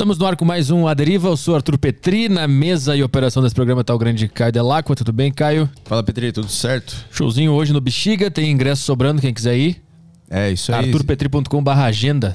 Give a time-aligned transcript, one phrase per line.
[0.00, 1.28] Estamos no ar com mais um A Deriva.
[1.28, 4.96] Eu sou Arthur Petri, na mesa e operação desse programa está o grande Caio Delacqua.
[4.96, 5.68] Tudo bem, Caio?
[5.84, 7.04] Fala, Petri, tudo certo?
[7.10, 9.82] Showzinho hoje no Bexiga, tem ingresso sobrando, quem quiser ir.
[10.30, 10.86] É, isso aí.
[10.86, 12.34] arturpetri.com agenda.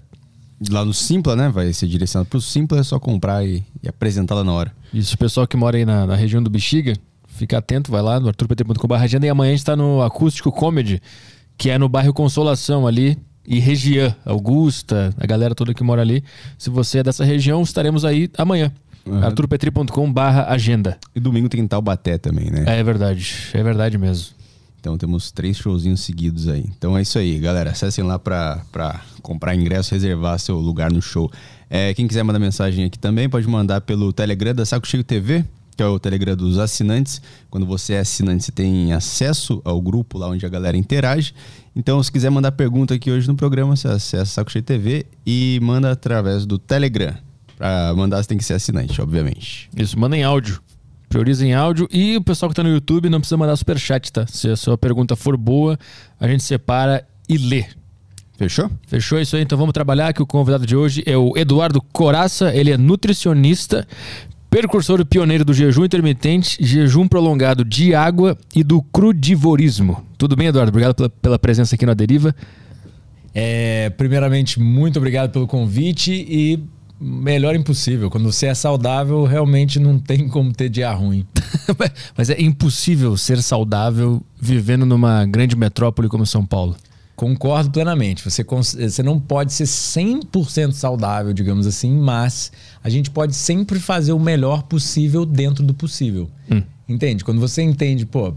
[0.70, 1.50] Lá no Simpla, né?
[1.50, 4.72] Vai ser direcionado pro Simpla, é só comprar e, e apresentar lá na hora.
[4.94, 6.94] Isso, o pessoal que mora aí na, na região do Bexiga,
[7.30, 11.02] fica atento, vai lá no arturpetri.com agenda e amanhã a gente está no Acústico Comedy,
[11.58, 13.18] que é no bairro Consolação ali,
[13.48, 16.24] e região, Augusta, a galera toda que mora ali.
[16.58, 18.72] Se você é dessa região, estaremos aí amanhã.
[19.06, 19.24] Uhum.
[19.24, 20.98] arturpetri.com barra agenda.
[21.16, 22.64] E domingo tem Taubaté também, né?
[22.66, 24.34] É verdade, é verdade mesmo.
[24.80, 26.66] Então temos três showzinhos seguidos aí.
[26.78, 27.72] Então é isso aí, galera.
[27.72, 31.32] Acessem lá pra, pra comprar ingresso, reservar seu lugar no show.
[31.70, 35.44] É, quem quiser mandar mensagem aqui também, pode mandar pelo Telegram da Saco Cheio TV
[35.76, 37.22] que é o Telegram dos assinantes.
[37.50, 41.34] Quando você é assinante, você tem acesso ao grupo lá onde a galera interage.
[41.76, 45.60] Então, se quiser mandar pergunta aqui hoje no programa, você acessa Saco Cheio TV e
[45.62, 47.14] manda através do Telegram.
[47.58, 49.70] Para mandar, você tem que ser assinante, obviamente.
[49.76, 50.62] Isso, manda em áudio.
[51.10, 51.88] Prioriza em áudio.
[51.92, 54.26] E o pessoal que está no YouTube não precisa mandar superchat, tá?
[54.28, 55.78] Se a sua pergunta for boa,
[56.20, 57.66] a gente separa e lê.
[58.38, 58.70] Fechou?
[58.86, 62.54] Fechou isso aí, então vamos trabalhar que o convidado de hoje é o Eduardo Coraça,
[62.54, 63.88] ele é nutricionista,
[64.56, 70.02] Percursor e pioneiro do jejum intermitente, jejum prolongado de água e do crudivorismo.
[70.18, 70.70] Tudo bem, Eduardo?
[70.70, 72.34] Obrigado pela, pela presença aqui na Deriva.
[73.34, 76.64] É, primeiramente, muito obrigado pelo convite e
[76.98, 78.10] melhor impossível.
[78.10, 81.26] Quando você é saudável, realmente não tem como ter dia ruim.
[82.16, 86.78] Mas é impossível ser saudável vivendo numa grande metrópole como São Paulo.
[87.16, 88.24] Concordo plenamente.
[88.24, 92.52] Você, você não pode ser 100% saudável, digamos assim, mas
[92.86, 96.30] a gente pode sempre fazer o melhor possível dentro do possível.
[96.52, 96.62] Hum.
[96.88, 97.24] Entende?
[97.26, 98.32] Quando você entende, pô,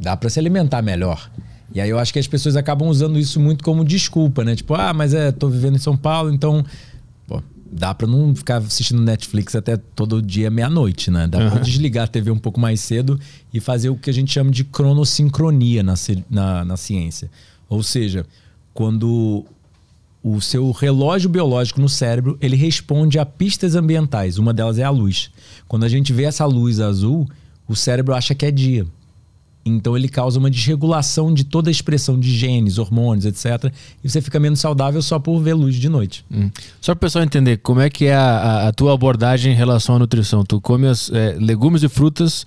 [0.00, 1.30] dá para se alimentar melhor.
[1.72, 4.56] E aí eu acho que as pessoas acabam usando isso muito como desculpa, né?
[4.56, 6.66] Tipo, ah, mas é, tô vivendo em São Paulo, então,
[7.28, 11.28] pô, dá para não ficar assistindo Netflix até todo dia meia-noite, né?
[11.28, 11.50] Dá uhum.
[11.50, 13.20] para desligar a TV um pouco mais cedo
[13.54, 15.94] e fazer o que a gente chama de cronossincronia na,
[16.28, 17.30] na, na ciência.
[17.68, 18.26] Ou seja,
[18.74, 19.46] quando
[20.22, 24.38] o seu relógio biológico no cérebro, ele responde a pistas ambientais.
[24.38, 25.30] Uma delas é a luz.
[25.66, 27.28] Quando a gente vê essa luz azul,
[27.68, 28.86] o cérebro acha que é dia.
[29.64, 33.72] Então ele causa uma desregulação de toda a expressão de genes, hormônios, etc.
[34.02, 36.24] E você fica menos saudável só por ver luz de noite.
[36.30, 36.50] Hum.
[36.80, 39.96] Só para o pessoal entender, como é que é a, a, tua abordagem em relação
[39.96, 40.44] à nutrição?
[40.44, 42.44] Tu come as, é, legumes e frutas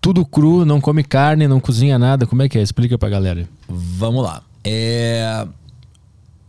[0.00, 2.26] tudo cru, não come carne, não cozinha nada.
[2.26, 2.62] Como é que é?
[2.62, 3.48] Explica para a galera.
[3.68, 4.42] Vamos lá.
[4.64, 5.46] É...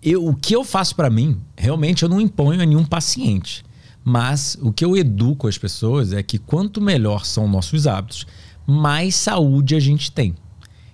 [0.02, 3.64] Eu, o que eu faço para mim, realmente eu não imponho a nenhum paciente.
[4.04, 8.26] Mas o que eu educo as pessoas é que quanto melhor são nossos hábitos,
[8.66, 10.36] mais saúde a gente tem.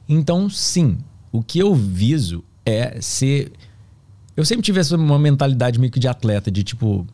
[0.07, 0.97] Então, sim,
[1.31, 3.51] o que eu viso é ser.
[4.35, 7.07] Eu sempre tive essa uma mentalidade meio que de atleta, de tipo,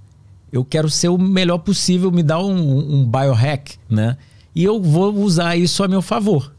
[0.51, 4.18] eu quero ser o melhor possível, me dá um, um biohack, né?
[4.56, 6.53] E eu vou usar isso a meu favor.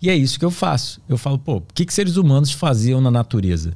[0.00, 1.00] E é isso que eu faço.
[1.08, 3.74] Eu falo, pô, o que, que seres humanos faziam na natureza?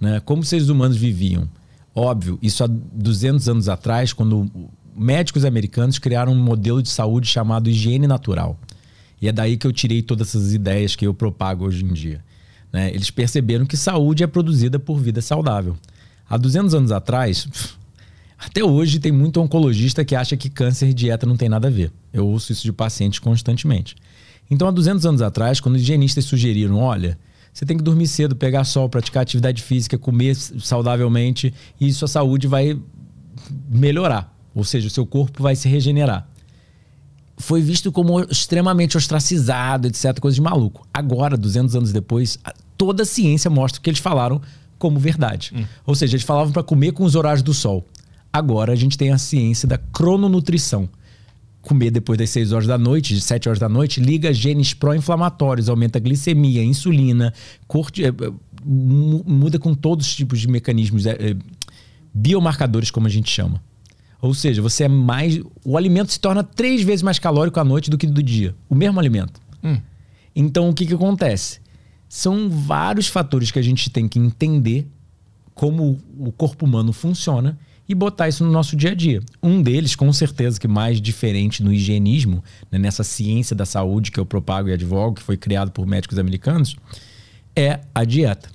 [0.00, 0.18] Né?
[0.20, 1.48] Como seres humanos viviam?
[1.94, 4.50] Óbvio, isso há 200 anos atrás, quando
[4.96, 8.58] médicos americanos criaram um modelo de saúde chamado higiene natural.
[9.20, 12.24] E é daí que eu tirei todas essas ideias que eu propago hoje em dia.
[12.72, 12.90] Né?
[12.90, 15.76] Eles perceberam que saúde é produzida por vida saudável.
[16.28, 17.46] Há 200 anos atrás,
[18.38, 21.70] até hoje tem muito oncologista que acha que câncer e dieta não tem nada a
[21.70, 21.92] ver.
[22.12, 23.96] Eu ouço isso de pacientes constantemente.
[24.50, 27.18] Então, há 200 anos atrás, quando higienistas sugeriram, olha,
[27.52, 32.46] você tem que dormir cedo, pegar sol, praticar atividade física, comer saudavelmente e sua saúde
[32.46, 32.78] vai
[33.68, 34.34] melhorar.
[34.54, 36.28] Ou seja, o seu corpo vai se regenerar.
[37.36, 40.86] Foi visto como extremamente ostracizado, etc., coisa de maluco.
[40.92, 42.38] Agora, 200 anos depois,
[42.76, 44.40] toda a ciência mostra que eles falaram
[44.78, 45.52] como verdade.
[45.54, 45.64] Hum.
[45.86, 47.86] Ou seja, eles falavam para comer com os horários do sol.
[48.32, 50.88] Agora a gente tem a ciência da crononutrição
[51.62, 55.68] comer depois das 6 horas da noite, de 7 horas da noite, liga genes pró-inflamatórios,
[55.68, 57.32] aumenta a glicemia, a insulina,
[57.66, 58.12] corte, é,
[58.64, 61.36] muda com todos os tipos de mecanismos é,
[62.12, 63.62] biomarcadores, como a gente chama.
[64.22, 65.40] Ou seja, você é mais.
[65.64, 68.54] O alimento se torna três vezes mais calórico à noite do que do dia.
[68.68, 69.40] O mesmo alimento.
[69.64, 69.78] Hum.
[70.36, 71.60] Então, o que, que acontece?
[72.08, 74.86] São vários fatores que a gente tem que entender
[75.54, 77.58] como o corpo humano funciona
[77.90, 79.20] e botar isso no nosso dia a dia.
[79.42, 82.40] Um deles, com certeza, que mais diferente no higienismo,
[82.70, 86.16] né, nessa ciência da saúde que eu propago e advogo, que foi criado por médicos
[86.16, 86.76] americanos,
[87.56, 88.48] é a dieta.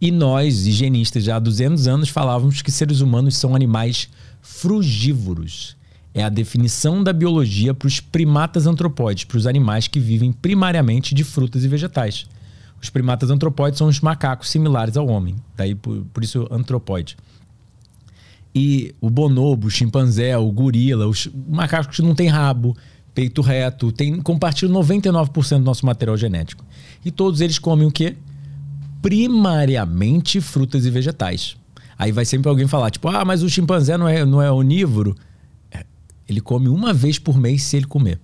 [0.00, 4.08] E nós, higienistas, já há 200 anos falávamos que seres humanos são animais
[4.40, 5.76] frugívoros.
[6.12, 11.14] É a definição da biologia para os primatas antropóides, para os animais que vivem primariamente
[11.14, 12.26] de frutas e vegetais.
[12.82, 17.16] Os primatas antropóides são os macacos similares ao homem, daí por, por isso antropóide.
[18.54, 22.76] E o bonobo, o chimpanzé, o gorila, os macacos que não tem rabo,
[23.14, 26.64] peito reto, tem, compartilham 99% do nosso material genético.
[27.04, 28.16] E todos eles comem o quê?
[29.00, 31.56] Primariamente frutas e vegetais.
[31.98, 35.16] Aí vai sempre alguém falar, tipo, ah, mas o chimpanzé não é, não é onívoro.
[35.70, 35.84] É,
[36.28, 38.20] ele come uma vez por mês se ele comer.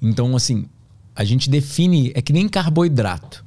[0.00, 0.66] Então, assim,
[1.14, 3.44] a gente define, é que nem carboidrato.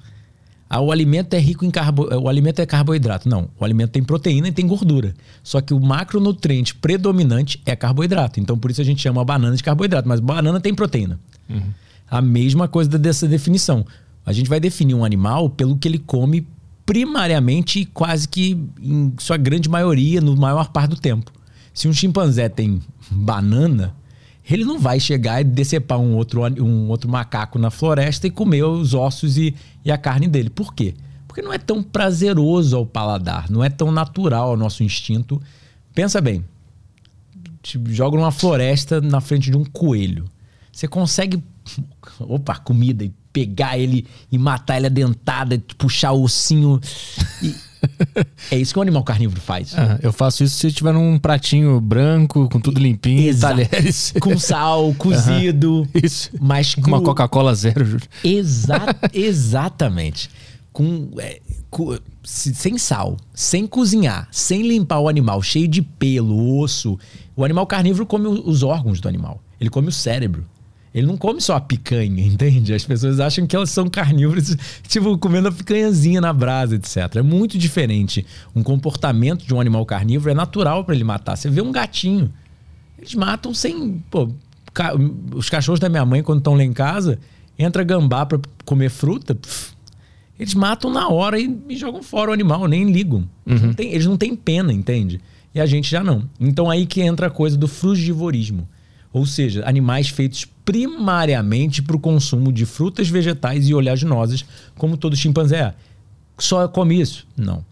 [0.73, 3.27] Ah, o alimento é rico em carbo, o alimento é carboidrato.
[3.27, 5.13] Não, o alimento tem proteína e tem gordura.
[5.43, 8.39] Só que o macronutriente predominante é carboidrato.
[8.39, 11.19] Então por isso a gente chama a banana de carboidrato, mas banana tem proteína.
[11.49, 11.61] Uhum.
[12.09, 13.85] A mesma coisa dessa definição.
[14.25, 16.47] A gente vai definir um animal pelo que ele come
[16.85, 21.33] primariamente e quase que em sua grande maioria, no maior parte do tempo.
[21.73, 23.93] Se um chimpanzé tem banana,
[24.53, 28.63] ele não vai chegar e decepar um outro, um outro macaco na floresta e comer
[28.63, 30.49] os ossos e, e a carne dele.
[30.49, 30.93] Por quê?
[31.27, 35.41] Porque não é tão prazeroso ao paladar, não é tão natural ao nosso instinto.
[35.93, 36.43] Pensa bem,
[37.61, 40.25] te joga numa floresta na frente de um coelho.
[40.71, 41.41] Você consegue,
[42.19, 46.79] opa, comida, e pegar ele e matar ele a dentada, puxar o ossinho.
[47.41, 47.55] E,
[48.51, 49.73] é isso que o animal carnívoro faz.
[49.75, 53.55] Ah, eu faço isso se tiver num pratinho branco, com tudo limpinho, Exato.
[53.55, 54.13] talheres.
[54.19, 55.87] Com sal, cozido.
[55.93, 56.31] Isso.
[56.39, 56.87] Mas com...
[56.87, 58.07] Uma Coca-Cola zero, Júlio.
[58.23, 60.29] Exa exatamente.
[60.71, 66.97] Com, é, com, sem sal, sem cozinhar, sem limpar o animal, cheio de pelo, osso.
[67.35, 69.41] O animal carnívoro come os órgãos do animal.
[69.59, 70.45] Ele come o cérebro.
[70.93, 72.73] Ele não come só a picanha, entende?
[72.73, 74.55] As pessoas acham que elas são carnívoras,
[74.87, 77.15] tipo, comendo a picanhazinha na brasa, etc.
[77.15, 78.25] É muito diferente.
[78.55, 81.35] Um comportamento de um animal carnívoro é natural para ele matar.
[81.35, 82.31] Você vê um gatinho,
[82.97, 84.03] eles matam sem.
[84.09, 84.29] Pô,
[84.73, 84.93] ca...
[85.33, 87.19] os cachorros da minha mãe, quando estão lá em casa,
[87.57, 89.71] entra gambá para comer fruta, pff,
[90.39, 93.27] eles matam na hora e, e, jogam fora o animal, nem ligam.
[93.45, 93.67] Uhum.
[93.67, 95.21] Não eles não têm pena, entende?
[95.53, 96.27] E a gente já não.
[96.39, 98.67] Então aí que entra a coisa do frugivorismo.
[99.13, 104.45] Ou seja, animais feitos primariamente para o consumo de frutas, vegetais e oleaginosas,
[104.77, 105.73] como todo chimpanzé é.
[106.37, 107.27] Só come isso?
[107.35, 107.63] Não.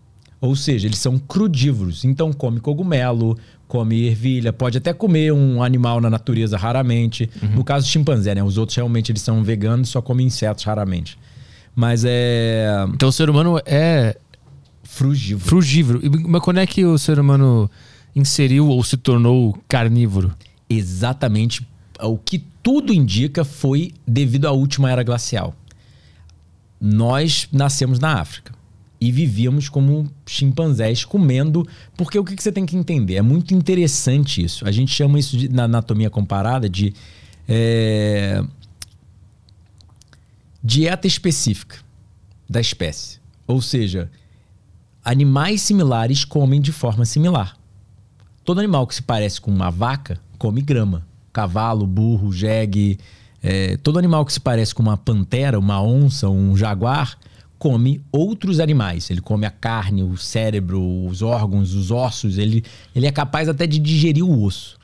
[0.41, 2.03] Ou seja, eles são crudívoros.
[2.03, 3.37] Então come cogumelo,
[3.67, 7.29] come ervilha, pode até comer um animal na natureza raramente.
[7.41, 7.49] Uhum.
[7.55, 8.43] No caso do chimpanzé, né?
[8.43, 11.17] Os outros realmente eles são veganos, só comem insetos raramente.
[11.75, 12.67] Mas é.
[12.93, 14.17] Então o ser humano é
[14.83, 15.45] frugívoro.
[15.45, 16.01] Frugívoro.
[16.27, 17.69] Mas quando é que o ser humano
[18.15, 20.33] inseriu ou se tornou carnívoro?
[20.69, 21.67] Exatamente
[22.01, 25.53] o que tudo indica foi devido à última era glacial.
[26.79, 28.53] Nós nascemos na África
[29.01, 33.15] e vivíamos como chimpanzés comendo, porque o que você tem que entender?
[33.15, 34.67] É muito interessante isso.
[34.67, 36.93] A gente chama isso de, na anatomia comparada de
[37.47, 38.43] é,
[40.63, 41.77] dieta específica
[42.49, 43.19] da espécie.
[43.47, 44.09] Ou seja,
[45.03, 47.57] animais similares comem de forma similar.
[48.43, 52.99] Todo animal que se parece com uma vaca come grama cavalo, burro, jegue,
[53.41, 57.17] é, todo animal que se parece com uma pantera, uma onça, um jaguar,
[57.57, 59.09] come outros animais.
[59.09, 62.37] Ele come a carne, o cérebro, os órgãos, os ossos.
[62.37, 62.63] Ele,
[62.95, 64.77] ele é capaz até de digerir o osso.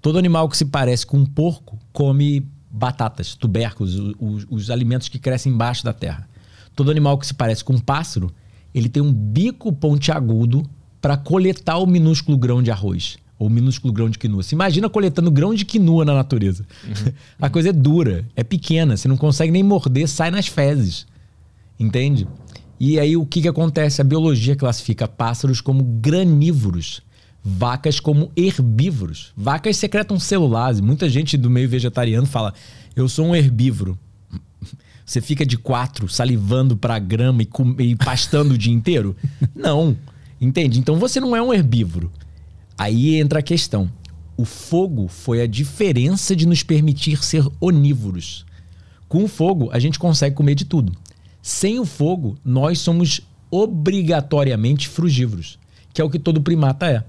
[0.00, 5.18] Todo animal que se parece com um porco come batatas, tubérculos, os, os alimentos que
[5.18, 6.28] crescem embaixo da terra.
[6.76, 8.32] Todo animal que se parece com um pássaro,
[8.74, 10.62] ele tem um bico pontiagudo
[11.00, 14.42] para coletar o minúsculo grão de arroz ou minúsculo grão de quinua.
[14.42, 16.66] Se imagina coletando grão de quinua na natureza.
[16.84, 17.12] Uhum.
[17.40, 21.06] A coisa é dura, é pequena, você não consegue nem morder, sai nas fezes.
[21.78, 22.26] Entende?
[22.80, 24.00] E aí o que, que acontece?
[24.00, 27.02] A biologia classifica pássaros como granívoros,
[27.42, 29.32] vacas como herbívoros.
[29.36, 30.82] Vacas secretam celulase.
[30.82, 32.52] Muita gente do meio vegetariano fala:
[32.94, 33.98] eu sou um herbívoro.
[35.04, 37.48] Você fica de quatro salivando para grama e,
[37.78, 39.16] e pastando o dia inteiro?
[39.54, 39.96] Não.
[40.40, 40.78] Entende?
[40.78, 42.12] Então você não é um herbívoro.
[42.78, 43.90] Aí entra a questão.
[44.36, 48.46] O fogo foi a diferença de nos permitir ser onívoros.
[49.08, 50.92] Com o fogo, a gente consegue comer de tudo.
[51.42, 53.20] Sem o fogo, nós somos
[53.50, 55.58] obrigatoriamente frugívoros,
[55.92, 57.02] que é o que todo primata é.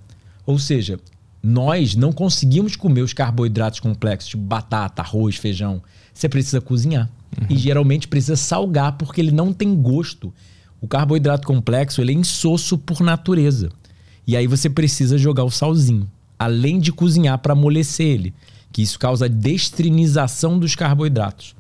[0.44, 1.00] Ou seja,
[1.44, 5.84] nós não conseguimos comer os carboidratos complexos, tipo batata, arroz, feijão.
[6.14, 7.10] Você precisa cozinhar.
[7.40, 7.48] Uhum.
[7.50, 10.34] E geralmente precisa salgar, porque ele não tem gosto.
[10.82, 13.70] O carboidrato complexo ele é insosso por natureza.
[14.30, 16.08] E aí você precisa jogar o salzinho,
[16.38, 18.32] além de cozinhar para amolecer ele,
[18.72, 21.56] que isso causa destrinização dos carboidratos.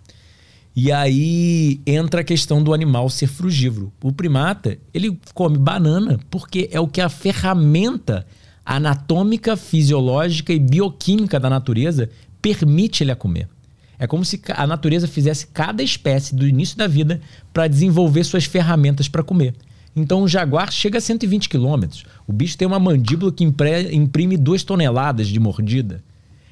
[0.75, 3.91] E aí entra a questão do animal ser frugívoro.
[4.03, 8.23] O primata, ele come banana porque é o que a ferramenta
[8.63, 12.07] anatômica, fisiológica e bioquímica da natureza
[12.39, 13.49] permite ele a comer.
[13.97, 17.19] É como se a natureza fizesse cada espécie do início da vida
[17.51, 19.55] para desenvolver suas ferramentas para comer.
[19.99, 22.05] Então o jaguar chega a 120 quilômetros.
[22.25, 26.01] O bicho tem uma mandíbula que imprime 2 toneladas de mordida.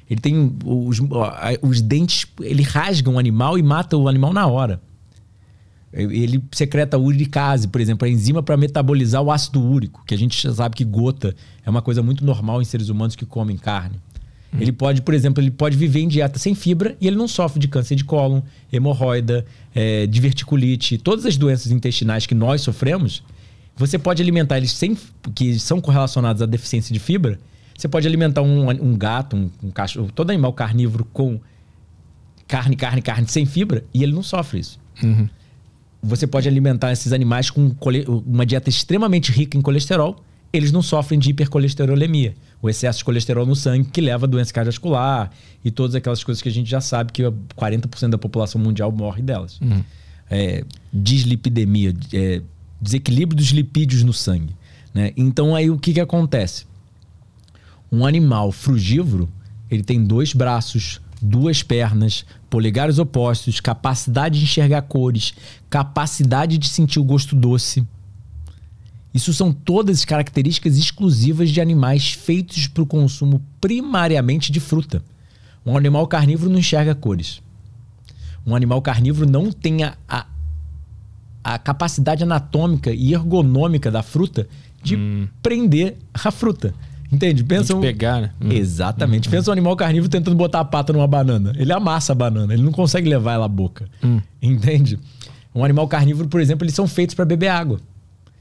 [0.08, 1.00] Ele tem os,
[1.60, 4.80] os dentes, ele rasga um animal e mata o animal na hora.
[5.92, 10.40] Ele secreta uricase, por exemplo, a enzima para metabolizar o ácido úrico, que a gente
[10.40, 13.96] já sabe que gota é uma coisa muito normal em seres humanos que comem carne.
[14.58, 17.60] Ele pode, por exemplo, ele pode viver em dieta sem fibra e ele não sofre
[17.60, 18.40] de câncer de cólon,
[18.72, 23.22] hemorroida, eh, diverticulite, todas as doenças intestinais que nós sofremos.
[23.78, 24.96] Você pode alimentar eles sem,
[25.34, 27.38] que são correlacionados à deficiência de fibra.
[27.76, 31.40] Você pode alimentar um, um gato, um, um cachorro, todo animal carnívoro com
[32.48, 34.80] carne, carne, carne sem fibra e ele não sofre isso.
[36.02, 37.74] Você pode alimentar esses animais com
[38.26, 40.16] uma dieta extremamente rica em colesterol,
[40.52, 44.52] eles não sofrem de hipercolesterolemia, o excesso de colesterol no sangue que leva a doença
[44.52, 45.30] cardiovascular
[45.64, 49.22] e todas aquelas coisas que a gente já sabe que 40% da população mundial morre
[49.22, 49.60] delas.
[50.30, 52.42] É, dislipidemia, é,
[52.80, 54.54] desequilíbrio dos lipídios no sangue.
[54.94, 55.12] né?
[55.16, 56.66] Então aí o que, que acontece?
[57.90, 59.28] Um animal frugívoro,
[59.70, 65.34] ele tem dois braços, duas pernas, polegares opostos, capacidade de enxergar cores,
[65.68, 67.86] capacidade de sentir o gosto doce.
[69.12, 75.02] Isso são todas características exclusivas de animais feitos para o consumo primariamente de fruta.
[75.64, 77.42] Um animal carnívoro não enxerga cores.
[78.46, 80.26] Um animal carnívoro não tem a, a,
[81.54, 84.46] a capacidade anatômica e ergonômica da fruta
[84.82, 84.96] de
[85.42, 86.74] prender a fruta.
[87.10, 87.42] Entende?
[87.42, 88.30] Pensa um- pegar, né?
[88.40, 88.52] Hum.
[88.52, 89.28] Exatamente.
[89.28, 91.52] Pensa um animal carnívoro tentando botar a pata numa banana.
[91.56, 93.88] Ele amassa a banana, ele não consegue levar ela à boca.
[94.42, 94.98] Entende?
[95.54, 97.80] Um animal carnívoro, por exemplo, eles são feitos para beber água.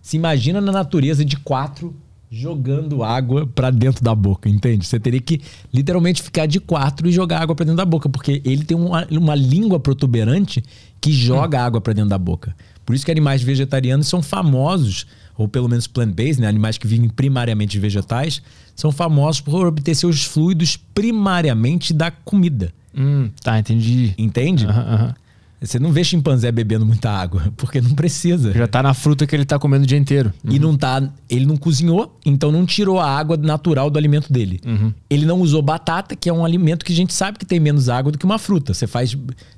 [0.01, 1.95] Se imagina na natureza de quatro
[2.29, 4.85] jogando água para dentro da boca, entende?
[4.85, 5.41] Você teria que
[5.73, 9.07] literalmente ficar de quatro e jogar água para dentro da boca, porque ele tem uma,
[9.09, 10.61] uma língua protuberante
[10.99, 12.53] que joga água para dentro da boca.
[12.87, 15.05] Por isso que animais vegetarianos são famosos,
[15.37, 16.47] ou pelo menos plant-based, né?
[16.47, 18.41] animais que vivem primariamente de vegetais,
[18.73, 22.73] são famosos por obter seus fluidos primariamente da comida.
[22.97, 24.15] Hum, tá, entendi.
[24.17, 24.65] Entende?
[24.65, 25.13] Aham.
[25.59, 28.53] Você não vê chimpanzé bebendo muita água, porque não precisa.
[28.53, 30.31] Já tá na fruta que ele tá comendo o dia inteiro.
[30.45, 31.11] E não tá.
[31.29, 34.61] Ele não cozinhou, então não tirou a água natural do alimento dele.
[35.09, 37.89] Ele não usou batata, que é um alimento que a gente sabe que tem menos
[37.89, 38.73] água do que uma fruta.
[38.73, 39.11] Você faz.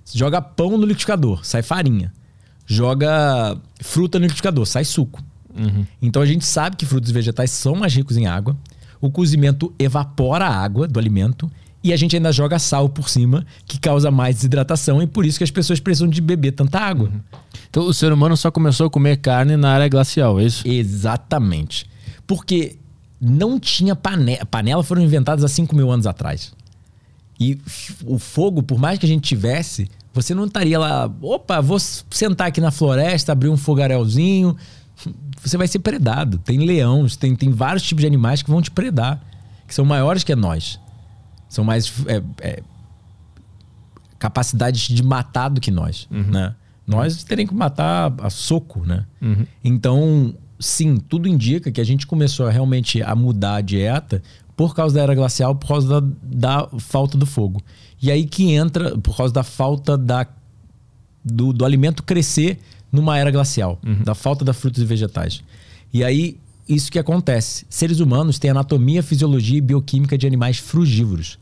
[0.03, 2.11] Você joga pão no liquidificador, sai farinha.
[2.71, 5.23] Joga fruta no liquidificador, sai suco.
[5.99, 8.55] Então a gente sabe que frutos e vegetais são mais ricos em água.
[9.01, 11.51] O cozimento evapora a água do alimento.
[11.83, 15.37] E a gente ainda joga sal por cima, que causa mais desidratação, e por isso
[15.37, 17.09] que as pessoas precisam de beber tanta água.
[17.69, 20.67] Então o ser humano só começou a comer carne na área glacial, é isso?
[20.67, 21.89] Exatamente.
[22.27, 22.75] Porque
[23.19, 24.45] não tinha panela.
[24.45, 26.53] Panelas foram inventadas há 5 mil anos atrás.
[27.39, 27.57] E
[28.05, 31.11] o fogo, por mais que a gente tivesse, você não estaria lá.
[31.21, 34.55] Opa, vou sentar aqui na floresta, abrir um fogarelzinho.
[35.41, 36.37] Você vai ser predado.
[36.39, 39.21] Tem leões, tem, tem vários tipos de animais que vão te predar,
[39.67, 40.79] que são maiores que nós.
[41.47, 41.91] São mais.
[42.07, 42.63] é, é,
[44.17, 46.55] capacidades de matar do que nós, né?
[46.85, 49.05] Nós teremos que matar a soco, né?
[49.63, 54.21] Então, sim, tudo indica que a gente começou a realmente a mudar a dieta
[54.59, 57.61] por causa da era glacial, por causa da, da falta do fogo.
[58.01, 60.27] E aí que entra, por causa da falta da,
[61.23, 62.59] do, do alimento crescer
[62.91, 65.41] numa era glacial, da falta da frutas e vegetais.
[65.93, 66.35] E aí,
[66.67, 67.65] isso que acontece.
[67.69, 71.39] Seres humanos têm anatomia, fisiologia e bioquímica de animais frugívoros.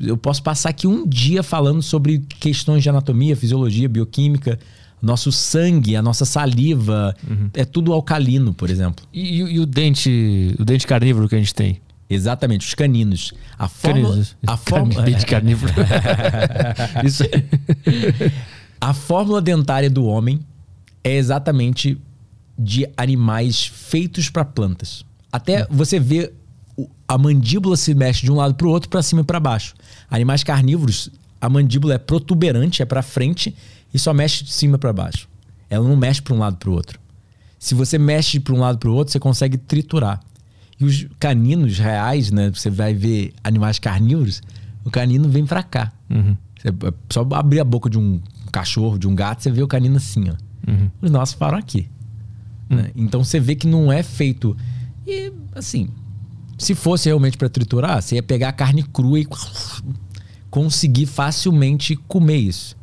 [0.00, 4.58] Eu posso passar aqui um dia falando sobre questões de anatomia, fisiologia, bioquímica.
[5.00, 7.14] Nosso sangue, a nossa saliva,
[7.54, 9.04] é tudo alcalino, por exemplo.
[9.12, 11.80] E, e- e o dente, o dente carnívoro que a gente tem?
[12.08, 13.32] Exatamente, os caninos.
[13.58, 15.72] A fórmula, a fórmula, Dente carnívoro.
[17.04, 17.24] isso
[18.80, 20.40] A fórmula dentária do homem
[21.02, 22.00] é exatamente
[22.58, 25.04] de animais feitos para plantas.
[25.32, 26.32] Até você vê
[27.08, 29.74] a mandíbula se mexe de um lado para o outro, para cima e para baixo.
[30.10, 31.10] Animais carnívoros,
[31.40, 33.54] a mandíbula é protuberante, é para frente
[33.92, 35.28] e só mexe de cima para baixo.
[35.70, 36.98] Ela não mexe para um lado para o outro.
[37.58, 40.20] Se você mexe para um lado para o outro, você consegue triturar.
[40.78, 42.50] E os caninos reais, né?
[42.50, 44.42] Você vai ver animais carnívoros,
[44.84, 45.92] o canino vem para cá.
[46.58, 48.20] Você é só abrir a boca de um
[48.52, 50.34] cachorro, de um gato, você vê o canino assim, ó.
[51.00, 51.88] Os nossos param aqui.
[52.68, 52.90] né?
[52.96, 54.56] Então você vê que não é feito.
[55.06, 55.88] E assim,
[56.58, 59.26] se fosse realmente para triturar, você ia pegar a carne crua e
[60.50, 62.76] conseguir facilmente comer isso.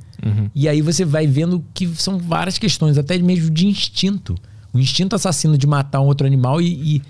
[0.55, 4.35] E aí você vai vendo que são várias questões, até mesmo de instinto.
[4.71, 7.01] O instinto assassino de matar um outro animal e, e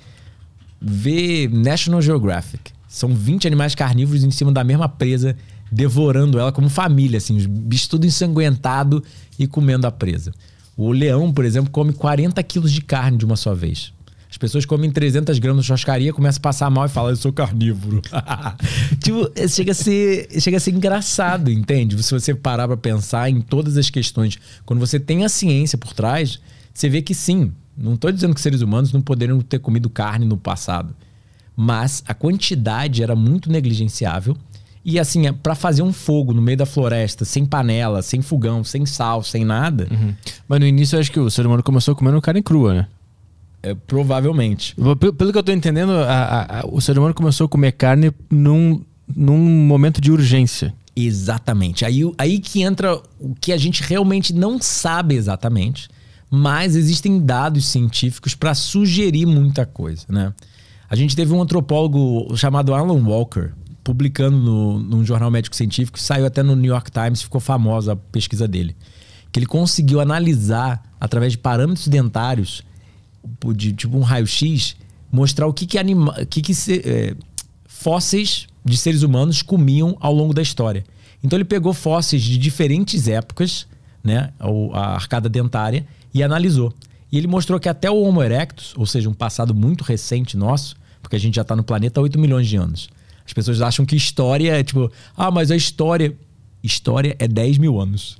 [0.84, 2.72] ver National Geographic.
[2.88, 5.36] São 20 animais carnívoros em cima da mesma presa,
[5.72, 9.04] devorando ela como família, assim, os bichos tudo ensanguentado
[9.40, 10.32] e comendo a presa.
[10.76, 13.94] O leão, por exemplo, come 40 quilos de carne de uma só vez.
[14.30, 17.32] As pessoas comem 300 gramas de churrascaria, começam a passar mal e falam, eu sou
[17.32, 18.02] carnívoro.
[19.00, 22.02] tipo, chega a, ser, chega a ser engraçado, entende?
[22.02, 24.40] Se você parar pra pensar em todas as questões.
[24.66, 26.40] Quando você tem a ciência por trás,
[26.74, 30.26] você vê que sim, não estou dizendo que seres humanos não poderiam ter comido carne
[30.26, 30.96] no passado.
[31.56, 34.36] Mas a quantidade era muito negligenciável.
[34.86, 38.86] E assim, para fazer um fogo no meio da floresta, sem panela, sem fogão, sem
[38.86, 39.88] sal, sem nada.
[39.90, 40.14] Uhum.
[40.48, 42.88] Mas no início eu acho que o ser humano começou comendo carne crua, né?
[43.62, 44.76] É, provavelmente.
[44.76, 47.72] Pelo, pelo que eu tô entendendo, a, a, a, o ser humano começou a comer
[47.72, 48.82] carne num,
[49.16, 50.74] num momento de urgência.
[50.94, 51.86] Exatamente.
[51.86, 55.88] Aí, aí que entra o que a gente realmente não sabe exatamente,
[56.36, 60.34] mas existem dados científicos para sugerir muita coisa, né?
[60.90, 63.52] A gente teve um antropólogo chamado Alan Walker,
[63.84, 67.96] publicando no, num jornal médico científico, saiu até no New York Times, ficou famosa a
[67.96, 68.76] pesquisa dele.
[69.32, 72.64] Que ele conseguiu analisar, através de parâmetros dentários,
[73.56, 74.76] de tipo um raio-x,
[75.12, 77.16] mostrar o que, que, anima, que, que se, é,
[77.68, 80.84] fósseis de seres humanos comiam ao longo da história.
[81.24, 83.68] Então ele pegou fósseis de diferentes épocas,
[84.04, 84.34] né,
[84.74, 86.74] a arcada dentária, e analisou.
[87.12, 90.76] E ele mostrou que até o Homo erectus, ou seja, um passado muito recente nosso,
[91.02, 92.90] porque a gente já está no planeta há 8 milhões de anos.
[93.26, 96.16] As pessoas acham que história é tipo, ah, mas a história.
[96.64, 98.18] História é 10 mil anos.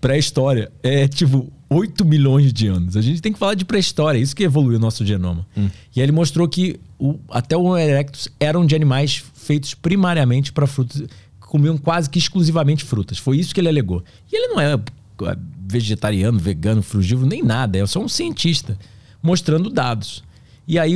[0.00, 2.96] Pré-história é tipo 8 milhões de anos.
[2.96, 5.46] A gente tem que falar de pré-história, isso que evoluiu o nosso genoma.
[5.56, 5.68] Hum.
[5.94, 10.52] E aí ele mostrou que o, até o Homo erectus eram de animais feitos primariamente
[10.52, 11.04] para frutas,
[11.40, 13.18] comiam quase que exclusivamente frutas.
[13.18, 14.02] Foi isso que ele alegou.
[14.32, 15.36] E ele não é, é
[15.72, 17.78] vegetariano, vegano, frugívoro, nem nada.
[17.78, 18.78] É só um cientista
[19.22, 20.22] mostrando dados.
[20.68, 20.94] E aí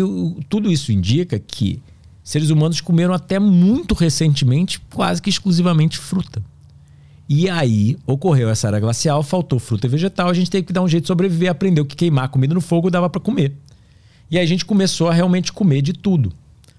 [0.48, 1.82] tudo isso indica que
[2.22, 6.42] seres humanos comeram até muito recentemente quase que exclusivamente fruta.
[7.28, 10.82] E aí ocorreu essa era glacial, faltou fruta e vegetal, a gente teve que dar
[10.82, 13.56] um jeito de sobreviver, aprendeu que queimar comida no fogo dava para comer.
[14.30, 16.32] E aí a gente começou a realmente comer de tudo,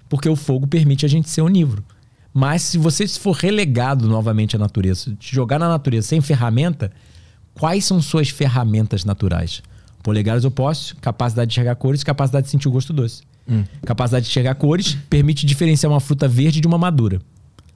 [0.08, 1.84] porque o fogo permite a gente ser onívoro.
[2.34, 6.92] Mas se você for relegado novamente à natureza, te jogar na natureza sem ferramenta,
[7.58, 9.62] quais são suas ferramentas naturais?
[10.04, 13.24] Polegares opostos, capacidade de enxergar cores, capacidade de sentir o gosto doce.
[13.50, 13.64] Hum.
[13.86, 17.20] Capacidade de enxergar cores permite diferenciar uma fruta verde de uma madura.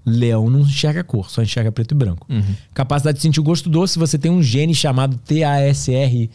[0.06, 2.26] Leão não enxerga cor, só enxerga preto e branco.
[2.30, 2.56] Uhum.
[2.74, 6.30] Capacidade de sentir o gosto doce, você tem um gene chamado TASR,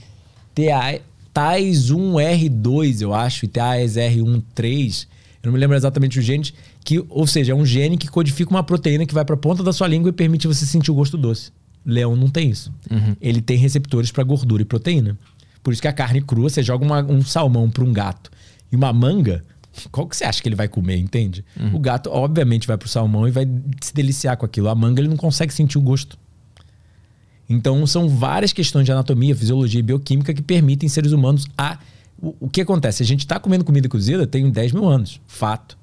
[1.34, 5.06] TAS1R2, eu acho, e TASR13.
[5.42, 6.52] Eu não me lembro exatamente o gene,
[6.84, 9.62] que, ou seja, é um gene que codifica uma proteína que vai para a ponta
[9.62, 11.50] da sua língua e permite você sentir o gosto doce.
[11.86, 12.72] Leão não tem isso.
[12.90, 13.14] Uhum.
[13.20, 15.16] Ele tem receptores para gordura e proteína.
[15.62, 18.30] Por isso que a carne crua, você joga uma, um salmão para um gato
[18.70, 19.44] e uma manga,
[19.90, 21.44] qual que você acha que ele vai comer, entende?
[21.58, 21.76] Uhum.
[21.76, 23.48] O gato, obviamente, vai pro salmão e vai
[23.80, 24.68] se deliciar com aquilo.
[24.68, 26.18] A manga, ele não consegue sentir o gosto.
[27.48, 31.78] Então, são várias questões de anatomia, fisiologia e bioquímica que permitem seres humanos a.
[32.20, 33.02] O, o que acontece?
[33.02, 35.76] A gente está comendo comida cozida tem 10 mil anos, fato.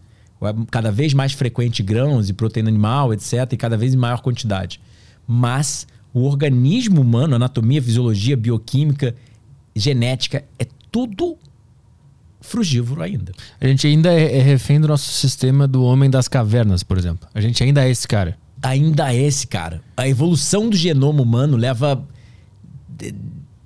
[0.70, 4.82] Cada vez mais frequente grãos e proteína animal, etc., e cada vez em maior quantidade.
[5.28, 9.16] Mas o organismo humano, anatomia, fisiologia, bioquímica,
[9.76, 11.38] genética, é tudo
[12.40, 13.32] frugívoro ainda.
[13.60, 17.28] A gente ainda é, é refém do nosso sistema do homem das cavernas, por exemplo.
[17.34, 18.38] A gente ainda é esse cara.
[18.62, 19.82] Ainda é esse cara.
[19.98, 22.06] A evolução do genoma humano leva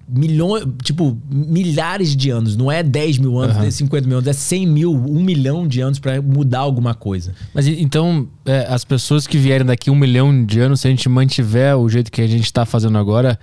[0.07, 2.55] milhões, tipo, milhares de anos.
[2.55, 3.61] Não é 10 mil anos, uhum.
[3.63, 7.33] nem 50 mil anos, é 100 mil, 1 milhão de anos para mudar alguma coisa.
[7.53, 11.07] Mas então, é, as pessoas que vierem daqui um milhão de anos, se a gente
[11.09, 13.37] mantiver o jeito que a gente está fazendo agora,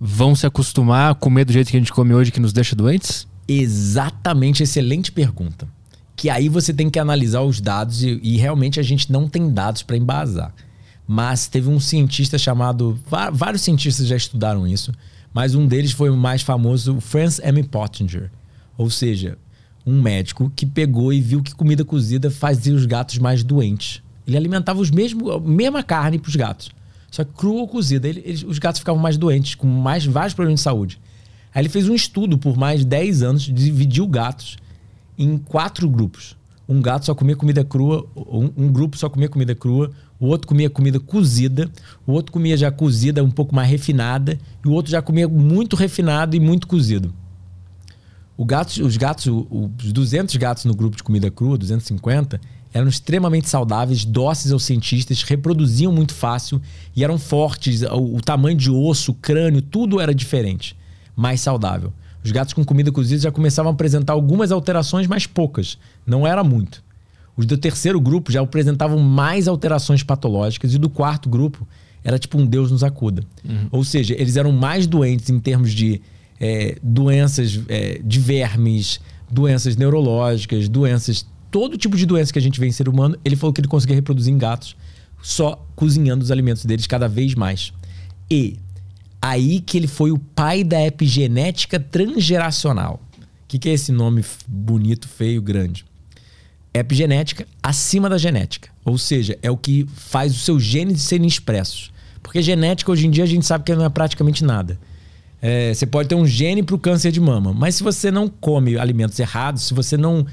[0.00, 2.76] vão se acostumar a comer do jeito que a gente come hoje, que nos deixa
[2.76, 3.26] doentes?
[3.48, 5.66] Exatamente, excelente pergunta.
[6.16, 9.50] Que aí você tem que analisar os dados e, e realmente a gente não tem
[9.50, 10.54] dados para embasar.
[11.06, 12.98] Mas teve um cientista chamado.
[13.32, 14.90] Vários cientistas já estudaram isso,
[15.34, 17.64] mas um deles foi o mais famoso, Franz M.
[17.64, 18.30] Pottinger.
[18.78, 19.36] Ou seja,
[19.84, 24.00] um médico que pegou e viu que comida cozida fazia os gatos mais doentes.
[24.26, 26.70] Ele alimentava os mesmo, a mesma carne para os gatos.
[27.10, 30.34] Só que crua ou cozida, ele, ele, os gatos ficavam mais doentes, com mais vários
[30.34, 31.00] problemas de saúde.
[31.52, 34.56] Aí ele fez um estudo por mais de 10 anos, dividiu gatos
[35.18, 36.36] em quatro grupos.
[36.68, 39.90] Um gato só comia comida crua, um, um, grupo só comia comida crua,
[40.24, 41.70] o outro comia comida cozida,
[42.06, 45.76] o outro comia já cozida um pouco mais refinada, e o outro já comia muito
[45.76, 47.12] refinado e muito cozido.
[48.38, 52.40] Gato, os gatos, os 200 gatos no grupo de comida crua, 250,
[52.72, 56.60] eram extremamente saudáveis, dóceis aos cientistas, reproduziam muito fácil
[56.96, 57.82] e eram fortes.
[57.82, 60.76] O, o tamanho de osso, crânio, tudo era diferente
[61.16, 61.92] mais saudável.
[62.24, 65.78] Os gatos com comida cozida já começavam a apresentar algumas alterações, mas poucas.
[66.06, 66.82] Não era muito.
[67.36, 71.66] Os do terceiro grupo já apresentavam mais alterações patológicas e do quarto grupo
[72.02, 73.24] era tipo um Deus nos acuda.
[73.44, 73.68] Uhum.
[73.72, 76.00] Ou seja, eles eram mais doentes em termos de
[76.38, 82.60] é, doenças é, de vermes, doenças neurológicas, doenças, todo tipo de doença que a gente
[82.60, 84.76] vê em ser humano, ele falou que ele conseguia reproduzir em gatos
[85.22, 87.72] só cozinhando os alimentos deles cada vez mais.
[88.30, 88.58] E
[89.20, 93.00] aí que ele foi o pai da epigenética transgeracional.
[93.18, 95.86] O que, que é esse nome bonito, feio, grande?
[96.74, 98.68] Epigenética acima da genética.
[98.84, 101.92] Ou seja, é o que faz os seus genes serem expressos.
[102.22, 104.78] Porque genética, hoje em dia, a gente sabe que não é praticamente nada.
[105.40, 108.28] É, você pode ter um gene para o câncer de mama, mas se você não
[108.28, 110.26] come alimentos errados, se você não.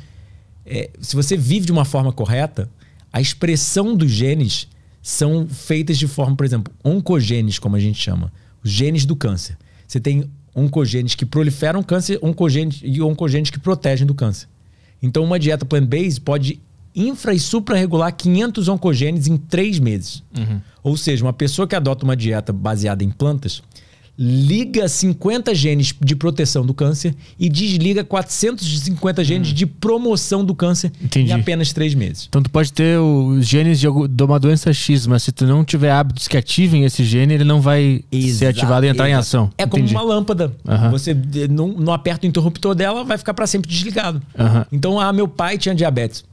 [0.65, 2.69] É, se você vive de uma forma correta,
[3.11, 4.67] a expressão dos genes
[5.01, 8.31] são feitas de forma, por exemplo, oncogenes, como a gente chama,
[8.63, 9.57] os genes do câncer.
[9.85, 14.47] Você tem oncogenes que proliferam câncer oncogenes, e oncogenes que protegem do câncer.
[15.01, 16.59] Então, uma dieta plant-based pode
[16.95, 20.23] infra e supra-regular 500 oncogenes em três meses.
[20.37, 20.61] Uhum.
[20.83, 23.63] Ou seja, uma pessoa que adota uma dieta baseada em plantas,
[24.23, 29.53] liga 50 genes de proteção do câncer e desliga 450 genes hum.
[29.55, 31.31] de promoção do câncer Entendi.
[31.31, 32.27] em apenas três meses.
[32.29, 35.89] Então tu pode ter os genes de, uma doença X, mas se tu não tiver
[35.89, 39.17] hábitos que ativem esse gene, ele não vai exato, ser ativado e entrar exato.
[39.17, 39.51] em ação.
[39.57, 39.91] É Entendi.
[39.91, 40.53] como uma lâmpada.
[40.91, 41.17] Você
[41.49, 44.21] não, não, aperta o interruptor dela, vai ficar para sempre desligado.
[44.71, 46.23] Então, ah, meu pai tinha diabetes.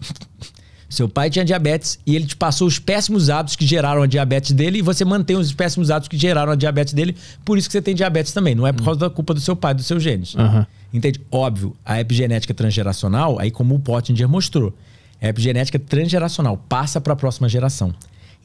[0.89, 4.53] Seu pai tinha diabetes e ele te passou os péssimos hábitos que geraram a diabetes
[4.53, 7.73] dele e você mantém os péssimos hábitos que geraram a diabetes dele, por isso que
[7.73, 8.55] você tem diabetes também.
[8.55, 10.35] Não é por causa da culpa do seu pai, dos seus genes.
[10.35, 10.65] Uhum.
[10.93, 11.21] Entende?
[11.31, 14.73] Óbvio, a epigenética transgeracional, aí como o Pottinger mostrou,
[15.21, 17.95] a epigenética transgeracional passa para a próxima geração.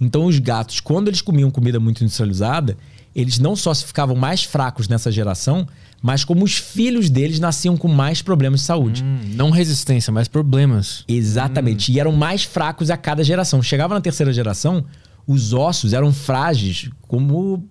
[0.02, 2.78] Então os gatos, quando eles comiam comida muito industrializada,
[3.16, 5.68] eles não só se ficavam mais fracos nessa geração,
[6.02, 9.04] mas como os filhos deles nasciam com mais problemas de saúde.
[9.04, 11.06] Hum, não resistência, mas problemas.
[11.08, 11.92] Exatamente.
[11.92, 11.96] Hum.
[11.96, 13.62] E eram mais fracos a cada geração.
[13.62, 14.84] Chegava na terceira geração,
[15.28, 17.68] os ossos eram frágeis, como.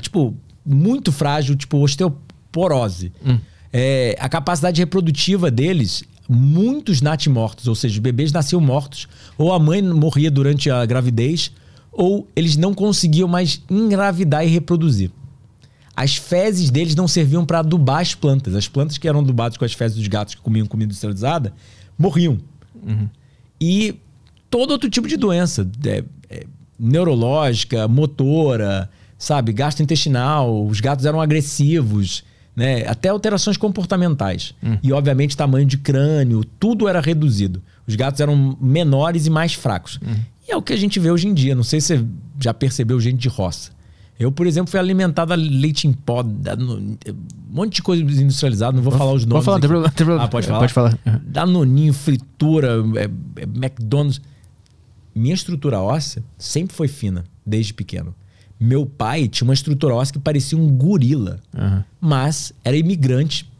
[0.00, 3.12] Tipo, muito frágil, tipo osteoporose.
[3.24, 3.38] Hum.
[3.72, 9.08] É, a capacidade reprodutiva deles, muitos natimortos, ou seja, os bebês nasciam mortos,
[9.38, 11.52] ou a mãe morria durante a gravidez,
[11.92, 15.10] ou eles não conseguiam mais engravidar e reproduzir
[15.94, 18.54] as fezes deles não serviam para adubar as plantas.
[18.54, 21.52] As plantas que eram adubadas com as fezes dos gatos que comiam comida industrializada
[21.98, 22.38] morriam.
[22.82, 23.08] Uhum.
[23.60, 23.94] E
[24.50, 26.46] todo outro tipo de doença, é, é,
[26.78, 32.24] neurológica, motora, sabe, gastrointestinal, os gatos eram agressivos,
[32.56, 32.86] né?
[32.86, 34.54] Até alterações comportamentais.
[34.62, 34.78] Uhum.
[34.82, 37.62] E, obviamente, tamanho de crânio, tudo era reduzido.
[37.86, 40.00] Os gatos eram menores e mais fracos.
[40.04, 40.16] Uhum.
[40.52, 41.54] É o que a gente vê hoje em dia.
[41.54, 42.06] Não sei se você
[42.38, 43.70] já percebeu gente de roça.
[44.18, 46.96] Eu, por exemplo, fui alimentado a leite em pó, um
[47.50, 49.44] monte de coisa industrializada, não vou falar os nomes.
[49.44, 50.24] Pode falar, tem problema, tem problema.
[50.24, 50.58] Ah, pode falar?
[50.60, 50.98] Pode falar.
[51.24, 53.04] Danoninho, fritura, é,
[53.40, 54.20] é, McDonald's.
[55.14, 58.14] Minha estrutura óssea sempre foi fina, desde pequeno.
[58.60, 61.82] Meu pai tinha uma estrutura óssea que parecia um gorila, uhum.
[62.00, 63.50] mas era imigrante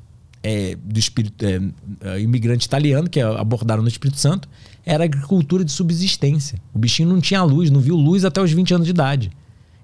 [0.42, 1.60] é, do espírito, é,
[2.02, 4.48] é, imigrante italiano que abordaram no Espírito Santo.
[4.84, 6.58] Era agricultura de subsistência.
[6.74, 9.30] O bichinho não tinha luz, não viu luz até os 20 anos de idade.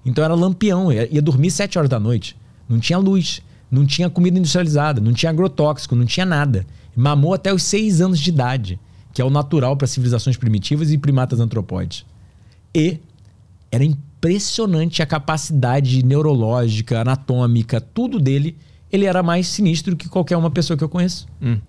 [0.05, 2.35] Então era lampião, ia, ia dormir 7 horas da noite.
[2.67, 6.65] Não tinha luz, não tinha comida industrializada, não tinha agrotóxico, não tinha nada.
[6.95, 8.79] Mamou até os 6 anos de idade,
[9.13, 12.05] que é o natural para civilizações primitivas e primatas antropóides.
[12.73, 12.99] E
[13.71, 18.57] era impressionante a capacidade neurológica, anatômica, tudo dele.
[18.91, 21.27] Ele era mais sinistro que qualquer uma pessoa que eu conheço.
[21.41, 21.59] Hum.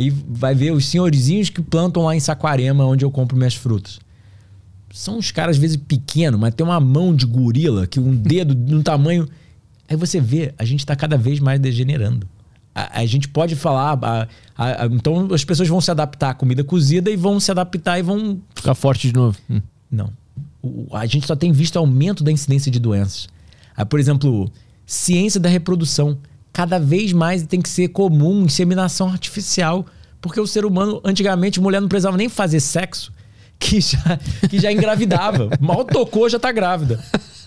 [0.00, 4.00] E vai ver os senhorizinhos que plantam lá em Saquarema, onde eu compro minhas frutas
[4.92, 8.54] são uns caras, às vezes, pequenos, mas tem uma mão de gorila, que um dedo
[8.54, 9.28] no tamanho.
[9.88, 12.28] Aí você vê, a gente está cada vez mais degenerando.
[12.74, 13.98] A, a gente pode falar.
[14.02, 17.98] A, a, então as pessoas vão se adaptar à comida cozida e vão se adaptar
[17.98, 18.40] e vão.
[18.54, 19.38] Ficar forte de novo.
[19.48, 19.60] Hum.
[19.90, 20.12] Não.
[20.62, 23.28] O, a gente só tem visto aumento da incidência de doenças.
[23.76, 24.50] Ah, por exemplo,
[24.86, 26.18] ciência da reprodução.
[26.52, 29.86] Cada vez mais tem que ser comum inseminação artificial.
[30.20, 33.12] Porque o ser humano, antigamente, mulher não precisava nem fazer sexo
[33.58, 35.50] que já, que já engravidava.
[35.60, 37.02] Mal tocou, já tá grávida.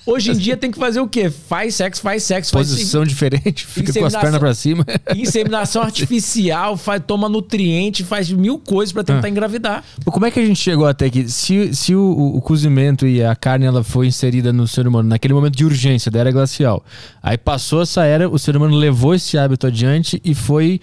[0.05, 1.29] Hoje em dia tem que fazer o quê?
[1.29, 3.09] Faz sexo, faz sexo, Posição faz...
[3.09, 4.85] diferente, fica com as pernas pra cima.
[5.15, 9.29] Inseminação artificial, faz, toma nutriente, faz mil coisas para tentar ah.
[9.29, 9.83] engravidar.
[10.05, 11.29] Como é que a gente chegou até aqui?
[11.29, 15.33] Se, se o, o, cozimento e a carne ela foi inserida no ser humano naquele
[15.33, 16.83] momento de urgência da era glacial,
[17.21, 20.81] aí passou essa era, o ser humano levou esse hábito adiante e foi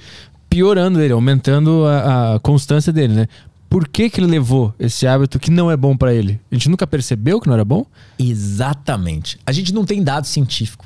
[0.50, 3.28] piorando ele, aumentando a, a, constância dele, né?
[3.70, 6.40] Por que, que ele levou esse hábito que não é bom para ele?
[6.50, 7.86] A gente nunca percebeu que não era bom?
[8.18, 9.38] Exatamente.
[9.46, 10.84] A gente não tem dado científico.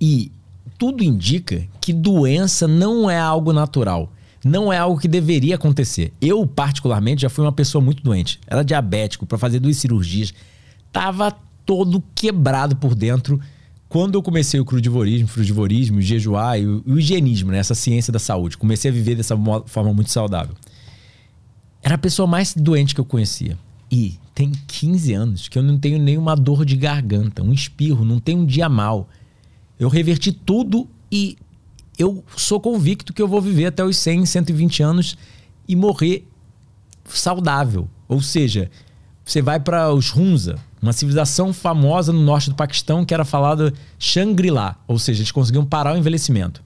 [0.00, 0.32] E
[0.76, 4.12] tudo indica que doença não é algo natural.
[4.44, 6.12] Não é algo que deveria acontecer.
[6.20, 8.40] Eu, particularmente, já fui uma pessoa muito doente.
[8.44, 10.34] Era diabético, para fazer duas cirurgias.
[10.90, 11.32] Tava
[11.64, 13.40] todo quebrado por dentro.
[13.88, 17.58] quando eu comecei o crudivorismo, frudivorismo, o jejuar e o, o higienismo, né?
[17.58, 20.56] essa ciência da saúde, comecei a viver dessa forma muito saudável.
[21.82, 23.58] Era a pessoa mais doente que eu conhecia.
[23.90, 28.20] E tem 15 anos que eu não tenho nenhuma dor de garganta, um espirro, não
[28.20, 29.08] tenho um dia mal.
[29.78, 31.36] Eu reverti tudo e
[31.98, 35.18] eu sou convicto que eu vou viver até os 100, 120 anos
[35.66, 36.26] e morrer
[37.04, 37.88] saudável.
[38.08, 38.70] Ou seja,
[39.24, 43.72] você vai para os Hunza, uma civilização famosa no norte do Paquistão que era falada
[43.98, 46.62] Shangri-La, ou seja, eles conseguiam parar o envelhecimento.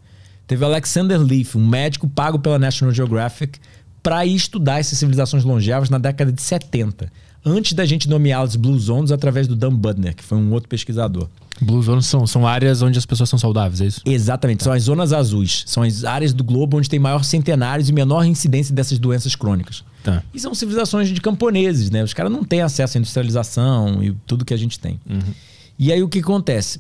[0.47, 3.59] Teve Alexander Leaf, um médico pago pela National Geographic,
[4.05, 7.11] para estudar essas civilizações longevas na década de 70,
[7.43, 11.27] antes da gente nomeá-las Blue Zones através do Dan Budner, que foi um outro pesquisador.
[11.59, 14.03] Blue Zones são, são áreas onde as pessoas são saudáveis, é isso?
[14.05, 15.65] Exatamente, são as zonas azuis.
[15.67, 19.83] São as áreas do globo onde tem maior centenários e menor incidência dessas doenças crônicas.
[20.03, 20.23] Tá.
[20.35, 22.05] E são civilizações de camponeses, né?
[22.05, 25.01] Os caras não têm acesso à industrialização e tudo que a gente tem.
[25.09, 25.33] Uhum.
[25.79, 26.79] E aí o que acontece?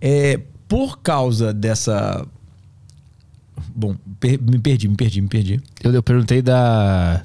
[0.00, 2.24] É, por causa dessa.
[3.78, 4.40] Bom, per...
[4.42, 5.60] me perdi, me perdi, me perdi.
[5.82, 7.22] Eu, eu perguntei da.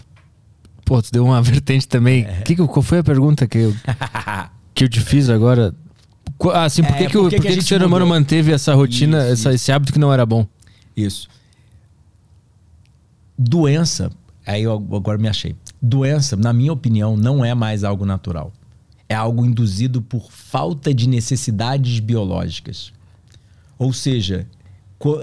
[0.86, 2.26] Pô, tu deu uma vertente também.
[2.26, 2.42] É.
[2.42, 3.76] Que, qual foi a pergunta que eu,
[4.74, 5.74] que eu te fiz agora?
[6.54, 8.20] Ah, sim, por que, é, que, o, por que, que, que o ser humano mudou?
[8.20, 9.50] manteve essa rotina, isso, essa, isso.
[9.50, 10.46] esse hábito que não era bom?
[10.96, 11.28] Isso.
[13.38, 14.12] Doença
[14.46, 15.56] Aí eu agora me achei.
[15.82, 18.52] Doença, na minha opinião, não é mais algo natural.
[19.08, 22.92] É algo induzido por falta de necessidades biológicas.
[23.78, 24.48] Ou seja,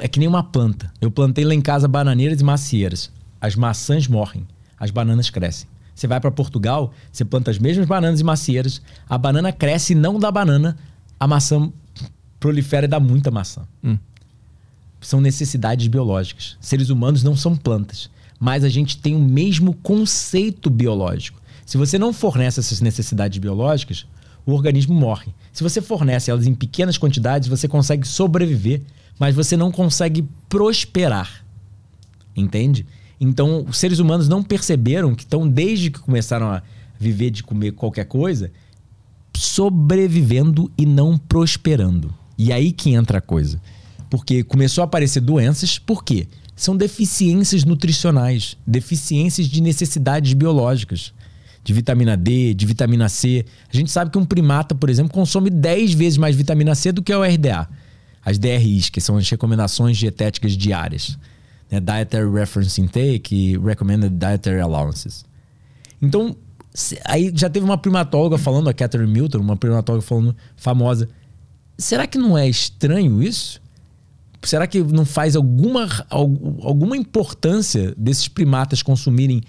[0.01, 0.93] é que nem uma planta.
[1.01, 3.11] Eu plantei lá em casa bananeiras e macieiras.
[3.40, 4.47] As maçãs morrem,
[4.79, 5.69] as bananas crescem.
[5.95, 9.97] Você vai para Portugal, você planta as mesmas bananas e macieiras, a banana cresce e
[9.97, 10.77] não dá banana,
[11.19, 11.71] a maçã
[12.38, 13.62] prolifera e dá muita maçã.
[13.85, 13.99] Hum.
[15.01, 16.57] São necessidades biológicas.
[16.61, 21.38] Seres humanos não são plantas mas a gente tem o mesmo conceito biológico.
[21.66, 24.07] Se você não fornece essas necessidades biológicas,
[24.47, 25.33] o organismo morre.
[25.53, 28.81] Se você fornece elas em pequenas quantidades, você consegue sobreviver,
[29.20, 31.44] mas você não consegue prosperar.
[32.35, 32.85] Entende?
[33.20, 36.62] Então, os seres humanos não perceberam que estão, desde que começaram a
[36.98, 38.50] viver de comer qualquer coisa,
[39.37, 42.12] sobrevivendo e não prosperando.
[42.37, 43.61] E aí que entra a coisa.
[44.09, 46.26] Porque começou a aparecer doenças, por quê?
[46.61, 51.11] são deficiências nutricionais, deficiências de necessidades biológicas,
[51.64, 53.46] de vitamina D, de vitamina C.
[53.72, 57.02] A gente sabe que um primata, por exemplo, consome 10 vezes mais vitamina C do
[57.02, 57.66] que o RDA.
[58.24, 61.18] As DRIs, que são as recomendações dietéticas diárias.
[61.70, 61.80] Né?
[61.80, 65.24] Dietary Reference Intake e Recommended Dietary Allowances.
[66.00, 66.37] Então,
[67.04, 71.09] aí já teve uma primatóloga falando, a Catherine Milton, uma primatóloga falando famosa.
[71.78, 73.61] Será que não é estranho isso?
[74.42, 79.42] será que não faz alguma, alguma importância desses primatas consumirem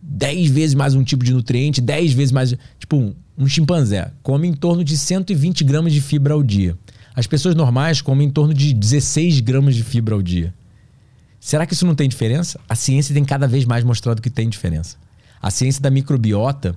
[0.00, 2.54] 10 vezes mais um tipo de nutriente, 10 vezes mais.
[2.78, 6.76] Tipo, um, um chimpanzé come em torno de 120 gramas de fibra ao dia.
[7.18, 10.54] As pessoas normais comem em torno de 16 gramas de fibra ao dia.
[11.40, 12.60] Será que isso não tem diferença?
[12.68, 14.96] A ciência tem cada vez mais mostrado que tem diferença.
[15.42, 16.76] A ciência da microbiota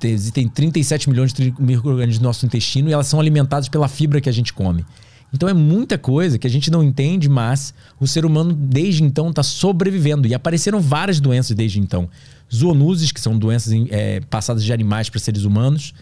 [0.00, 4.28] tem 37 milhões de micro-organismos no nosso intestino e elas são alimentadas pela fibra que
[4.28, 4.84] a gente come.
[5.32, 9.30] Então é muita coisa que a gente não entende, mas o ser humano desde então
[9.30, 10.26] está sobrevivendo.
[10.26, 12.10] E apareceram várias doenças desde então.
[12.52, 15.94] Zoonoses, que são doenças é, passadas de animais para seres humanos,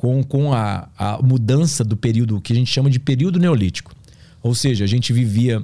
[0.00, 3.94] com, com a, a mudança do período que a gente chama de período neolítico.
[4.42, 5.62] Ou seja, a gente vivia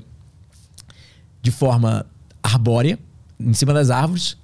[1.41, 2.05] de forma
[2.43, 2.99] arbórea,
[3.41, 4.37] em cima das árvores,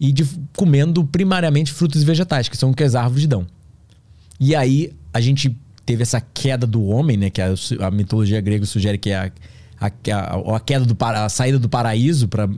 [0.00, 3.46] e de, comendo primariamente frutos e vegetais, que são o que as árvores dão.
[4.40, 7.30] E aí a gente teve essa queda do homem, né?
[7.30, 9.32] Que a, a mitologia grega sugere que é a,
[9.80, 12.48] a, a, queda do a saída do paraíso para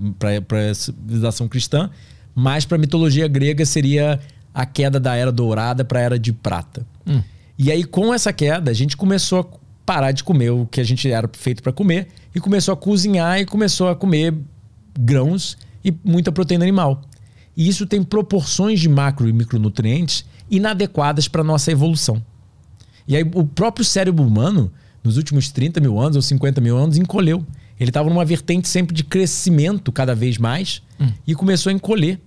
[0.71, 1.91] a civilização cristã,
[2.35, 4.19] mas para a mitologia grega seria
[4.59, 6.85] a queda da era dourada para a era de prata.
[7.07, 7.23] Hum.
[7.57, 9.47] E aí com essa queda a gente começou a
[9.87, 13.39] parar de comer o que a gente era feito para comer e começou a cozinhar
[13.39, 14.35] e começou a comer
[14.99, 17.03] grãos e muita proteína animal.
[17.57, 22.21] E isso tem proporções de macro e micronutrientes inadequadas para nossa evolução.
[23.07, 24.73] E aí o próprio cérebro humano,
[25.05, 27.47] nos últimos 30 mil anos ou 50 mil anos, encolheu.
[27.79, 31.13] Ele estava numa vertente sempre de crescimento cada vez mais hum.
[31.25, 32.21] e começou a encolher.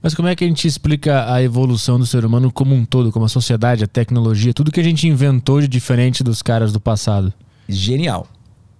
[0.00, 3.10] Mas como é que a gente explica a evolução do ser humano como um todo,
[3.10, 6.80] como a sociedade, a tecnologia, tudo que a gente inventou de diferente dos caras do
[6.80, 7.32] passado?
[7.68, 8.26] Genial.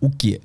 [0.01, 0.41] O que?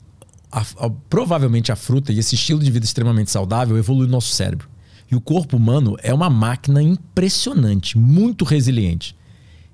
[1.10, 4.70] provavelmente a fruta e esse estilo de vida extremamente saudável evolui o nosso cérebro.
[5.12, 9.16] E o corpo humano é uma máquina impressionante, muito resiliente.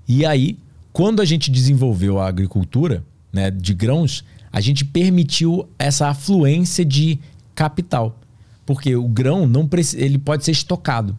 [0.08, 0.58] E aí,
[0.92, 7.20] quando a gente desenvolveu a agricultura né, de grãos, a gente permitiu essa afluência de
[7.54, 8.19] capital.
[8.70, 11.18] Porque o grão não ele pode ser estocado,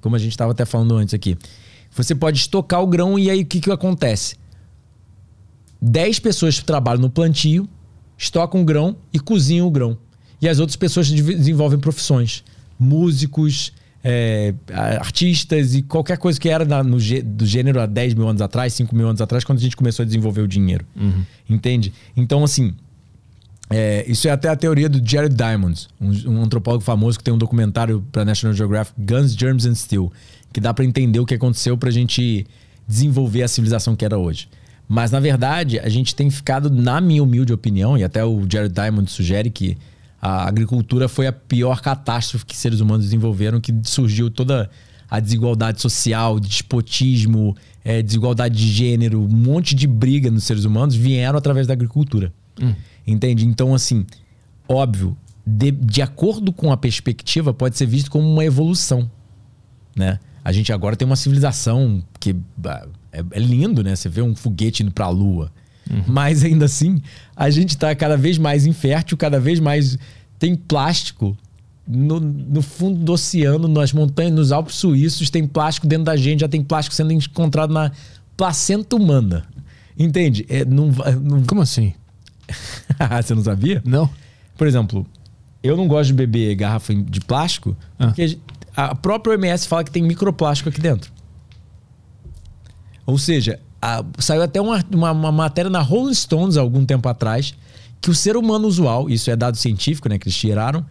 [0.00, 1.36] como a gente estava até falando antes aqui.
[1.90, 4.36] Você pode estocar o grão e aí o que, que acontece?
[5.78, 7.68] 10 pessoas trabalham no plantio,
[8.16, 9.98] estocam grão e cozinham o grão.
[10.40, 12.42] E as outras pessoas desenvolvem profissões.
[12.78, 18.26] Músicos, é, artistas e qualquer coisa que era na, no, do gênero há 10 mil
[18.26, 20.86] anos atrás, 5 mil anos atrás, quando a gente começou a desenvolver o dinheiro.
[20.96, 21.24] Uhum.
[21.46, 21.92] Entende?
[22.16, 22.72] Então, assim,
[23.68, 27.34] é, isso é até a teoria do Jared Diamond, um, um antropólogo famoso que tem
[27.34, 30.12] um documentário para National Geographic, Guns, Germs and Steel,
[30.52, 32.46] que dá para entender o que aconteceu para a gente
[32.86, 34.48] desenvolver a civilização que era hoje.
[34.88, 38.72] Mas, na verdade, a gente tem ficado, na minha humilde opinião, e até o Jared
[38.72, 39.76] Diamond sugere que
[40.22, 44.70] a agricultura foi a pior catástrofe que seres humanos desenvolveram, que surgiu toda
[45.10, 50.94] a desigualdade social, despotismo, é, desigualdade de gênero, um monte de briga nos seres humanos
[50.94, 52.32] vieram através da agricultura.
[52.60, 52.74] Hum.
[53.06, 53.46] Entende?
[53.46, 54.04] Então, assim,
[54.68, 55.16] óbvio,
[55.46, 59.10] de, de acordo com a perspectiva, pode ser visto como uma evolução,
[59.94, 60.18] né?
[60.44, 62.36] A gente agora tem uma civilização que
[63.12, 63.96] é, é lindo, né?
[63.96, 65.50] Você vê um foguete indo para a Lua.
[65.90, 66.02] Uhum.
[66.06, 67.00] Mas ainda assim,
[67.34, 69.98] a gente está cada vez mais infértil, cada vez mais
[70.38, 71.36] tem plástico
[71.86, 76.40] no, no, fundo do oceano, nas montanhas, nos Alpes suíços, tem plástico dentro da gente,
[76.40, 77.92] já tem plástico sendo encontrado na
[78.36, 79.44] placenta humana.
[79.98, 80.44] Entende?
[80.48, 80.90] É, não,
[81.22, 81.42] não...
[81.44, 81.94] Como assim?
[83.22, 83.82] Você não sabia?
[83.84, 84.08] Não.
[84.56, 85.06] Por exemplo,
[85.62, 88.06] eu não gosto de beber garrafa de plástico, ah.
[88.06, 88.38] porque
[88.76, 91.10] a própria OMS fala que tem microplástico aqui dentro.
[93.04, 97.08] Ou seja, a, saiu até uma, uma, uma, matéria na Rolling Stones há algum tempo
[97.08, 97.54] atrás
[98.00, 100.84] que o ser humano usual, isso é dado científico, né, que eles tiraram.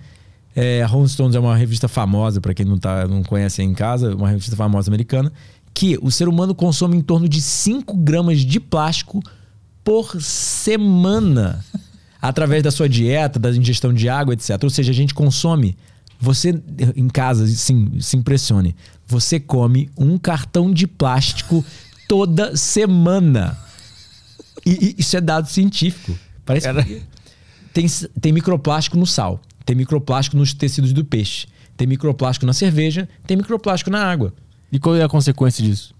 [0.56, 3.68] É, a Rolling Stones é uma revista famosa, para quem não, tá, não conhece aí
[3.68, 5.32] em casa, uma revista famosa americana,
[5.74, 9.22] que o ser humano consome em torno de 5 gramas de plástico
[9.86, 11.64] por semana
[12.20, 14.58] através da sua dieta, da ingestão de água, etc.
[14.64, 15.78] Ou seja, a gente consome.
[16.20, 16.60] Você
[16.96, 18.76] em casa, sim, se impressione.
[19.06, 21.64] Você come um cartão de plástico
[22.08, 23.56] toda semana.
[24.66, 26.18] E, e isso é dado científico.
[26.44, 27.04] Parece que
[27.72, 27.86] tem,
[28.20, 33.38] tem microplástico no sal, tem microplástico nos tecidos do peixe, tem microplástico na cerveja, tem
[33.38, 34.34] microplástico na água.
[34.72, 35.94] E qual é a consequência disso?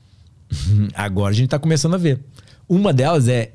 [0.96, 2.20] Agora a gente está começando a ver.
[2.68, 3.52] Uma delas é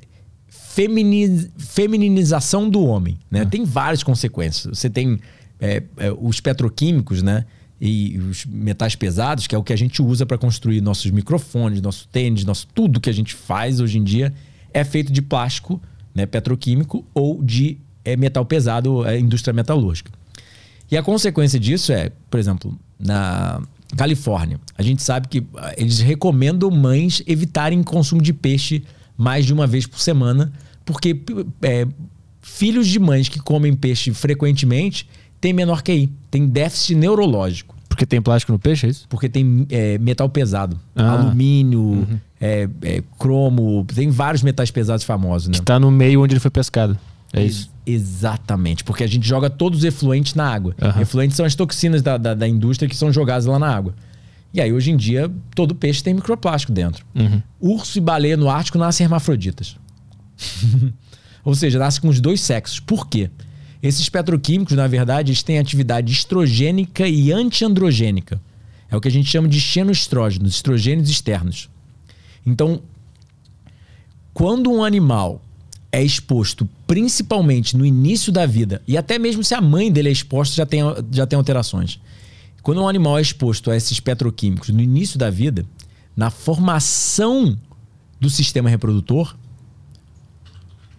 [0.70, 3.18] feminiz, femininização do homem.
[3.30, 3.40] Né?
[3.40, 3.46] Ah.
[3.46, 4.78] Tem várias consequências.
[4.78, 5.18] Você tem
[5.59, 7.44] é, é, os petroquímicos, né?
[7.80, 11.80] E os metais pesados, que é o que a gente usa para construir nossos microfones,
[11.80, 14.33] nosso tênis, nosso tudo que a gente faz hoje em dia
[14.72, 15.80] é feito de plástico,
[16.14, 20.12] né, petroquímico ou de é, metal pesado, é, indústria metalúrgica.
[20.90, 23.62] E a consequência disso é, por exemplo, na
[23.96, 28.85] Califórnia, a gente sabe que ah, eles recomendam mães evitarem consumo de peixe
[29.20, 30.50] mais de uma vez por semana,
[30.83, 31.20] porque
[31.61, 31.87] é,
[32.40, 35.06] filhos de mães que comem peixe frequentemente
[35.38, 37.76] têm menor QI, tem déficit neurológico.
[37.87, 39.06] Porque tem plástico no peixe, é isso?
[39.11, 40.80] Porque tem é, metal pesado.
[40.96, 41.12] Ah.
[41.12, 42.18] Alumínio, uhum.
[42.40, 45.54] é, é, cromo, tem vários metais pesados famosos, né?
[45.54, 46.98] Que tá no meio onde ele foi pescado.
[47.30, 47.70] É isso?
[47.85, 50.74] Exatamente, porque a gente joga todos os efluentes na água.
[50.80, 51.02] Uhum.
[51.02, 53.94] Efluentes são as toxinas da, da, da indústria que são jogadas lá na água.
[54.52, 57.04] E aí, hoje em dia, todo peixe tem microplástico dentro.
[57.14, 57.40] Uhum.
[57.60, 59.76] Urso e baleia no Ártico nascem hermafroditas.
[61.44, 62.80] Ou seja, nascem com os dois sexos.
[62.80, 63.30] Por quê?
[63.82, 68.40] Esses petroquímicos, na verdade, eles têm atividade estrogênica e antiandrogênica.
[68.90, 71.70] É o que a gente chama de xenoestrógenos, estrogênios externos.
[72.44, 72.82] Então,
[74.34, 75.40] quando um animal
[75.92, 80.12] é exposto principalmente no início da vida, e até mesmo se a mãe dele é
[80.12, 80.80] exposta, já tem,
[81.12, 82.00] já tem alterações.
[82.62, 85.64] Quando um animal é exposto a esses petroquímicos no início da vida,
[86.16, 87.57] na formação
[88.20, 89.37] do sistema reprodutor,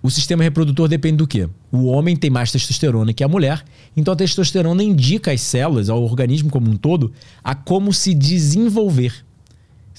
[0.01, 1.47] o sistema reprodutor depende do quê?
[1.71, 3.63] O homem tem mais testosterona que a mulher,
[3.95, 7.11] então a testosterona indica às células, ao organismo como um todo,
[7.43, 9.13] a como se desenvolver.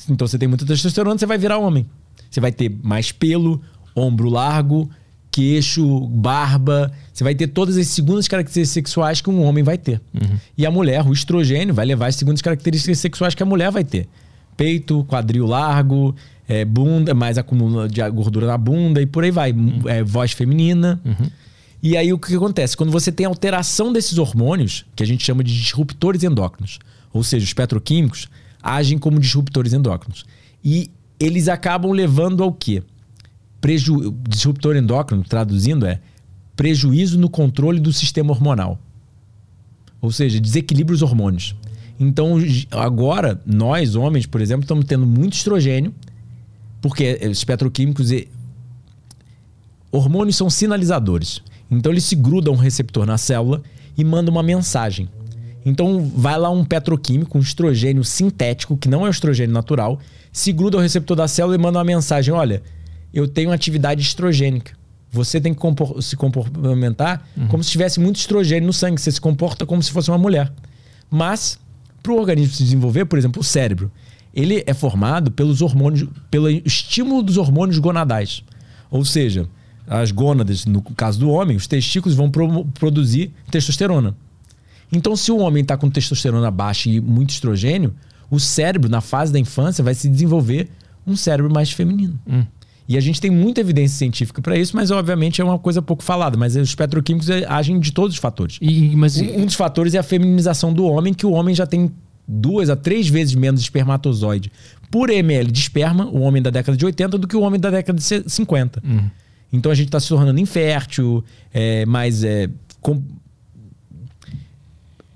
[0.09, 1.87] Então você tem muita testosterona, você vai virar homem.
[2.29, 3.63] Você vai ter mais pelo,
[3.95, 4.91] ombro largo,
[5.33, 6.93] queixo, barba.
[7.13, 10.01] Você vai ter todas as segundas características sexuais que um homem vai ter.
[10.15, 10.37] Uhum.
[10.57, 13.83] E a mulher, o estrogênio, vai levar as segundas características sexuais que a mulher vai
[13.83, 14.07] ter.
[14.57, 16.15] Peito, quadril largo,
[16.47, 19.53] é, bunda, mais acúmulo de gordura na bunda e por aí vai.
[19.53, 19.81] Uhum.
[19.87, 21.01] É, voz feminina.
[21.05, 21.31] Uhum.
[21.83, 22.77] E aí o que acontece?
[22.77, 26.79] Quando você tem alteração desses hormônios, que a gente chama de disruptores endócrinos,
[27.13, 28.29] ou seja, os petroquímicos
[28.63, 30.25] agem como disruptores endócrinos.
[30.65, 32.83] E eles acabam levando ao quê?
[33.63, 34.15] Preju...
[34.29, 36.01] Disruptor endócrino, traduzindo, é
[36.55, 38.79] prejuízo no controle do sistema hormonal.
[40.03, 41.57] Ou seja, desequilibra os hormônios.
[41.99, 42.37] Então,
[42.73, 45.95] agora, nós, homens, por exemplo, estamos tendo muito estrogênio,
[46.81, 48.29] porque os petroquímicos e
[49.91, 51.41] hormônios são sinalizadores.
[51.71, 53.63] Então, eles se grudam um receptor na célula
[53.97, 55.09] e mandam uma mensagem.
[55.65, 60.01] Então, vai lá um petroquímico, um estrogênio sintético, que não é o estrogênio natural,
[60.33, 62.63] se gruda ao receptor da célula e manda uma mensagem: olha,
[63.13, 64.73] eu tenho atividade estrogênica.
[65.11, 69.01] Você tem que compor- se comportar como se tivesse muito estrogênio no sangue.
[69.01, 70.51] Você se comporta como se fosse uma mulher.
[71.11, 71.59] Mas,
[72.03, 73.91] para o organismo se desenvolver, por exemplo, o cérebro,
[74.35, 78.43] ele é formado pelos hormônios, pelo estímulo dos hormônios gonadais.
[78.91, 79.47] Ou seja,
[79.87, 84.17] as gônadas, no caso do homem, os testículos vão pro- produzir testosterona.
[84.91, 87.95] Então, se o homem está com testosterona baixa e muito estrogênio,
[88.31, 90.71] o cérebro, na fase da infância, vai se desenvolver
[91.07, 92.19] um cérebro mais feminino.
[92.93, 96.03] E a gente tem muita evidência científica para isso, mas obviamente é uma coisa pouco
[96.03, 96.37] falada.
[96.37, 98.59] Mas os petroquímicos eh, agem de todos os fatores.
[98.61, 101.67] E, mas Um um dos fatores é a feminização do homem, que o homem já
[101.67, 101.91] tem
[102.27, 104.51] duas a três vezes menos espermatozoide
[104.91, 107.71] por ml de esperma, o homem da década de 80, do que o homem da
[107.71, 108.83] década de se- 50.
[109.53, 112.49] Então a gente está se tornando infértil, é, mais é,
[112.81, 113.03] com...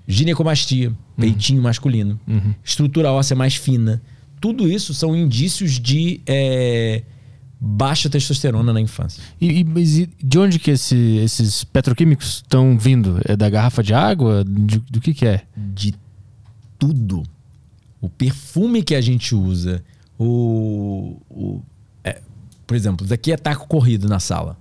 [0.07, 2.19] ginecomastia, peitinho masculino,
[2.63, 4.01] estrutura óssea mais fina.
[4.39, 7.01] Tudo isso são indícios de é,
[7.59, 9.21] baixa testosterona na infância.
[9.41, 13.19] E, e- mas e de onde que esse- esses petroquímicos estão vindo?
[13.25, 14.43] É da garrafa de água?
[14.45, 15.43] De- do que que é?
[15.55, 15.93] de
[16.79, 17.23] tudo.
[17.99, 19.83] O perfume que a gente usa,
[20.19, 21.17] o.
[21.29, 21.61] o-
[22.03, 22.21] é,
[22.67, 24.55] por exemplo, isso aqui é taco corrido na sala.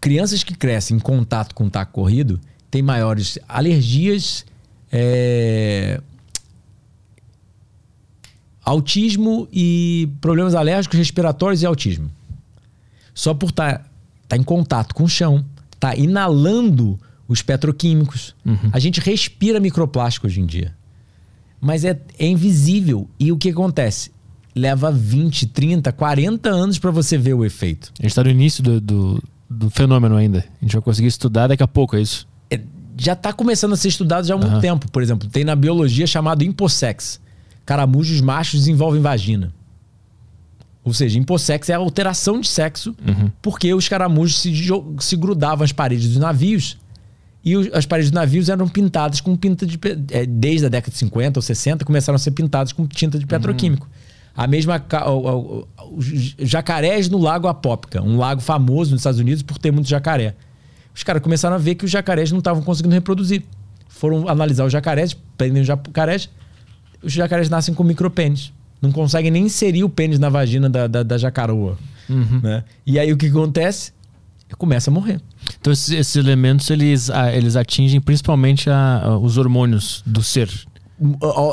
[0.00, 2.40] Crianças que crescem em contato com taco corrido
[2.70, 4.46] têm maiores alergias,
[4.90, 6.00] é,
[8.64, 12.10] autismo e problemas alérgicos respiratórios e autismo.
[13.14, 13.84] Só por estar
[14.32, 15.44] em contato com o chão,
[15.78, 18.34] tá inalando os petroquímicos.
[18.72, 20.74] A gente respira microplástico hoje em dia.
[21.60, 23.08] Mas é, é invisível.
[23.18, 24.10] E o que acontece?
[24.54, 27.92] Leva 20, 30, 40 anos para você ver o efeito.
[27.98, 30.44] A gente está no início do, do, do fenômeno ainda.
[30.60, 32.26] A gente vai conseguir estudar daqui a pouco, é isso?
[32.50, 32.60] É,
[32.96, 34.60] já está começando a ser estudado já há muito Aham.
[34.60, 34.90] tempo.
[34.90, 37.20] Por exemplo, tem na biologia chamado impossex.
[37.70, 39.52] Caramujos machos desenvolvem vagina.
[40.82, 42.96] Ou seja, impossex é a alteração de sexo
[43.40, 44.52] porque os caramujos se,
[44.98, 46.76] se grudavam às paredes dos navios
[47.44, 49.78] e os- as paredes dos navios eram pintadas com tinta de...
[50.10, 53.24] é, desde a década de 50 ou 60 começaram a ser pintadas com tinta de
[53.26, 53.88] petroquímico.
[54.34, 54.84] A mesma...
[55.92, 60.34] Os jacarés no Lago Apópica, um lago famoso nos Estados Unidos por ter muito jacaré.
[60.92, 63.44] Os caras começaram a ver que os jacarés não estavam conseguindo reproduzir.
[63.88, 66.28] Foram analisar os jacarés, prendem os jacarés,
[67.02, 68.52] os jacarés nascem com micropênis.
[68.82, 71.76] Não conseguem nem inserir o pênis na vagina da, da, da jacaroa.
[72.08, 72.64] Né?
[72.86, 73.92] E aí o que acontece?
[74.58, 75.20] Começa a morrer.
[75.60, 80.48] Então esses, esses elementos, eles, ah, eles atingem principalmente a- a- os hormônios do ser.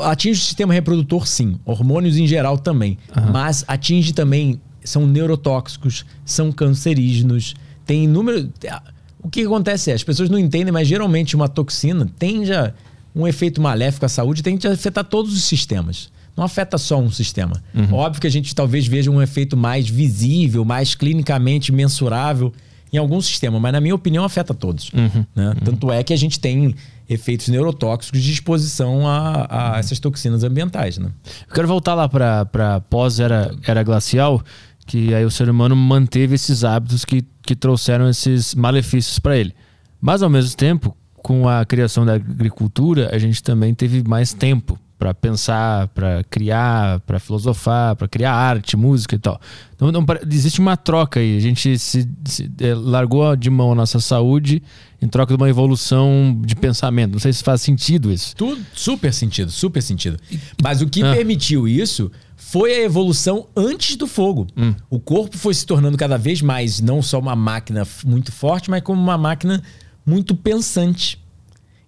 [0.04, 1.58] Atinge o sistema reprodutor, sim.
[1.64, 2.98] Hormônios em geral também.
[3.32, 4.60] Mas atinge também.
[4.84, 8.50] São neurotóxicos, são cancerígenos, tem inúmero.
[9.22, 12.72] O que acontece é, as pessoas não entendem, mas geralmente uma toxina tende a
[13.18, 16.08] um efeito maléfico à saúde, tende a afetar todos os sistemas.
[16.36, 17.60] Não afeta só um sistema.
[17.92, 22.52] Óbvio que a gente talvez veja um efeito mais visível, mais clinicamente mensurável
[22.92, 24.90] em algum sistema, mas na minha opinião afeta todos.
[25.34, 25.54] né?
[25.64, 26.74] Tanto é que a gente tem
[27.08, 30.96] efeitos neurotóxicos de exposição a, a essas toxinas ambientais.
[30.96, 31.10] Né?
[31.48, 34.40] Eu quero voltar lá para pós-era era glacial,
[34.86, 39.52] que aí o ser humano manteve esses hábitos que, que trouxeram esses malefícios para ele.
[40.00, 40.96] Mas, ao mesmo tempo,
[41.28, 47.00] com a criação da agricultura, a gente também teve mais tempo para pensar, para criar,
[47.00, 49.38] para filosofar, para criar arte, música e tal.
[49.76, 51.36] Então, não existe uma troca aí.
[51.36, 54.62] A gente se, se, eh, largou de mão a nossa saúde
[55.02, 57.12] em troca de uma evolução de pensamento.
[57.12, 58.34] Não sei se faz sentido isso.
[58.34, 60.16] Tudo super sentido, super sentido.
[60.62, 61.14] Mas o que Ah.
[61.14, 64.46] permitiu isso foi a evolução antes do fogo.
[64.88, 68.82] O corpo foi se tornando cada vez mais não só uma máquina muito forte, mas
[68.82, 69.62] como uma máquina
[70.08, 71.18] muito pensante.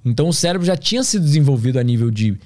[0.04, 2.36] Então o cérebro já tinha sido desenvolvido a nível de.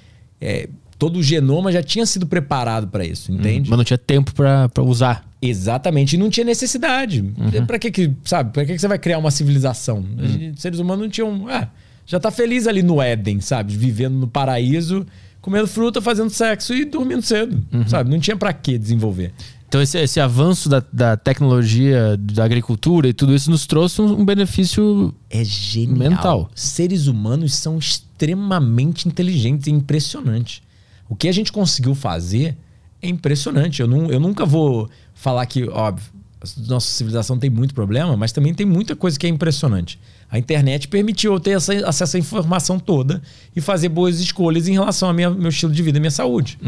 [0.41, 0.69] é,
[0.99, 3.69] todo o genoma já tinha sido preparado para isso, entende?
[3.69, 5.29] Mas não tinha tempo para usar.
[5.43, 7.23] Exatamente, e não tinha necessidade.
[7.67, 10.05] Pra que que, sabe, pra que que você vai criar uma civilização?
[10.19, 11.69] A gente- seres humanos não tinham, ah,
[12.07, 15.05] já tá feliz ali no Éden, sabe, vivendo no paraíso,
[15.43, 18.09] comendo fruta, fazendo sexo e dormindo cedo, sabe?
[18.11, 19.33] Não tinha pra que desenvolver.
[19.75, 24.21] Então esse, esse avanço da, da tecnologia, da agricultura e tudo isso nos trouxe um,
[24.21, 25.99] um benefício É genial.
[26.11, 26.51] Mental.
[26.55, 30.63] Seres humanos são extremamente inteligentes e impressionante.
[31.09, 32.57] O que a gente conseguiu fazer
[33.03, 33.81] é impressionante.
[33.81, 36.07] Eu, não, eu nunca vou falar que, óbvio,
[36.41, 39.99] a nossa civilização tem muito problema, mas também tem muita coisa que é impressionante.
[40.31, 43.21] A internet permitiu eu ter essa, acesso à informação toda
[43.57, 46.59] e fazer boas escolhas em relação ao minha- meu estilo de vida e minha saúde.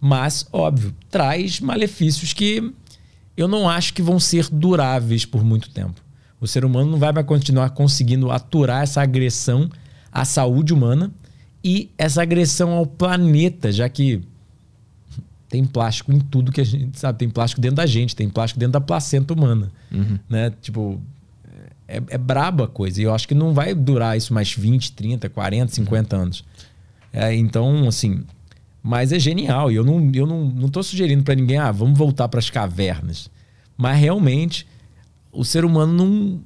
[0.00, 2.72] Mas, óbvio, traz malefícios que
[3.36, 6.00] eu não acho que vão ser duráveis por muito tempo.
[6.40, 9.68] O ser humano não vai mais continuar conseguindo aturar essa agressão
[10.12, 11.10] à saúde humana
[11.62, 14.22] e essa agressão ao planeta, já que
[15.48, 17.18] tem plástico em tudo que a gente sabe.
[17.18, 19.72] Tem plástico dentro da gente, tem plástico dentro da placenta humana.
[19.90, 20.18] Uhum.
[20.28, 20.52] Né?
[20.60, 21.00] Tipo,
[21.88, 23.00] é, é braba a coisa.
[23.00, 26.44] E eu acho que não vai durar isso mais 20, 30, 40, 50 anos.
[27.12, 28.24] É, então, assim.
[28.82, 29.70] Mas é genial.
[29.70, 32.50] E eu não, eu não, não tô sugerindo para ninguém, ah, vamos voltar para as
[32.50, 33.30] cavernas.
[33.76, 34.66] Mas realmente,
[35.32, 36.40] o ser humano não,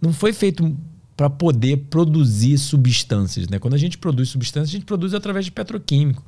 [0.00, 0.76] não foi feito
[1.16, 3.48] para poder produzir substâncias.
[3.48, 3.58] Né?
[3.58, 6.22] Quando a gente produz substâncias, a gente produz através de petroquímico.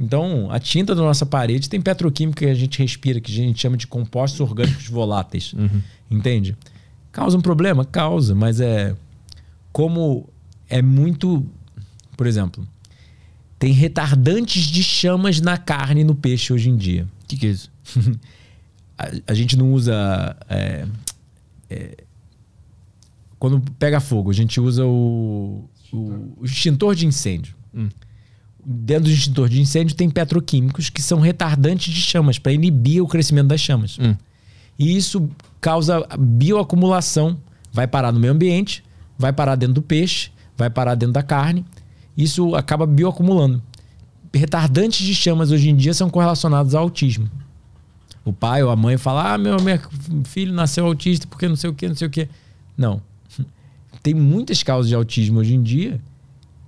[0.00, 3.60] Então, a tinta da nossa parede tem petroquímica que a gente respira, que a gente
[3.60, 5.52] chama de compostos orgânicos voláteis.
[5.52, 5.82] Uhum.
[6.10, 6.56] Entende?
[7.10, 7.84] Causa um problema?
[7.84, 8.94] Causa, mas é.
[9.72, 10.28] Como
[10.68, 11.44] é muito.
[12.16, 12.66] Por exemplo,
[13.58, 17.08] tem retardantes de chamas na carne e no peixe hoje em dia.
[17.24, 17.70] O que, que é isso?
[18.96, 20.36] a, a gente não usa.
[20.48, 20.86] é,
[21.68, 21.96] é,
[23.38, 25.96] quando pega fogo, a gente usa o, o,
[26.38, 27.54] o extintor de incêndio.
[27.74, 27.88] Hum.
[28.64, 33.06] Dentro do extintor de incêndio tem petroquímicos que são retardantes de chamas, para inibir o
[33.06, 33.98] crescimento das chamas.
[33.98, 34.14] Hum.
[34.78, 35.28] E isso
[35.60, 37.38] causa bioacumulação.
[37.72, 38.82] Vai parar no meio ambiente,
[39.18, 41.64] vai parar dentro do peixe, vai parar dentro da carne.
[42.18, 43.62] Isso acaba bioacumulando.
[44.34, 47.30] Retardantes de chamas hoje em dia são correlacionados ao autismo.
[48.24, 49.78] O pai ou a mãe fala: Ah, meu, meu
[50.24, 52.28] filho nasceu autista porque não sei o que, não sei o que.
[52.76, 53.00] Não.
[54.02, 56.00] Tem muitas causas de autismo hoje em dia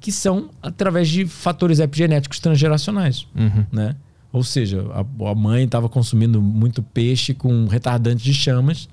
[0.01, 3.27] que são através de fatores epigenéticos transgeracionais.
[3.35, 3.67] Uhum.
[3.73, 3.97] Né?
[4.33, 8.89] Ou seja, a, a mãe estava consumindo muito peixe com retardante de chamas,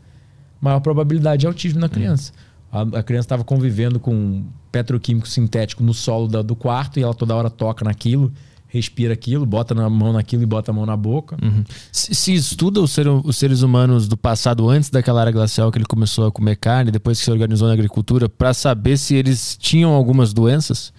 [0.60, 2.34] maior probabilidade de autismo na criança.
[2.72, 7.14] A, a criança estava convivendo com petroquímico sintético no solo da- do quarto e ela
[7.14, 8.32] toda hora toca naquilo,
[8.68, 11.38] respira aquilo, bota na mão naquilo e bota a mão na boca.
[11.42, 11.64] Uhum.
[11.92, 15.78] Se, se estuda o ser- os seres humanos do passado, antes daquela era glacial que
[15.78, 19.58] ele começou a comer carne, depois que se organizou na agricultura, para saber se eles
[19.60, 20.92] tinham algumas doenças?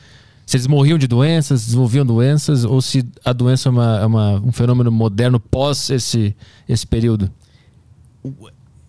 [0.46, 4.34] Se eles morriam de doenças, desenvolviam doenças, ou se a doença é, uma- é uma-
[4.40, 6.34] um fenômeno moderno pós esse,
[6.66, 7.30] esse período?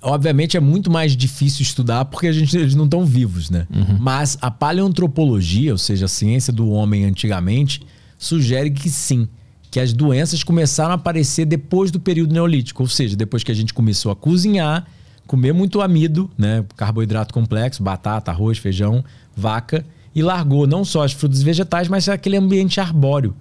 [0.02, 3.68] Obviamente é muito mais difícil estudar porque a gente, eles não estão vivos, né?
[4.00, 7.82] Mas a paleoantropologia, ou seja, a ciência do homem antigamente,
[8.18, 9.28] sugere que sim,
[9.70, 13.56] que as doenças começaram a aparecer depois do período neolítico, ou seja, depois que a
[13.56, 14.88] gente começou a cozinhar,
[15.28, 16.66] comer muito amido, né?
[16.76, 19.04] Carboidrato complexo, batata, arroz, feijão,
[19.36, 19.86] vaca,
[20.16, 23.36] e largou não só as frutas e vegetais, mas aquele ambiente arbóreo.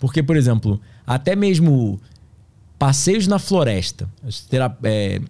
[0.00, 2.00] Porque, por exemplo, até mesmo
[2.78, 4.08] passeios na floresta,
[4.82, 5.20] é,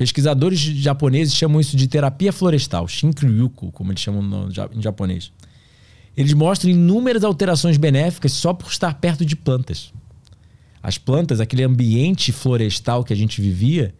[0.00, 5.30] Pesquisadores japoneses chamam isso de terapia florestal, Shinryuku, como eles chamam no, em japonês.
[6.16, 9.92] Eles mostram inúmeras alterações benéficas só por estar perto de plantas.
[10.82, 13.94] As plantas, aquele ambiente florestal que a gente vivia,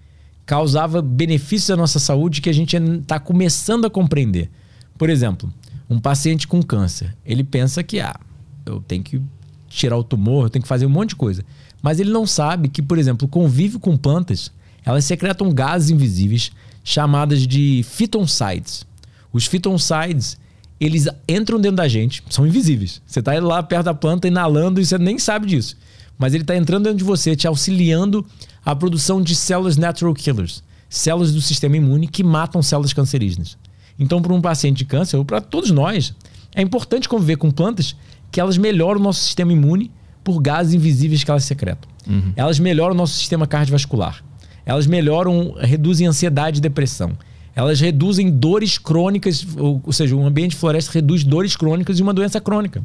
[0.46, 4.48] causava benefícios à nossa saúde que a gente está começando a compreender.
[4.96, 5.53] Por exemplo,
[5.90, 8.18] um paciente com câncer, ele pensa que ah,
[8.64, 9.20] eu tenho que
[9.68, 11.44] tirar o tumor, eu tenho que fazer um monte de coisa.
[11.82, 14.51] Mas ele não sabe que, por exemplo, o convívio com plantas,
[14.85, 16.51] elas secretam gases invisíveis
[16.83, 18.87] chamadas de phytoncides.
[19.33, 20.39] Os phytoncides,
[20.81, 23.01] eles entram dentro da gente, são invisíveis.
[23.07, 25.76] Você está lá perto da planta inalando e você nem sabe disso.
[26.18, 28.26] Mas ele está entrando dentro de você, te auxiliando
[28.64, 33.57] a produção de células natural killers, células do sistema imune que matam células cancerígenas.
[33.99, 36.14] Então, para um paciente de câncer, ou para todos nós,
[36.55, 37.95] é importante conviver com plantas
[38.31, 39.91] que elas melhoram o nosso sistema imune
[40.24, 41.89] por gases invisíveis que elas secretam.
[42.37, 44.22] Elas melhoram o nosso sistema cardiovascular.
[44.71, 47.11] Elas melhoram, reduzem ansiedade e depressão.
[47.57, 52.03] Elas reduzem dores crônicas, ou, ou seja, um ambiente de floresta reduz dores crônicas e
[52.03, 52.81] uma doença crônica.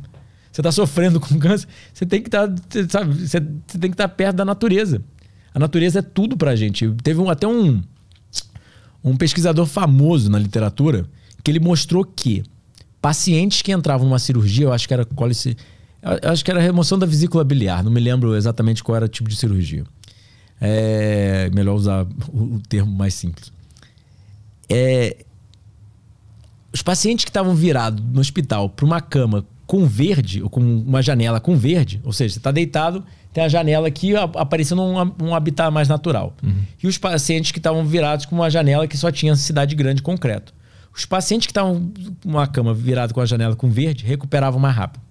[0.52, 2.52] Você está sofrendo com câncer, você tem que estar,
[2.90, 5.00] sabe, você, tem que estar perto da natureza.
[5.54, 6.90] A natureza é tudo pra gente.
[7.04, 7.84] Teve um- até um,
[9.04, 11.06] um pesquisador famoso na literatura
[11.44, 12.42] que ele mostrou que
[13.00, 15.56] pacientes que entravam numa cirurgia, eu acho que era cólice,
[16.24, 19.30] acho que era remoção da vesícula biliar, não me lembro exatamente qual era o tipo
[19.30, 19.84] de cirurgia.
[20.60, 23.52] É melhor usar o, o termo mais simples.
[24.70, 25.18] É,
[26.74, 31.02] os pacientes que estavam virados no hospital para uma cama com verde, ou com uma
[31.02, 33.04] janela com verde, ou seja, você está deitado,
[33.34, 36.34] tem a janela aqui aparecendo um, um habitat mais natural.
[36.82, 40.54] E os pacientes que estavam virados com uma janela que só tinha cidade grande concreto.
[40.96, 41.92] Os pacientes que estavam
[42.24, 45.05] com uma cama virada com a janela com verde recuperavam mais rápido.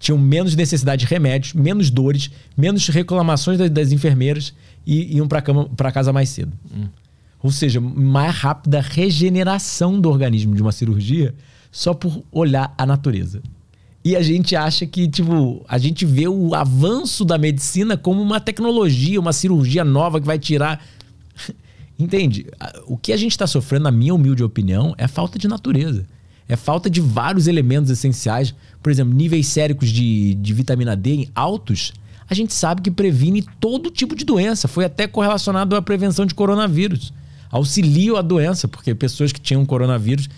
[0.00, 4.52] Tinham menos necessidade de remédios, menos dores, menos reclamações das, das enfermeiras
[4.84, 6.52] e iam para casa mais cedo.
[7.42, 11.34] Ou seja, mais rápida regeneração do organismo de uma cirurgia
[11.70, 13.42] só por olhar a natureza.
[14.02, 18.40] E a gente acha que, tipo, a gente vê o avanço da medicina como uma
[18.40, 20.82] tecnologia, uma cirurgia nova que vai tirar.
[21.98, 22.46] Entende?
[22.86, 26.06] O que a gente está sofrendo, na minha humilde opinião, é falta de natureza.
[26.50, 28.54] É falta de vários elementos essenciais.
[28.82, 31.92] Por exemplo, níveis séricos de, de vitamina D altos
[32.30, 34.68] a gente sabe que previne todo tipo de doença.
[34.68, 37.12] Foi até correlacionado à prevenção de coronavírus.
[37.50, 40.28] Auxilia a doença, porque pessoas que tinham coronavírus,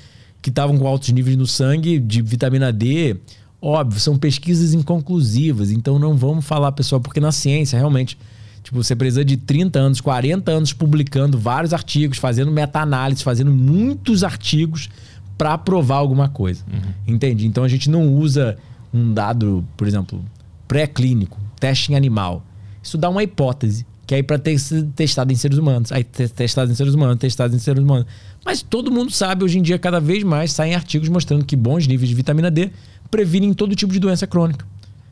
[0.41, 3.19] que estavam com altos níveis no sangue de vitamina D,
[3.61, 5.71] óbvio, são pesquisas inconclusivas.
[5.71, 8.17] Então não vamos falar, pessoal, porque na ciência, realmente,
[8.63, 14.25] tipo, você precisa de 30 anos, 40 anos publicando vários artigos, fazendo meta-análise, fazendo muitos
[14.25, 14.89] artigos
[15.37, 16.65] para provar alguma coisa.
[16.73, 17.15] Uhum.
[17.15, 17.47] Entende?
[17.47, 18.57] Então a gente não usa
[18.93, 20.23] um dado, por exemplo,
[20.69, 22.45] pré-clínico, teste em animal.
[22.83, 26.05] Isso dá uma hipótese, que é aí para ter sido testado em seres humanos, aí
[26.05, 28.07] testado em seres humanos, testado em seres humanos.
[28.45, 31.87] Mas todo mundo sabe, hoje em dia, cada vez mais saem artigos mostrando que bons
[31.87, 32.71] níveis de vitamina D
[33.11, 34.67] previnem todo tipo de doença crônica.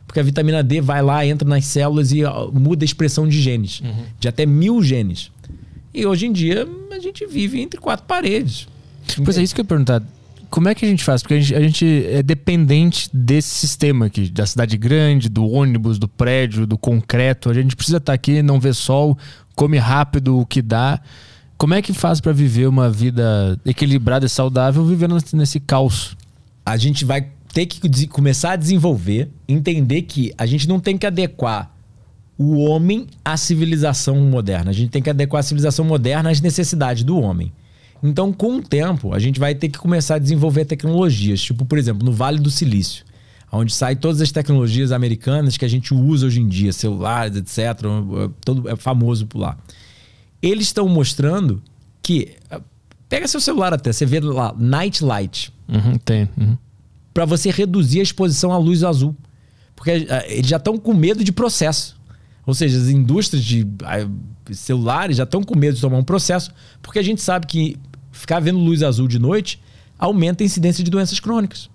[0.06, 3.80] Porque a vitamina D vai lá, entra nas células e muda a expressão de genes,
[3.80, 4.04] uhum.
[4.18, 5.30] de até mil genes.
[5.94, 8.66] E hoje em dia a gente vive entre quatro paredes.
[9.24, 10.02] Pois é, isso que eu ia perguntar.
[10.50, 11.22] Como é que a gente faz?
[11.22, 15.98] Porque a gente, a gente, é dependente desse sistema aqui, da cidade grande, do ônibus,
[15.98, 17.48] do prédio, do concreto.
[17.48, 19.16] A gente precisa estar aqui, não ver sol,
[19.54, 21.00] come rápido o que dá.
[21.56, 26.16] Como é que faz para viver uma vida equilibrada e saudável vivendo nesse caos?
[26.66, 31.06] A gente vai ter que começar a desenvolver, entender que a gente não tem que
[31.06, 31.70] adequar
[32.38, 34.70] o homem à civilização moderna.
[34.70, 37.52] A gente tem que adequar a civilização moderna às necessidades do homem.
[38.02, 41.78] Então, com o tempo, a gente vai ter que começar a desenvolver tecnologias, tipo, por
[41.78, 43.04] exemplo, no Vale do Silício,
[43.52, 47.58] onde saem todas as tecnologias americanas que a gente usa hoje em dia, celulares, etc.
[47.58, 49.58] É, todo é famoso por lá.
[50.40, 51.62] Eles estão mostrando
[52.00, 52.36] que
[53.08, 55.52] pega seu celular até, você vê lá night light.
[55.68, 56.28] Uhum, tem.
[56.38, 56.56] Uhum.
[57.12, 59.14] Para você reduzir a exposição à luz azul,
[59.76, 62.00] porque é, eles já estão com medo de processo.
[62.46, 63.66] Ou seja, as indústrias de
[64.52, 66.50] celulares já estão com medo de tomar um processo,
[66.82, 67.76] porque a gente sabe que
[68.10, 69.60] ficar vendo luz azul de noite
[69.98, 71.70] aumenta a incidência de doenças crônicas.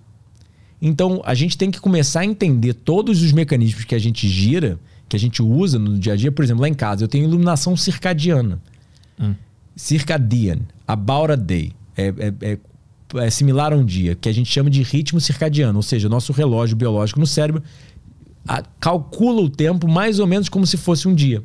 [0.80, 4.78] Então, a gente tem que começar a entender todos os mecanismos que a gente gira,
[5.08, 6.30] que a gente usa no dia a dia.
[6.30, 8.60] Por exemplo, lá em casa, eu tenho iluminação circadiana.
[9.18, 9.34] Hum.
[9.74, 11.72] Circadian, about a day.
[11.96, 12.58] É, é, é,
[13.14, 16.32] é, similar a um dia, que a gente chama de ritmo circadiano, ou seja, nosso
[16.32, 17.62] relógio biológico no cérebro
[18.46, 21.42] a, calcula o tempo mais ou menos como se fosse um dia.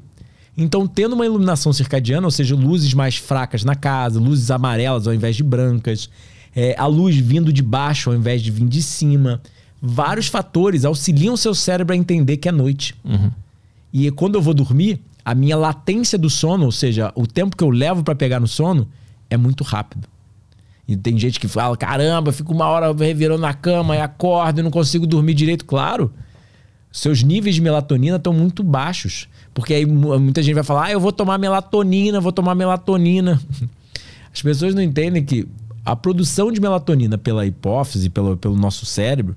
[0.62, 5.14] Então, tendo uma iluminação circadiana, ou seja, luzes mais fracas na casa, luzes amarelas ao
[5.14, 6.10] invés de brancas,
[6.56, 9.42] é, a luz vindo de baixo ao invés de vir de cima,
[9.82, 12.96] vários fatores auxiliam o seu cérebro a entender que é noite.
[13.04, 13.32] Uhum.
[13.92, 17.64] E quando eu vou dormir, a minha latência do sono, ou seja, o tempo que
[17.64, 18.88] eu levo para pegar no sono,
[19.30, 20.08] é muito rápido.
[20.88, 24.64] E tem gente que fala: caramba, fico uma hora revirando na cama e acordo e
[24.64, 25.66] não consigo dormir direito.
[25.66, 26.12] Claro,
[26.92, 29.28] seus níveis de melatonina estão muito baixos.
[29.54, 33.42] Porque aí muita gente vai falar, ah, eu vou tomar melatonina, vou tomar melatonina.
[34.34, 35.48] As pessoas não entendem que
[35.86, 39.36] a produção de melatonina pela hipófise, pelo, pelo nosso cérebro,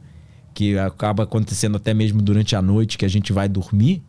[0.52, 4.02] que acaba acontecendo até mesmo durante a noite que a gente vai dormir,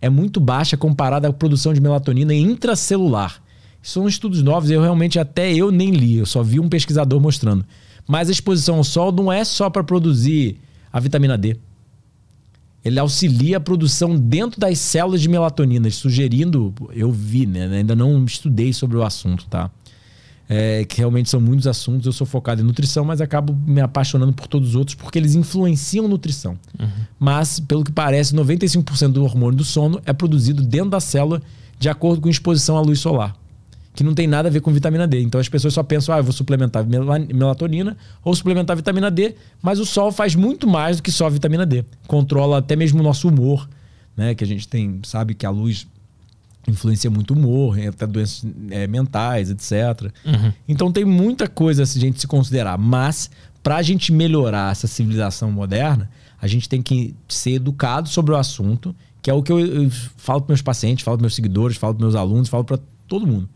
[0.00, 3.42] é muito baixa comparada à produção de melatonina intracelular.
[3.82, 7.64] São estudos novos, eu realmente até eu nem li, eu só vi um pesquisador mostrando.
[8.06, 10.58] Mas a exposição ao sol não é só para produzir
[10.92, 11.56] a vitamina D
[12.84, 17.66] ele auxilia a produção dentro das células de melatonina, sugerindo, eu vi, né?
[17.76, 19.70] Ainda não estudei sobre o assunto, tá?
[20.48, 22.06] É, que realmente são muitos assuntos.
[22.06, 25.34] Eu sou focado em nutrição, mas acabo me apaixonando por todos os outros porque eles
[25.34, 26.58] influenciam nutrição.
[26.78, 26.88] Uhum.
[27.18, 31.42] Mas, pelo que parece, 95% do hormônio do sono é produzido dentro da célula
[31.78, 33.36] de acordo com exposição à luz solar
[33.98, 35.20] que não tem nada a ver com vitamina D.
[35.22, 39.80] Então as pessoas só pensam, ah, eu vou suplementar melatonina ou suplementar vitamina D, mas
[39.80, 41.84] o sol faz muito mais do que só vitamina D.
[42.06, 43.68] Controla até mesmo o nosso humor,
[44.16, 44.36] né?
[44.36, 45.84] Que a gente tem, sabe que a luz
[46.68, 50.12] influencia muito o humor, até doenças é, mentais, etc.
[50.24, 50.52] Uhum.
[50.68, 53.28] Então tem muita coisa a gente se considerar, mas
[53.64, 56.08] para a gente melhorar essa civilização moderna,
[56.40, 59.90] a gente tem que ser educado sobre o assunto, que é o que eu, eu
[60.18, 62.78] falo para meus pacientes, falo para meus seguidores, falo para meus alunos, falo para
[63.08, 63.48] todo mundo.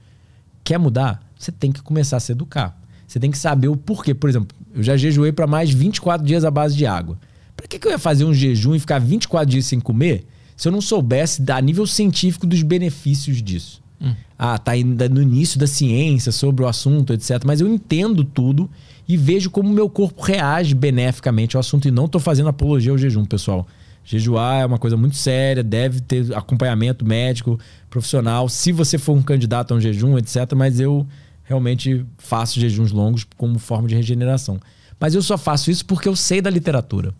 [0.64, 1.22] Quer mudar?
[1.38, 2.78] Você tem que começar a se educar.
[3.06, 4.14] Você tem que saber o porquê.
[4.14, 7.18] Por exemplo, eu já jejuei para mais 24 dias à base de água.
[7.56, 10.68] Para que, que eu ia fazer um jejum e ficar 24 dias sem comer se
[10.68, 13.82] eu não soubesse a nível científico dos benefícios disso?
[14.00, 14.14] Hum.
[14.38, 17.42] Ah, tá ainda no início da ciência sobre o assunto, etc.
[17.44, 18.68] Mas eu entendo tudo
[19.06, 22.90] e vejo como o meu corpo reage beneficamente ao assunto e não estou fazendo apologia
[22.90, 23.66] ao jejum, pessoal.
[24.04, 27.58] Jejuar é uma coisa muito séria, deve ter acompanhamento médico,
[27.92, 30.54] profissional, se você for um candidato a um jejum, etc.
[30.56, 31.06] Mas eu
[31.44, 34.58] realmente faço jejuns longos como forma de regeneração.
[34.98, 37.12] Mas eu só faço isso porque eu sei da literatura.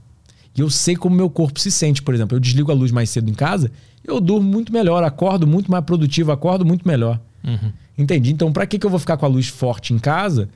[0.57, 2.03] E eu sei como meu corpo se sente.
[2.03, 3.71] Por exemplo, eu desligo a luz mais cedo em casa,
[4.03, 7.21] eu durmo muito melhor, acordo muito mais produtivo, acordo muito melhor.
[7.45, 7.71] Uhum.
[7.99, 8.33] Entendi?
[8.33, 10.49] Então, para que, que eu vou ficar com a luz forte em casa?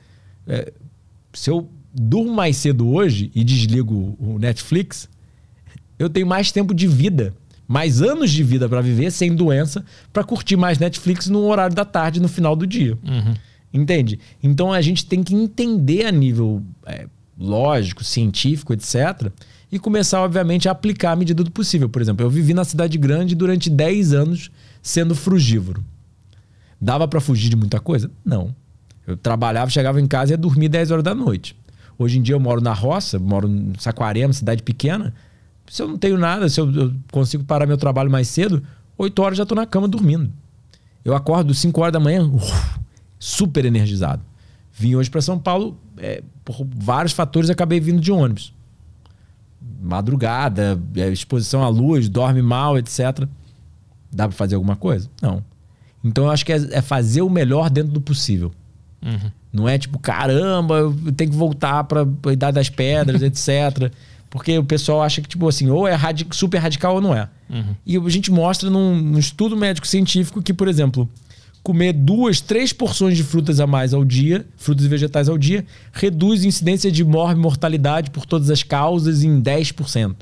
[0.47, 0.73] É,
[1.31, 5.07] se eu durmo mais cedo hoje e desligo o Netflix,
[5.99, 7.35] eu tenho mais tempo de vida
[7.67, 11.83] mais anos de vida para viver sem doença, para curtir mais Netflix no horário da
[11.83, 12.97] tarde, no final do dia.
[13.03, 13.33] Uhum.
[13.73, 14.19] Entende?
[14.41, 17.07] Então a gente tem que entender a nível é,
[17.37, 19.29] lógico, científico, etc.
[19.71, 21.89] E começar, obviamente, a aplicar à medida do possível.
[21.89, 24.49] Por exemplo, eu vivi na cidade grande durante 10 anos
[24.81, 25.83] sendo frugívoro.
[26.79, 28.09] Dava para fugir de muita coisa?
[28.23, 28.55] Não.
[29.05, 31.55] Eu trabalhava, chegava em casa e ia dormir 10 horas da noite.
[31.99, 35.13] Hoje em dia eu moro na roça, moro em Saquarema, cidade pequena.
[35.69, 38.63] Se eu não tenho nada, se eu, eu consigo parar meu trabalho mais cedo,
[38.97, 40.31] 8 horas já estou na cama dormindo.
[41.03, 42.79] Eu acordo 5 horas da manhã, uf,
[43.19, 44.21] super energizado.
[44.73, 48.53] Vim hoje para São Paulo, é, por vários fatores, acabei vindo de ônibus.
[49.81, 53.27] Madrugada, é, exposição à luz, dorme mal, etc.
[54.11, 55.09] Dá para fazer alguma coisa?
[55.21, 55.43] Não.
[56.03, 58.51] Então eu acho que é, é fazer o melhor dentro do possível.
[59.03, 59.31] Uhum.
[59.51, 63.91] Não é tipo, caramba, eu tenho que voltar para a Idade das Pedras, etc.
[64.29, 67.29] Porque o pessoal acha que, tipo assim, ou é radic super radical ou não é.
[67.49, 67.75] Uhum.
[67.85, 71.09] E a gente mostra num, num estudo médico científico que, por exemplo,
[71.63, 75.65] comer duas, três porções de frutas a mais ao dia, frutas e vegetais ao dia,
[75.91, 80.15] reduz a incidência de morte e mortalidade por todas as causas em 10%.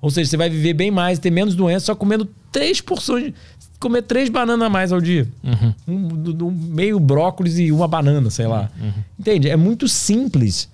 [0.00, 3.32] Ou seja, você vai viver bem mais, ter menos doença só comendo três porções.
[3.78, 5.26] Comer três bananas a mais ao dia.
[5.42, 5.74] Uhum.
[5.88, 8.70] Um, um, meio brócolis e uma banana, sei lá.
[8.80, 8.92] Uhum.
[9.18, 9.48] Entende?
[9.48, 10.68] É muito simples.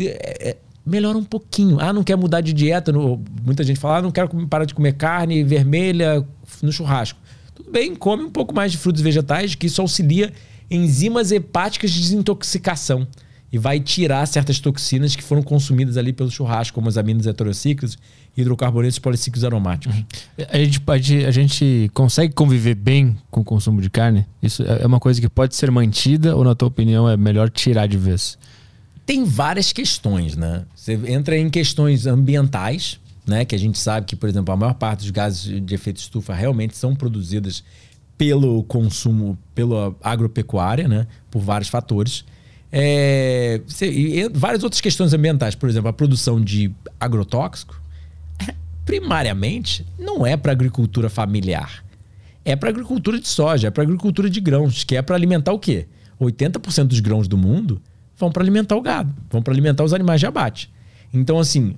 [0.00, 1.78] É, é, melhora um pouquinho.
[1.80, 2.92] Ah, não quer mudar de dieta.
[2.92, 6.24] No, muita gente fala, ah, não quero parar de comer carne vermelha
[6.62, 7.18] no churrasco.
[7.54, 10.32] Tudo bem, come um pouco mais de frutos e vegetais, que isso auxilia
[10.70, 13.06] enzimas hepáticas de desintoxicação
[13.52, 17.96] e vai tirar certas toxinas que foram consumidas ali pelo churrasco, como as aminas heterocíclicos
[18.36, 19.96] e hidrocarbonetos policíclicos aromáticos.
[19.96, 20.04] Uhum.
[20.50, 24.26] A, gente pode, a gente consegue conviver bem com o consumo de carne?
[24.42, 27.86] Isso é uma coisa que pode ser mantida ou, na tua opinião, é melhor tirar
[27.86, 28.36] de vez?
[29.06, 30.64] Tem várias questões, né?
[30.74, 33.44] Você entra em questões ambientais, né?
[33.44, 36.32] Que a gente sabe que, por exemplo, a maior parte dos gases de efeito estufa
[36.32, 37.62] realmente são produzidas
[38.16, 41.06] pelo consumo, pela agropecuária, né?
[41.30, 42.24] Por vários fatores.
[42.72, 47.80] É, e várias outras questões ambientais, por exemplo, a produção de agrotóxico,
[48.84, 51.84] primariamente, não é para agricultura familiar.
[52.44, 55.58] É para agricultura de soja, é para agricultura de grãos, que é para alimentar o
[55.58, 55.86] quê?
[56.20, 57.80] 80% dos grãos do mundo
[58.24, 60.70] vão para alimentar o gado, vão para alimentar os animais de abate.
[61.12, 61.76] Então, assim,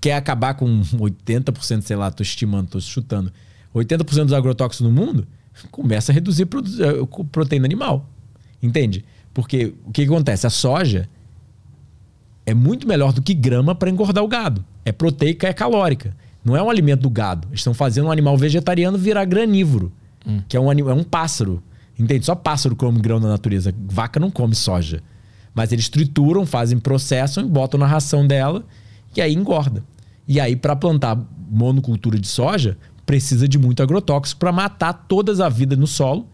[0.00, 3.32] quer acabar com 80%, sei lá, tô estimando, tô chutando,
[3.74, 5.26] 80% dos agrotóxicos no mundo,
[5.70, 8.08] começa a reduzir eh, proteína animal.
[8.62, 9.04] Entende?
[9.32, 10.46] Porque o que, que acontece?
[10.46, 11.08] A soja
[12.44, 14.64] é muito melhor do que grama para engordar o gado.
[14.84, 16.16] É proteica, é calórica.
[16.44, 17.48] Não é um alimento do gado.
[17.48, 19.92] Eles estão fazendo um animal vegetariano virar granívoro,
[20.26, 20.40] hum.
[20.48, 21.62] que é um, é um pássaro.
[21.98, 22.24] Entende?
[22.24, 23.74] Só pássaro come grão na natureza.
[23.88, 25.02] Vaca não come soja.
[25.56, 28.64] Mas eles trituram, fazem, processam botam na ração dela
[29.16, 29.82] e aí engorda.
[30.28, 31.18] E aí, para plantar
[31.50, 36.28] monocultura de soja, precisa de muito agrotóxico para matar toda a vida no solo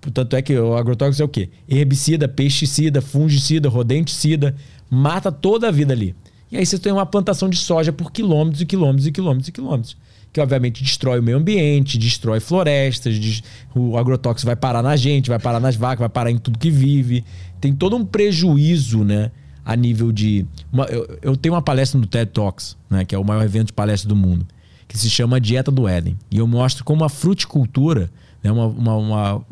[0.00, 1.50] Portanto, é que o agrotóxico é o quê?
[1.68, 4.56] Herbicida, pesticida, fungicida, rodenticida,
[4.88, 6.14] mata toda a vida ali.
[6.50, 9.52] E aí você tem uma plantação de soja por quilômetros e quilômetros e quilômetros e
[9.52, 9.96] quilômetros.
[10.32, 13.42] Que obviamente destrói o meio ambiente, destrói florestas,
[13.74, 16.70] o agrotóxico vai parar na gente, vai parar nas vacas, vai parar em tudo que
[16.70, 17.24] vive.
[17.60, 19.30] Tem todo um prejuízo, né?
[19.64, 20.46] A nível de.
[20.72, 23.66] Uma, eu, eu, tenho uma palestra no TED Talks, né, que é o maior evento
[23.66, 24.46] de palestra do mundo,
[24.88, 26.16] que se chama Dieta do Éden.
[26.30, 28.10] E eu mostro como a fruticultura,
[28.42, 29.46] né, uma, uma, uma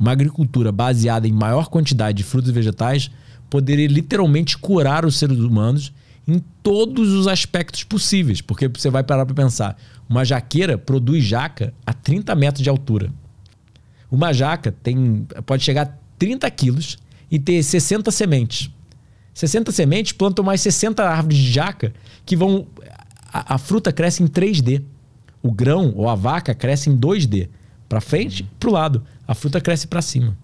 [0.00, 3.10] uma agricultura baseada em maior quantidade de frutos e vegetais
[3.50, 5.92] poderia literalmente curar os seres humanos
[6.26, 8.40] em todos os aspectos possíveis.
[8.40, 9.76] Porque você vai parar para pensar:
[10.08, 13.12] uma jaqueira produz jaca a 30 metros de altura.
[14.10, 16.98] Uma jaca tem, pode chegar a 30 quilos
[17.30, 18.70] e ter 60 sementes.
[19.32, 21.92] 60 sementes plantam mais 60 árvores de jaca
[22.26, 22.66] que vão.
[23.32, 24.82] A, a fruta cresce em 3D.
[25.42, 27.48] O grão ou a vaca cresce em 2D.
[27.88, 30.36] Para frente, para o lado a fruta cresce para cima.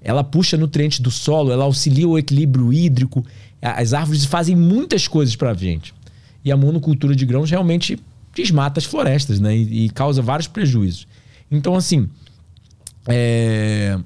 [0.00, 3.24] Ela puxa nutrientes do solo, ela auxilia o equilíbrio hídrico.
[3.72, 5.94] As árvores fazem muitas coisas para a gente.
[6.44, 7.98] E a monocultura de grãos realmente
[8.34, 9.56] desmata as florestas né?
[9.56, 11.06] e, e causa vários prejuízos.
[11.50, 12.08] Então, assim,
[13.08, 13.98] é...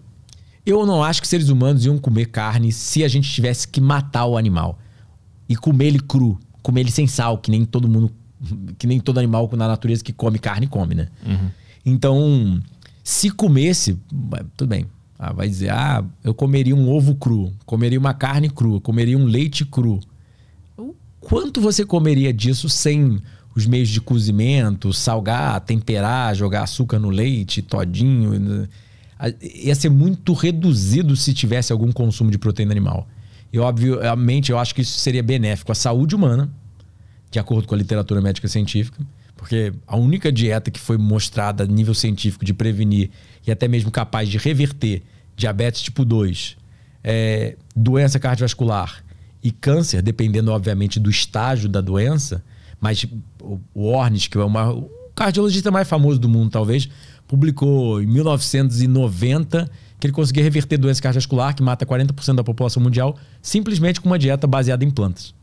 [0.64, 4.26] eu não acho que seres humanos iam comer carne se a gente tivesse que matar
[4.26, 4.78] o animal
[5.48, 8.12] e comer ele cru, comer ele sem sal, que nem todo mundo,
[8.78, 11.08] que nem todo animal na natureza que come carne come, né?
[11.26, 11.50] Uhum.
[11.84, 12.62] Então,
[13.02, 13.98] se comesse,
[14.56, 14.86] tudo bem.
[15.22, 19.24] Ah, vai dizer, ah, eu comeria um ovo cru, comeria uma carne crua, comeria um
[19.24, 20.00] leite cru.
[21.20, 23.20] Quanto você comeria disso sem
[23.54, 28.66] os meios de cozimento, salgar, temperar, jogar açúcar no leite, todinho?
[29.42, 33.06] Ia ser muito reduzido se tivesse algum consumo de proteína animal.
[33.52, 36.50] E, obviamente, eu acho que isso seria benéfico à saúde humana,
[37.30, 39.06] de acordo com a literatura médica científica,
[39.40, 43.10] Porque a única dieta que foi mostrada a nível científico de prevenir
[43.46, 45.02] e até mesmo capaz de reverter
[45.34, 46.58] diabetes tipo 2,
[47.02, 49.02] é, doença cardiovascular
[49.42, 52.44] e câncer, dependendo, obviamente, do estágio da doença,
[52.78, 53.06] mas
[53.40, 56.86] o, o Ornish, que é o cardiologista mais famoso do mundo, talvez,
[57.26, 63.16] publicou em 1990 que ele conseguia reverter doença cardiovascular, que mata 40% da população mundial,
[63.40, 65.34] simplesmente com uma dieta baseada em plantas.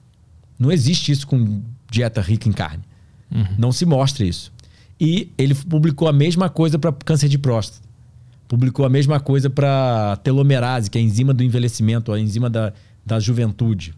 [0.59, 2.83] Não existe isso com dieta rica em carne.
[3.31, 3.45] Uhum.
[3.57, 4.51] Não se mostra isso.
[4.99, 7.87] E ele publicou a mesma coisa para câncer de próstata.
[8.47, 12.73] Publicou a mesma coisa para telomerase, que é a enzima do envelhecimento, a enzima da,
[13.05, 13.93] da juventude.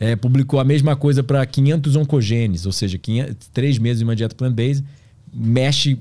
[0.00, 4.14] É, publicou a mesma coisa para 500 oncogenes, ou seja, 500, três meses de uma
[4.14, 4.84] dieta plant-based,
[5.32, 5.98] mexe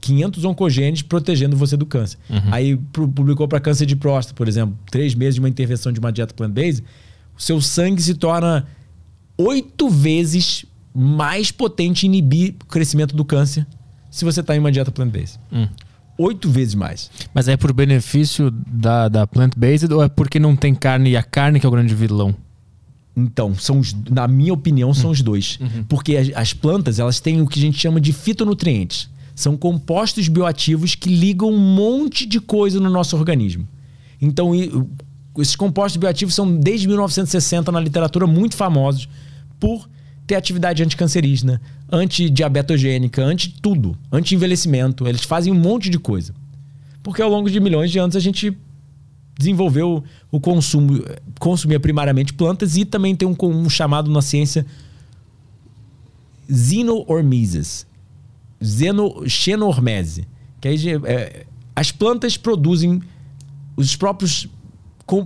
[0.00, 2.18] 500 oncogenes protegendo você do câncer.
[2.28, 2.40] Uhum.
[2.52, 6.12] Aí publicou para câncer de próstata, por exemplo, três meses de uma intervenção de uma
[6.12, 6.84] dieta plant-based,
[7.36, 8.66] o seu sangue se torna
[9.36, 13.66] oito vezes mais potente inibir o crescimento do câncer
[14.10, 15.38] se você está em uma dieta plant-based.
[15.52, 15.68] Hum.
[16.18, 17.10] Oito vezes mais.
[17.32, 21.22] Mas é por benefício da, da plant-based ou é porque não tem carne e a
[21.22, 22.34] carne que é o grande vilão?
[23.16, 25.12] Então, são os, na minha opinião, são hum.
[25.12, 25.58] os dois.
[25.60, 25.84] Uhum.
[25.84, 29.08] Porque as, as, plantas, elas têm o que a gente chama de fitonutrientes.
[29.34, 33.66] São compostos bioativos que ligam um monte de coisa no nosso organismo.
[34.20, 34.52] Então,
[35.38, 39.08] esses compostos bioativos são desde 1960 na literatura muito famosos
[39.58, 39.88] por
[40.30, 41.60] ter atividade anticancerígena,
[41.90, 45.08] antidiabetogênica, anti-tudo, anti-envelhecimento.
[45.08, 46.32] Eles fazem um monte de coisa.
[47.02, 48.56] Porque ao longo de milhões de anos a gente
[49.36, 51.02] desenvolveu o consumo,
[51.40, 54.64] consumia primariamente plantas e também tem um, um chamado na ciência
[56.48, 57.84] xenormesis,
[58.62, 60.28] Zeno, xenormese,
[60.60, 60.76] que aí
[61.06, 63.02] é, as plantas produzem
[63.76, 64.46] os próprios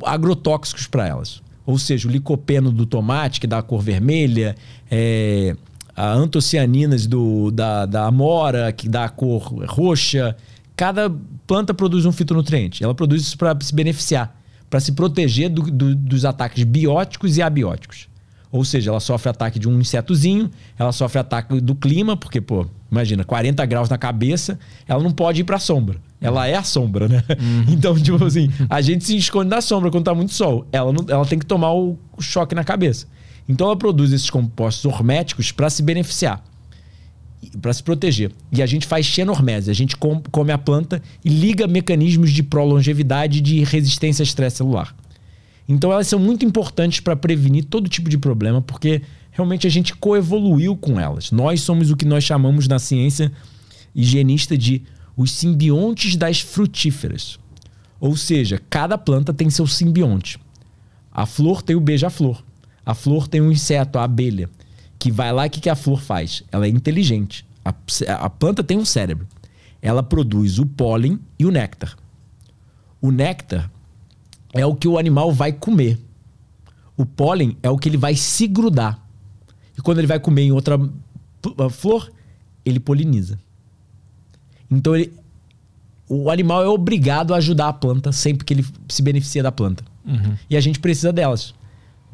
[0.07, 4.55] agrotóxicos para elas ou seja, o licopeno do tomate, que dá a cor vermelha,
[4.91, 5.57] é,
[5.97, 10.37] a antocianinas do, da, da amora, que dá a cor roxa.
[10.77, 11.11] Cada
[11.47, 12.83] planta produz um fitonutriente.
[12.83, 14.37] Ela produz isso para se beneficiar,
[14.69, 18.09] para se proteger do, do, dos ataques bióticos e abióticos.
[18.55, 20.49] Ou seja, ela sofre ataque de um insetozinho,
[20.79, 25.41] ela sofre ataque do clima, porque, pô, imagina, 40 graus na cabeça, ela não pode
[25.41, 25.97] ir para a sombra.
[26.21, 27.25] Ela é a sombra, né?
[27.31, 27.65] Uhum.
[27.75, 30.69] Então, tipo assim, a gente se esconde na sombra quando tá muito sol.
[30.71, 33.09] Ela, não, ela tem que tomar o, o choque na cabeça.
[33.49, 36.41] Então, ela produz esses compostos horméticos para se beneficiar,
[37.61, 38.31] para se proteger.
[38.53, 43.39] E a gente faz xenormese, a gente come a planta e liga mecanismos de prolongevidade
[43.39, 44.95] e de resistência a estresse celular.
[45.69, 49.95] Então elas são muito importantes para prevenir todo tipo de problema, porque realmente a gente
[49.95, 51.31] coevoluiu com elas.
[51.31, 53.33] Nós somos o que nós chamamos na ciência
[53.95, 54.83] higienista de
[55.17, 57.39] os simbiontes das frutíferas.
[58.01, 60.39] Ou seja, cada planta tem seu simbionte.
[61.11, 62.43] A flor tem o beija-flor.
[62.85, 64.51] A flor tem um inseto, a abelha,
[64.99, 66.43] que vai lá o que, que a flor faz?
[66.53, 67.47] Ela é inteligente.
[67.65, 67.73] A,
[68.15, 69.27] a planta tem um cérebro.
[69.81, 71.97] Ela produz o pólen e o néctar.
[73.01, 73.71] O néctar
[74.55, 75.99] é o que o animal vai comer.
[76.97, 78.99] O pólen é o que ele vai se grudar.
[79.77, 80.79] E quando ele vai comer em outra
[81.71, 82.11] flor,
[82.65, 83.39] ele poliniza.
[84.71, 85.13] Então ele,
[86.09, 89.85] o animal é obrigado a ajudar a planta sempre que ele se beneficia da planta.
[90.07, 90.37] Uhum.
[90.49, 91.53] E a gente precisa delas.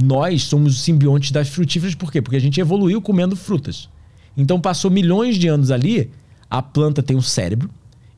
[0.03, 2.23] Nós somos os simbiontes das frutíferas, por quê?
[2.23, 3.89] Porque a gente evoluiu comendo frutas.
[4.35, 6.11] Então passou milhões de anos ali,
[6.49, 7.69] a planta tem um cérebro,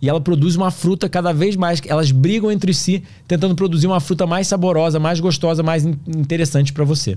[0.03, 1.81] e ela produz uma fruta cada vez mais.
[1.87, 6.83] Elas brigam entre si, tentando produzir uma fruta mais saborosa, mais gostosa, mais interessante para
[6.83, 7.17] você.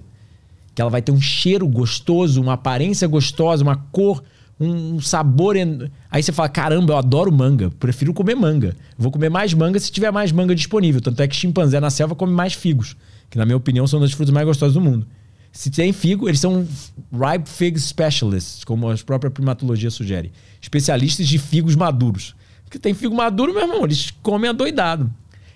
[0.76, 4.24] Que ela vai ter um cheiro gostoso, uma aparência gostosa, uma cor,
[4.60, 5.56] um sabor.
[5.56, 5.90] En...
[6.12, 8.76] Aí você fala: caramba, eu adoro manga, prefiro comer manga.
[8.96, 11.02] Vou comer mais manga se tiver mais manga disponível.
[11.02, 12.96] Tanto é que chimpanzé na selva come mais figos,
[13.32, 15.08] que na minha opinião são das frutas mais gostosas do mundo.
[15.52, 16.68] Se tem figo, eles são
[17.12, 20.32] ripe fig specialists, como a própria primatologia sugere.
[20.62, 22.36] Especialistas de figos maduros.
[22.66, 25.12] Porque tem figo maduro, meu irmão, eles comem adoidado.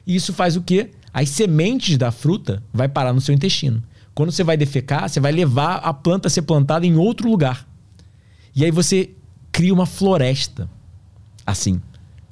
[0.05, 0.91] E isso faz o quê?
[1.13, 3.83] As sementes da fruta vai parar no seu intestino.
[4.13, 7.67] Quando você vai defecar, você vai levar a planta a ser plantada em outro lugar.
[8.55, 9.11] E aí você
[9.51, 10.69] cria uma floresta.
[11.45, 11.81] Assim.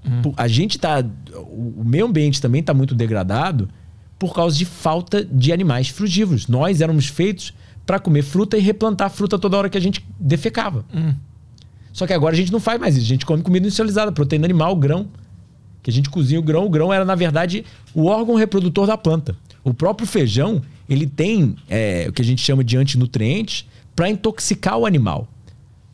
[0.06, 0.34] Hum.
[0.36, 1.04] A gente tá.
[1.36, 3.70] O meio ambiente também está muito degradado
[4.20, 6.48] por causa de falta de animais frutívoros.
[6.48, 7.54] Nós éramos feitos
[7.86, 10.86] para comer fruta e replantar fruta toda hora que a gente defecava.
[10.94, 11.14] Hum.
[11.98, 13.08] Só que agora a gente não faz mais isso.
[13.08, 15.08] A gente come comida industrializada, proteína animal, grão.
[15.82, 16.68] Que a gente cozinha o grão.
[16.68, 19.36] O grão era, na verdade, o órgão reprodutor da planta.
[19.64, 24.78] O próprio feijão, ele tem é, o que a gente chama de antinutrientes para intoxicar
[24.78, 25.28] o animal.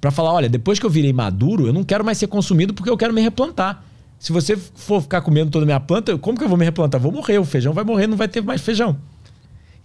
[0.01, 2.89] Para falar, olha, depois que eu virei maduro, eu não quero mais ser consumido porque
[2.89, 3.81] eu quero me replantar.
[4.19, 6.99] Se você for ficar comendo toda a minha planta, como que eu vou me replantar?
[6.99, 8.97] Vou morrer, o feijão vai morrer, não vai ter mais feijão.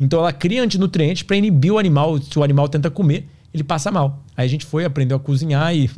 [0.00, 3.90] Então ela cria antinutrientes para inibir o animal, se o animal tenta comer, ele passa
[3.90, 4.22] mal.
[4.36, 5.90] Aí a gente foi, aprendeu a cozinhar e.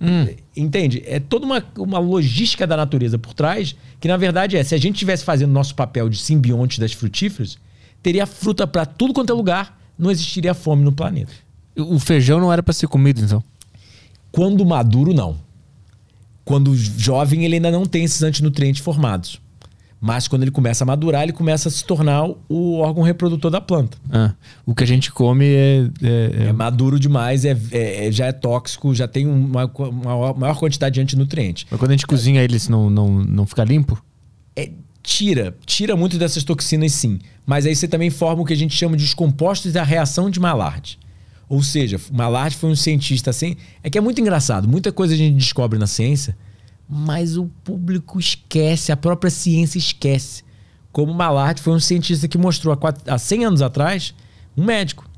[0.00, 0.28] Hum.
[0.56, 1.02] Entende?
[1.06, 4.78] É toda uma, uma logística da natureza por trás, que na verdade é: se a
[4.78, 7.58] gente estivesse fazendo nosso papel de simbionte das frutíferas,
[8.02, 11.32] teria fruta para tudo quanto é lugar, não existiria fome no planeta.
[11.76, 13.42] O feijão não era para ser comido, então?
[14.30, 15.36] Quando maduro, não.
[16.44, 19.40] Quando jovem, ele ainda não tem esses antinutrientes formados.
[20.00, 23.60] Mas quando ele começa a madurar, ele começa a se tornar o órgão reprodutor da
[23.60, 23.98] planta.
[24.10, 24.32] Ah,
[24.64, 25.90] o que a gente come é.
[26.00, 26.46] É, é...
[26.48, 31.00] é maduro demais, é, é, já é tóxico, já tem uma, uma, maior quantidade de
[31.00, 31.66] antinutrientes.
[31.68, 34.00] Mas quando a gente cozinha ele, não, não, não fica limpo?
[34.54, 34.70] É,
[35.02, 37.18] tira, tira muito dessas toxinas sim.
[37.44, 40.30] Mas aí você também forma o que a gente chama de os compostos da reação
[40.30, 40.98] de Maillard.
[41.48, 43.56] Ou seja, Maillard foi um cientista assim.
[43.82, 44.68] É que é muito engraçado.
[44.68, 46.36] Muita coisa a gente descobre na ciência
[46.88, 50.42] mas o público esquece, a própria ciência esquece.
[50.90, 54.14] Como Maillard foi um cientista que mostrou há, quatro, há 100 anos atrás,
[54.56, 55.08] um médico,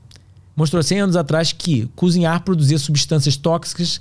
[0.56, 4.00] mostrou há 100 anos atrás que cozinhar produzia substâncias tóxicas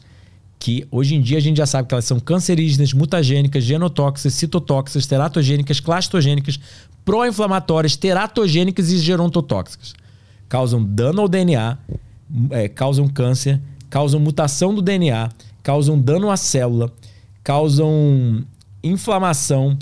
[0.60, 5.08] que hoje em dia a gente já sabe que elas são cancerígenas, mutagênicas, genotóxicas, citotóxicas,
[5.08, 6.60] teratogênicas, clastogênicas,
[7.06, 9.94] pró-inflamatórias, teratogênicas e gerontotóxicas.
[10.50, 11.78] Causam dano ao DNA,
[12.50, 15.30] é, causam câncer, causam mutação do DNA,
[15.64, 16.92] causam dano à célula,
[17.50, 18.46] causam
[18.84, 19.76] inflamação,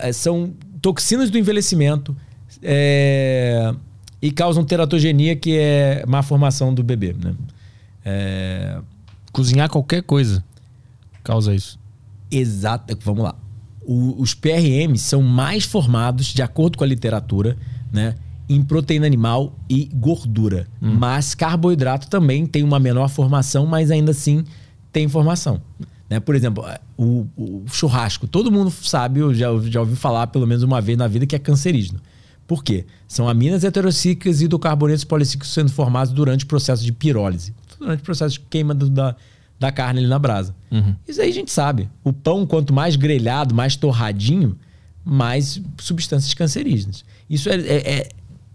[0.00, 0.52] eh, são
[0.82, 2.16] toxinas do envelhecimento
[2.60, 3.72] é,
[4.20, 7.12] e causam teratogenia, que é má formação do bebê.
[7.12, 7.34] Né?
[8.04, 8.80] É...
[9.30, 10.42] Cozinhar qualquer coisa
[11.22, 11.78] causa isso.
[12.28, 12.98] Exato.
[13.04, 13.36] Vamos lá.
[13.86, 17.56] O, os PRMs são mais formados, de acordo com a literatura,
[17.92, 18.16] né,
[18.48, 20.66] em proteína animal e gordura.
[20.82, 20.96] Hum.
[20.98, 24.42] Mas carboidrato também tem uma menor formação, mas ainda assim
[24.90, 25.62] tem formação.
[26.08, 26.20] Né?
[26.20, 26.64] Por exemplo,
[26.96, 28.26] o, o, churrasco.
[28.26, 31.34] Todo mundo sabe, eu já, já ouvi falar pelo menos uma vez na vida que
[31.34, 32.00] é cancerígeno.
[32.46, 32.84] Por quê?
[33.08, 37.54] São aminas heterocíclicas e hidrocarbonetos policíclicos sendo formados durante o processo de pirólise.
[37.78, 39.16] Durante o processo de queima do, da,
[39.58, 40.54] da carne ali na brasa.
[40.70, 40.94] Uhum.
[41.08, 41.88] Isso aí a gente sabe.
[42.02, 44.58] O pão, quanto mais grelhado, mais torradinho,
[45.04, 47.04] mais substâncias cancerígenas.
[47.28, 48.08] Isso é, é, é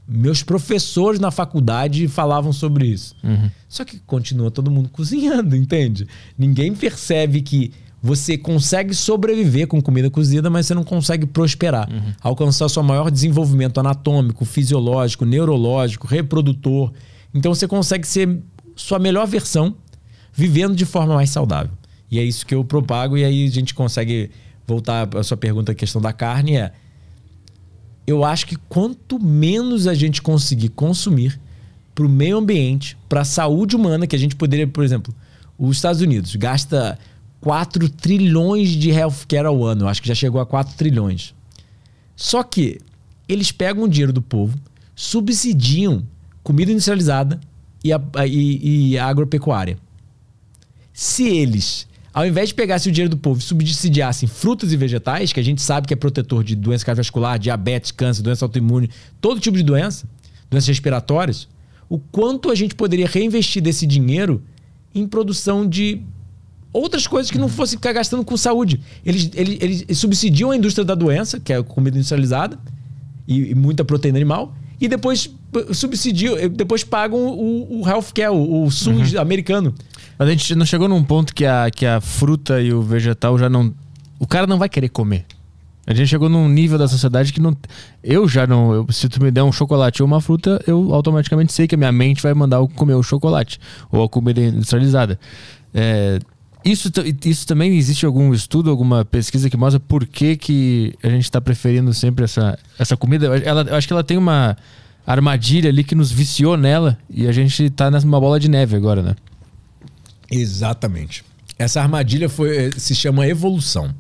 [0.10, 3.16] meus professores na faculdade falavam sobre isso.
[3.24, 3.50] Uhum.
[3.68, 6.08] Só que continua todo mundo cozinhando, entende?
[6.38, 11.88] Ninguém percebe que você consegue sobreviver com comida cozida, mas você não consegue prosperar.
[11.92, 12.14] Uhum.
[12.22, 16.92] Alcançar seu maior desenvolvimento anatômico, fisiológico, neurológico, reprodutor.
[17.34, 18.40] Então você consegue ser
[18.76, 19.76] sua melhor versão
[20.34, 21.72] vivendo de forma mais saudável.
[22.10, 24.32] E é isso que eu propago, e aí a gente consegue
[24.66, 26.72] voltar à sua pergunta, a questão da carne é
[28.10, 31.40] eu acho que quanto menos a gente conseguir consumir
[31.94, 35.14] para o meio ambiente, para a saúde humana, que a gente poderia, por exemplo,
[35.60, 36.98] os Estados Unidos gasta
[37.40, 41.36] 4 trilhões de healthcare ao ano, eu acho que já chegou a 4 trilhões.
[42.16, 42.80] Só que
[43.28, 44.58] eles pegam o dinheiro do povo,
[44.96, 46.04] subsidiam
[46.42, 47.40] comida industrializada
[47.84, 49.78] e, a, e, e a agropecuária.
[50.92, 55.32] Se eles ao invés de pegasse o dinheiro do povo e subsidiassem frutas e vegetais,
[55.32, 58.90] que a gente sabe que é protetor de doença cardiovascular, diabetes, câncer, doença autoimune,
[59.22, 60.08] todo tipo de doença,
[60.50, 61.48] doenças respiratórias,
[61.88, 64.44] o quanto a gente poderia reinvestir desse dinheiro
[64.94, 66.02] em produção de
[66.72, 68.80] outras coisas que não fosse ficar gastando com saúde.
[69.06, 72.60] Eles, eles, eles subsidiam a indústria da doença, que é a comida industrializada,
[73.28, 75.30] e, e muita proteína animal, e depois
[75.74, 79.22] subsidiam, depois pagam o, o healthcare, o, o SUS uhum.
[79.22, 79.74] americano.
[80.20, 83.40] Mas a gente não chegou num ponto que a, que a fruta e o vegetal
[83.40, 83.74] já não.
[84.20, 85.26] O cara não vai querer comer.
[85.88, 87.56] A gente chegou num nível da sociedade que não.
[88.04, 88.74] Eu já não.
[88.74, 91.78] Eu, se tu me der um chocolate ou uma fruta, eu automaticamente sei que a
[91.78, 95.18] minha mente vai mandar eu comer o chocolate ou a comida industrializada.
[95.74, 96.20] É,
[96.66, 96.92] isso,
[97.24, 101.40] isso também existe algum estudo, alguma pesquisa que mostra por que, que a gente está
[101.40, 103.28] preferindo sempre essa, essa comida?
[103.40, 104.58] Ela, eu acho que ela tem uma
[105.08, 109.02] armadilha ali que nos viciou nela e a gente está numa bola de neve agora,
[109.02, 109.16] né?
[110.30, 111.24] Exatamente.
[111.58, 113.94] Essa armadilha foi, eh, se chama evolução.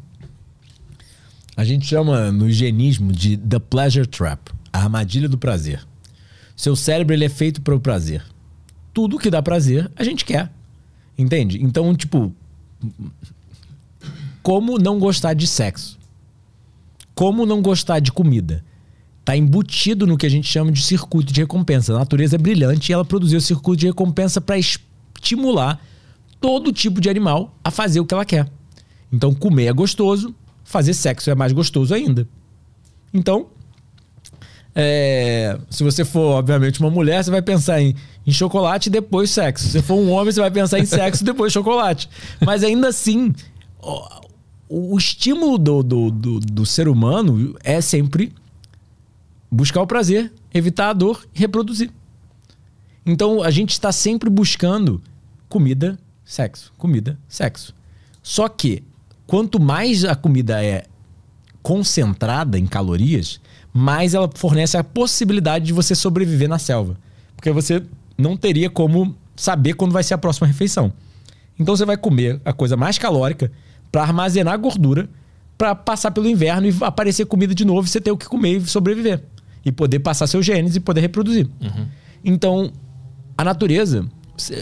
[1.58, 5.86] A gente chama no higienismo de the pleasure trap, a armadilha do prazer.
[6.56, 8.24] Seu cérebro ele é feito para o prazer.
[8.94, 10.52] Tudo que dá prazer, a gente quer.
[11.18, 11.62] Entende?
[11.62, 12.34] Então, tipo,
[14.42, 16.00] como não gostar de sexo?
[17.14, 18.64] Como não gostar de comida?
[19.26, 21.94] Tá embutido no que a gente chama de circuito de recompensa.
[21.94, 25.80] A natureza é brilhante e ela produziu o circuito de recompensa para estimular
[26.40, 28.50] todo tipo de animal a fazer o que ela quer.
[29.12, 30.34] Então, comer é gostoso,
[30.64, 32.28] fazer sexo é mais gostoso ainda.
[33.14, 33.48] Então,
[34.76, 39.30] é, se você for, obviamente, uma mulher, você vai pensar em, em chocolate e depois
[39.30, 39.68] sexo.
[39.68, 42.10] Se for um homem, você vai pensar em sexo e depois chocolate.
[42.46, 43.34] Mas ainda assim,
[43.82, 48.32] o, o estímulo do, do, do, do ser humano é sempre
[49.52, 51.92] buscar o prazer, evitar a dor e reproduzir.
[53.06, 55.02] Então a gente está sempre buscando
[55.48, 55.98] comida,
[56.30, 57.74] sexo, comida, sexo.
[58.22, 58.84] Só que
[59.26, 60.86] quanto mais a comida é
[61.64, 63.42] concentrada em calorias,
[63.74, 66.96] mais ela fornece a possibilidade de você sobreviver na selva.
[67.36, 67.84] Porque você
[68.16, 70.94] não teria como saber quando vai ser a próxima refeição.
[71.60, 73.52] Então você vai comer a coisa mais calórica
[73.92, 75.10] para armazenar gordura,
[75.58, 78.58] para passar pelo inverno e aparecer comida de novo e você ter o que comer
[78.58, 79.24] e sobreviver.
[79.66, 81.50] E poder passar seus genes e poder reproduzir.
[81.60, 81.88] Uhum.
[82.24, 82.72] Então,
[83.36, 84.08] a natureza,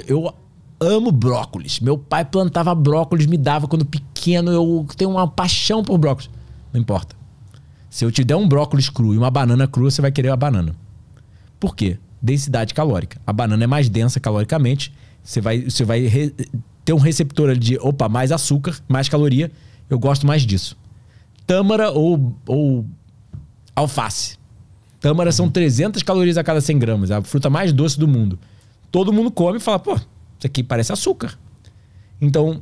[0.08, 0.34] eu
[0.80, 1.80] amo brócolis.
[1.80, 4.52] Meu pai plantava brócolis, me dava quando pequeno.
[4.52, 6.30] Eu tenho uma paixão por brócolis.
[6.74, 7.16] Não importa.
[7.90, 10.36] Se eu te der um brócolis cru e uma banana crua, você vai querer a
[10.36, 10.76] banana.
[11.60, 11.98] Por quê?
[12.22, 13.20] Densidade calórica.
[13.26, 14.94] A banana é mais densa caloricamente.
[15.24, 16.34] Você vai, você vai re,
[16.86, 19.52] ter um receptor ali de, opa, mais açúcar, mais caloria.
[19.90, 20.78] Eu gosto mais disso.
[21.46, 22.86] Tâmara ou, ou
[23.76, 24.38] alface.
[25.00, 27.12] Tâmara são 300 calorias a cada 100 gramas.
[27.12, 28.38] É a fruta mais doce do mundo.
[28.92, 30.00] Todo mundo come e fala, pô,
[30.38, 31.38] isso aqui parece açúcar.
[32.22, 32.62] Então,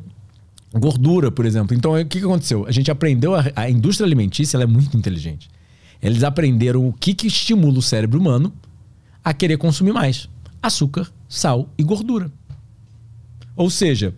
[0.73, 1.75] gordura, por exemplo.
[1.75, 2.65] Então, o que, que aconteceu?
[2.67, 5.49] A gente aprendeu, a, a indústria alimentícia é muito inteligente.
[6.01, 8.53] Eles aprenderam o que, que estimula o cérebro humano
[9.23, 10.29] a querer consumir mais:
[10.61, 12.31] açúcar, sal e gordura.
[13.55, 14.13] Ou seja,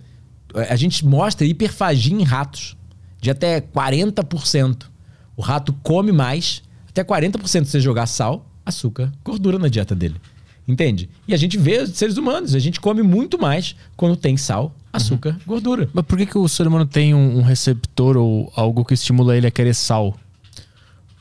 [0.69, 2.75] a gente mostra hiperfagia em ratos
[3.21, 4.85] de até 40%.
[5.35, 10.15] O rato come mais, até 40% se você jogar sal, açúcar, gordura na dieta dele.
[10.67, 11.09] Entende?
[11.25, 15.29] E a gente vê seres humanos, a gente come muito mais quando tem sal, açúcar,
[15.29, 15.39] uhum.
[15.47, 15.89] gordura.
[15.93, 19.37] Mas por que, que o ser humano tem um, um receptor ou algo que estimula
[19.37, 20.17] ele a querer sal?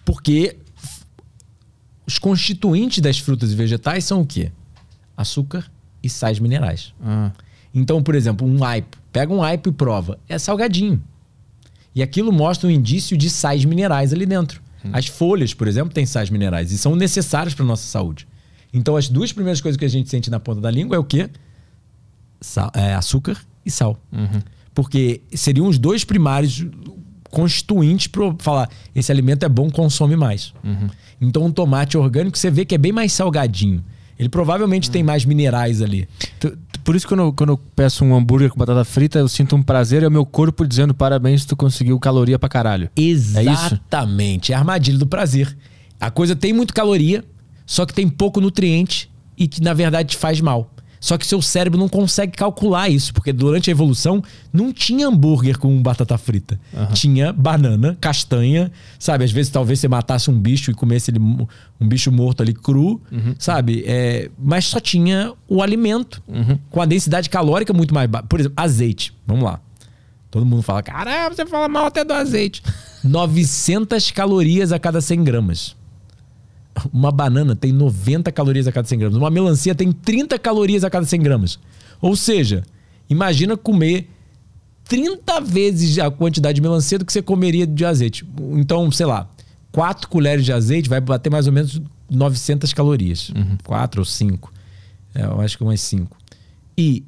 [0.05, 0.57] Porque
[2.05, 4.51] os constituintes das frutas e vegetais são o quê?
[5.17, 5.71] Açúcar
[6.03, 6.93] e sais minerais.
[7.01, 7.31] Ah.
[7.73, 8.97] Então, por exemplo, um aipo.
[9.13, 10.19] Pega um aipo e prova.
[10.29, 11.03] É salgadinho.
[11.95, 14.61] E aquilo mostra um indício de sais minerais ali dentro.
[14.85, 14.91] Hum.
[14.93, 18.27] As folhas, por exemplo, têm sais minerais e são necessárias para nossa saúde.
[18.77, 21.05] Então, as duas primeiras coisas que a gente sente na ponta da língua é o
[21.05, 21.31] quê?
[22.41, 23.99] Sal, é, açúcar e sal.
[24.13, 24.43] Uhum.
[24.75, 26.67] Porque seriam os dois primários
[27.31, 30.53] constituintes para falar esse alimento é bom, consome mais.
[30.63, 30.91] Uhum.
[31.19, 33.83] Então, um tomate orgânico você vê que é bem mais salgadinho.
[34.19, 34.93] Ele provavelmente uhum.
[34.93, 36.07] tem mais minerais ali.
[36.85, 39.63] Por isso, quando eu, quando eu peço um hambúrguer com batata frita, eu sinto um
[39.63, 40.03] prazer.
[40.03, 42.91] É o meu corpo dizendo parabéns, tu conseguiu caloria pra caralho.
[42.95, 44.53] Exatamente.
[44.53, 45.57] É, é a armadilha do prazer.
[45.99, 47.25] A coisa tem muito caloria,
[47.67, 50.71] só que tem pouco nutriente e que na verdade te faz mal.
[51.01, 55.59] Só que seu cérebro não consegue calcular isso, porque durante a evolução não tinha hambúrguer
[55.59, 56.59] com batata frita.
[56.73, 56.87] Uhum.
[56.95, 59.25] Tinha banana, castanha, sabe?
[59.25, 63.01] Às vezes talvez você matasse um bicho e comesse ele, um bicho morto ali cru,
[63.13, 63.35] uhum.
[63.39, 63.85] sabe?
[63.87, 66.59] É, mas só tinha o alimento, uhum.
[66.71, 68.27] com a densidade calórica muito mais baixa.
[68.27, 69.15] Por exemplo, azeite.
[69.27, 69.61] Vamos lá.
[70.31, 72.63] Todo mundo fala, caramba, você fala mal até do azeite.
[73.05, 75.77] 900 calorias a cada 100 gramas.
[76.93, 79.17] Uma banana tem 90 calorias a cada 100 gramas.
[79.17, 81.59] Uma melancia tem 30 calorias a cada 100 gramas.
[82.01, 82.63] Ou seja,
[83.09, 84.11] imagina comer
[84.85, 88.27] 30 vezes a quantidade de melancia do que você comeria de azeite.
[88.53, 89.29] Então, sei lá,
[89.73, 93.31] 4 colheres de azeite vai bater mais ou menos 900 calorias.
[93.31, 93.59] Uhum.
[93.65, 94.53] 4 ou 5.
[95.15, 96.17] É, eu acho que umas 5.
[96.79, 97.05] E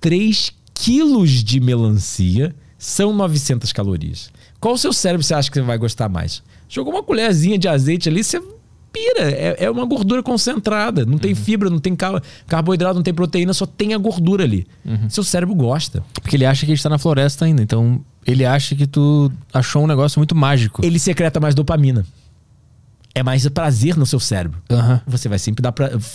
[0.00, 4.30] 3 quilos de melancia são 900 calorias.
[4.58, 6.42] Qual o seu cérebro você acha que você vai gostar mais?
[6.72, 8.40] Jogou uma colherzinha de azeite ali, você
[8.90, 9.30] pira.
[9.30, 11.04] É, é uma gordura concentrada.
[11.04, 11.36] Não tem uhum.
[11.36, 11.94] fibra, não tem
[12.46, 14.66] carboidrato, não tem proteína, só tem a gordura ali.
[14.82, 15.10] Uhum.
[15.10, 16.02] Seu cérebro gosta.
[16.14, 17.62] Porque ele acha que a gente tá na floresta ainda.
[17.62, 20.82] Então, ele acha que tu achou um negócio muito mágico.
[20.82, 22.06] Ele secreta mais dopamina.
[23.14, 24.58] É mais prazer no seu cérebro.
[24.70, 24.98] Uhum.
[25.08, 25.72] Você vai sempre dar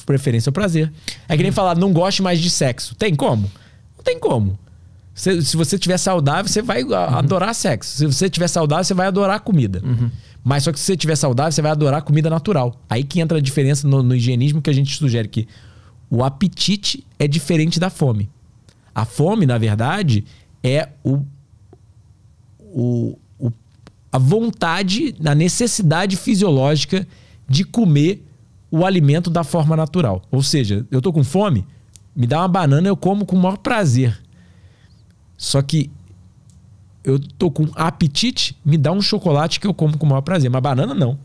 [0.08, 0.92] preferência ao prazer.
[1.30, 2.96] É que nem falar, não goste mais de sexo.
[2.96, 3.44] Tem como?
[3.96, 4.58] Não tem como.
[5.14, 6.82] Se, se você estiver saudável, você vai
[7.16, 7.98] adorar sexo.
[7.98, 9.82] Se você estiver saudável, você vai adorar comida.
[10.48, 12.80] Mas só que se você estiver saudável, você vai adorar comida natural.
[12.90, 15.46] Aí que entra a diferença no, no higienismo que a gente sugere que
[16.10, 18.30] o apetite é diferente da fome.
[18.96, 20.24] A fome, na verdade,
[20.64, 21.20] é o,
[22.62, 23.52] o, o,
[24.10, 27.06] a vontade, a necessidade fisiológica
[27.50, 28.26] de comer
[28.72, 30.22] o alimento da forma natural.
[30.32, 31.68] Ou seja, eu tô com fome,
[32.16, 34.18] me dá uma banana, eu como com o maior prazer.
[35.36, 35.92] Só que
[37.08, 40.50] eu tô com apetite, me dá um chocolate que eu como com o maior prazer.
[40.52, 41.18] Mas banana não.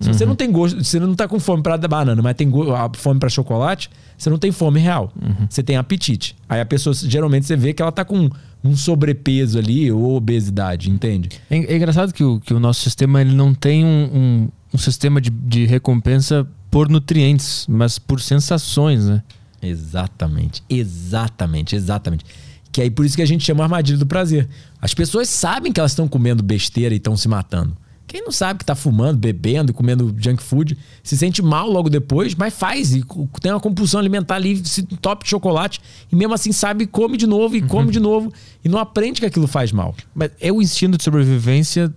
[0.00, 0.14] Se uhum.
[0.14, 2.50] você não tem gosto, você não tá com fome para banana, mas tem
[2.96, 5.12] fome para chocolate, você não tem fome real.
[5.20, 5.46] Uhum.
[5.48, 6.36] Você tem apetite.
[6.48, 8.30] Aí a pessoa, geralmente, você vê que ela tá com
[8.64, 11.30] um sobrepeso ali ou obesidade, entende?
[11.50, 14.78] É, é engraçado que o, que o nosso sistema ele não tem um, um, um
[14.78, 19.22] sistema de, de recompensa por nutrientes, mas por sensações, né?
[19.62, 22.24] Exatamente, exatamente, exatamente.
[22.70, 24.46] Que aí por isso que a gente chama armadilha do prazer.
[24.86, 27.76] As pessoas sabem que elas estão comendo besteira e estão se matando.
[28.06, 32.36] Quem não sabe que tá fumando, bebendo, comendo junk food, se sente mal logo depois,
[32.36, 33.04] mas faz e
[33.40, 35.80] tem uma compulsão alimentar ali, se top de chocolate
[36.10, 37.66] e mesmo assim sabe, come de novo e uhum.
[37.66, 38.32] come de novo
[38.64, 39.92] e não aprende que aquilo faz mal.
[40.14, 41.92] Mas é o instinto de sobrevivência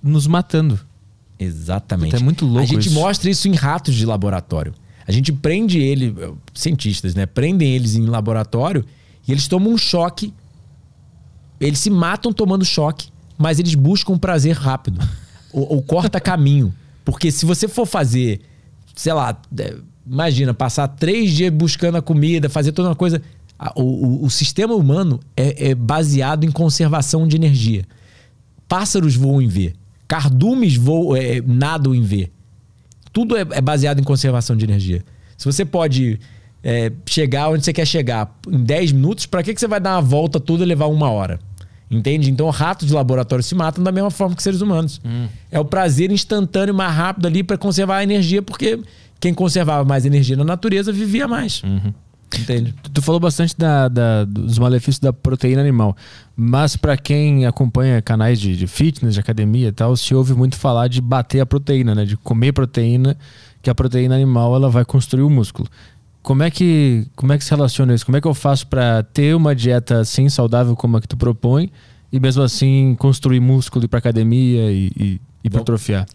[0.00, 0.78] nos matando.
[1.40, 2.14] Exatamente.
[2.14, 2.94] é muito louco A gente isso.
[2.94, 4.72] mostra isso em ratos de laboratório.
[5.08, 6.14] A gente prende ele,
[6.54, 7.26] cientistas, né?
[7.26, 8.84] Prendem eles em laboratório
[9.26, 10.32] e eles tomam um choque.
[11.60, 15.00] Eles se matam tomando choque, mas eles buscam um prazer rápido.
[15.52, 16.72] ou, ou corta caminho.
[17.04, 18.40] Porque se você for fazer,
[18.94, 19.76] sei lá, é,
[20.06, 23.22] imagina, passar três dias buscando a comida, fazer toda uma coisa.
[23.74, 27.84] O, o, o sistema humano é, é, baseado em conservação de energia.
[28.68, 29.74] Pássaros voam em V.
[30.06, 32.30] Cardumes voam, é, nadam em V.
[33.12, 35.04] Tudo é, é, baseado em conservação de energia.
[35.36, 36.20] Se você pode
[36.62, 39.96] é, chegar onde você quer chegar em 10 minutos, para que, que você vai dar
[39.96, 41.38] uma volta toda e levar uma hora?
[41.90, 42.30] Entende?
[42.30, 45.00] Então, ratos de laboratório se matam da mesma forma que seres humanos.
[45.04, 45.26] Hum.
[45.50, 48.78] É o prazer instantâneo mais rápido ali para conservar a energia, porque
[49.18, 51.62] quem conservava mais energia na natureza vivia mais.
[51.62, 51.92] Uhum.
[52.36, 52.74] Entende?
[52.92, 55.96] Tu falou bastante da, da, dos malefícios da proteína animal,
[56.36, 60.56] mas para quem acompanha canais de, de, fitness, de academia e tal, se ouve muito
[60.56, 62.04] falar de bater a proteína, né?
[62.04, 63.16] De comer proteína,
[63.62, 65.68] que a proteína animal ela vai construir o músculo.
[66.28, 68.04] Como é que como é que se relaciona isso?
[68.04, 71.16] Como é que eu faço para ter uma dieta assim saudável como a que tu
[71.16, 71.72] propõe
[72.12, 76.06] e mesmo assim construir músculo ir para academia e, e, e hipertrofiar?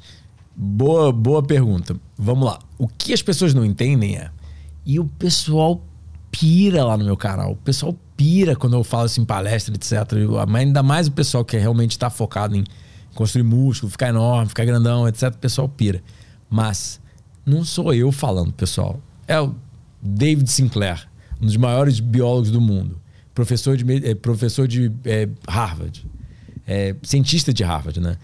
[0.56, 1.96] Boa, boa pergunta.
[2.16, 2.60] Vamos lá.
[2.78, 4.30] O que as pessoas não entendem é
[4.86, 5.82] e o pessoal
[6.30, 7.54] pira lá no meu canal.
[7.54, 9.94] O pessoal pira quando eu falo assim palestra, etc.
[10.48, 12.64] Mas ainda mais o pessoal que realmente está focado em
[13.16, 15.34] construir músculo, ficar enorme, ficar grandão, etc.
[15.34, 16.04] O pessoal pira.
[16.48, 17.02] Mas
[17.44, 19.00] não sou eu falando, pessoal.
[19.28, 19.56] É o
[20.04, 21.08] David Sinclair,
[21.42, 23.00] um dos maiores biólogos do mundo,
[23.34, 26.06] professor de, é, professor de é, Harvard,
[26.68, 28.18] é, cientista de Harvard, né?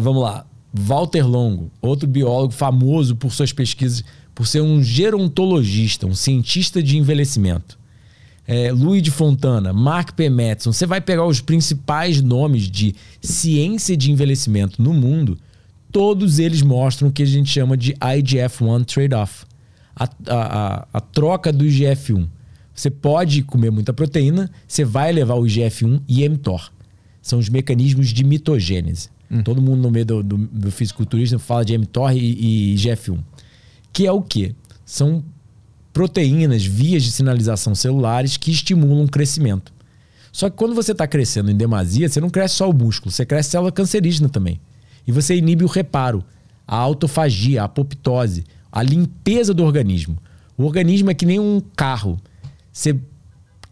[0.00, 0.46] Vamos lá.
[0.72, 4.02] Walter Longo, outro biólogo famoso por suas pesquisas,
[4.34, 7.78] por ser um gerontologista, um cientista de envelhecimento.
[8.46, 10.30] É, Louis de Fontana, Mark P.
[10.30, 10.72] Madison.
[10.72, 15.38] Você vai pegar os principais nomes de ciência de envelhecimento no mundo,
[15.92, 19.44] todos eles mostram o que a gente chama de IGF-1 trade-off
[19.96, 22.28] a, a, a troca do IGF-1.
[22.74, 26.70] Você pode comer muita proteína, você vai levar o IGF-1 e mTOR.
[27.22, 29.08] São os mecanismos de mitogênese.
[29.30, 29.42] Hum.
[29.42, 33.18] Todo mundo no meio do, do, do fisiculturismo fala de mTOR e, e IGF-1.
[33.92, 34.54] Que é o quê?
[34.84, 35.24] São
[35.92, 39.72] proteínas, vias de sinalização celulares que estimulam o crescimento.
[40.30, 43.24] Só que quando você está crescendo em demasia, você não cresce só o músculo, você
[43.24, 44.60] cresce célula cancerígena também.
[45.06, 46.22] E você inibe o reparo,
[46.68, 48.44] a autofagia, a apoptose,
[48.76, 50.18] a limpeza do organismo.
[50.54, 52.20] O organismo é que nem um carro.
[52.70, 52.94] Você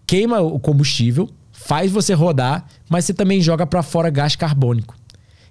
[0.06, 4.96] queima o combustível, faz você rodar, mas você também joga para fora gás carbônico.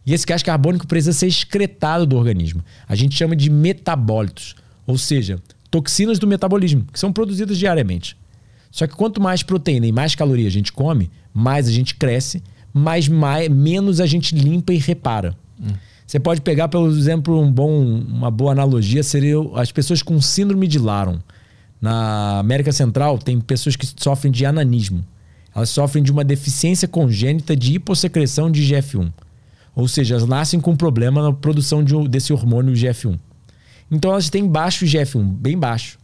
[0.03, 2.65] E esse gás carbônico precisa ser excretado do organismo.
[2.87, 4.55] A gente chama de metabólitos,
[4.87, 5.39] ou seja,
[5.69, 8.17] toxinas do metabolismo, que são produzidas diariamente.
[8.71, 12.41] Só que quanto mais proteína e mais caloria a gente come, mais a gente cresce,
[12.73, 15.37] mais, mais menos a gente limpa e repara.
[15.61, 15.73] Hum.
[16.05, 20.67] Você pode pegar, por exemplo, um bom, uma boa analogia seria as pessoas com síndrome
[20.67, 21.19] de Laron.
[21.81, 25.03] Na América Central, tem pessoas que sofrem de ananismo.
[25.55, 29.11] Elas sofrem de uma deficiência congênita de hipossecreção de IGF-1.
[29.75, 33.17] Ou seja, elas nascem com problema na produção de, desse hormônio IGF-1.
[33.91, 35.99] Então elas têm baixo IGF-1, bem baixo.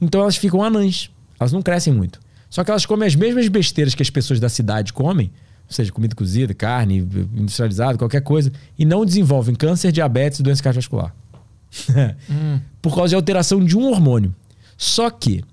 [0.00, 1.10] Então elas ficam anãs.
[1.38, 2.20] Elas não crescem muito.
[2.48, 5.30] Só que elas comem as mesmas besteiras que as pessoas da cidade comem,
[5.70, 11.14] seja comida cozida, carne, industrializada, qualquer coisa, e não desenvolvem câncer, diabetes e doença cardiovascular.
[12.28, 12.60] hum.
[12.82, 14.34] Por causa de alteração de um hormônio.
[14.76, 15.44] Só que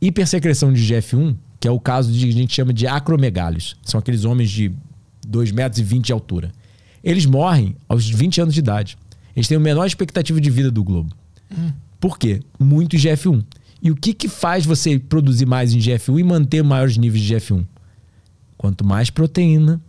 [0.00, 4.00] hipersecreção de GF1, que é o caso de que a gente chama de acromegálios, são
[4.00, 4.70] aqueles homens de
[5.28, 6.52] 2,20 metros e 20 de altura.
[7.04, 8.98] Eles morrem aos 20 anos de idade.
[9.36, 11.14] Eles têm a menor expectativa de vida do globo.
[11.56, 11.70] Hum.
[12.00, 12.40] Por quê?
[12.58, 13.44] Muito GF1.
[13.80, 17.34] E o que, que faz você produzir mais em GF1 e manter maiores níveis de
[17.34, 17.64] GF1?
[18.62, 19.80] Quanto mais proteína,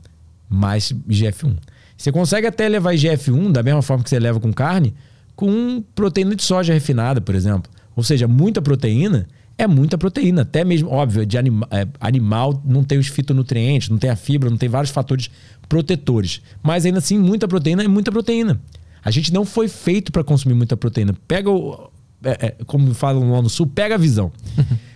[0.50, 1.56] mais IGF-1.
[1.96, 4.96] Você consegue até levar IGF-1 da mesma forma que você leva com carne,
[5.36, 7.72] com proteína de soja refinada, por exemplo.
[7.96, 9.28] Ou seja, muita proteína
[9.60, 10.42] é muita proteína.
[10.42, 14.50] Até mesmo, óbvio, de anima, é, animal não tem os fitonutrientes, não tem a fibra,
[14.50, 15.30] não tem vários fatores
[15.70, 16.42] protetores.
[16.64, 18.60] Mas ainda assim, muita proteína é muita proteína.
[19.06, 21.14] A gente não foi feito para consumir muita proteína.
[21.28, 21.92] Pega o.
[22.24, 24.32] É, é, como falam lá no sul, pega a visão.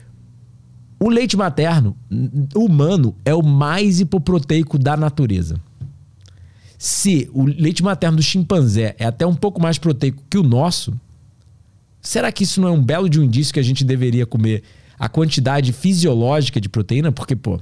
[1.00, 1.96] O leite materno
[2.56, 5.60] humano é o mais hipoproteico da natureza.
[6.78, 10.94] Se o leite materno do chimpanzé é até um pouco mais proteico que o nosso,
[12.02, 14.64] será que isso não é um belo de um indício que a gente deveria comer
[14.98, 17.12] a quantidade fisiológica de proteína?
[17.12, 17.60] Porque, pô,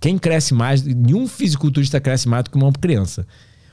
[0.00, 3.26] quem cresce mais, nenhum fisiculturista cresce mais do que uma criança.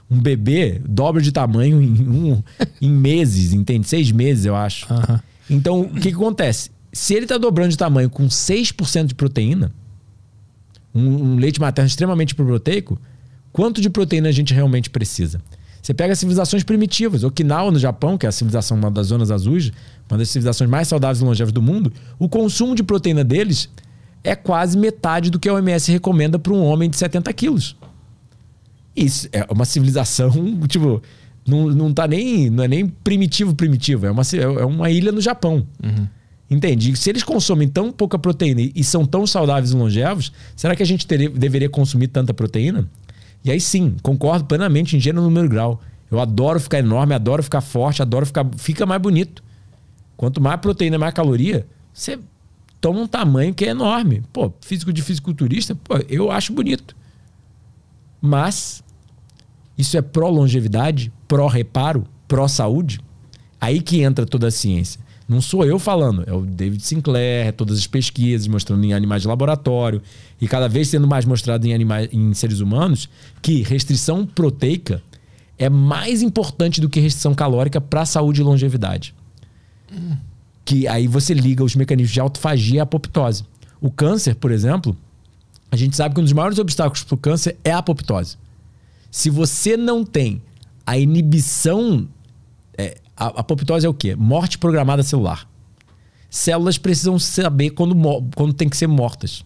[0.09, 2.43] Um bebê dobra de tamanho em, um,
[2.81, 3.87] em meses, entende?
[3.87, 4.91] Seis meses, eu acho.
[4.91, 5.21] Aham.
[5.49, 6.71] Então, o que, que acontece?
[6.97, 9.69] Se ele está dobrando de tamanho com 6% de proteína,
[10.93, 12.97] um, um leite materno extremamente proteico,
[13.51, 15.41] quanto de proteína a gente realmente precisa?
[15.81, 19.73] Você pega civilizações primitivas, Okinawa no Japão, que é a civilização, uma das zonas azuis,
[20.09, 23.69] uma das civilizações mais saudáveis e longevas do mundo, o consumo de proteína deles
[24.23, 27.75] é quase metade do que a OMS recomenda para um homem de 70 quilos.
[28.95, 30.31] Isso é uma civilização,
[30.67, 31.03] tipo,
[31.45, 32.49] não, não tá nem.
[32.49, 34.05] Não é nem primitivo, primitivo.
[34.05, 35.67] É uma, ci- é uma ilha no Japão.
[36.49, 36.91] Entende?
[36.91, 40.83] E se eles consomem tão pouca proteína e são tão saudáveis e longevos, será que
[40.83, 42.87] a gente deveria consumir tanta proteína?
[43.43, 45.81] E aí sim, concordo plenamente em gênero, número grau.
[46.09, 48.45] Eu adoro ficar enorme, adoro ficar forte, adoro ficar.
[48.57, 49.43] Fica mais bonito.
[50.15, 52.19] Quanto mais proteína, mais caloria, você
[52.79, 54.23] toma um tamanho que é enorme.
[54.31, 56.95] Pô, físico de fisiculturista, pô, eu acho bonito.
[58.21, 58.83] Mas
[59.77, 62.99] isso é pró-longevidade, pró-reparo, pró-saúde?
[63.59, 65.01] Aí que entra toda a ciência.
[65.27, 69.23] Não sou eu falando, é o David Sinclair, é todas as pesquisas mostrando em animais
[69.23, 70.01] de laboratório
[70.39, 73.09] e cada vez sendo mais mostrado em, animais, em seres humanos
[73.41, 75.01] que restrição proteica
[75.57, 79.15] é mais importante do que restrição calórica para a saúde e longevidade.
[80.63, 83.43] Que aí você liga os mecanismos de autofagia e apoptose.
[83.81, 84.95] O câncer, por exemplo,
[85.71, 88.37] a gente sabe que um dos maiores obstáculos para o câncer é a apoptose.
[89.09, 90.41] Se você não tem
[90.85, 92.07] a inibição.
[92.77, 94.15] é, a apoptose é o quê?
[94.15, 95.47] Morte programada celular.
[96.29, 97.95] Células precisam saber quando,
[98.35, 99.43] quando tem que ser mortas.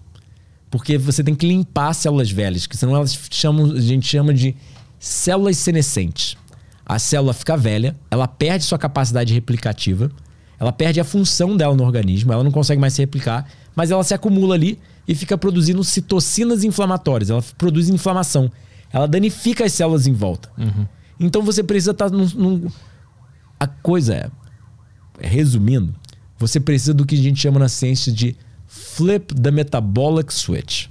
[0.72, 4.34] Porque você tem que limpar as células velhas, que senão elas chamam, a gente chama
[4.34, 4.56] de
[5.00, 6.36] células senescentes.
[6.86, 10.12] A célula fica velha, ela perde sua capacidade replicativa,
[10.60, 14.04] ela perde a função dela no organismo, ela não consegue mais se replicar, mas ela
[14.04, 18.52] se acumula ali e fica produzindo citocinas inflamatórias, ela produz inflamação.
[18.92, 20.52] Ela danifica as células em volta.
[21.20, 22.68] Então você precisa estar num, num-
[23.60, 24.30] A coisa é,
[25.20, 25.94] resumindo,
[26.38, 30.88] você precisa do que a gente chama na ciência de flip the metabolic switch.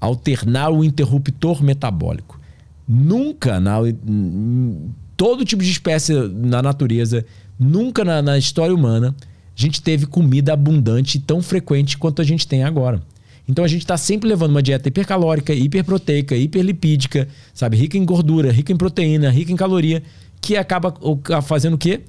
[0.00, 2.40] Alternar o interruptor metabólico.
[2.88, 7.26] Nunca na em todo tipo de espécie na natureza,
[7.58, 9.14] nunca na, na história humana,
[9.54, 13.02] a gente teve comida abundante e tão frequente quanto a gente tem agora.
[13.46, 18.50] Então a gente está sempre levando uma dieta hipercalórica, hiperproteica, hiperlipídica, sabe, rica em gordura,
[18.50, 20.02] rica em proteína, rica em caloria,
[20.40, 20.94] que acaba
[21.42, 22.02] fazendo o quê?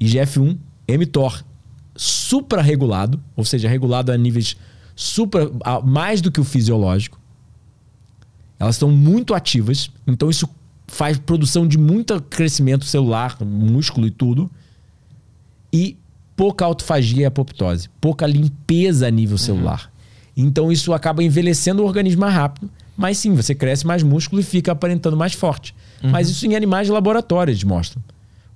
[0.00, 0.56] IGF-1,
[0.88, 1.42] mTOR
[1.96, 4.56] suprarregulado, ou seja, regulado a níveis
[4.94, 7.18] supra, a- mais do que o fisiológico.
[8.58, 10.48] Elas estão muito ativas, então isso
[10.86, 14.50] faz produção de muito crescimento celular, músculo e tudo.
[15.72, 15.96] E
[16.36, 19.90] pouca autofagia e apoptose, pouca limpeza a nível celular.
[20.36, 24.44] Então isso acaba envelhecendo o organismo mais rápido, mas sim, você cresce mais músculo e
[24.44, 25.74] fica aparentando mais forte.
[26.02, 28.02] Mas isso em animais de laboratório eles mostram.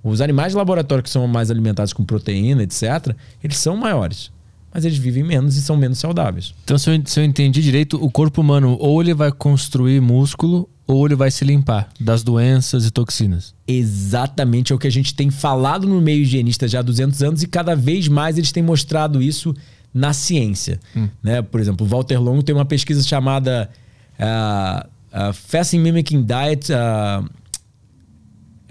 [0.02, 4.30] Os animais de laboratório que são mais alimentados com proteína, etc., eles são maiores.
[4.72, 6.54] Mas eles vivem menos e são menos saudáveis.
[6.64, 10.68] Então, se eu, se eu entendi direito, o corpo humano ou ele vai construir músculo
[10.86, 13.54] ou ele vai se limpar das doenças e toxinas.
[13.66, 17.42] Exatamente é o que a gente tem falado no meio higienista já há 200 anos
[17.42, 19.54] e cada vez mais eles têm mostrado isso
[19.92, 20.80] na ciência.
[21.22, 21.42] Né?
[21.42, 23.70] Por exemplo, o Walter Longo tem uma pesquisa chamada
[24.18, 27.24] uh, uh, Fasting Mimicking Diet uh,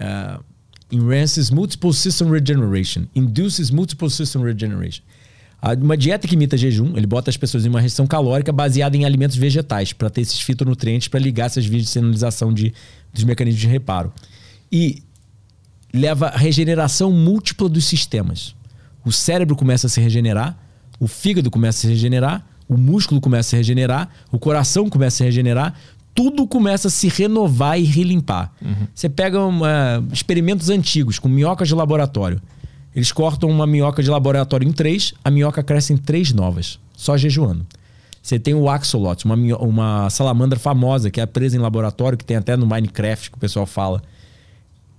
[0.00, 0.44] uh,
[0.90, 3.06] Enhances Multiple System Regeneration.
[3.14, 5.02] Induces Multiple System Regeneration.
[5.62, 8.96] Ah, Uma dieta que imita jejum, ele bota as pessoas em uma restrição calórica baseada
[8.96, 12.72] em alimentos vegetais, para ter esses fitonutrientes para ligar essas vias de sinalização de,
[13.12, 14.12] dos mecanismos de reparo.
[14.72, 15.02] E
[15.92, 18.54] leva à regeneração múltipla dos sistemas.
[19.04, 20.58] O cérebro começa a se regenerar,
[20.98, 25.16] o fígado começa a se regenerar, o músculo começa a se regenerar, o coração começa
[25.16, 25.74] a se regenerar,
[26.20, 28.52] tudo começa a se renovar e relimpar.
[28.94, 32.42] Você pega uma- experimentos antigos com minhocas de laboratório.
[32.94, 37.16] Eles cortam uma minhoca de laboratório em três, a minhoca cresce em três novas, só
[37.16, 37.64] jejuando.
[38.22, 42.36] Você tem o axolotl, uma, uma salamandra famosa que é presa em laboratório, que tem
[42.36, 44.02] até no Minecraft que o pessoal fala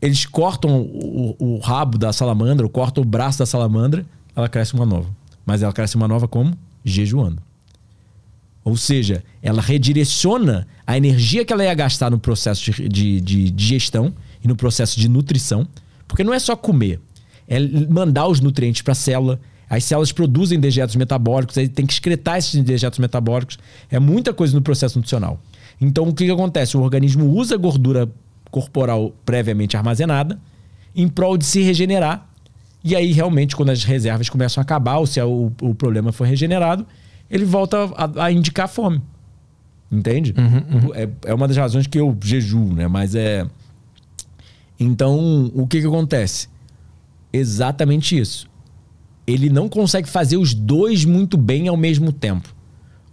[0.01, 4.03] eles cortam o, o rabo da salamandra, ou cortam o braço da salamandra,
[4.35, 5.07] ela cresce uma nova.
[5.45, 6.57] Mas ela cresce uma nova como?
[6.83, 7.39] Jejuando.
[8.63, 13.51] Ou seja, ela redireciona a energia que ela ia gastar no processo de, de, de
[13.51, 14.13] digestão
[14.43, 15.67] e no processo de nutrição.
[16.07, 16.99] Porque não é só comer,
[17.47, 17.59] é
[17.89, 19.39] mandar os nutrientes para a célula.
[19.69, 23.57] As células produzem dejetos metabólicos, aí tem que excretar esses dejetos metabólicos.
[23.89, 25.41] É muita coisa no processo nutricional.
[25.79, 26.77] Então, o que, que acontece?
[26.77, 28.09] O organismo usa gordura
[28.51, 30.37] corporal previamente armazenada
[30.95, 32.29] em prol de se regenerar.
[32.83, 36.27] E aí, realmente, quando as reservas começam a acabar, ou se o, o problema foi
[36.27, 36.85] regenerado,
[37.31, 39.01] ele volta a, a indicar fome.
[39.89, 40.33] Entende?
[40.93, 42.87] É, é uma das razões que eu jejuo, né?
[42.87, 43.47] Mas é.
[44.77, 46.49] Então, o que, que acontece?
[47.31, 48.49] Exatamente isso.
[49.25, 52.53] Ele não consegue fazer os dois muito bem ao mesmo tempo.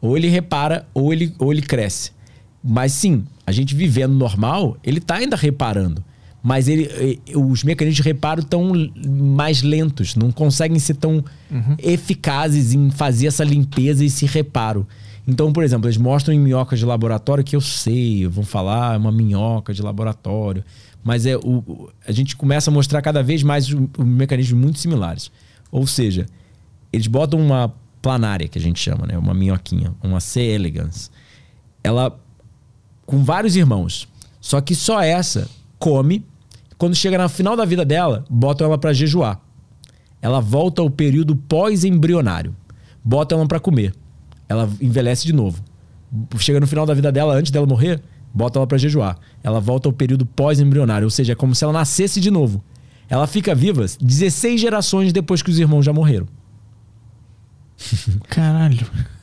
[0.00, 2.12] Ou ele repara, ou ele, ou ele cresce.
[2.62, 6.02] Mas sim, a gente vivendo normal, ele está ainda reparando.
[6.48, 8.72] Mas ele, eh, os mecanismos de reparo estão
[9.06, 11.76] mais lentos, não conseguem ser tão uhum.
[11.78, 14.88] eficazes em fazer essa limpeza e esse reparo.
[15.26, 18.96] Então, por exemplo, eles mostram em minhocas de laboratório que eu sei, vão falar é
[18.96, 20.64] uma minhoca de laboratório,
[21.04, 23.68] mas é o, a gente começa a mostrar cada vez mais
[23.98, 25.30] mecanismos muito similares.
[25.70, 26.24] Ou seja,
[26.90, 29.18] eles botam uma planária, que a gente chama, né?
[29.18, 30.40] uma minhoquinha, uma C.
[30.40, 31.10] elegans.
[31.84, 32.18] Ela
[33.04, 34.08] com vários irmãos.
[34.40, 35.46] Só que só essa
[35.78, 36.24] come.
[36.78, 39.40] Quando chega no final da vida dela, botam ela para jejuar.
[40.22, 42.54] Ela volta ao período pós-embrionário.
[43.04, 43.92] Botam ela para comer
[44.48, 45.62] ela envelhece de novo.
[46.38, 48.00] Chega no final da vida dela, antes dela morrer,
[48.32, 49.18] bota ela para jejuar.
[49.42, 52.64] Ela volta ao período pós-embrionário, ou seja, é como se ela nascesse de novo.
[53.10, 56.26] Ela fica viva 16 gerações depois que os irmãos já morreram.
[58.28, 58.86] Caralho.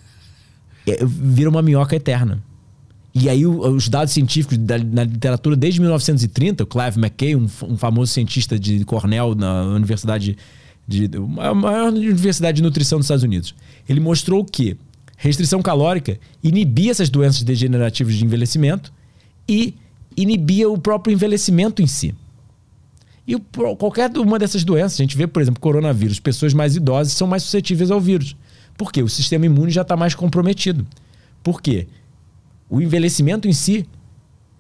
[0.88, 2.44] É, vira uma minhoca eterna.
[3.18, 7.78] E aí os dados científicos da, na literatura desde 1930, o Clive McKay, um, um
[7.78, 10.38] famoso cientista de Cornell na Universidade
[10.86, 11.10] de,
[11.40, 13.56] a maior universidade de nutrição dos Estados Unidos,
[13.88, 14.78] ele mostrou que
[15.16, 18.92] restrição calórica inibia essas doenças degenerativas de envelhecimento
[19.48, 19.74] e
[20.18, 22.14] inibia o próprio envelhecimento em si.
[23.26, 23.36] E
[23.80, 27.44] qualquer uma dessas doenças, a gente vê, por exemplo, coronavírus, pessoas mais idosas são mais
[27.44, 28.36] suscetíveis ao vírus.
[28.78, 29.02] Por quê?
[29.02, 30.86] O sistema imune já está mais comprometido.
[31.42, 31.88] Por quê?
[32.70, 33.88] O envelhecimento em si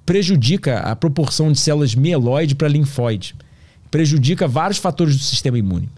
[0.05, 3.35] prejudica a proporção de células mieloide para linfóide.
[3.89, 5.89] Prejudica vários fatores do sistema imune.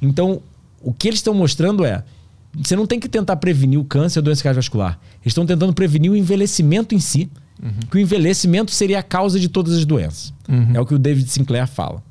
[0.00, 0.42] Então,
[0.80, 2.02] o que eles estão mostrando é
[2.54, 4.98] você não tem que tentar prevenir o câncer ou a doença cardiovascular.
[5.22, 7.30] Eles estão tentando prevenir o envelhecimento em si,
[7.62, 7.70] uhum.
[7.90, 10.34] que o envelhecimento seria a causa de todas as doenças.
[10.48, 10.72] Uhum.
[10.74, 12.02] É o que o David Sinclair fala.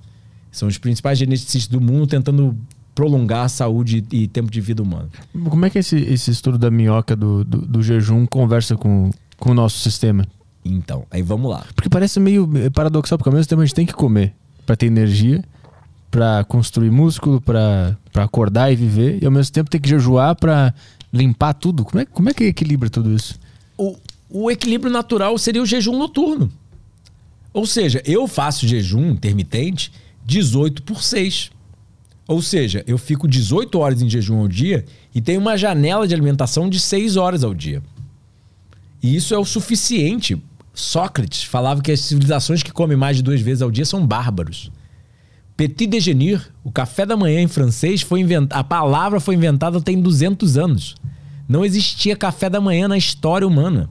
[0.51, 2.57] São os principais geneticistas do mundo tentando
[2.95, 5.09] prolongar a saúde e tempo de vida humana.
[5.49, 9.11] Como é que esse, esse estudo da minhoca do, do, do jejum conversa com,
[9.41, 10.25] com o nosso sistema?
[10.63, 11.65] Então, aí vamos lá.
[11.73, 14.33] Porque parece meio paradoxal, porque ao mesmo tempo a gente tem que comer
[14.65, 15.43] para ter energia,
[16.11, 20.73] para construir músculo, para acordar e viver, e ao mesmo tempo tem que jejuar para
[21.11, 21.83] limpar tudo.
[21.83, 23.39] Como é, como é que equilibra tudo isso?
[23.75, 23.97] O,
[24.29, 26.51] o equilíbrio natural seria o jejum noturno.
[27.51, 29.91] Ou seja, eu faço jejum intermitente
[30.23, 31.49] 18 por 6.
[32.27, 34.85] Ou seja, eu fico 18 horas em jejum ao dia
[35.15, 37.81] e tenho uma janela de alimentação de 6 horas ao dia.
[39.01, 40.41] E isso é o suficiente.
[40.73, 44.71] Sócrates falava que as civilizações que comem mais de duas vezes ao dia são bárbaros.
[45.57, 48.57] Petit déjeuner, o café da manhã em francês, foi inventado.
[48.59, 50.95] A palavra foi inventada tem 200 anos.
[51.47, 53.89] Não existia café da manhã na história humana.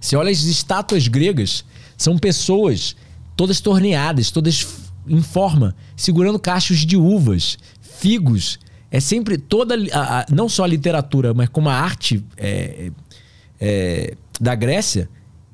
[0.00, 1.64] Se olha as estátuas gregas,
[1.96, 2.96] são pessoas
[3.36, 4.66] todas torneadas, todas
[5.06, 8.58] em forma, segurando cachos de uvas, figos.
[8.90, 12.90] É sempre toda, a, a, não só a literatura, mas como a arte é,
[13.60, 15.08] é, da Grécia,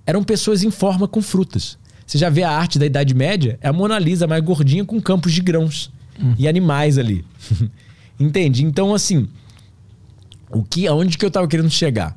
[0.07, 1.79] eram pessoas em forma com frutas.
[2.07, 3.59] Você já vê a arte da Idade Média?
[3.61, 5.91] É a Mona Lisa mais gordinha com campos de grãos
[6.21, 6.35] hum.
[6.39, 7.25] e animais ali.
[8.21, 8.65] Entende?
[8.65, 9.29] Então, assim,
[10.51, 12.17] o que, aonde que eu estava querendo chegar?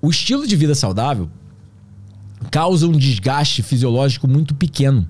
[0.00, 1.28] O estilo de vida saudável
[2.50, 5.08] causa um desgaste fisiológico muito pequeno.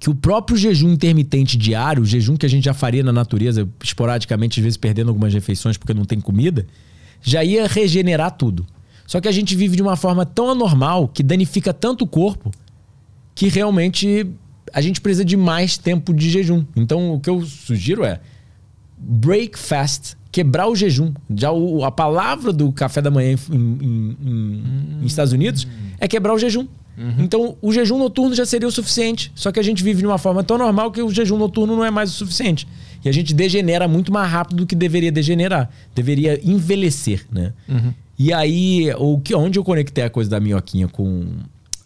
[0.00, 3.68] Que o próprio jejum intermitente diário, o jejum que a gente já faria na natureza,
[3.82, 6.66] esporadicamente, às vezes perdendo algumas refeições porque não tem comida,
[7.22, 8.66] já ia regenerar tudo.
[9.06, 12.50] Só que a gente vive de uma forma tão anormal que danifica tanto o corpo
[13.34, 14.26] que realmente
[14.72, 16.64] a gente precisa de mais tempo de jejum.
[16.76, 18.20] Então o que eu sugiro é
[18.98, 21.14] break fast, quebrar o jejum.
[21.34, 24.98] Já o, a palavra do café da manhã em, em, em, hum.
[25.02, 25.66] em Estados Unidos
[25.98, 26.66] é quebrar o jejum.
[26.98, 27.14] Uhum.
[27.18, 29.30] Então, o jejum noturno já seria o suficiente.
[29.34, 31.84] Só que a gente vive de uma forma tão normal que o jejum noturno não
[31.84, 32.66] é mais o suficiente.
[33.04, 35.70] E a gente degenera muito mais rápido do que deveria degenerar.
[35.94, 37.52] Deveria envelhecer, né?
[37.68, 37.94] Uhum.
[38.18, 41.24] E aí, o que, onde eu conectei a coisa da minhoquinha com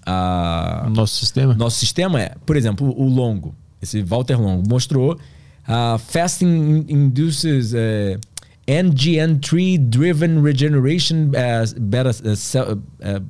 [0.06, 0.88] a...
[0.94, 1.52] Nosso sistema?
[1.54, 3.54] Nosso sistema é, por exemplo, o longo.
[3.82, 8.18] Esse Walter Longo mostrou uh, fasting induces uh,
[8.66, 13.22] NGN3 driven regeneration uh, cell, uh,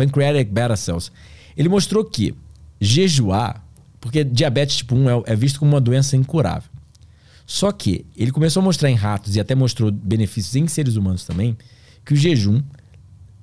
[0.00, 1.10] pancreatic beta cells.
[1.56, 2.34] Ele mostrou que
[2.80, 3.64] jejuar,
[4.00, 6.70] porque diabetes tipo 1 é, é visto como uma doença incurável.
[7.46, 11.24] Só que ele começou a mostrar em ratos e até mostrou benefícios em seres humanos
[11.24, 11.56] também,
[12.04, 12.62] que o jejum,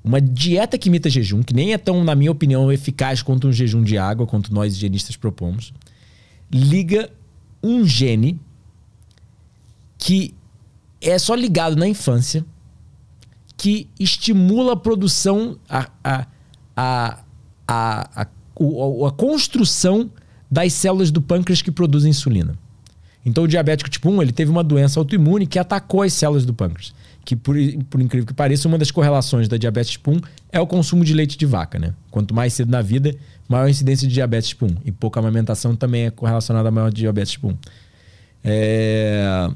[0.03, 3.51] uma dieta que imita jejum, que nem é tão, na minha opinião, eficaz quanto um
[3.51, 5.73] jejum de água, quanto nós higienistas propomos,
[6.51, 7.11] liga
[7.61, 8.39] um gene
[9.97, 10.33] que
[11.01, 12.45] é só ligado na infância,
[13.57, 16.27] que estimula a produção, a, a,
[16.77, 17.19] a,
[17.67, 18.27] a, a
[19.07, 20.09] a construção
[20.49, 22.57] das células do pâncreas que produzem insulina.
[23.25, 26.53] Então o diabético tipo 1 ele teve uma doença autoimune que atacou as células do
[26.53, 26.93] pâncreas.
[27.25, 27.55] Que por,
[27.89, 30.21] por incrível que pareça, uma das correlações da diabetes tipo 1
[30.51, 31.93] é o consumo de leite de vaca, né?
[32.09, 33.13] Quanto mais cedo na vida,
[33.49, 34.77] maior a incidência de diabetes tipo 1.
[34.85, 37.57] E pouca amamentação também é correlacionada a maior diabetes tipo 1.
[38.45, 39.49] É,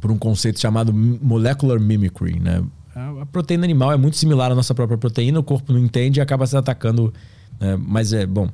[0.00, 2.64] por um conceito chamado molecular mimicry, né?
[2.94, 6.22] A proteína animal é muito similar à nossa própria proteína, o corpo não entende e
[6.22, 7.12] acaba se atacando.
[7.58, 7.76] né?
[7.76, 8.48] Mas é bom.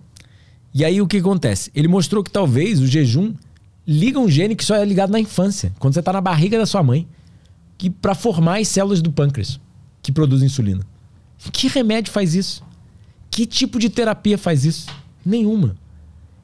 [0.73, 1.71] E aí o que acontece?
[1.75, 3.35] Ele mostrou que talvez o jejum
[3.87, 6.67] liga um gene que só é ligado na infância, quando você está na barriga da
[6.67, 7.09] sua mãe,
[7.77, 9.59] que para formar as células do pâncreas
[10.03, 10.87] que produzem insulina.
[11.53, 12.63] Que remédio faz isso?
[13.31, 14.89] Que tipo de terapia faz isso?
[15.25, 15.77] Nenhuma.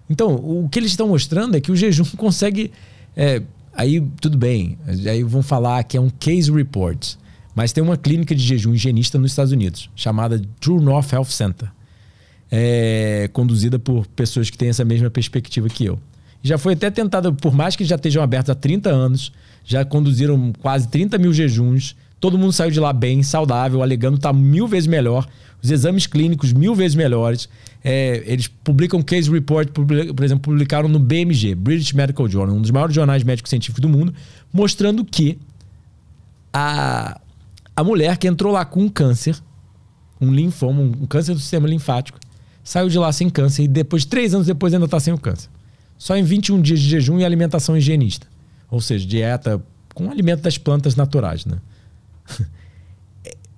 [0.08, 2.72] Então, o que eles estão mostrando é que o jejum consegue.
[3.16, 3.42] é,
[3.72, 4.78] aí, tudo bem.
[4.86, 7.16] Aí vão falar que é um case report.
[7.54, 11.68] Mas tem uma clínica de jejum higienista nos Estados Unidos, chamada True North Health Center.
[12.50, 15.98] É, conduzida por pessoas que têm essa mesma perspectiva que eu.
[16.42, 19.32] Já foi até tentada, por mais que já estejam abertos há 30 anos,
[19.64, 21.96] já conduziram quase 30 mil jejuns.
[22.20, 25.26] Todo mundo saiu de lá bem, saudável, alegando estar mil vezes melhor.
[25.62, 27.48] Os exames clínicos mil vezes melhores.
[27.82, 32.70] É, eles publicam case report, por exemplo, publicaram no BMG, British Medical Journal, um dos
[32.70, 34.12] maiores jornais médicos científicos do mundo,
[34.52, 35.38] mostrando que
[36.52, 37.18] a,
[37.76, 39.36] a mulher que entrou lá com um câncer,
[40.20, 42.18] um linfoma, um câncer do sistema linfático,
[42.62, 45.50] saiu de lá sem câncer e depois, três anos depois, ainda está sem o câncer.
[45.98, 48.26] Só em 21 dias de jejum e alimentação higienista.
[48.70, 49.62] Ou seja, dieta
[49.94, 51.58] com alimento das plantas naturais, né?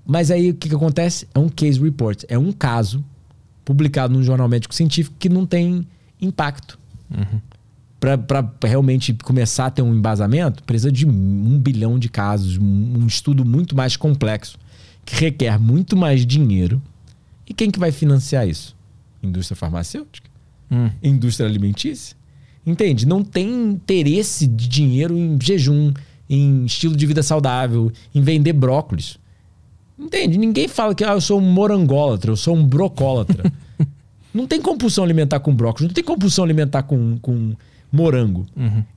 [0.05, 1.27] Mas aí o que, que acontece?
[1.35, 2.25] É um case report.
[2.29, 3.05] É um caso
[3.65, 5.87] publicado num jornal médico científico que não tem
[6.21, 6.79] impacto.
[7.99, 13.45] Para realmente começar a ter um embasamento, precisa de um bilhão de casos, um, estudo
[13.45, 14.59] muito mais complexo,
[15.05, 16.81] que requer muito mais dinheiro.
[17.49, 18.77] E quem que vai financiar isso?
[19.23, 20.29] Indústria farmacêutica?
[20.71, 20.91] Hum.
[21.03, 22.17] Indústria alimentícia?
[22.67, 23.07] Entende?
[23.07, 25.93] Não tem interesse de dinheiro em jejum,
[26.29, 29.19] em estilo de vida saudável, em vender brócolis.
[29.99, 30.37] Entende?
[30.37, 33.51] Ninguém fala que ah, eu sou um morangólatra, eu sou um brocólatra.
[34.35, 37.55] não tem compulsão alimentar com brócolis, não tem compulsão alimentar com, com
[37.91, 38.47] morango.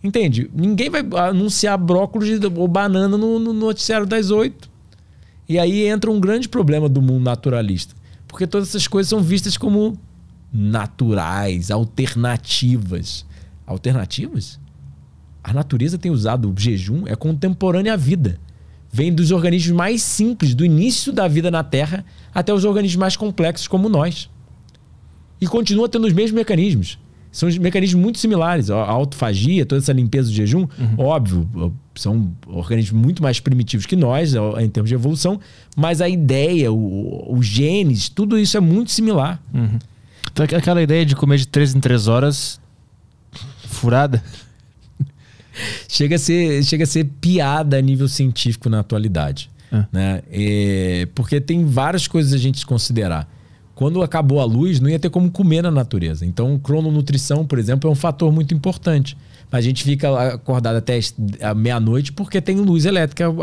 [0.03, 0.49] Entende?
[0.53, 4.69] Ninguém vai anunciar brócolis ou banana no, no noticiário das oito.
[5.47, 7.95] E aí entra um grande problema do mundo naturalista.
[8.27, 9.97] Porque todas essas coisas são vistas como
[10.53, 13.25] naturais, alternativas.
[13.65, 14.59] Alternativas?
[15.43, 18.39] A natureza tem usado o jejum, é contemporânea à vida.
[18.91, 22.03] Vem dos organismos mais simples, do início da vida na Terra,
[22.33, 24.29] até os organismos mais complexos como nós.
[25.39, 26.99] E continua tendo os mesmos mecanismos.
[27.31, 28.69] São os mecanismos muito similares.
[28.71, 31.47] A autofagia, toda essa limpeza do jejum, óbvio,
[31.95, 35.39] são organismos muito mais primitivos que nós, em termos de evolução,
[35.77, 39.39] mas a ideia, o- os genes, tudo isso é muito similar.
[40.31, 42.59] Então, aquela ideia de comer de 3 em 3 horas
[43.67, 44.23] furada.
[45.87, 49.49] chega a ser, chega a ser piada a nível científico na atualidade.
[49.71, 49.85] É.
[49.91, 50.21] Né?
[50.31, 53.29] É, porque tem várias coisas a gente considerar.
[53.79, 56.25] Quando acabou a luz, não ia ter como comer na natureza.
[56.25, 59.15] Então, crononutrição, por exemplo, é um fator muito importante.
[59.49, 60.99] A gente fica acordado até
[61.39, 63.33] a meia-noite porque tem luz elétrica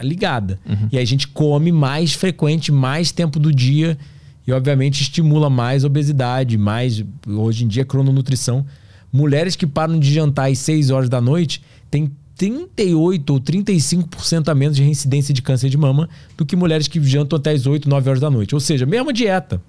[0.00, 0.60] ligada.
[0.92, 3.98] E aí a gente come mais frequente, mais tempo do dia
[4.46, 8.64] e, obviamente, estimula mais obesidade, mais, hoje em dia, crononutrição.
[9.12, 11.60] Mulheres que param de jantar às 6 horas da noite
[11.90, 16.86] têm 38 ou 35% a menos de reincidência de câncer de mama do que mulheres
[16.86, 18.54] que jantam até as 8, 9 horas da noite.
[18.54, 19.60] Ou seja, mesma dieta.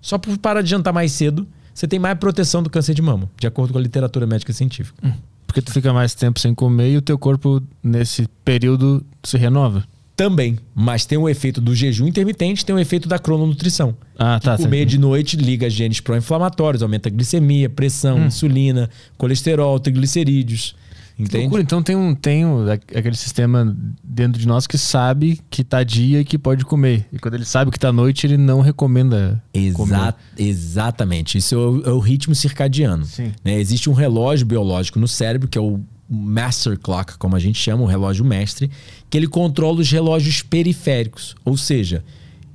[0.00, 3.30] Só por parar de jantar mais cedo, você tem mais proteção do câncer de mama,
[3.38, 5.16] de acordo com a literatura médica científica.
[5.46, 9.84] Porque tu fica mais tempo sem comer e o teu corpo, nesse período, se renova.
[10.14, 13.96] Também, mas tem o efeito do jejum intermitente, tem o efeito da crononutrição.
[14.18, 14.56] Ah, tá.
[14.58, 20.74] Comer de noite liga genes pró-inflamatórios, aumenta a glicemia, pressão, insulina, colesterol, triglicerídeos.
[21.22, 21.42] Entende?
[21.42, 21.62] loucura.
[21.62, 26.20] Então tem, um, tem um, aquele sistema dentro de nós que sabe que tá dia
[26.20, 27.06] e que pode comer.
[27.12, 29.42] E quando ele sabe que tá noite, ele não recomenda
[29.74, 29.94] comer.
[29.94, 31.38] Exa exatamente.
[31.38, 33.06] Isso é o, é o ritmo circadiano.
[33.44, 33.58] Né?
[33.58, 37.82] Existe um relógio biológico no cérebro, que é o master clock, como a gente chama,
[37.82, 38.70] o relógio mestre,
[39.08, 41.34] que ele controla os relógios periféricos.
[41.44, 42.04] Ou seja,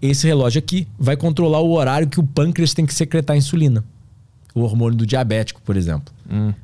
[0.02, 3.84] esse relógio aqui vai controlar o horário que o pâncreas tem que secretar insulina.
[4.54, 6.14] O hormônio do diabético, por exemplo.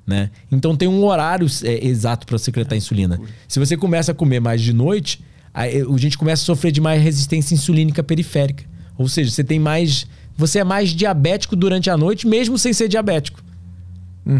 [0.06, 0.30] Né?
[0.52, 3.19] Então tem um horário é, exato para secretar insulina.
[3.48, 5.23] Se você começa a comer mais de noite,
[5.53, 8.65] aí, a gente começa a sofrer de mais resistência insulínica periférica.
[8.98, 10.06] Ou seja, você tem mais.
[10.35, 13.41] Você é mais diabético durante a noite, mesmo sem ser diabético.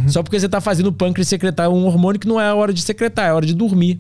[0.10, 2.74] Só porque você está fazendo o pâncreas secretar um hormônio que não é a hora
[2.74, 4.00] de secretar, é a hora de dormir.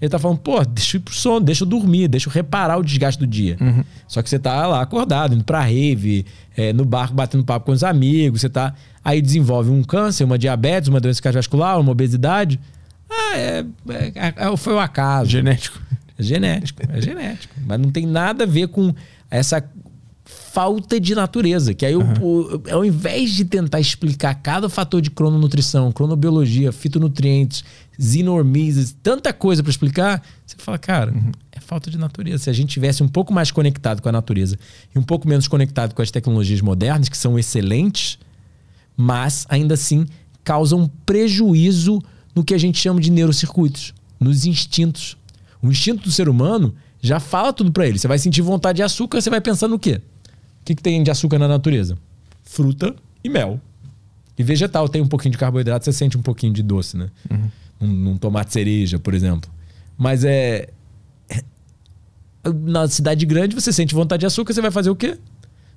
[0.00, 2.76] Ele tá falando, pô, deixa eu ir pro sono, deixa eu dormir, deixa eu reparar
[2.78, 3.56] o desgaste do dia.
[4.08, 6.26] Só que você tá lá acordado, indo pra rave,
[6.56, 8.74] é, no barco batendo papo com os amigos, você tá.
[9.04, 12.58] Aí desenvolve um câncer, uma diabetes, uma doença cardiovascular, uma obesidade.
[13.08, 15.30] Ah, é, é- é- foi o acaso.
[15.30, 15.80] Genético.
[16.18, 17.54] É genético, é genético.
[17.66, 18.94] Mas não tem nada a ver com
[19.30, 19.62] essa
[20.24, 21.74] falta de natureza.
[21.74, 27.64] Que aí, o- o- ao invés de tentar explicar cada fator de crononutrição, cronobiologia, fitonutrientes,
[28.00, 31.14] zinormises, tanta coisa para explicar, você fala, cara,
[31.52, 32.44] é falta de natureza.
[32.44, 34.58] Se a gente tivesse um pouco mais conectado com a natureza
[34.94, 38.18] e um pouco menos conectado com as tecnologias modernas, que são excelentes,
[38.96, 40.06] mas ainda assim
[40.42, 42.02] causam prejuízo
[42.34, 45.16] no que a gente chama de neurocircuitos, nos instintos.
[45.62, 47.98] O instinto do ser humano já fala tudo pra ele.
[47.98, 50.00] Você vai sentir vontade de açúcar, você vai pensar no quê?
[50.60, 51.96] O que, que tem de açúcar na natureza?
[52.42, 53.60] Fruta e mel.
[54.36, 57.10] E vegetal tem um pouquinho de carboidrato, você sente um pouquinho de doce, né?
[57.86, 59.50] Num, num tomate cereja, por exemplo.
[59.96, 60.68] Mas é.
[61.28, 61.42] é-
[62.52, 65.16] Na cidade grande, você sente vontade de açúcar, você vai fazer o quê?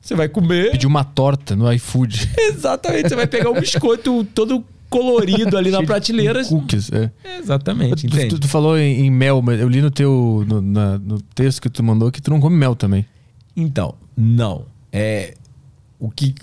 [0.02, 0.72] Você vai comer.
[0.72, 2.30] Pedir uma torta no iFood.
[2.38, 3.10] Exatamente.
[3.10, 6.46] Você vai pegar um biscoito todo colorido ali na prateleira.
[6.46, 7.12] Cookies, é.
[7.40, 10.98] Exatamente, Tu, tu- tu falou em, em mel, mas eu li no teu no, na-
[10.98, 13.06] no texto que tu mandou que tu não come mel também.
[13.56, 14.66] Então, não.
[14.94, 15.34] É.
[16.00, 16.34] O que.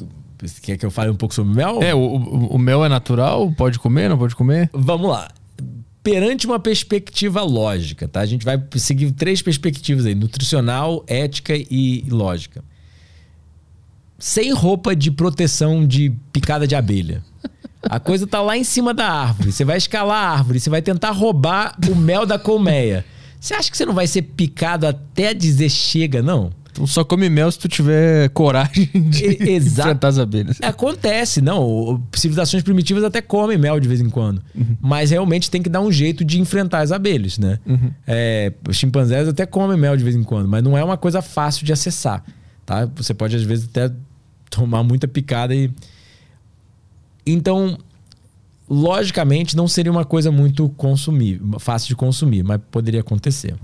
[0.43, 1.81] Você quer que eu fale um pouco sobre mel?
[1.82, 3.51] É, o, o- o mel é natural?
[3.53, 4.69] Pode comer, não pode comer?
[4.74, 5.31] Vamos lá.
[6.05, 8.20] Perante uma perspectiva lógica, tá?
[8.20, 12.62] A gente vai seguir três perspectivas aí: nutricional, ética e lógica.
[14.18, 17.24] Sem roupa de proteção de picada de abelha.
[17.82, 19.51] A coisa tá lá em cima da árvore.
[19.51, 23.05] Você vai escalar a árvore, você vai tentar roubar o mel da colmeia.
[23.40, 26.52] Você acha que você não vai ser picado até dizer chega, não?
[26.86, 29.88] Só come mel se tu tiver coragem de exato.
[29.88, 30.59] enfrentar as abelhas.
[30.62, 32.02] Acontece, não.
[32.14, 34.42] Civilizações primitivas até comem mel de vez em quando.
[34.80, 37.59] Mas realmente tem que dar um jeito de enfrentar as abelhas, né?
[38.06, 41.22] É, os chimpanzés até comem mel de vez em quando, mas não é uma coisa
[41.22, 42.24] fácil de acessar.
[42.66, 42.88] Tá?
[42.96, 43.92] Você pode, às vezes, até
[44.51, 45.70] tomar muita picada e.
[47.26, 47.78] Então,
[48.68, 53.55] logicamente, não seria uma coisa muito consumir, fácil de consumir, mas poderia acontecer.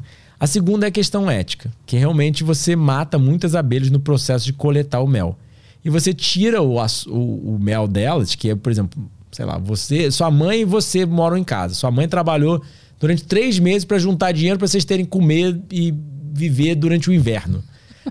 [0.41, 4.53] A segunda é a questão ética, que realmente você mata muitas abelhas no processo de
[4.55, 5.39] coletar o mel.
[5.85, 6.77] E você tira o,
[7.09, 9.01] o- o mel delas, que é, por exemplo,
[9.31, 11.75] sei lá, você, sua mãe e você moram em casa.
[11.75, 12.63] Sua mãe trabalhou
[12.99, 15.95] durante três meses para juntar dinheiro para vocês terem que comer e
[16.33, 17.63] viver durante o inverno.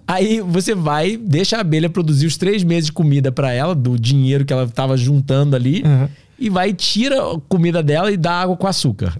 [0.08, 3.98] Aí você vai, deixa a abelha produzir os três meses de comida para ela, do
[4.00, 5.84] dinheiro que ela estava juntando ali,
[6.38, 9.20] e vai, tira a comida dela e dá água com açúcar.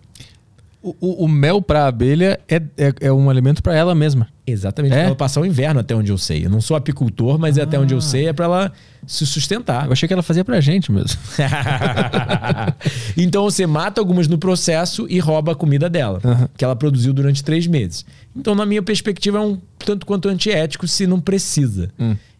[0.82, 4.28] O, o- o mel pra abelha é, é, é um alimento pra ela mesma.
[4.48, 5.02] Exatamente, É?
[5.04, 6.46] ela passar o inverno até onde eu sei.
[6.46, 8.72] Eu não sou apicultor, mas é até onde eu sei, é para ela
[9.06, 9.86] se sustentar.
[9.88, 11.20] Eu achei que ela fazia pra gente mesmo.
[13.18, 16.22] então você mata algumas no processo e rouba a comida dela,
[16.58, 18.06] que ela produziu durante três meses.
[18.36, 21.90] Então, na minha perspectiva, é um tanto quanto antiético se não precisa.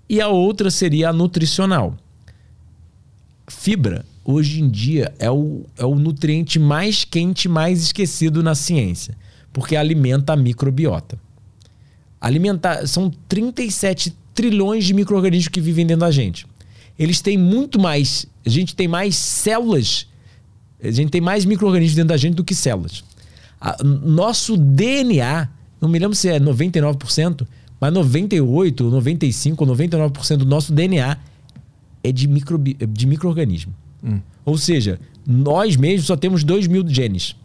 [0.08, 1.94] E a outra seria a nutricional.
[3.48, 9.16] Fibra, hoje em dia, é o, é o nutriente mais quente, mais esquecido na ciência,
[9.52, 11.18] porque alimenta a microbiota.
[12.22, 16.46] Alimentar, são 37 trilhões de micro-organismos que vivem dentro da gente.
[16.98, 18.26] Eles têm muito mais.
[18.46, 20.06] A gente tem mais células.
[20.84, 23.04] A gente tem mais micro-organismos dentro da gente do que células.
[23.60, 25.48] A- nosso DNA,
[25.82, 27.48] não me lembro se é 99%,
[27.80, 31.18] mas 98, 95, 99% do nosso DNA
[32.04, 33.74] é de, microbi- de micro-organismo.
[34.46, 37.36] Ou seja, nós mesmos só temos 2 mil genes.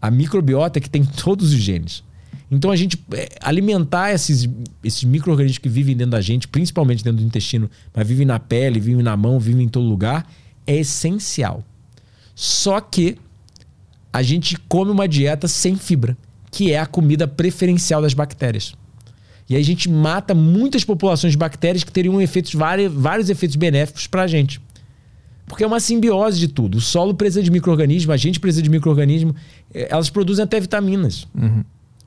[0.00, 2.04] A microbiota que tem todos os genes.
[2.50, 4.48] Então a gente é, alimentar esses,
[4.84, 8.78] esses micro-organismos que vivem dentro da gente, principalmente dentro do intestino, mas vivem na pele,
[8.78, 10.30] vivem na mão, vivem em todo lugar,
[10.66, 11.64] é essencial.
[12.34, 13.16] Só que
[14.12, 16.16] a gente come uma dieta sem fibra,
[16.50, 18.74] que é a comida preferencial das bactérias.
[19.48, 24.06] E aí a gente mata muitas populações de bactérias que teriam efeitos, vários efeitos benéficos
[24.06, 24.60] para a gente.
[25.46, 26.78] Porque é uma simbiose de tudo.
[26.78, 29.34] O solo precisa de micro-organismo, a gente precisa de micro-organismo.
[29.72, 31.26] eh, Elas produzem até vitaminas.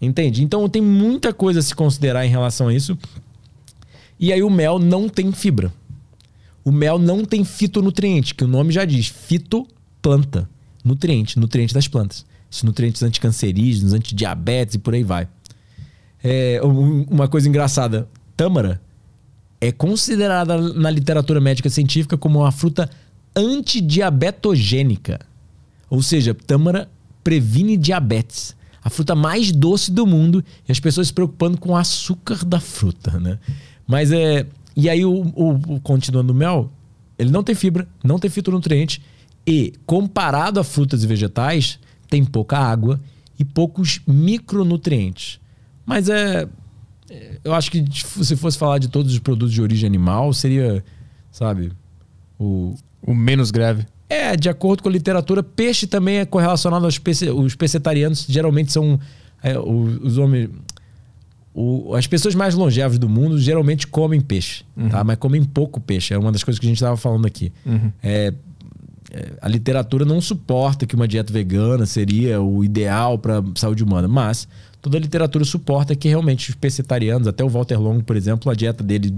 [0.02, 0.44] Entende?
[0.44, 2.98] Então tem muita coisa a se considerar em relação a isso.
[4.20, 5.72] E aí o mel não tem fibra.
[6.64, 10.48] O mel não tem fitonutriente, que o nome já diz, fitoplanta.
[10.84, 12.26] Nutriente, nutriente das plantas.
[12.52, 15.28] Esses nutrientes anticancerígenos, antidiabetes e por aí vai.
[16.24, 18.82] É, um- uma coisa engraçada, tâmara
[19.61, 22.90] é considerada na literatura médica científica como uma fruta
[23.35, 25.19] antidiabetogênica.
[25.89, 26.89] Ou seja, tâmara
[27.23, 28.56] previne diabetes.
[28.84, 32.60] A fruta mais doce do mundo e as pessoas se preocupando com o açúcar da
[32.60, 33.38] fruta, né?
[33.85, 34.45] Mas é.
[34.76, 36.72] E aí, o, o, o- continuando o mel,
[37.18, 39.01] ele não tem fibra, não tem fitonutriente
[39.45, 42.99] e, comparado a frutas e vegetais, tem pouca água
[43.38, 45.39] e poucos micronutrientes.
[45.85, 46.47] Mas é.
[47.10, 47.84] é eu acho que
[48.23, 50.84] se fosse falar de todos os produtos de origem animal, seria,
[51.31, 51.72] sabe,
[52.39, 52.76] o.
[53.02, 53.86] O menos grave.
[54.10, 58.72] É, de acordo com a literatura, peixe também é correlacionado aos pece, os pescetarianos, geralmente
[58.72, 59.00] são
[59.44, 60.50] é, os, os homens.
[61.54, 64.90] O, as pessoas mais longevas do mundo geralmente comem peixe, uhum.
[64.90, 65.04] tá?
[65.04, 66.14] mas comem pouco peixe.
[66.14, 67.52] É uma das coisas que a gente estava falando aqui.
[67.66, 67.92] Uhum.
[68.02, 68.34] É,
[69.12, 74.08] é, a literatura não suporta que uma dieta vegana seria o ideal para saúde humana,
[74.08, 74.48] mas
[74.82, 78.56] toda a literatura suporta que realmente os pescetarianos, até o Walter Long, por exemplo, a
[78.56, 79.14] dieta dele,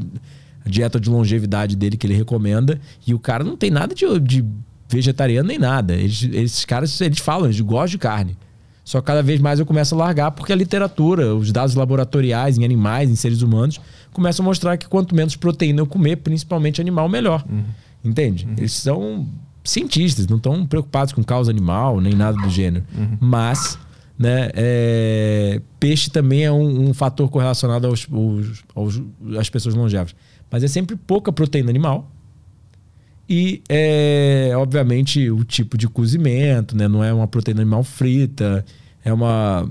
[0.65, 4.19] a dieta de longevidade dele que ele recomenda, e o cara não tem nada de,
[4.19, 4.45] de
[4.89, 5.93] vegetariano nem nada.
[5.93, 8.37] Eles, esses caras, eles falam, eles gostam de carne.
[8.83, 12.65] Só cada vez mais eu começo a largar porque a literatura, os dados laboratoriais em
[12.65, 13.79] animais, em seres humanos,
[14.11, 17.45] começam a mostrar que quanto menos proteína eu comer, principalmente animal, melhor.
[17.49, 17.63] Uhum.
[18.03, 18.45] Entende?
[18.45, 18.55] Uhum.
[18.57, 19.27] Eles são
[19.63, 22.83] cientistas, não estão preocupados com causa animal, nem nada do gênero.
[22.93, 23.17] Uhum.
[23.19, 23.77] Mas,
[24.17, 29.01] né, é, peixe também é um, um fator correlacionado aos, aos, aos,
[29.39, 30.15] às pessoas longevas.
[30.51, 32.11] Mas é sempre pouca proteína animal,
[33.33, 36.85] e, é, obviamente, o tipo de cozimento, né?
[36.89, 38.65] Não é uma proteína animal frita,
[39.05, 39.69] é uma,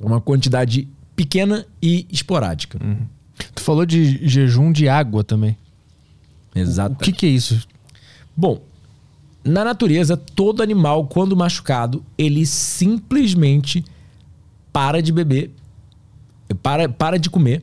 [0.00, 2.84] uma quantidade pequena e esporádica.
[2.84, 3.06] Uhum.
[3.54, 5.56] Tu falou de jejum de água também.
[6.52, 6.96] Exato.
[6.96, 7.64] O que, que é isso?
[8.36, 8.60] Bom,
[9.44, 13.84] na natureza, todo animal, quando machucado, ele simplesmente
[14.72, 15.52] para de beber,
[16.60, 17.62] para, para de comer,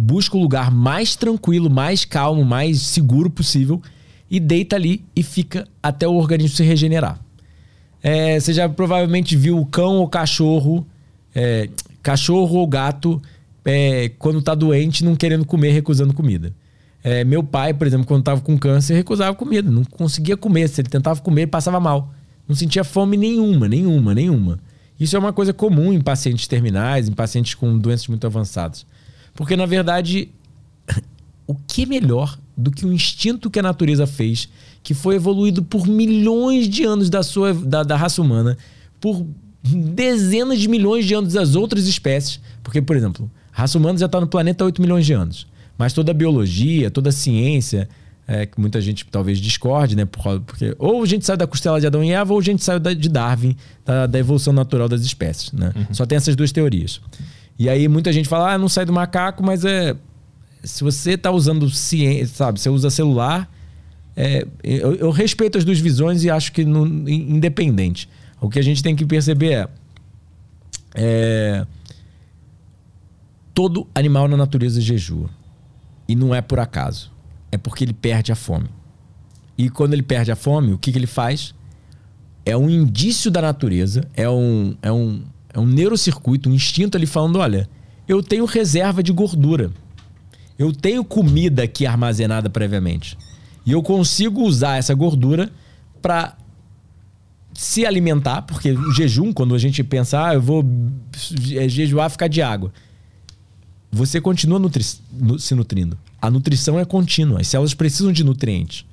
[0.00, 3.82] busca o lugar mais tranquilo, mais calmo, mais seguro possível
[4.30, 7.20] e deita ali e fica até o organismo se regenerar.
[8.02, 10.86] É, você já provavelmente viu o cão ou cachorro,
[11.34, 11.68] é,
[12.02, 13.20] cachorro ou gato,
[13.62, 16.54] é, quando está doente, não querendo comer, recusando comida.
[17.04, 20.68] É, meu pai, por exemplo, quando estava com câncer, recusava comida, não conseguia comer.
[20.68, 22.10] Se ele tentava comer, passava mal.
[22.48, 24.58] Não sentia fome nenhuma, nenhuma, nenhuma.
[24.98, 28.86] Isso é uma coisa comum em pacientes terminais, em pacientes com doenças muito avançadas.
[29.34, 30.28] Porque, na verdade,
[31.46, 34.48] o que é melhor do que o instinto que a natureza fez,
[34.82, 38.56] que foi evoluído por milhões de anos da, sua, da, da raça humana,
[39.00, 39.26] por
[39.62, 42.40] dezenas de milhões de anos das outras espécies.
[42.62, 45.46] Porque, por exemplo, a raça humana já está no planeta há 8 milhões de anos.
[45.76, 47.88] Mas toda a biologia, toda a ciência,
[48.30, 50.04] é, que muita gente talvez discorde, né?
[50.04, 52.78] Porque ou a gente saiu da costela de Adão e Eva, ou a gente saiu
[52.78, 55.50] da, de Darwin, da, da, evolução natural das espécies.
[55.52, 55.72] Né?
[55.74, 55.86] Uhum.
[55.94, 57.00] Só tem essas duas teorias.
[57.60, 59.94] E aí muita gente fala, ah, não sai do macaco, mas é
[60.64, 63.52] se você está usando ciência, sabe, você usa celular,
[64.16, 68.08] é, eu, eu, respeito as duas visões e acho que no, independente.
[68.40, 69.68] O que a gente tem que perceber é,
[70.94, 71.66] é
[73.52, 75.28] todo animal na natureza jejua.
[76.08, 77.12] E não é por acaso.
[77.52, 78.70] É porque ele perde a fome.
[79.58, 81.54] E quando ele perde a fome, o que, que ele faz?
[82.42, 87.06] É um indício da natureza, é um, é, um, é um neurocircuito, um instinto ali
[87.06, 87.68] falando: olha,
[88.08, 89.70] eu tenho reserva de gordura.
[90.58, 93.16] Eu tenho comida aqui armazenada previamente.
[93.64, 95.50] E eu consigo usar essa gordura
[96.02, 96.36] para
[97.54, 100.64] se alimentar, porque o jejum, quando a gente pensa, ah, eu vou
[101.68, 102.72] jejuar, ficar de água.
[103.90, 105.98] Você continua nutri se nutrindo.
[106.20, 107.40] A nutrição é contínua.
[107.40, 108.84] As células precisam de nutrientes.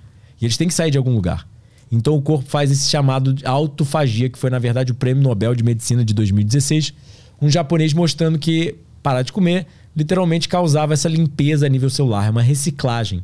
[0.41, 1.47] E eles têm que sair de algum lugar.
[1.91, 5.55] Então o corpo faz esse chamado de autofagia, que foi, na verdade, o prêmio Nobel
[5.55, 6.93] de Medicina de 2016.
[7.41, 9.65] Um japonês mostrando que parar de comer
[9.95, 13.23] literalmente causava essa limpeza a nível celular, é uma reciclagem.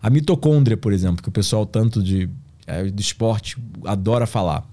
[0.00, 2.28] A mitocôndria, por exemplo, que o pessoal tanto de,
[2.66, 4.66] é, de esporte adora falar.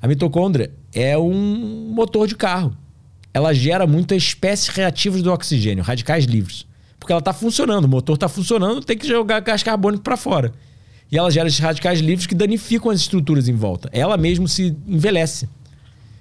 [0.00, 2.76] A mitocôndria é um motor de carro.
[3.32, 6.66] Ela gera muitas espécies reativas do oxigênio, radicais livres.
[6.98, 10.52] Porque ela está funcionando, o motor está funcionando, tem que jogar gás carbônico para fora.
[11.12, 13.90] E ela gera esses radicais livres que danificam as estruturas em volta.
[13.92, 15.46] Ela mesmo se envelhece.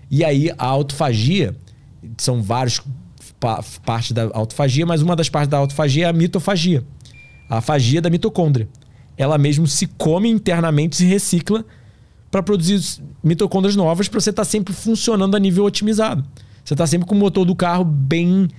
[0.09, 1.55] E aí a autofagia,
[2.17, 2.81] são vários
[3.85, 6.83] parte da autofagia, mas uma das partes da autofagia é a mitofagia.
[7.49, 8.67] A fagia da mitocôndria.
[9.17, 11.65] Ela mesmo se come internamente, se recicla
[12.29, 16.23] para produzir mitocôndrias novas para você estar tá sempre funcionando a nível otimizado.
[16.63, 18.49] Você está sempre com o motor do carro bem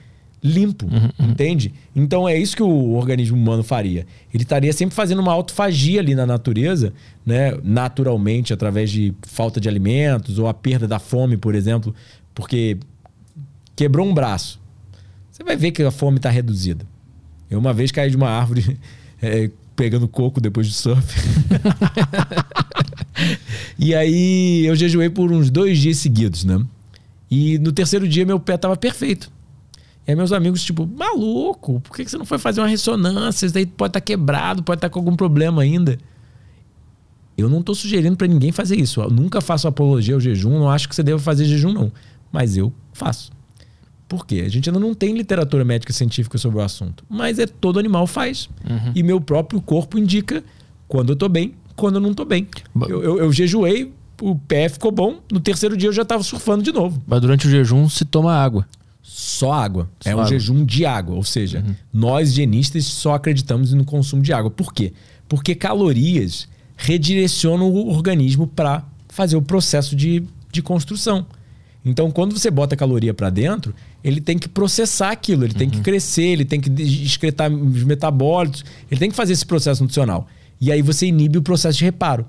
[0.43, 1.31] limpo, uhum, uhum.
[1.31, 1.73] entende?
[1.95, 4.07] Então é isso que o organismo humano faria.
[4.33, 6.93] Ele estaria sempre fazendo uma autofagia ali na natureza,
[7.25, 7.57] né?
[7.63, 11.95] naturalmente, através de falta de alimentos ou a perda da fome, por exemplo,
[12.35, 12.79] porque
[13.77, 14.63] quebrou um braço
[15.33, 16.87] você vai ver que a fome está reduzida.
[17.51, 18.79] Eu uma vez caí de uma árvore
[19.21, 21.03] é, pegando coco depois do surf.
[23.79, 26.63] e aí eu jejuei por uns dois dias seguidos, né?
[27.31, 29.33] E no terceiro dia meu pé estava perfeito.
[30.07, 33.47] E aí meus amigos, tipo, maluco, por que você não foi fazer uma ressonância?
[33.47, 35.99] Isso daí pode estar tá quebrado, pode estar tá com algum problema ainda.
[37.37, 39.01] Eu não estou sugerindo para ninguém fazer isso.
[39.01, 41.93] Eu nunca faço apologia ao jejum, não acho que você deva fazer jejum, não.
[42.33, 43.31] mas eu faço.
[44.09, 44.43] Por quê?
[44.45, 47.03] A gente ainda não tem literatura médica científica sobre o assunto.
[47.09, 48.49] Mas é todo animal faz.
[48.69, 48.93] Uhum.
[48.95, 50.45] E meu próprio corpo indica
[50.87, 52.47] quando eu tô bem, quando eu não tô bem.
[52.89, 55.21] Eu, eu, eu jejuei, o pé ficou bom.
[55.33, 57.03] No terceiro dia eu já tava surfando de novo.
[57.07, 58.67] Mas durante o jejum se toma água.
[59.15, 59.91] Só água.
[60.01, 60.31] Só é um água.
[60.31, 61.15] jejum de água.
[61.15, 61.63] Ou seja,
[61.93, 64.51] nós higienistas só acreditamos no consumo de água.
[64.51, 64.95] Por quê?
[65.29, 66.49] Porque calorias
[66.79, 71.27] redirecionam o organismo para fazer o processo de, de construção.
[71.85, 75.81] Então, quando você bota caloria para dentro, ele tem que processar aquilo, ele tem que
[75.81, 80.27] crescer, ele tem que excretar os metabólitos, ele tem que fazer esse processo nutricional.
[80.59, 82.25] E aí você inibe o processo de reparo.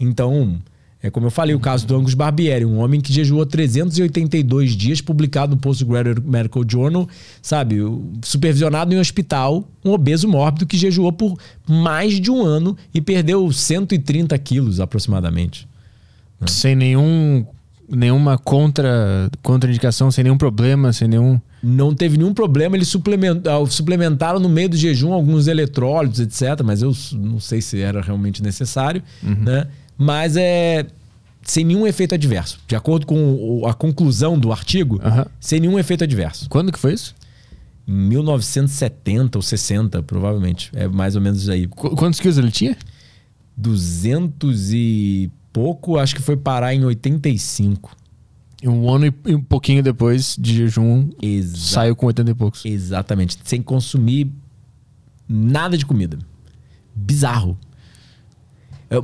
[0.00, 0.58] Então,
[1.02, 5.00] é como eu falei, o caso do Angus Barbieri, um homem que jejuou 382 dias,
[5.00, 7.08] publicado no Postgraduate Medical Journal,
[7.42, 7.76] sabe,
[8.22, 13.00] supervisionado em um hospital, um obeso mórbido que jejuou por mais de um ano e
[13.00, 15.68] perdeu 130 quilos aproximadamente.
[16.46, 17.46] Sem nenhum,
[17.88, 21.40] nenhuma contra, contraindicação, sem nenhum problema, sem nenhum.
[21.62, 26.62] Não teve nenhum problema, eles suplementaram, suplementaram no meio do jejum alguns eletrólitos, etc.
[26.64, 29.66] Mas eu não sei se era realmente necessário, né?
[29.98, 30.86] Mas é
[31.42, 32.58] sem nenhum efeito adverso.
[32.66, 35.00] De acordo com a conclusão do artigo,
[35.40, 36.48] sem nenhum efeito adverso.
[36.48, 37.14] Quando que foi isso?
[37.88, 40.70] Em 1970 ou 60, provavelmente.
[40.74, 41.66] É mais ou menos aí.
[41.68, 42.76] Qu- quantos quilos ele tinha?
[43.56, 47.96] 200 e pouco, acho que foi parar em 85.
[48.62, 52.34] E Um ano e e um pouquinho depois de jejum, Exa saiu com 80 e
[52.34, 52.64] poucos.
[52.64, 53.38] Exatamente.
[53.44, 54.30] Sem consumir
[55.28, 56.18] nada de comida.
[56.94, 57.58] Bizarro.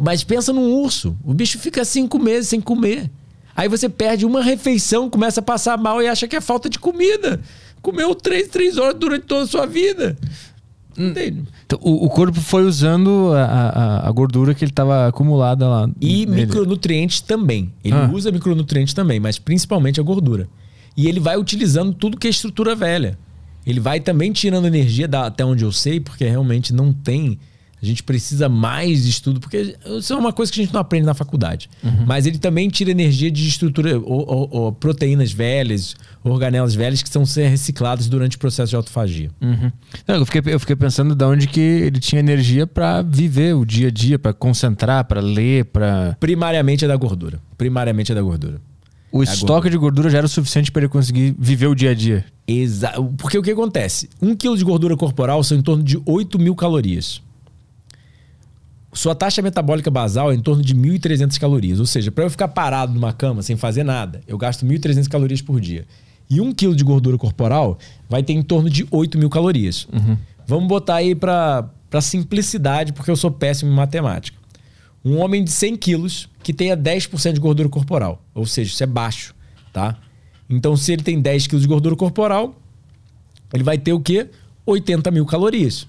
[0.00, 1.16] Mas pensa num urso.
[1.24, 3.10] O bicho fica cinco meses sem comer.
[3.54, 6.78] Aí você perde uma refeição, começa a passar mal e acha que é falta de
[6.78, 7.40] comida.
[7.82, 10.16] Comeu três, três horas durante toda a sua vida.
[10.96, 11.42] Entende?
[11.66, 15.90] Então, o, o corpo foi usando a, a, a gordura que ele estava acumulada lá.
[16.00, 16.42] E nele.
[16.46, 17.72] micronutrientes também.
[17.82, 18.10] Ele Ah.
[18.12, 20.48] usa micronutrientes também, mas principalmente a gordura.
[20.96, 23.18] E ele vai utilizando tudo que é estrutura velha.
[23.66, 27.38] Ele vai também tirando energia, da, até onde eu sei, porque realmente não tem.
[27.82, 30.80] A gente precisa mais de estudo, porque isso é uma coisa que a gente não
[30.80, 31.68] aprende na faculdade.
[32.06, 37.09] Mas ele também tira energia de estrutura, ou, ou- ou proteínas velhas, organelas velhas que
[37.09, 39.30] são ser recicladas durante o processo de autofagia.
[39.40, 39.72] Uhum.
[40.06, 43.64] Não, eu, fiquei, eu fiquei pensando de onde que ele tinha energia para viver o
[43.64, 47.40] dia a dia, para concentrar, para ler, para Primariamente é da gordura.
[47.59, 48.60] Primariamente é da gordura.
[49.10, 51.90] O a estoque de gordura já era o suficiente para ele conseguir viver o dia
[51.90, 52.24] a dia.
[52.46, 54.09] Exa Porque o que acontece?
[54.22, 57.20] Um quilo de gordura corporal são em torno de 8 mil calorias.
[58.93, 61.81] Sua taxa metabólica basal é em torno de 1.300 calorias.
[61.81, 65.40] Ou seja, para eu ficar parado numa cama sem fazer nada, eu gasto 1.300 calorias
[65.40, 65.86] por dia.
[66.28, 67.78] E um quilo de gordura corporal
[68.09, 69.89] vai ter em torno de 8 mil calorias.
[70.47, 71.70] Vamos botar aí para
[72.01, 74.39] simplicidade, porque eu sou péssimo em matemática.
[75.05, 78.23] Um homem de 100 quilos que tenha 10% de gordura corporal.
[78.35, 79.35] Ou seja, isso é baixo,
[79.73, 79.98] tá?
[80.48, 82.55] Então, se ele tem 10 quilos de gordura corporal,
[83.52, 84.28] ele vai ter o quê?
[84.64, 85.86] 80 mil calorias.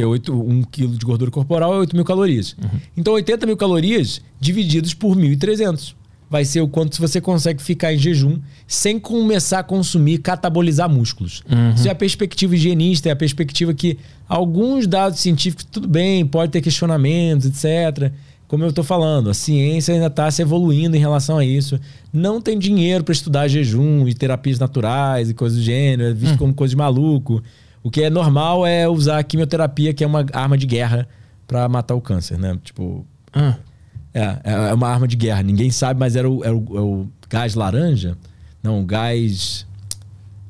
[0.00, 2.56] Porque 8, 1 quilo de gordura corporal é 8 mil calorias.
[2.96, 5.94] Então, 80 mil calorias divididos por 1.300.
[6.28, 11.42] Vai ser o quanto você consegue ficar em jejum sem começar a consumir, catabolizar músculos.
[11.74, 13.98] Isso é a perspectiva higienista, é a perspectiva que
[14.28, 18.12] alguns dados científicos, tudo bem, pode ter questionamentos, etc.
[18.46, 21.80] Como eu estou falando, a ciência ainda está se evoluindo em relação a isso.
[22.12, 26.38] Não tem dinheiro para estudar jejum e terapias naturais e coisas do gênero, é visto
[26.38, 27.42] como coisa de maluco.
[27.82, 31.08] O que é normal é usar a quimioterapia, que é uma arma de guerra
[31.46, 32.58] para matar o câncer, né?
[32.62, 33.56] Tipo, Ah,
[34.12, 34.38] é,
[34.70, 35.42] é uma arma de guerra.
[35.42, 38.16] Ninguém sabe, mas era o, era o, é o gás laranja?
[38.62, 39.66] Não, o gás.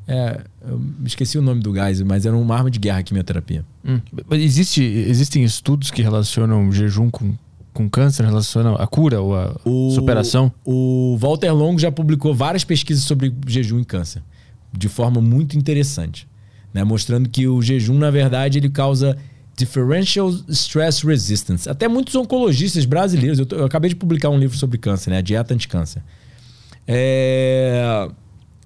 [0.08, 3.64] É, eu esqueci o nome do gás, mas era uma arma de guerra a quimioterapia.
[3.84, 4.00] hum.
[4.32, 7.34] Existe, existem estudos que relacionam jejum com,
[7.72, 9.54] com câncer, relacionam a cura ou a
[9.94, 10.50] superação?
[10.64, 14.20] O Walter Longo já publicou várias pesquisas sobre jejum e câncer,
[14.76, 16.26] de forma muito interessante,
[16.72, 16.84] né?
[16.84, 19.16] mostrando que o jejum, na verdade, ele causa
[19.56, 21.68] differential stress resistance.
[21.68, 25.18] Até muitos oncologistas brasileiros, eu, tô- eu acabei de publicar um livro sobre câncer, né?
[25.18, 26.02] A dieta anticâncer.
[26.86, 28.08] É,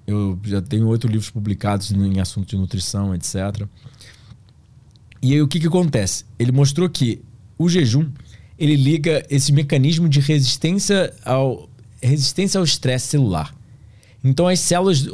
[0.07, 3.67] eu já tenho oito livros publicados em assuntos de nutrição, etc.
[5.21, 6.25] E aí o que, que acontece?
[6.39, 7.23] Ele mostrou que
[7.59, 8.09] o jejum
[8.59, 11.69] ele liga esse mecanismo de resistência ao
[12.03, 13.55] resistência ao estresse celular.
[14.23, 15.07] Então as células,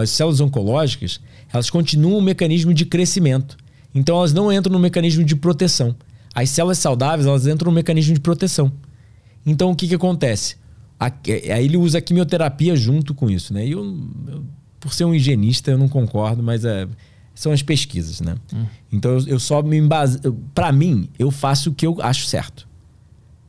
[0.00, 1.20] as células oncológicas
[1.52, 3.56] elas continuam um mecanismo de crescimento.
[3.94, 5.94] Então elas não entram no mecanismo de proteção.
[6.34, 8.72] As células saudáveis elas entram no mecanismo de proteção.
[9.44, 10.56] Então o que, que acontece?
[10.98, 11.06] A-
[11.54, 13.66] Aí ele usa a quimioterapia junto com isso, né?
[13.66, 13.84] E eu,
[14.28, 14.44] eu,
[14.80, 16.88] por ser um higienista, eu não concordo, mas é,
[17.34, 18.36] são as pesquisas, né?
[18.90, 20.18] Então eu, eu só me embase...
[20.54, 22.66] Para mim, eu faço o que eu acho certo.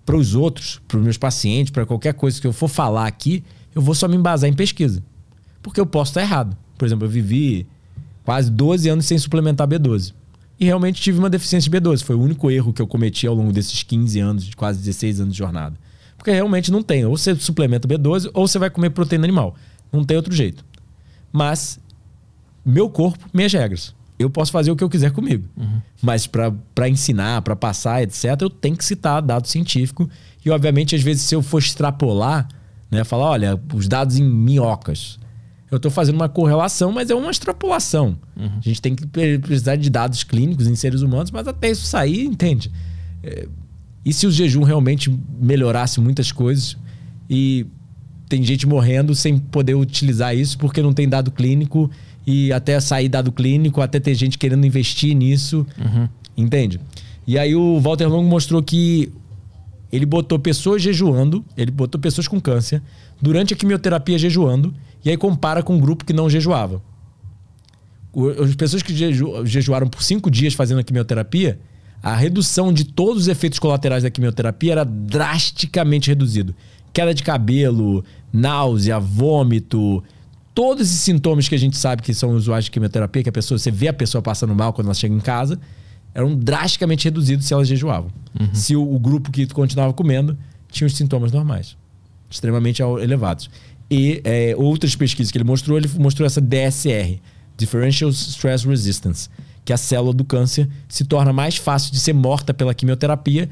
[0.05, 3.41] Para os outros, para os meus pacientes, para qualquer coisa que eu for falar aqui,
[3.73, 5.01] eu vou só me embasar em pesquisa.
[5.61, 6.57] porque eu posso estar errado.
[6.77, 7.65] Por exemplo, eu vivi
[8.23, 10.13] quase 12 anos sem suplementar B12.
[10.59, 12.03] E realmente tive uma deficiência de B12.
[12.03, 15.21] Foi o único erro que eu cometi ao longo desses 15 anos, de quase 16
[15.21, 15.75] anos de jornada.
[16.17, 17.05] Porque realmente não tem.
[17.05, 19.55] Ou você suplementa B12 ou você vai comer proteína animal.
[19.91, 20.63] Não tem outro jeito.
[21.31, 21.79] Mas
[22.65, 23.93] meu corpo, minhas regras.
[24.17, 25.47] Eu posso fazer o que eu quiser comigo.
[25.57, 25.81] Uhum.
[26.01, 30.09] Mas para ensinar, para passar, etc., eu tenho que citar dado científico.
[30.45, 32.47] E, obviamente, às vezes, se eu for extrapolar,
[32.89, 35.19] né, falar, olha, os dados em minhocas.
[35.73, 38.15] Eu estou fazendo uma correlação, mas é uma extrapolação.
[38.37, 38.59] Uhum.
[38.59, 42.25] A gente tem que precisar de dados clínicos em seres humanos, mas até isso sair,
[42.25, 42.71] entende?
[43.23, 43.47] É,
[44.05, 46.77] e se o jejum realmente melhorasse muitas coisas
[47.27, 47.65] e
[48.29, 51.89] tem gente morrendo sem poder utilizar isso porque não tem dado clínico
[52.25, 56.07] e até sair dado clínico, até ter gente querendo investir nisso, uhum.
[56.37, 56.79] entende?
[57.25, 59.11] E aí o Walter Longo mostrou que
[59.91, 62.79] ele botou pessoas jejuando, ele botou pessoas com câncer
[63.19, 64.71] durante a quimioterapia jejuando
[65.03, 66.81] e aí compara com um grupo que não jejuava.
[68.43, 71.59] As pessoas que jeju, jejuaram por cinco dias fazendo a quimioterapia,
[72.01, 76.53] a redução de todos os efeitos colaterais da quimioterapia era drasticamente reduzido.
[76.91, 80.03] Queda de cabelo, náusea, vômito,
[80.53, 83.57] todos esses sintomas que a gente sabe que são usuários de quimioterapia, que a pessoa,
[83.57, 85.59] você vê a pessoa passando mal quando ela chega em casa,
[86.13, 88.11] eram drasticamente reduzidos se elas jejuavam.
[88.39, 88.53] Uhum.
[88.53, 90.37] Se o, o, grupo que continuava comendo
[90.69, 91.75] tinha os sintomas normais,
[92.29, 93.49] extremamente elevados.
[93.93, 97.19] E é, outras pesquisas que ele mostrou, ele mostrou essa DSR,
[97.55, 99.29] Differential Stress Resistance,
[99.63, 103.47] que a célula do câncer se torna mais fácil de ser morta pela quimioterapia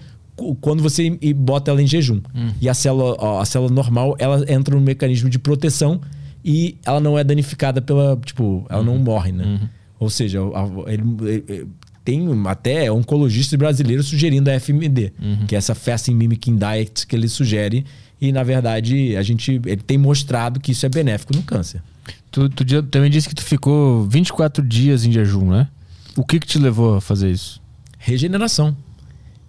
[0.59, 2.21] quando você bota ela em jejum.
[2.33, 2.51] Uhum.
[2.59, 6.01] E a célula, a célula normal, ela entra no mecanismo de proteção
[6.43, 8.17] e ela não é danificada pela.
[8.25, 8.85] Tipo, ela uhum.
[8.85, 9.45] não morre, né?
[9.45, 9.69] Uhum.
[9.99, 10.39] Ou seja,
[10.87, 11.03] ele,
[11.47, 11.67] ele,
[12.03, 15.45] tem até oncologistas brasileiros sugerindo a FMD, uhum.
[15.45, 17.85] que é essa Fasting Mimicking Diet que ele sugere.
[18.21, 21.81] E, na verdade, a gente ele tem mostrado que isso é benéfico no câncer.
[22.29, 25.67] Tu, tu também disse que tu ficou 24 dias em jejum, né?
[26.15, 27.59] O que, que te levou a fazer isso?
[27.97, 28.77] Regeneração.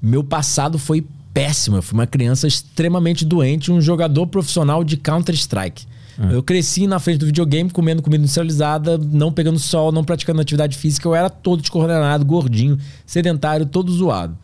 [0.00, 1.04] Meu passado foi
[1.34, 1.76] péssimo.
[1.76, 5.86] Eu fui uma criança extremamente doente, um jogador profissional de Counter-Strike.
[6.18, 6.34] É.
[6.34, 10.76] Eu cresci na frente do videogame, comendo comida industrializada, não pegando sol, não praticando atividade
[10.76, 11.06] física.
[11.06, 14.36] Eu era todo descoordenado, gordinho, sedentário, todo zoado.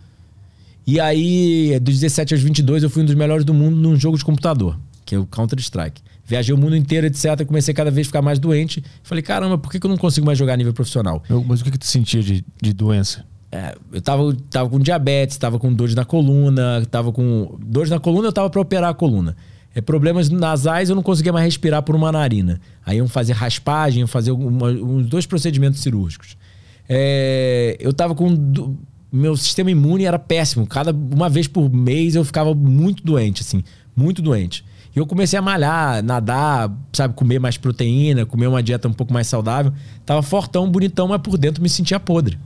[0.89, 4.17] E aí, dos 17 aos 22, eu fui um dos melhores do mundo num jogo
[4.17, 6.01] de computador, que é o Counter-Strike.
[6.25, 7.45] Viajei o mundo inteiro, etc.
[7.47, 8.83] Comecei cada vez a ficar mais doente.
[9.03, 11.23] Falei, caramba, por que eu não consigo mais jogar a nível profissional?
[11.47, 13.23] Mas o que, que tu sentia de, de doença?
[13.53, 17.59] É, eu tava, tava com diabetes, tava com dores na coluna, tava com.
[17.61, 19.37] Dores na coluna, eu tava para operar a coluna
[19.79, 22.61] é, problemas nasais, eu não conseguia mais respirar por uma narina.
[22.85, 26.37] Aí iam fazer raspagem, iam fazer uma, uns dois procedimentos cirúrgicos.
[26.89, 28.77] É, eu tava com.
[29.11, 30.67] Meu sistema imune era péssimo.
[30.67, 33.63] Cada uma vez por mês eu ficava muito doente, assim,
[33.97, 34.65] muito doente.
[34.95, 39.13] E eu comecei a malhar, nadar, sabe, comer mais proteína, comer uma dieta um pouco
[39.13, 39.73] mais saudável.
[40.05, 42.39] Tava fortão, bonitão, mas por dentro me sentia podre.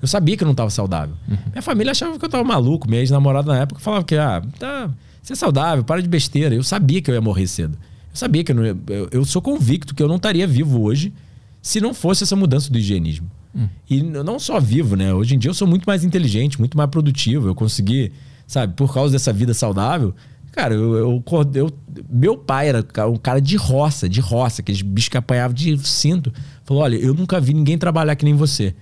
[0.00, 1.14] Eu sabia que eu não tava saudável.
[1.28, 1.38] Uhum.
[1.50, 2.88] Minha família achava que eu tava maluco.
[2.88, 4.90] Minha ex-namorada na época falava que, ah, tá
[5.24, 6.54] você é saudável, para de besteira.
[6.54, 7.78] Eu sabia que eu ia morrer cedo.
[8.10, 10.82] Eu sabia que eu não ia, eu, eu sou convicto que eu não estaria vivo
[10.82, 11.14] hoje
[11.62, 13.30] se não fosse essa mudança do higienismo.
[13.54, 13.68] Hum.
[13.88, 15.12] E não só vivo, né?
[15.12, 17.48] Hoje em dia eu sou muito mais inteligente, muito mais produtivo.
[17.48, 18.12] Eu consegui,
[18.46, 20.14] sabe, por causa dessa vida saudável.
[20.52, 21.24] Cara, eu, eu,
[21.54, 21.70] eu
[22.08, 26.32] meu pai era um cara de roça, de roça, aqueles bichos que apanhavam de cinto.
[26.64, 28.74] Falou: olha, eu nunca vi ninguém trabalhar que nem você.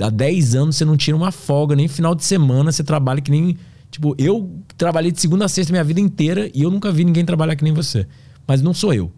[0.00, 3.30] Há 10 anos você não tira uma folga, nem final de semana você trabalha que
[3.30, 3.56] nem
[3.92, 7.26] Tipo, eu trabalhei de segunda a sexta minha vida inteira e eu nunca vi ninguém
[7.26, 8.06] trabalhar que nem você.
[8.48, 9.12] Mas não sou eu.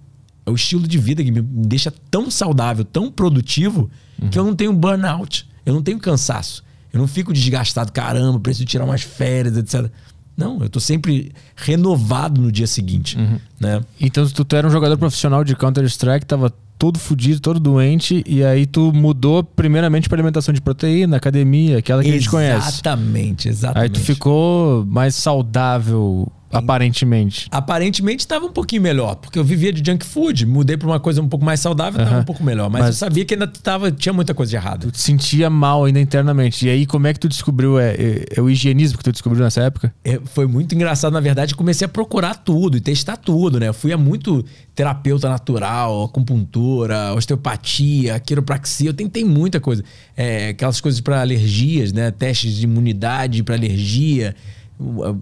[0.44, 3.88] É o estilo de vida que me deixa tão saudável, tão produtivo,
[4.20, 4.28] uhum.
[4.28, 5.48] que eu não tenho burnout.
[5.64, 6.62] Eu não tenho cansaço.
[6.92, 9.90] Eu não fico desgastado, caramba, preciso tirar umas férias, etc.
[10.36, 13.16] Não, eu tô sempre renovado no dia seguinte.
[13.16, 13.38] Uhum.
[13.58, 13.80] Né?
[14.00, 18.44] Então, tu, tu era um jogador profissional de Counter-Strike, tava todo fudido, todo doente, e
[18.44, 22.68] aí tu mudou primeiramente para alimentação de proteína, academia, aquela que exatamente, a gente conhece.
[22.68, 23.82] Exatamente, exatamente.
[23.82, 27.48] Aí tu ficou mais saudável Aparentemente.
[27.50, 31.20] Aparentemente estava um pouquinho melhor, porque eu vivia de junk food, mudei para uma coisa
[31.20, 32.70] um pouco mais saudável, estava um pouco melhor.
[32.70, 34.86] Mas, mas, eu sabia que ainda tava, tinha muita coisa de errado.
[34.86, 36.66] Tu te sentia mal ainda internamente.
[36.66, 37.78] E aí, como é que tu descobriu?
[37.78, 39.94] É, é, é o higienismo que tu descobriu nessa época?
[40.04, 43.68] É, foi muito engraçado, na verdade, comecei a procurar tudo e testar tudo, né?
[43.68, 44.44] Eu fui a muito
[44.74, 49.84] terapeuta natural, acupuntura, osteopatia, quiropraxia, eu tentei muita coisa.
[50.16, 52.10] É, aquelas coisas para alergias, né?
[52.10, 54.34] Testes de imunidade para alergia.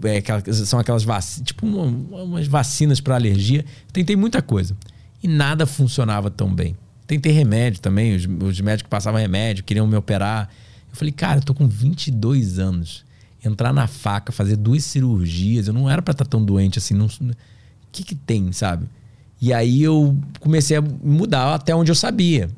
[0.05, 3.65] É, são aquelas vacinas, tipo uma, umas vacinas para alergia.
[3.93, 4.77] Tentei muita coisa
[5.23, 6.77] e nada funcionava tão bem.
[7.07, 10.49] Tentei remédio também, os, os médicos passavam remédio, queriam me operar.
[10.91, 13.05] Eu falei, cara, eu tô com 22 anos.
[13.45, 16.99] Entrar na faca, fazer duas cirurgias, eu não era para estar tá tão doente assim.
[16.99, 17.11] O
[17.91, 18.87] que que tem, sabe?
[19.41, 22.49] E aí eu comecei a mudar até onde eu sabia.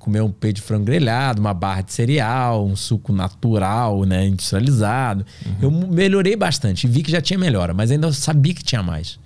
[0.00, 5.24] Comer um peito de frango grelhado, uma barra de cereal, um suco natural, né, industrializado.
[5.60, 9.20] Eu melhorei bastante, vi que já tinha melhora, mas ainda sabia que tinha mais.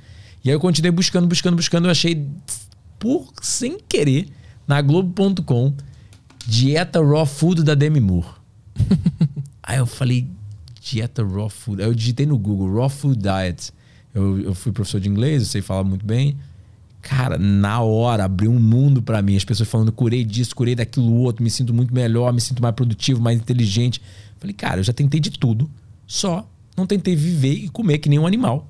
[0.45, 1.87] E aí eu continuei buscando, buscando, buscando.
[1.87, 2.27] Eu achei,
[2.99, 4.29] por sem querer,
[4.67, 5.73] na Globo.com,
[6.47, 8.27] dieta raw food da Demi Moore.
[9.63, 10.27] aí eu falei,
[10.83, 11.83] dieta raw food.
[11.83, 13.73] Aí eu digitei no Google, raw food diet.
[14.13, 16.37] Eu, eu fui professor de inglês, eu sei falar muito bem.
[17.07, 19.37] Cara, na hora abriu um mundo pra mim.
[19.37, 22.75] As pessoas falando, curei disso, curei daquilo outro, me sinto muito melhor, me sinto mais
[22.75, 24.01] produtivo, mais inteligente.
[24.39, 25.71] Falei, cara, eu já tentei de tudo,
[26.07, 28.67] só não tentei viver e comer que nem um animal.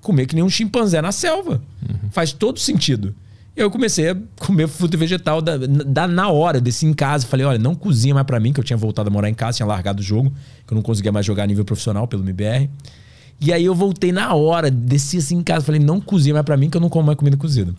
[0.00, 1.62] Comer que nem um chimpanzé na selva.
[2.10, 3.14] Faz todo sentido.
[3.56, 7.26] E eu comecei a comer fruta e vegetal da, da- na hora, desci em casa.
[7.26, 9.58] Falei, olha, não cozinha mais pra mim, que eu tinha voltado a morar em casa,
[9.58, 10.32] tinha largado o jogo,
[10.66, 12.68] que eu não conseguia mais jogar a nível profissional pelo MBR.
[13.42, 16.56] E aí eu voltei na hora, desci assim em casa, falei, não cozinha mais pra
[16.56, 17.74] mim, que eu não como mais comida cozida.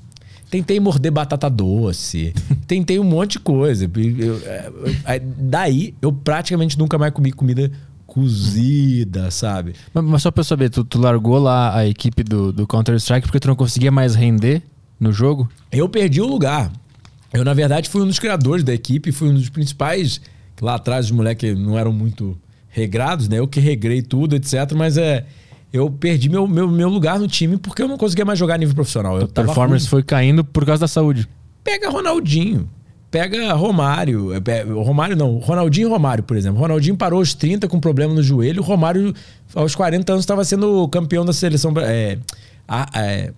[0.49, 2.33] Tentei morder batata doce,
[2.67, 3.85] tentei um monte de coisa.
[3.95, 7.71] Eu- é, eu- aí, daí, eu praticamente nunca mais comi comida
[8.05, 9.73] cozida, sabe?
[9.93, 13.27] Mas, mas só pra eu saber, tu, tu largou lá a equipe do, do Counter-Strike
[13.27, 14.61] porque tu não conseguia mais render
[14.99, 15.49] no jogo?
[15.71, 16.71] Eu perdi o lugar.
[17.33, 20.21] Eu, na verdade, fui um dos criadores da equipe, fui um dos principais.
[20.61, 22.37] Lá atrás, os moleques não eram muito
[22.69, 23.39] regrados, né?
[23.39, 24.71] Eu que regrei tudo, etc.
[24.75, 25.25] Mas é.
[25.73, 28.57] Eu perdi meu, meu, meu lugar no time porque eu não conseguia mais jogar a
[28.59, 29.17] nível profissional.
[29.17, 29.89] A performance ruim.
[29.89, 31.27] foi caindo por causa da saúde.
[31.63, 32.69] Pega Ronaldinho.
[33.09, 34.29] Pega Romário.
[34.33, 35.37] é, Romário não.
[35.39, 36.59] Ronaldinho e Romário, por exemplo.
[36.59, 38.61] Ronaldinho parou aos 30 com problema no joelho.
[38.61, 39.13] O Romário,
[39.55, 41.73] aos 40 anos, estava sendo campeão da seleção.
[41.79, 42.19] É,
[42.67, 43.33] a- é,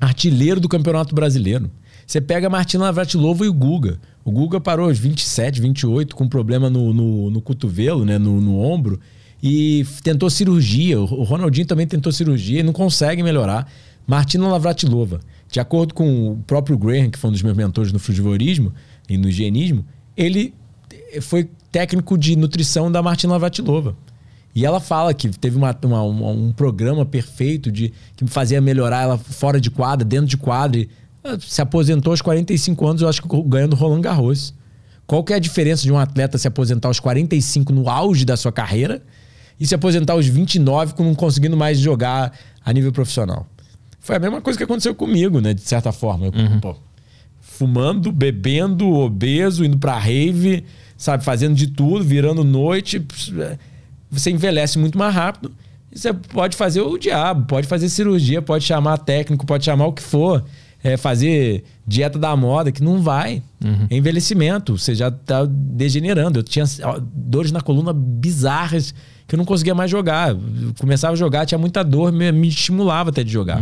[0.00, 1.70] artilheiro do Campeonato Brasileiro.
[2.06, 3.98] Você pega Martina Navratilova e o Guga.
[4.24, 8.58] O Guga parou aos 27, 28 com problema no, no, no cotovelo, né, no, no
[8.60, 9.00] ombro,
[9.46, 10.98] e tentou cirurgia.
[10.98, 13.70] O Ronaldinho também tentou cirurgia e não consegue melhorar.
[14.06, 15.20] Martina Navratilova,
[15.52, 18.72] de acordo com o próprio Graham, que foi um dos meus mentores no frugivorismo
[19.06, 19.84] e no higienismo,
[20.16, 20.54] ele
[21.12, 23.94] eh, foi técnico de nutrição da Martina Navratilova.
[24.54, 29.02] E ela fala que teve uma- uma- um programa perfeito de que me fazia melhorar
[29.02, 30.86] ela fora de quadra, dentro de quadra.
[31.22, 34.54] Ela se aposentou aos 45 anos, eu acho que ganhando Roland Garros.
[35.06, 38.36] Qual que é a diferença de um atleta se aposentar aos 45 no auge da
[38.38, 39.02] sua carreira
[39.58, 42.32] e se aposentar aos 29 com não conseguindo mais jogar
[42.64, 43.46] a nível profissional?
[44.00, 45.54] Foi a mesma coisa que aconteceu comigo, né?
[45.54, 46.26] De certa forma.
[46.26, 46.76] Eu, pô,
[47.40, 50.64] fumando, bebendo, obeso, indo pra rave,
[50.96, 53.04] sabe, fazendo de tudo, virando noite.
[54.10, 55.52] Você envelhece muito mais rápido.
[55.90, 59.92] E Você pode fazer o diabo, pode fazer cirurgia, pode chamar técnico, pode chamar o
[59.92, 60.44] que for.
[60.82, 63.42] É, fazer dieta da moda, que não vai.
[63.90, 66.38] É envelhecimento, você já tá degenerando.
[66.38, 66.64] Eu tinha
[67.14, 68.94] dores na coluna bizarras
[69.26, 70.30] que eu não conseguia mais jogar.
[70.30, 70.38] Eu
[70.78, 73.60] começava a jogar, tinha muita dor, me, me estimulava até de jogar.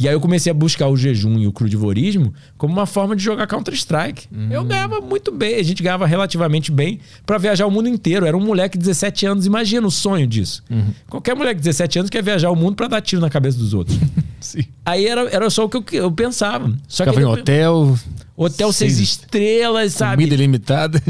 [0.00, 3.22] E aí eu comecei a buscar o jejum e o crudivorismo como uma forma de
[3.22, 4.28] jogar Counter-Strike.
[4.50, 8.24] Eu ganhava muito bem, a gente ganhava relativamente bem pra viajar o mundo inteiro.
[8.24, 10.62] Era um moleque de 17 anos, imagina o sonho disso.
[11.08, 13.74] Qualquer moleque de 17 anos quer viajar o mundo pra dar tiro na cabeça dos
[13.74, 13.98] outros.
[14.40, 14.64] Sim.
[14.86, 16.72] Aí era, era só o que eu, eu pensava.
[16.86, 17.98] Só que Ficava em aí eu- hotel,
[18.36, 20.16] hotel seis estrelas, sabe?
[20.22, 21.02] comida ilimitada.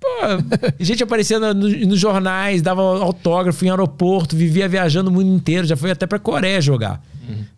[0.00, 0.06] Pô,
[0.82, 5.66] gente aparecia no- no- nos jornais, dava autógrafo em aeroporto, vivia viajando o mundo inteiro,
[5.66, 7.02] já foi até pra Coreia jogar.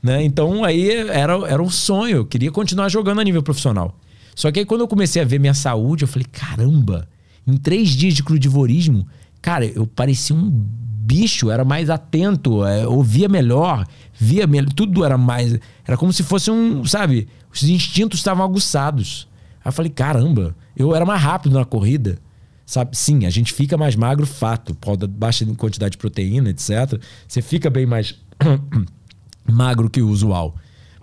[0.02, 0.22] Né?
[0.24, 3.96] Então aí era, era um sonho, eu queria continuar jogando a nível profissional.
[4.34, 7.08] Só que aí quando eu comecei a ver minha saúde, eu falei, caramba,
[7.46, 9.06] em três dias de crudivorismo,
[9.40, 15.16] cara, eu parecia um bicho, era mais atento, é, ouvia melhor, via melhor, tudo era
[15.18, 15.58] mais.
[15.86, 19.28] Era como se fosse um, sabe, os instintos estavam aguçados.
[19.64, 22.18] Aí eu falei, caramba, eu era mais rápido na corrida.
[22.64, 22.96] Sabe?
[22.96, 24.74] Sim, a gente fica mais magro, fato.
[24.74, 27.00] Por causa da baixa quantidade de proteína, etc.
[27.26, 28.14] Você fica bem mais
[29.44, 30.54] magro que o usual.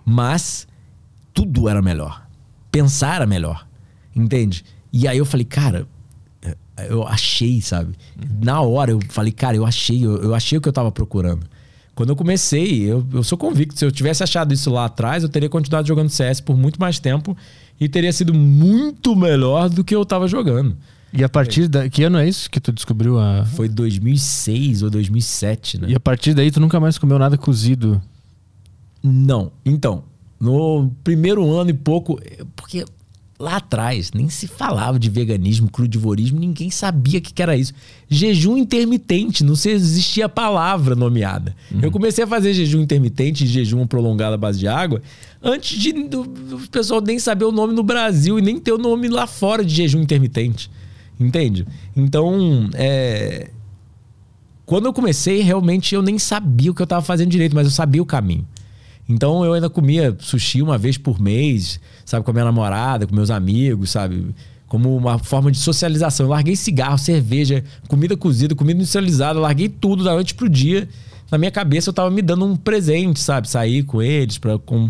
[0.04, 0.66] Mas
[1.32, 2.26] tudo era melhor.
[2.72, 3.66] Pensar era melhor.
[4.14, 4.64] Entende?
[4.92, 5.86] E aí eu falei, cara,
[6.42, 6.56] é,
[6.88, 7.94] eu achei, sabe?
[8.42, 11.46] Na hora eu falei, cara, eu achei, eu, eu achei o que eu tava procurando.
[11.94, 15.28] Quando eu comecei, eu, eu sou convicto, se eu tivesse achado isso lá atrás, eu
[15.28, 17.36] teria continuado jogando CS por muito mais tempo
[17.78, 20.76] e teria sido muito melhor do que eu tava jogando.
[21.12, 21.88] E a partir da.
[21.88, 23.44] Que ano é isso que tu descobriu a.
[23.44, 25.88] Foi 2006 ou 2007, né?
[25.90, 28.00] E a partir daí tu nunca mais comeu nada cozido.
[29.02, 29.50] Não.
[29.64, 30.04] Então,
[30.38, 32.20] no primeiro ano e pouco,
[32.54, 32.84] porque
[33.40, 37.72] lá atrás nem se falava de veganismo, crudivorismo, ninguém sabia o que, que era isso.
[38.08, 41.56] Jejum intermitente, não se existia a palavra nomeada.
[41.82, 45.00] Eu comecei a fazer jejum intermitente, jejum prolongado à base de água,
[45.42, 46.26] antes de do
[46.70, 49.74] pessoal nem saber o nome no Brasil e nem ter o nome lá fora de
[49.74, 50.70] jejum intermitente.
[51.20, 51.66] Entende?
[51.94, 53.50] Então, é,
[54.64, 57.72] quando eu comecei, realmente eu nem sabia o que eu estava fazendo direito, mas eu
[57.72, 58.46] sabia o caminho.
[59.08, 63.14] Então eu ainda comia sushi uma vez por mês, sabe, com a minha namorada, com
[63.14, 64.32] meus amigos, sabe?
[64.68, 66.26] Como uma forma de socialização.
[66.26, 70.88] Eu larguei cigarro, cerveja, comida cozida, comida industrializada, larguei tudo da noite pro dia.
[71.28, 73.48] Na minha cabeça eu tava me dando um presente, sabe?
[73.48, 74.88] Sair com eles, pra, com...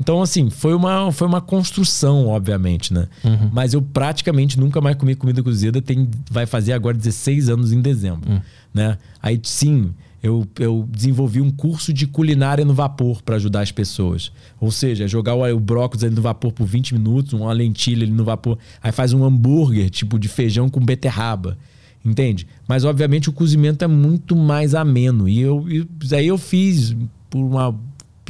[0.00, 3.08] Então, assim, foi uma, foi uma construção, obviamente, né?
[3.24, 3.50] Uhum.
[3.52, 5.82] Mas eu praticamente nunca mais comi comida cozida.
[5.82, 8.40] Tem, vai fazer agora 16 anos em dezembro, Uhum.
[8.72, 8.96] né?
[9.20, 9.90] Aí, sim,
[10.22, 14.30] eu, eu desenvolvi um curso de culinária no vapor para ajudar as pessoas.
[14.60, 18.12] Ou seja, jogar o, o brócolis ali no vapor por 20 minutos, uma lentilha ali
[18.12, 18.56] no vapor.
[18.80, 21.58] Aí faz um hambúrguer, tipo de feijão com beterraba.
[22.04, 22.46] Entende?
[22.68, 25.28] Mas, obviamente, o cozimento é muito mais ameno.
[25.28, 26.94] E eu, e aí eu fiz
[27.28, 27.74] por uma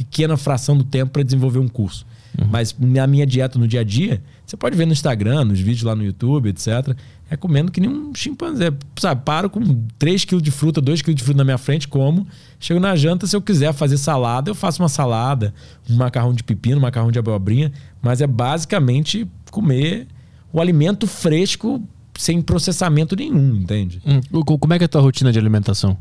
[0.03, 2.05] pequena fração do tempo para desenvolver um curso.
[2.49, 5.81] Mas na minha dieta no dia a dia, você pode ver no Instagram, nos vídeos
[5.83, 6.95] lá no YouTube, etc.
[7.29, 8.71] É comendo que nem um chimpanzé.
[8.97, 9.61] Sabe, paro com
[9.97, 12.25] 3 kg de fruta, 2 kg de fruta na minha frente, como.
[12.59, 15.53] Chego na janta, se eu quiser fazer salada, eu faço uma salada,
[15.89, 17.73] um macarrão de pepino, um macarrão de abobrinha.
[18.01, 20.07] Mas é basicamente comer
[20.53, 21.81] o alimento fresco
[22.17, 24.01] sem processamento nenhum, entende?
[24.05, 25.97] Hum, co- Como é que é a tua rotina de alimentação?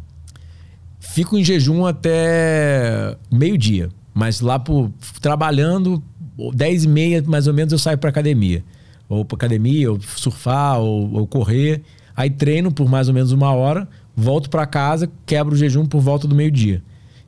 [1.00, 3.88] Fico em jejum até meio-dia.
[4.12, 6.02] Mas lá por trabalhando,
[6.54, 8.64] 10 e meia mais ou menos eu saio pra academia.
[9.08, 11.82] Ou pra academia, ou surfar, ou, ou correr.
[12.16, 16.00] Aí treino por mais ou menos uma hora, volto pra casa, quebro o jejum por
[16.00, 16.82] volta do meio-dia.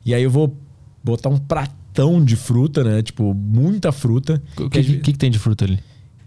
[0.05, 0.55] E aí eu vou
[1.03, 3.01] botar um pratão de fruta, né?
[3.01, 4.41] Tipo, muita fruta.
[4.57, 5.79] O que, que, que tem de fruta ali?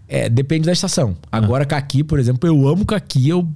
[0.07, 1.15] É, depende da estação.
[1.31, 3.27] Agora, caqui, por exemplo, eu amo caqui.
[3.27, 3.47] Eu,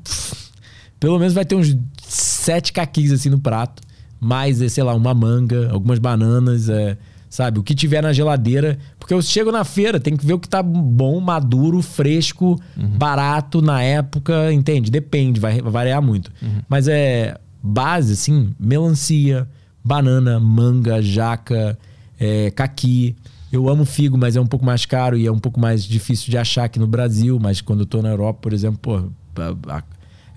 [1.00, 3.82] pelo menos vai ter uns sete caquis assim no prato.
[4.20, 6.98] Mais, eh, sei lá, uma manga, algumas bananas, é,
[7.30, 7.58] sabe?
[7.60, 8.78] O que tiver na geladeira.
[9.00, 12.60] Porque eu chego na feira, tem que ver o que tá bom, maduro, fresco,
[12.98, 14.92] barato na época, entende?
[14.92, 16.32] Depende, vai vai variar muito.
[16.68, 19.48] Mas é base, assim, melancia,
[19.84, 21.78] banana, manga, jaca,
[22.20, 23.16] é, caqui.
[23.52, 26.30] Eu amo figo, mas é um pouco mais caro e é um pouco mais difícil
[26.30, 27.40] de achar aqui no Brasil.
[27.42, 29.10] Mas quando eu tô na Europa, por exemplo, pô,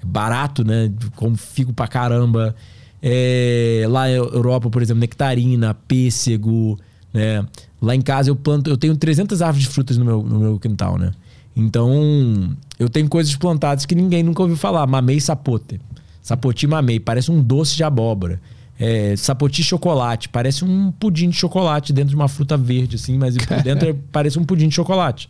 [0.04, 0.90] barato, né?
[1.16, 2.54] Como figo pra caramba.
[3.02, 6.78] É, lá na Europa, por exemplo, nectarina, pêssego,
[7.12, 7.44] né?
[7.80, 10.58] Lá em casa eu planto, eu tenho 300 árvores de frutas no meu, no meu
[10.58, 11.10] quintal, né?
[11.54, 14.86] Então, eu tenho coisas plantadas que ninguém nunca ouviu falar.
[14.86, 15.80] Mamei sapote.
[16.22, 18.40] Sapoti mamei, parece um doce de abóbora.
[18.78, 23.36] É, sapoti chocolate, parece um pudim de chocolate dentro de uma fruta verde, assim, mas
[23.36, 25.28] por dentro é- parece um pudim de chocolate.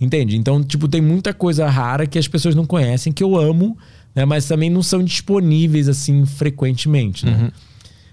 [0.00, 0.36] Entende?
[0.36, 3.76] Então, tipo, tem muita coisa rara que as pessoas não conhecem, que eu amo,
[4.14, 4.24] né?
[4.24, 7.50] Mas também não são disponíveis, assim, frequentemente, né?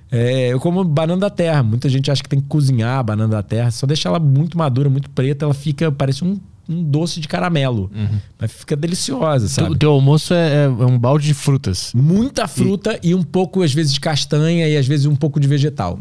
[0.10, 1.62] É, eu como banana da terra.
[1.64, 3.72] Muita gente acha que tem que cozinhar a banana da terra.
[3.72, 7.92] Só deixar ela muito madura, muito preta, ela fica, parece um, um doce de caramelo.
[8.40, 9.72] Mas fica deliciosa, sabe?
[9.72, 11.92] O teu almoço é, é um balde de frutas.
[11.94, 13.14] Muita fruta e...
[13.14, 16.00] um pouco, às vezes, de castanha e às vezes um pouco de vegetal.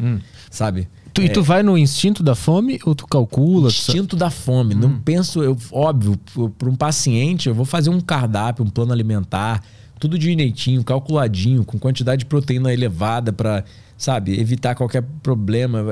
[0.49, 0.87] Sabe?
[1.13, 3.69] Tu, E tu vai no instinto da fome ou tu calcula?
[3.69, 4.75] tu Instinto da fome.
[4.75, 6.17] Não penso, eu, óbvio,
[6.57, 9.63] para um paciente, eu vou fazer um cardápio, um plano alimentar,
[9.99, 13.63] tudo direitinho, calculadinho, com quantidade de proteína elevada para,
[13.97, 15.83] sabe, evitar qualquer problema.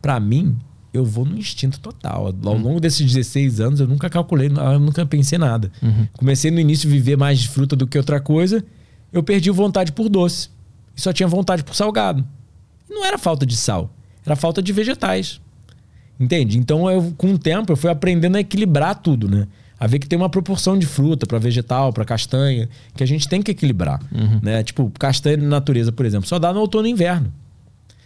[0.00, 0.56] Para mim,
[0.92, 2.32] eu vou no instinto total.
[2.44, 5.70] Ao longo desses 16 anos, eu nunca calculei, eu nunca pensei nada.
[6.16, 8.64] Comecei no início a viver mais de fruta do que outra coisa.
[9.12, 10.48] Eu perdi vontade por doce.
[10.96, 12.24] E só tinha vontade por salgado.
[12.88, 13.92] Não era falta de sal,
[14.24, 15.40] era falta de vegetais.
[16.18, 16.58] Entende?
[16.58, 19.48] Então, eu, com o tempo, eu fui aprendendo a equilibrar tudo, né?
[19.84, 23.28] A ver que tem uma proporção de fruta para vegetal, para castanha, que a gente
[23.28, 24.00] tem que equilibrar.
[24.42, 24.62] Né?
[24.62, 27.30] Tipo, castanha na natureza, por exemplo, só dá no outono e inverno.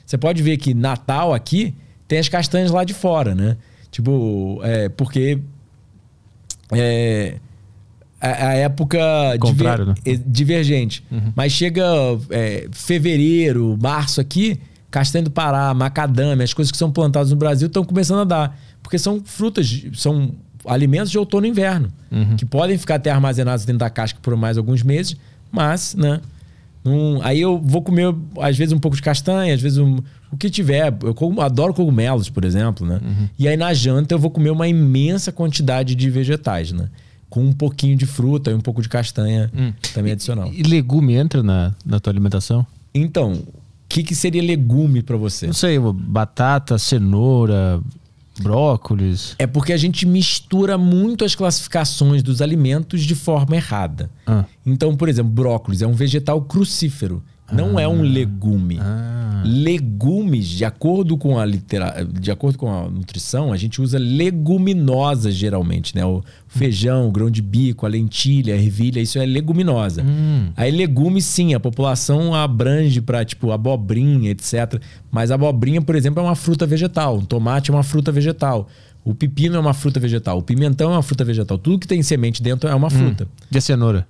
[0.05, 1.73] Você pode ver que Natal aqui
[2.09, 3.57] tem as castanhas lá de fora, né?
[3.93, 5.39] Tipo, é, porque
[6.73, 7.37] é,
[8.21, 8.99] a, a época
[9.39, 9.95] Contrário, né?
[10.05, 11.05] é, divergente.
[11.37, 11.85] Mas chega
[12.31, 14.59] é, fevereiro, março aqui,
[14.91, 18.61] castanha do Pará, macadâmia, as coisas que são plantadas no Brasil estão começando a dar.
[18.83, 20.35] Porque são frutas, são
[20.69, 21.89] alimentos de outono e inverno,
[22.37, 25.17] que podem ficar até armazenados dentro da casca por mais alguns meses,
[25.51, 26.21] mas, né?
[26.85, 29.99] não- aí eu vou comer, às vezes, um pouco de castanha, às vezes um-
[30.33, 30.95] o que tiver.
[31.03, 33.01] Eu como- adoro cogumelos, por exemplo, né?
[33.39, 36.89] E aí na janta eu vou comer uma imensa quantidade de vegetais, né?
[37.29, 39.51] Com um pouquinho de fruta e um pouco de castanha
[39.93, 40.51] também adicional.
[40.53, 42.65] E legume entra na, na tua alimentação?
[42.95, 43.45] Então, o
[43.87, 45.47] que, que seria legume para você?
[45.47, 47.81] Não sei, batata, cenoura,
[48.41, 49.35] brócolis.
[49.39, 54.11] É porque a gente mistura muito as classificações dos alimentos de forma errada.
[54.27, 54.45] Ah.
[54.65, 57.23] Então, por exemplo, brócolis é um vegetal crucífero.
[57.53, 58.79] Não é um legume.
[58.81, 59.43] Ah.
[59.45, 62.05] Legumes, de acordo com a litera...
[62.05, 66.05] de acordo com a nutrição, a gente usa leguminosas geralmente, né?
[66.05, 70.03] O feijão, o grão de bico, a lentilha, a ervilha, isso é leguminosa.
[70.03, 70.49] Hum.
[70.57, 74.81] Aí legumes, sim, a população abrange para tipo abobrinha, etc.
[75.11, 77.19] Mas a abobrinha, por exemplo, é uma fruta vegetal.
[77.19, 78.69] Um tomate é uma fruta vegetal.
[79.05, 80.39] O pepino é uma fruta vegetal.
[80.39, 81.57] O pimentão é uma fruta vegetal.
[81.57, 83.27] Tudo que tem semente dentro é uma fruta.
[83.51, 84.07] E a cenoura?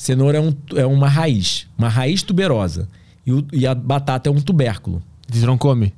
[0.00, 2.88] Cenoura é, um, é uma raiz, uma raiz tuberosa.
[3.26, 5.02] E, o- e a batata é um tubérculo.
[5.30, 5.92] Você não come?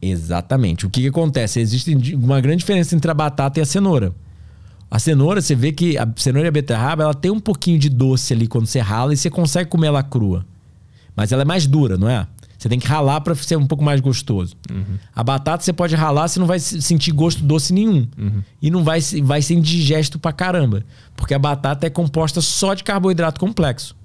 [0.00, 0.86] Exatamente.
[0.86, 1.60] O que, que acontece?
[1.60, 4.14] Existe uma grande diferença entre a batata e a cenoura.
[4.90, 7.90] A cenoura, você vê que a cenoura e a beterraba, ela tem um pouquinho de
[7.90, 10.46] doce ali quando você rala e você consegue comer ela crua.
[11.14, 12.26] Mas ela é mais dura, não é?
[12.62, 14.54] Você tem que ralar para ser um pouco mais gostoso.
[15.16, 18.06] A batata você pode ralar, você não vai se- sentir gosto doce nenhum.
[18.62, 20.84] E não vai, vai ser indigesto pra caramba.
[21.16, 23.96] Porque a batata é composta só de carboidrato complexo.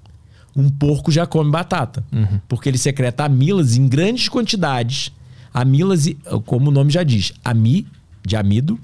[0.56, 2.02] Um porco já come batata.
[2.48, 5.12] Porque ele secreta amílase em grandes quantidades.
[5.54, 7.86] Amílase, como o nome já diz, ami
[8.26, 8.76] de amido,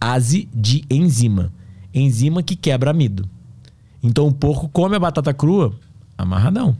[0.00, 1.52] ase de enzima.
[1.92, 3.28] Enzima que quebra amido.
[4.00, 5.74] Então o porco come a batata crua
[6.16, 6.76] amarradão.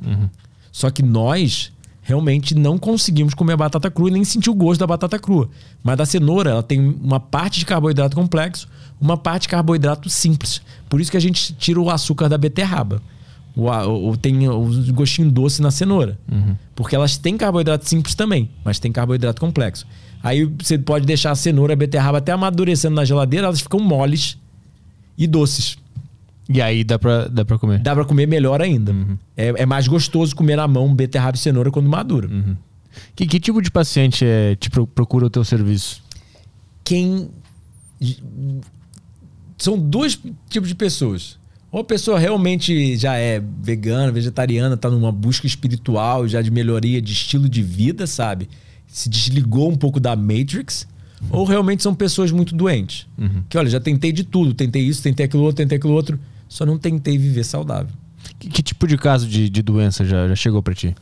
[0.71, 1.73] Só que nós
[2.03, 5.49] realmente não conseguimos comer a batata crua e nem sentir o gosto da batata crua.
[5.83, 8.67] Mas da cenoura, ela tem uma parte de carboidrato complexo,
[9.01, 10.61] uma parte de carboidrato simples.
[10.89, 13.01] Por isso que a gente tira o açúcar da beterraba.
[13.55, 16.19] O, a- o- tem o gostinho doce na cenoura.
[16.75, 19.87] Porque elas têm carboidrato simples também, mas tem carboidrato complexo.
[20.23, 24.39] Aí você pode deixar a cenoura, a beterraba até amadurecendo na geladeira, elas ficam moles
[25.19, 25.77] e doces.
[26.49, 27.79] E aí dá pra, dá pra comer.
[27.79, 28.95] Dá pra comer melhor ainda.
[29.37, 32.29] É, é mais gostoso comer na mão beterraba e cenoura quando madura.
[33.17, 36.03] Que, que tipo de paciente é, te pro- procura o teu serviço?
[36.85, 37.31] Quem.
[39.57, 41.39] São dois tipos de pessoas.
[41.71, 47.01] Ou a pessoa realmente já é vegana, vegetariana, tá numa busca espiritual, já de melhoria
[47.01, 48.49] de estilo de vida, sabe?
[48.87, 50.87] Se desligou um pouco da Matrix.
[51.31, 53.07] Ou realmente são pessoas muito doentes.
[53.49, 56.19] Que olha, já tentei de tudo, tentei isso, tentei aquilo outro, tentei aquilo outro,
[56.49, 57.93] só não tentei viver saudável.
[58.39, 60.95] Que, que tipo de caso de, de doença já, já chegou pra ti?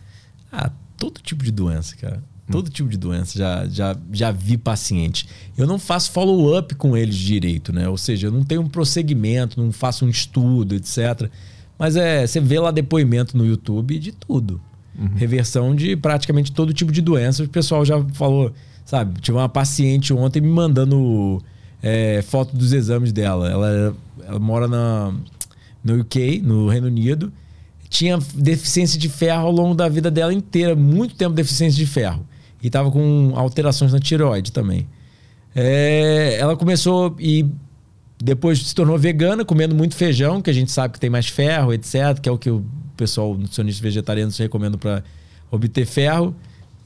[0.53, 2.23] Ah, todo tipo de doença, cara.
[2.51, 3.39] Todo tipo de doença.
[3.39, 5.29] Já, já, já vi paciente.
[5.57, 7.89] Eu não faço follow-up com eles direito, né?
[7.89, 11.31] Ou seja, eu não tenho um prosseguimento, não faço um estudo, etc.
[11.79, 14.61] Mas é, você vê lá depoimento no YouTube de tudo.
[15.17, 17.45] Reversão de praticamente todo tipo de doença.
[17.45, 18.53] O pessoal já falou,
[18.91, 19.21] sabe?
[19.21, 21.41] Tive uma paciente ontem me mandando
[21.81, 23.49] é, foto dos exames dela.
[23.49, 23.97] Ela,
[24.27, 25.15] ela mora na,
[25.85, 27.33] no UK, no Reino Unido
[27.89, 32.25] tinha deficiência de ferro ao longo da vida dela inteira, muito tempo deficiência de ferro.
[32.63, 34.89] E tava com alterações na tireoide também.
[35.55, 37.47] É, ela começou e
[38.23, 41.73] depois se tornou vegana, comendo muito feijão, que a gente sabe que tem mais ferro,
[41.73, 42.65] etc., que é o que o
[42.97, 45.03] pessoal nutricionista vegetariano recomenda para
[45.51, 46.35] obter ferro.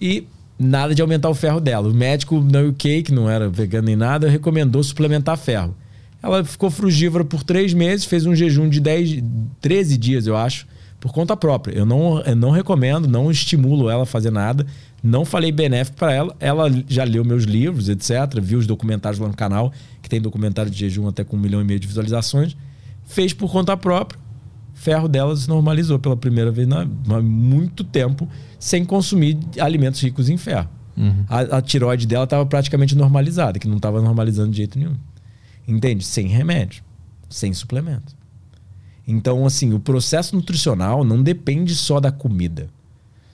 [0.01, 0.27] E
[0.59, 1.89] nada de aumentar o ferro dela.
[1.89, 5.75] O médico na UK, que não era vegano nem nada, recomendou suplementar ferro.
[6.23, 9.23] Ela ficou frugívora por três meses, fez um jejum de 10,
[9.61, 10.67] 13 dias, eu acho,
[10.99, 11.77] por conta própria.
[11.77, 14.67] Eu não, eu não recomendo, não estimulo ela a fazer nada.
[15.03, 16.35] Não falei benéfico para ela.
[16.41, 18.41] Ela já leu meus livros, etc.
[18.41, 19.71] Viu os documentários lá no canal,
[20.01, 22.57] que tem documentário de jejum até com um milhão e meio de visualizações.
[23.05, 24.19] Fez por conta própria.
[24.85, 28.29] Ferro dela se normalizou pela primeira vez há muito tempo,
[28.59, 30.69] sem consumir alimentos ricos em ferro.
[31.27, 34.95] A, a tiroide dela estava praticamente normalizada, que não estava normalizando de jeito nenhum.
[35.67, 36.05] Entende?
[36.05, 36.85] Sem remédio,
[37.31, 38.15] sem suplemento.
[39.09, 42.69] Então, assim, o processo nutricional não depende só da comida.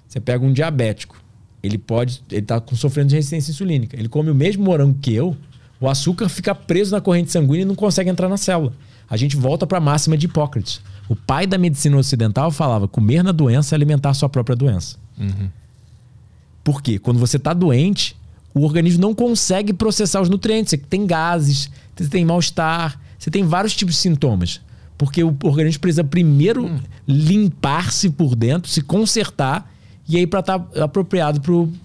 [0.07, 1.21] Você pega um diabético,
[1.65, 3.99] ele pode, ele tá sofrendo de resistência insulínica.
[3.99, 5.37] Ele come o mesmo morango que eu,
[5.81, 8.73] o açúcar fica preso na corrente sanguínea e não consegue entrar na célula.
[9.09, 10.81] A gente volta para a máxima de Hipócrates.
[11.11, 14.97] O pai da medicina ocidental falava: comer na doença é alimentar sua própria doença.
[16.63, 17.01] Por quê?
[17.01, 18.17] Quando você está doente,
[18.55, 20.71] o organismo não consegue processar os nutrientes.
[20.71, 24.61] Você tem gases, você tem mal-estar, você tem vários tipos de sintomas.
[24.97, 29.69] Porque o organismo precisa primeiro limpar-se por dentro, se consertar,
[30.09, 31.41] e aí para estar apropriado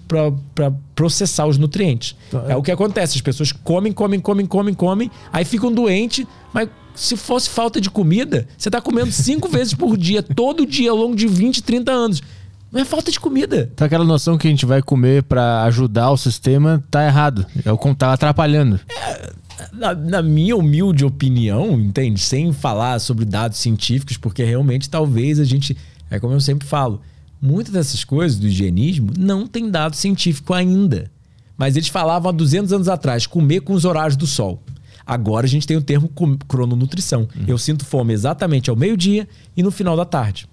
[0.08, 2.16] para processar os nutrientes.
[2.48, 3.16] É o que acontece.
[3.16, 7.90] As pessoas comem, comem, comem, comem, comem, aí ficam doentes, mas se fosse falta de
[7.90, 11.92] comida, você está comendo cinco vezes por dia, todo dia, ao longo de 20, 30
[11.92, 12.22] anos.
[12.72, 13.70] Não é falta de comida.
[13.74, 17.46] Então aquela noção que a gente vai comer pra ajudar o sistema tá errado.
[17.64, 18.80] É o tá atrapalhando.
[19.72, 22.20] Na, na minha humilde opinião, entende?
[22.20, 25.78] Sem falar sobre dados científicos, porque realmente talvez a gente.
[26.10, 27.02] É como eu sempre falo,
[27.42, 31.10] muitas dessas coisas do higienismo não tem dado científico ainda.
[31.58, 34.62] Mas eles falavam há 200 anos atrás, comer com os horários do sol.
[35.06, 36.12] Agora a gente tem o termo
[36.48, 37.28] crononutrição.
[37.48, 40.48] Eu sinto fome exatamente ao meio-dia e no final da tarde.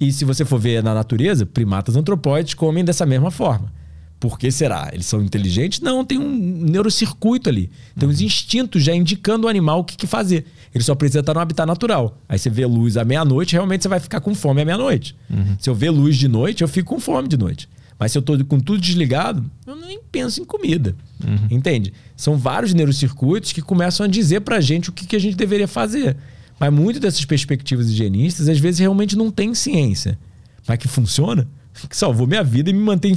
[0.00, 3.72] E se você for ver na natureza, primatas antropóides comem dessa mesma forma.
[4.20, 4.90] Por que será?
[4.92, 5.80] Eles são inteligentes?
[5.80, 7.70] Não, tem um neurocircuito ali.
[7.96, 10.44] Tem uns instintos já indicando ao animal o que, que fazer.
[10.74, 12.18] Ele só precisa estar no habitat natural.
[12.28, 15.16] Aí você vê luz à meia-noite, realmente você vai ficar com fome à meia-noite.
[15.30, 15.56] Uhum.
[15.58, 17.68] Se eu ver luz de noite, eu fico com fome de noite.
[17.98, 20.94] Mas se eu estou com tudo desligado, eu nem penso em comida.
[21.24, 21.48] Uhum.
[21.50, 21.92] Entende?
[22.16, 25.66] São vários neurocircuitos que começam a dizer pra gente o que, que a gente deveria
[25.66, 26.16] fazer.
[26.60, 30.18] Mas muitas dessas perspectivas higienistas, às vezes, realmente não tem ciência.
[30.66, 31.48] Mas que funciona,
[31.88, 33.14] que salvou minha vida e me mantém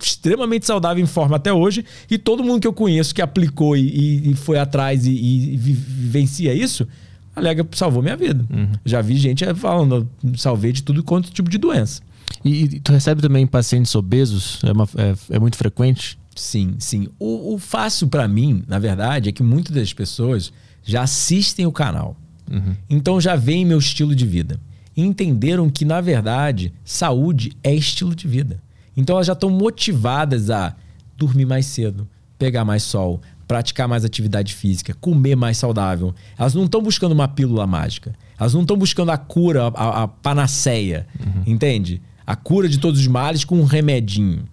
[0.00, 1.84] extremamente saudável em forma até hoje.
[2.08, 6.54] E todo mundo que eu conheço que aplicou e, e foi atrás e, e, vivencia
[6.54, 6.86] isso,
[7.34, 8.44] alega que salvou minha vida.
[8.48, 8.72] Uhum.
[8.84, 12.02] Já vi gente falando, salvei de tudo quanto tipo de doença.
[12.44, 14.60] E, e tu recebe também pacientes obesos?
[14.64, 16.18] É, uma, é, é muito frequente?
[16.36, 17.08] Sim, sim.
[17.18, 20.52] O, o fácil para mim, na verdade, é que muitas das pessoas
[20.82, 22.16] já assistem o canal.
[22.50, 22.76] Uhum.
[22.90, 24.60] Então já veem meu estilo de vida.
[24.96, 28.62] E entenderam que, na verdade, saúde é estilo de vida.
[28.96, 30.74] Então elas já estão motivadas a
[31.16, 32.06] dormir mais cedo,
[32.38, 36.14] pegar mais sol, praticar mais atividade física, comer mais saudável.
[36.38, 38.14] Elas não estão buscando uma pílula mágica.
[38.38, 41.06] Elas não estão buscando a cura, a, a panaceia.
[41.18, 41.42] Uhum.
[41.46, 42.00] Entende?
[42.26, 44.44] A cura de todos os males com um remedinho.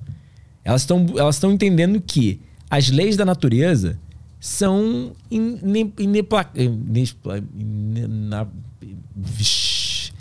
[0.63, 3.99] Elas estão elas entendendo que as leis da natureza
[4.39, 5.13] são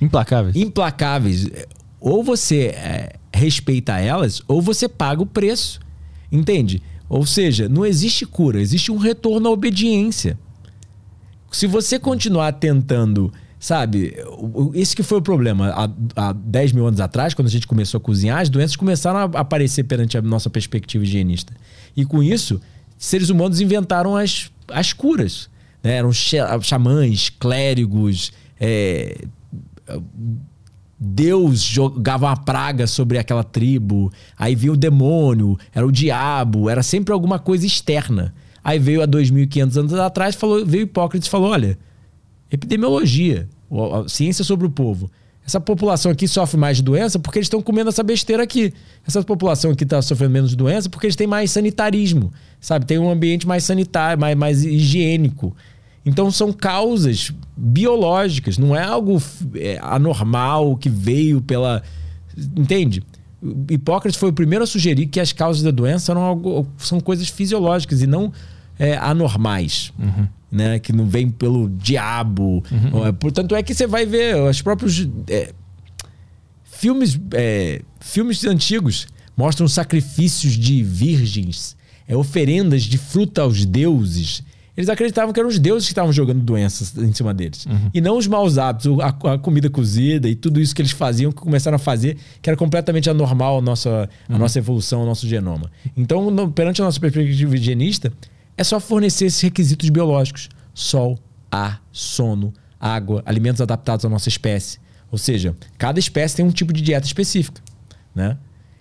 [0.00, 0.56] implacáveis.
[0.56, 1.48] Implacáveis.
[2.00, 5.80] Ou você é, respeita elas, ou você paga o preço.
[6.30, 6.82] Entende?
[7.08, 10.38] Ou seja, não existe cura, existe um retorno à obediência.
[11.50, 14.16] Se você continuar tentando, sabe,
[14.74, 15.68] esse que foi o problema.
[15.68, 19.18] Há, há 10 mil anos atrás, quando a gente começou a cozinhar, as doenças começaram
[19.18, 21.52] a aparecer perante a nossa perspectiva higienista.
[21.94, 22.58] E com isso,
[22.96, 25.50] seres humanos inventaram as, as curas.
[25.82, 25.96] Né?
[25.96, 26.10] Eram
[26.62, 29.24] xamãs, clérigos, é,
[30.98, 36.82] Deus jogava uma praga sobre aquela tribo, aí vinha o demônio, era o diabo, era
[36.82, 38.34] sempre alguma coisa externa.
[38.62, 41.78] Aí veio há 2.500 anos atrás, falou, veio Hipócrates e falou: olha,
[42.50, 43.48] epidemiologia,
[44.08, 45.10] ciência sobre o povo.
[45.46, 48.72] Essa população aqui sofre mais de doença porque eles estão comendo essa besteira aqui.
[49.06, 52.86] Essa população aqui está sofrendo menos de doença porque eles têm mais sanitarismo, sabe?
[52.86, 55.56] Tem um ambiente mais sanitário, mais, mais higiênico.
[56.04, 59.20] Então são causas biológicas, não é algo
[59.54, 61.82] é, anormal que veio pela.
[62.56, 63.02] Entende?
[63.70, 67.28] Hipócrates foi o primeiro a sugerir que as causas da doença eram algo, são coisas
[67.28, 68.32] fisiológicas e não
[68.80, 69.92] é, anormais.
[69.98, 70.26] Uhum.
[70.50, 70.78] Né?
[70.80, 72.64] Que não vem pelo diabo.
[72.72, 73.12] Uhum.
[73.14, 75.06] Portanto, é que você vai ver os próprios.
[75.28, 75.52] É,
[76.64, 81.76] filmes, é, filmes antigos mostram sacrifícios de virgens,
[82.08, 84.42] é, oferendas de fruta aos deuses.
[84.76, 87.66] Eles acreditavam que eram os deuses que estavam jogando doenças em cima deles.
[87.66, 87.90] Uhum.
[87.92, 91.30] E não os maus hábitos, a, a, comida cozida e tudo isso que eles faziam,
[91.30, 94.38] que começaram a fazer, que era completamente anormal a nossa, a uhum.
[94.38, 95.70] nossa evolução, o nosso genoma.
[95.94, 98.10] Então, no, perante a nossa perspectiva higienista,
[98.60, 101.18] é só fornecer esses requisitos biológicos: sol,
[101.50, 104.78] ar, sono, água, alimentos adaptados à nossa espécie.
[105.10, 107.62] Ou seja, cada espécie tem um tipo de dieta específica.
[108.14, 108.36] Né?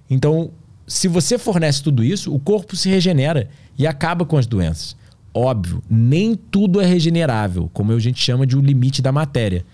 [0.09, 0.51] Então,
[0.85, 4.97] se você fornece tudo isso, o corpo se regenera e acaba com as doenças.
[5.33, 9.65] Óbvio, nem tudo é regenerável, como a gente chama de o um limite da matéria.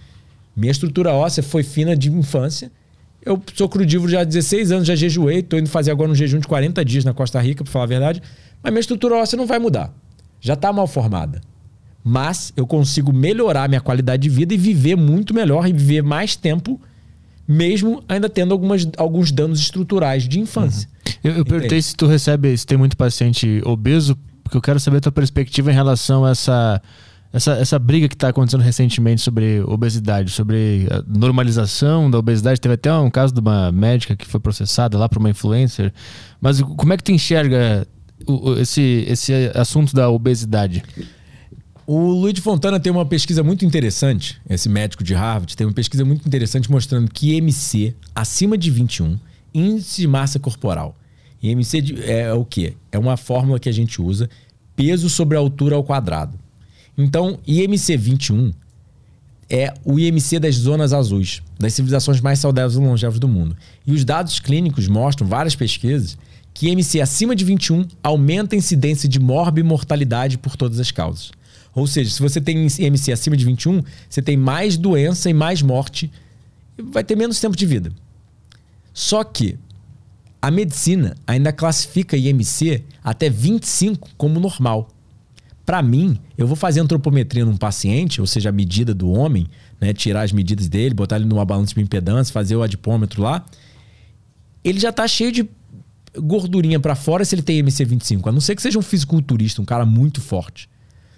[0.55, 2.71] Minha estrutura óssea foi fina de infância.
[3.25, 6.39] Eu sou crudívoro já há 16 anos, já jejuei, estou indo fazer agora um jejum
[6.39, 8.21] de 40 dias na Costa Rica, para falar a verdade.
[8.65, 9.93] Mas minha estrutura óssea não vai mudar.
[10.41, 11.39] Já está mal formada.
[12.03, 16.35] Mas eu consigo melhorar minha qualidade de vida e viver muito melhor e viver mais
[16.35, 16.81] tempo,
[17.47, 20.89] mesmo ainda tendo algumas, alguns danos estruturais de infância.
[20.89, 21.31] Uhum.
[21.31, 24.97] Eu, eu perguntei se tu recebe, se tem muito paciente obeso porque eu quero saber
[24.97, 26.81] a tua perspectiva em relação a essa,
[27.33, 32.61] essa, essa briga que está acontecendo recentemente sobre obesidade, sobre a normalização da obesidade.
[32.61, 35.91] Teve até um caso de uma médica que foi processada lá por uma influencer.
[36.39, 37.87] Mas como é que tu enxerga
[38.59, 40.83] esse, esse assunto da obesidade?
[41.87, 46.03] O Luiz Fontana tem uma pesquisa muito interessante, esse médico de Harvard, tem uma pesquisa
[46.03, 49.19] muito interessante mostrando que IMC acima de 21,
[49.53, 50.95] índice de massa corporal,
[51.43, 52.73] IMC é o quê?
[52.91, 54.29] É uma fórmula que a gente usa,
[54.75, 56.37] peso sobre altura ao quadrado.
[56.97, 58.51] Então, IMC 21
[59.49, 63.55] é o IMC das zonas azuis, das civilizações mais saudáveis e longevas do mundo.
[63.85, 66.17] E os dados clínicos mostram, várias pesquisas,
[66.55, 71.31] que IMC acima de 21 aumenta a incidência de morbimortalidade por todas as causas.
[71.75, 75.61] Ou seja, se você tem IMC acima de 21, você tem mais doença e mais
[75.61, 76.09] morte
[76.77, 77.91] e vai ter menos tempo de vida.
[78.93, 79.59] Só que
[80.41, 84.87] a medicina ainda classifica IMC até 25 como normal.
[85.65, 89.45] Para mim, eu vou fazer antropometria num paciente, ou seja, a medida do homem,
[89.81, 93.45] né, tirar as medidas dele, botar ele numa balança de impedância, fazer o adipômetro lá.
[94.63, 95.49] Ele já tá cheio de
[96.17, 99.65] gordurinha para fora se ele tem MC25, a não ser que seja um fisiculturista, um
[99.65, 100.69] cara muito forte,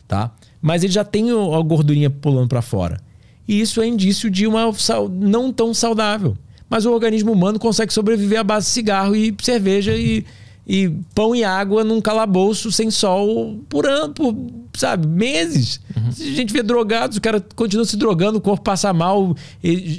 [0.07, 0.33] tá?
[0.61, 2.99] Mas ele já tem a gordurinha pulando para fora.
[3.47, 4.71] E isso é indício de uma
[5.11, 6.37] não tão saudável.
[6.69, 10.25] Mas o organismo humano consegue sobreviver à base de cigarro e cerveja e
[10.69, 14.35] e pão e água num calabouço sem sol por ano, por,
[14.73, 15.79] sabe, meses.
[15.95, 16.09] Uhum.
[16.09, 19.33] A gente vê drogados, o cara continua se drogando, o corpo passa mal,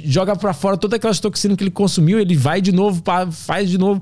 [0.05, 3.01] joga para fora todas aquelas toxinas que ele consumiu, ele vai de novo,
[3.31, 3.99] faz de novo,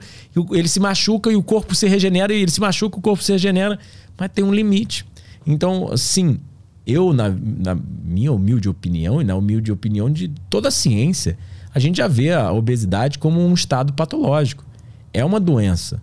[0.51, 3.31] ele se machuca e o corpo se regenera, e ele se machuca, o corpo se
[3.31, 3.79] regenera,
[4.17, 5.05] mas tem um limite.
[5.45, 6.37] Então, sim,
[6.85, 11.37] eu, na, na minha humilde opinião, e na humilde opinião de toda a ciência,
[11.73, 14.65] a gente já vê a obesidade como um estado patológico.
[15.13, 16.01] É uma doença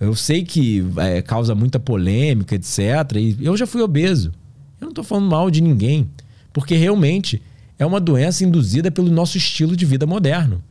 [0.00, 2.78] eu sei que é, causa muita polêmica, etc.
[3.16, 4.32] E eu já fui obeso.
[4.80, 6.08] Eu não estou falando mal de ninguém.
[6.52, 7.42] Porque realmente
[7.78, 10.62] é uma doença induzida pelo nosso estilo de vida moderno.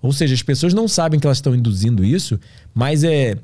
[0.00, 2.38] Ou seja, as pessoas não sabem que elas estão induzindo isso,
[2.74, 3.36] mas é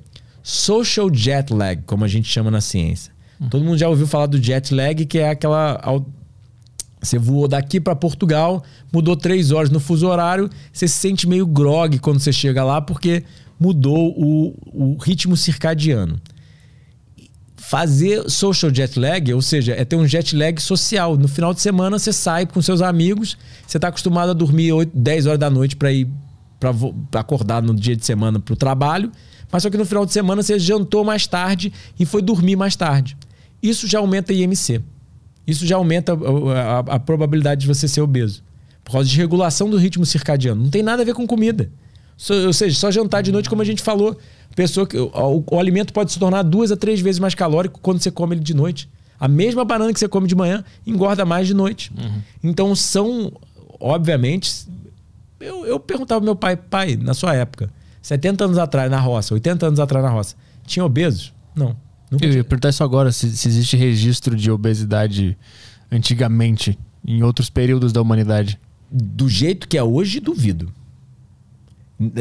[0.43, 3.13] social jet lag, como a gente chama na ciência.
[3.41, 3.49] Hum.
[3.49, 5.81] Todo mundo já ouviu falar do jet lag, que é aquela.
[7.01, 8.63] Você voou daqui para Portugal,
[8.93, 12.81] mudou três horas no fuso horário, você se sente meio grog quando você chega lá,
[12.81, 13.25] porque
[13.63, 16.21] mudou o, o ritmo circadiano.
[17.57, 21.17] Fazer social jet lag, ou seja, é ter um jet lag social.
[21.17, 24.91] No final de semana você sai com seus amigos, você está acostumado a dormir 8,
[24.93, 26.09] 10 horas da noite para ir
[26.59, 29.11] para acordar no dia de semana para o trabalho,
[29.51, 32.77] mas só que no final de semana você jantou mais tarde e foi dormir mais
[32.77, 33.17] tarde.
[33.61, 34.81] Isso já aumenta IMC.
[35.45, 38.45] Isso já aumenta a, a, a probabilidade de você ser obeso.
[38.85, 40.63] Por causa de regulação do ritmo circadiano.
[40.63, 41.69] Não tem nada a ver com comida.
[42.47, 44.17] Ou seja, só jantar de noite, como a gente falou.
[44.55, 48.01] Pessoa que, o, o, alimento pode se tornar duas a três vezes mais calórico quando
[48.01, 48.89] você come ele de noite.
[49.19, 51.91] A mesma banana que você come de manhã engorda mais de noite.
[51.97, 52.21] Uhum.
[52.43, 53.33] Então são,
[53.81, 54.67] obviamente.
[55.41, 57.71] Eu, eu perguntava ao meu pai, pai, na sua época,
[58.01, 60.37] 70 anos atrás na roça, 80 anos atrás na roça,
[60.67, 61.33] tinha obesos?
[61.55, 61.75] Não.
[62.11, 65.37] Nunca eu ia perguntar isso agora, se, se existe registro de obesidade
[65.91, 68.61] antigamente, em outros períodos da humanidade.
[68.91, 70.73] Do jeito que é hoje, duvido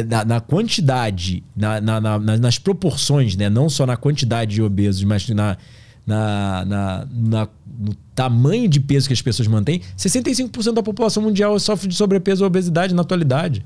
[0.08, 3.50] na, na quantidade, na, na, nas proporções, né?
[3.50, 5.58] não só na quantidade de obesos, mas na,
[6.06, 7.48] na, na, na,
[7.80, 12.44] no tamanho de peso que as pessoas mantêm, 65% da população mundial sofre de sobrepeso
[12.44, 13.66] ou obesidade na atualidade.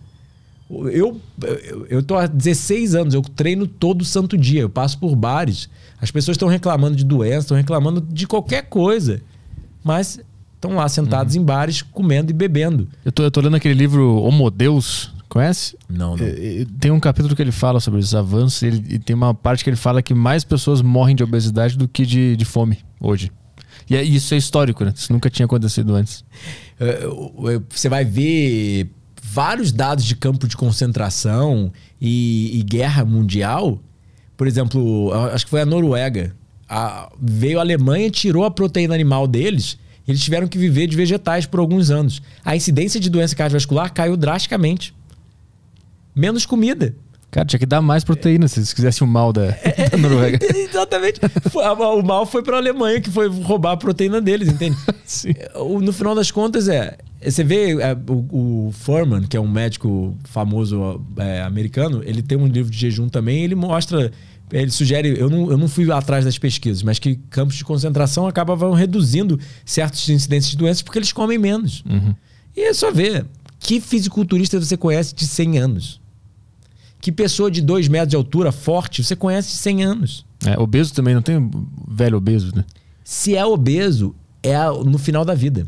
[0.70, 5.16] Eu, eu, eu tô há 16 anos, eu treino todo santo dia, eu passo por
[5.16, 5.70] bares.
[6.02, 9.22] As pessoas estão reclamando de doença, estão reclamando de qualquer coisa.
[9.84, 10.20] Mas
[10.56, 11.42] estão lá sentados uhum.
[11.42, 12.88] em bares, comendo e bebendo.
[13.04, 15.78] Eu tô, eu tô lendo aquele livro Homo Deus, Conhece?
[15.90, 16.26] Não, não.
[16.26, 19.34] É, tem um capítulo que ele fala sobre os avanços e, ele, e tem uma
[19.34, 22.80] parte que ele fala que mais pessoas morrem de obesidade do que de, de fome
[23.02, 23.30] hoje.
[23.90, 24.94] E é, isso é histórico, né?
[24.95, 26.24] Isso nunca tinha acontecido antes.
[26.80, 27.02] É,
[27.70, 28.90] você vai ver
[29.22, 33.82] vários dados de campo de concentração e, e guerra mundial.
[34.38, 36.34] Por exemplo, acho que foi a Noruega.
[36.70, 39.78] A, veio a Alemanha, tirou a proteína animal deles.
[40.07, 42.22] Eles tiveram que viver de vegetais por alguns anos.
[42.41, 44.95] A incidência de doença cardiovascular caiu drasticamente
[46.16, 46.96] menos comida.
[47.36, 50.40] Cara, tinha que dar mais proteína se eles quisessem o mal da, é, da Noruega.
[50.56, 51.20] Exatamente.
[51.54, 54.78] o mal foi para a Alemanha, que foi roubar a proteína deles, entende?
[55.04, 55.34] Sim.
[55.82, 56.98] No final das contas, é.
[57.22, 62.38] Você vê é, o, o Furman, que é um médico famoso é, americano, ele tem
[62.38, 64.10] um livro de jejum também, ele mostra.
[64.50, 68.28] Ele sugere, eu não, eu não fui atrás das pesquisas, mas que campos de concentração
[68.28, 71.84] acabavam reduzindo certos incidentes de doenças porque eles comem menos.
[71.90, 72.16] Uhum.
[72.56, 73.26] E é só ver.
[73.60, 76.05] Que fisiculturista você conhece de 100 anos?
[77.06, 80.26] Que pessoa de 2 metros de altura, forte, você conhece de 100 anos.
[80.44, 81.52] É, obeso também, não tem
[81.88, 82.65] velho obeso, né?
[83.03, 85.68] Se é obeso, é no final da vida.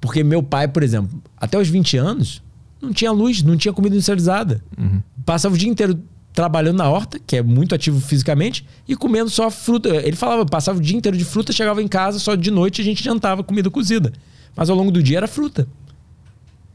[0.00, 2.44] Porque meu pai, por exemplo, até os 20 anos,
[2.80, 4.62] não tinha luz, não tinha comida industrializada.
[4.78, 5.02] Uhum.
[5.24, 6.00] Passava o dia inteiro
[6.32, 9.88] trabalhando na horta, que é muito ativo fisicamente, e comendo só fruta.
[9.88, 12.84] Ele falava, passava o dia inteiro de fruta, chegava em casa, só de noite a
[12.84, 14.12] gente jantava comida cozida.
[14.54, 15.66] Mas ao longo do dia era fruta.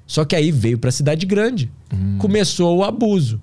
[0.06, 1.72] Só que aí veio para a cidade grande.
[1.94, 2.18] Hum.
[2.18, 3.40] Começou o abuso.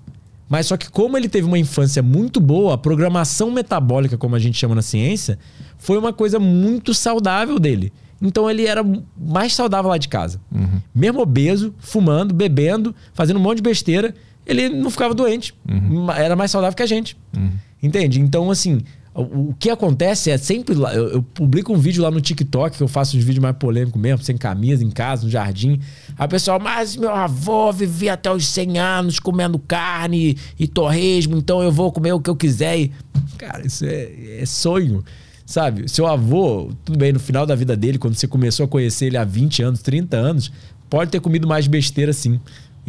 [0.49, 4.39] Mas só que como ele teve uma infância muito boa, a programação metabólica, como a
[4.39, 5.37] gente chama na ciência,
[5.77, 7.93] foi uma coisa muito saudável dele.
[8.19, 8.83] Então ele era
[9.15, 10.41] mais saudável lá de casa.
[10.51, 10.81] Uhum.
[10.93, 14.13] Mesmo obeso, fumando, bebendo, fazendo um monte de besteira,
[14.45, 15.53] ele não ficava doente.
[15.69, 16.11] Uhum.
[16.11, 17.15] Era mais saudável que a gente.
[17.37, 17.51] Uhum.
[17.81, 18.19] Entende?
[18.19, 18.81] Então, assim,
[19.13, 20.93] o, que acontece é sempre lá.
[20.93, 23.99] Eu, eu, publico um vídeo lá no TikTok, que eu faço uns vídeos mais polêmicos
[23.99, 25.79] mesmo, sem camisa, em casa, no jardim.
[26.17, 31.37] Aí o pessoal, mas meu avô vivia até os 100 anos comendo carne e torresmo,
[31.37, 32.79] então eu vou comer o que eu quiser.
[32.79, 32.91] E,
[33.37, 35.03] cara, isso é, é sonho.
[35.45, 35.89] Sabe?
[35.89, 39.17] Seu avô, tudo bem, no final da vida dele, quando você começou a conhecer ele
[39.17, 40.51] há 20 anos, 30 anos,
[40.87, 42.39] pode ter comido mais besteira sim.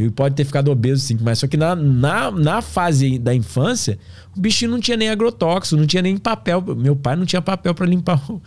[0.06, 1.18] E pode ter ficado obeso sim.
[1.20, 3.98] Mas só que na, na, na fase da infância,
[4.36, 6.62] o bichinho não tinha nem agrotóxico, não tinha nem papel.
[6.76, 8.40] Meu pai não tinha papel para limpar o,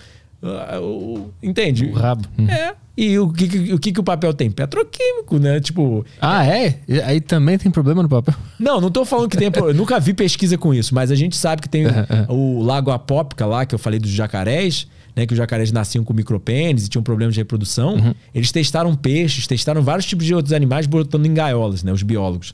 [0.82, 1.86] o, Entende?
[1.86, 2.28] O rabo.
[2.48, 2.74] É.
[2.96, 4.52] E o que, o que, que o papel tem?
[4.52, 5.60] Petroquímico, né?
[5.60, 6.06] Tipo.
[6.22, 6.80] Ah, é?
[7.06, 8.36] Aí também tem problema no papel?
[8.60, 9.52] Não, não tô falando que tem.
[9.56, 11.90] eu nunca vi pesquisa com isso, mas a gente sabe que tem o,
[12.30, 15.26] o Lago Apópica lá, que eu falei dos jacarés, né?
[15.26, 17.96] Que os jacarés nasciam com micropênis e tinham problemas de reprodução.
[17.96, 18.14] Uhum.
[18.34, 21.92] Eles testaram peixes, testaram vários tipos de outros animais botando em gaiolas, né?
[21.92, 22.54] Os biólogos.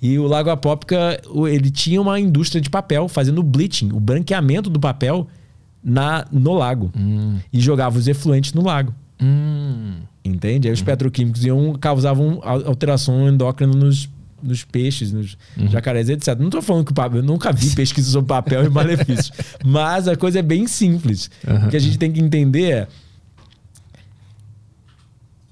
[0.00, 4.78] E o Lago Apópica, ele tinha uma indústria de papel fazendo bleaching, o branqueamento do
[4.78, 5.26] papel
[5.82, 6.90] na, no lago.
[6.96, 7.38] Hum.
[7.52, 8.94] E jogava os efluentes no lago.
[9.20, 9.94] Hum.
[10.24, 10.68] Entende?
[10.68, 10.86] Aí os uhum.
[10.86, 14.08] petroquímicos iam, causavam alteração endócrina nos,
[14.42, 15.68] nos peixes, nos uhum.
[15.68, 16.38] jacarés, etc.
[16.38, 19.32] Não estou falando que o papel, eu nunca vi pesquisa sobre papel e malefícios.
[19.64, 21.30] mas a coisa é bem simples.
[21.46, 21.66] Uhum.
[21.66, 22.88] O que a gente tem que entender é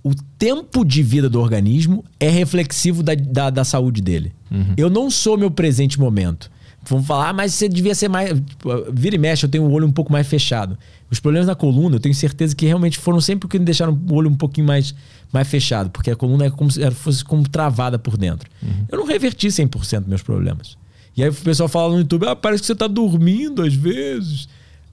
[0.02, 4.32] o tempo de vida do organismo é reflexivo da, da, da saúde dele.
[4.50, 4.74] Uhum.
[4.76, 6.50] Eu não sou meu presente momento.
[6.88, 8.30] Vamos falar, ah, mas você devia ser mais.
[8.30, 10.76] Tipo, vira e mexe, eu tenho o olho um pouco mais fechado.
[11.10, 14.14] Os problemas na coluna, eu tenho certeza que realmente foram sempre que me deixaram o
[14.14, 14.94] olho um pouquinho mais,
[15.32, 18.50] mais fechado, porque a coluna é como se fosse como travada por dentro.
[18.62, 18.86] Uhum.
[18.90, 20.76] Eu não reverti 100% meus problemas.
[21.16, 24.48] E aí o pessoal fala no YouTube, ah, parece que você está dormindo às vezes.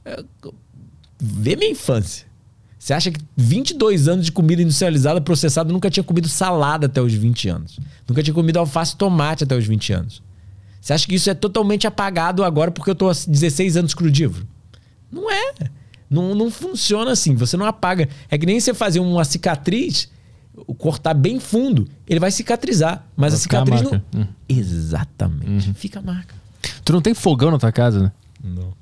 [0.06, 0.24] É,
[1.20, 2.28] vê minha infância.
[2.78, 7.14] Você acha que 22 anos de comida industrializada, processada, nunca tinha comido salada até os
[7.14, 7.80] 20 anos.
[8.08, 10.24] Nunca tinha comido alface e tomate até os 20 anos.
[10.82, 14.48] Você acha que isso é totalmente apagado agora porque eu tô há 16 anos crudívoro?
[15.12, 15.54] Não é.
[16.10, 17.36] Não, não funciona assim.
[17.36, 18.10] Você não apaga.
[18.30, 20.10] É que nem você fazer uma cicatriz,
[20.78, 23.06] cortar bem fundo, ele vai cicatrizar.
[23.16, 24.04] Mas vai a cicatriz a não.
[24.16, 24.28] Hum.
[24.50, 25.68] Exatamente.
[25.70, 25.74] Uhum.
[25.76, 26.36] Fica a marca.
[26.84, 28.12] Tu não tem fogão na tua casa, né?
[28.44, 28.74] Não.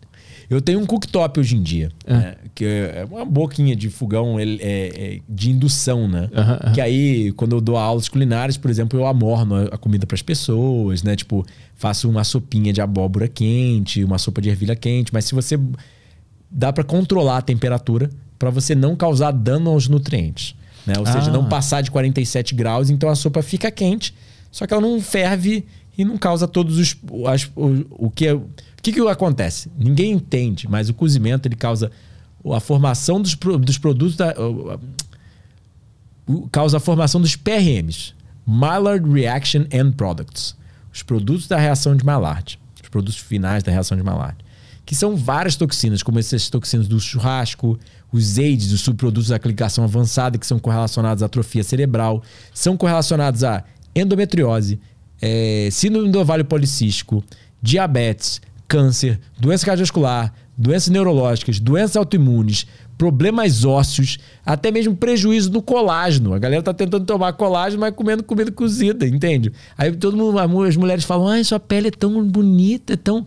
[0.50, 2.14] Eu tenho um cooktop hoje em dia, é.
[2.14, 2.36] Né?
[2.56, 6.28] que é uma boquinha de fogão é, é, de indução, né?
[6.74, 10.22] Que aí, quando eu dou aulas culinárias, por exemplo, eu amorno a comida para as
[10.24, 11.16] pessoas, né?
[11.16, 11.46] Tipo,
[11.76, 15.60] faço uma sopinha de abóbora quente, uma sopa de ervilha quente, mas se você
[16.50, 18.10] dá para controlar a temperatura
[18.40, 20.56] para você não causar dano aos nutrientes,
[20.86, 20.96] né?
[20.98, 21.12] Ou ah.
[21.12, 24.16] seja, não passar de 47 graus, então a sopa fica quente,
[24.52, 25.66] só que ela não ferve
[25.98, 26.96] e não causa todos os
[27.28, 28.40] as, o, o que é
[28.80, 29.70] o que, que acontece?
[29.78, 31.92] Ninguém entende, mas o cozimento ele causa
[32.56, 34.34] a formação dos, dos produtos da,
[36.50, 38.14] causa a formação dos PRMs,
[38.46, 40.56] Maillard Reaction End Products,
[40.94, 44.38] os produtos da reação de Maillard, os produtos finais da reação de Maillard,
[44.86, 47.78] que são várias toxinas, como essas toxinas do churrasco,
[48.14, 53.44] os AIDS, os subprodutos da clicação avançada, que são correlacionados à atrofia cerebral, são correlacionados
[53.44, 54.80] à endometriose,
[55.22, 57.22] é, síndrome do ovário policístico,
[57.62, 62.68] diabetes, câncer, doença cardiovascular, doenças neurológicas, doenças autoimunes,
[62.98, 66.34] problemas ósseos, até mesmo prejuízo do colágeno.
[66.34, 69.52] A galera tá tentando tomar colágeno, mas comendo comida cozida, entende?
[69.76, 73.26] Aí todo mundo, as mulheres falam: "Ai, sua pele é tão bonita, é tão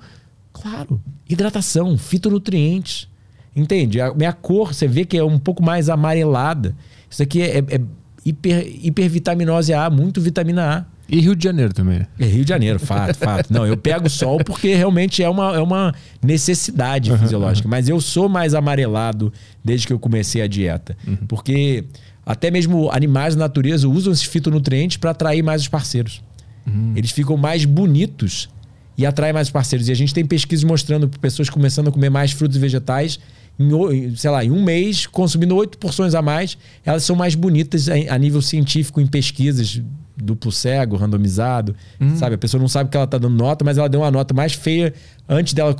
[0.52, 3.08] claro, hidratação, fitonutrientes".
[3.54, 4.00] Entende?
[4.00, 6.74] A minha cor, você vê que é um pouco mais amarelada.
[7.10, 7.80] Isso aqui é, é
[8.24, 10.91] hiper, hipervitaminose A, muito vitamina A.
[11.12, 12.06] E Rio de Janeiro também.
[12.18, 13.52] É Rio de Janeiro, fato, fato.
[13.52, 17.68] Não, eu pego sol porque realmente é uma, é uma necessidade uhum, fisiológica.
[17.68, 17.70] Uhum.
[17.70, 19.30] Mas eu sou mais amarelado
[19.62, 20.96] desde que eu comecei a dieta.
[21.06, 21.18] Uhum.
[21.28, 21.84] Porque
[22.24, 26.22] até mesmo animais da natureza usam esses fitonutrientes para atrair mais os parceiros.
[26.66, 26.94] Uhum.
[26.96, 28.48] Eles ficam mais bonitos
[28.96, 29.90] e atraem mais os parceiros.
[29.90, 33.20] E a gente tem pesquisas mostrando pessoas começando a comer mais frutos e vegetais
[33.58, 37.86] em, sei lá, em um mês, consumindo oito porções a mais, elas são mais bonitas
[37.88, 39.82] a nível científico em pesquisas
[40.16, 42.16] duplo cego, randomizado, hum.
[42.16, 42.34] sabe?
[42.34, 44.52] A pessoa não sabe que ela tá dando nota, mas ela deu uma nota mais
[44.52, 44.92] feia
[45.28, 45.76] antes dela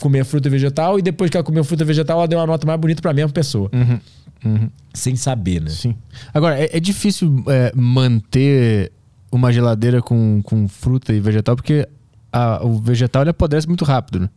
[0.00, 2.78] comer fruta vegetal e depois que ela comeu fruta vegetal, ela deu uma nota mais
[2.78, 3.70] bonita para a mesma pessoa.
[3.72, 4.00] Uhum.
[4.44, 4.70] Uhum.
[4.92, 5.70] Sem saber, né?
[5.70, 5.94] Sim.
[6.34, 8.90] Agora, é, é difícil é, manter
[9.30, 11.88] uma geladeira com, com fruta e vegetal porque
[12.32, 14.28] a, o vegetal ele apodrece muito rápido, né?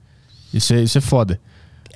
[0.53, 1.39] Isso é, isso é foda.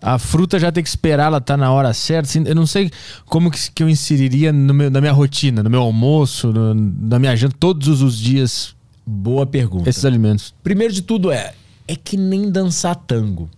[0.01, 2.29] A fruta já tem que esperar, ela tá na hora certa.
[2.29, 2.91] Assim, eu não sei
[3.25, 7.19] como que, que eu inseriria no meu, na minha rotina, no meu almoço, no, na
[7.19, 8.75] minha janta, todos os dias.
[9.05, 9.89] Boa pergunta.
[9.89, 10.53] Esses alimentos.
[10.63, 11.53] Primeiro de tudo é,
[11.87, 13.49] é que nem dançar tango.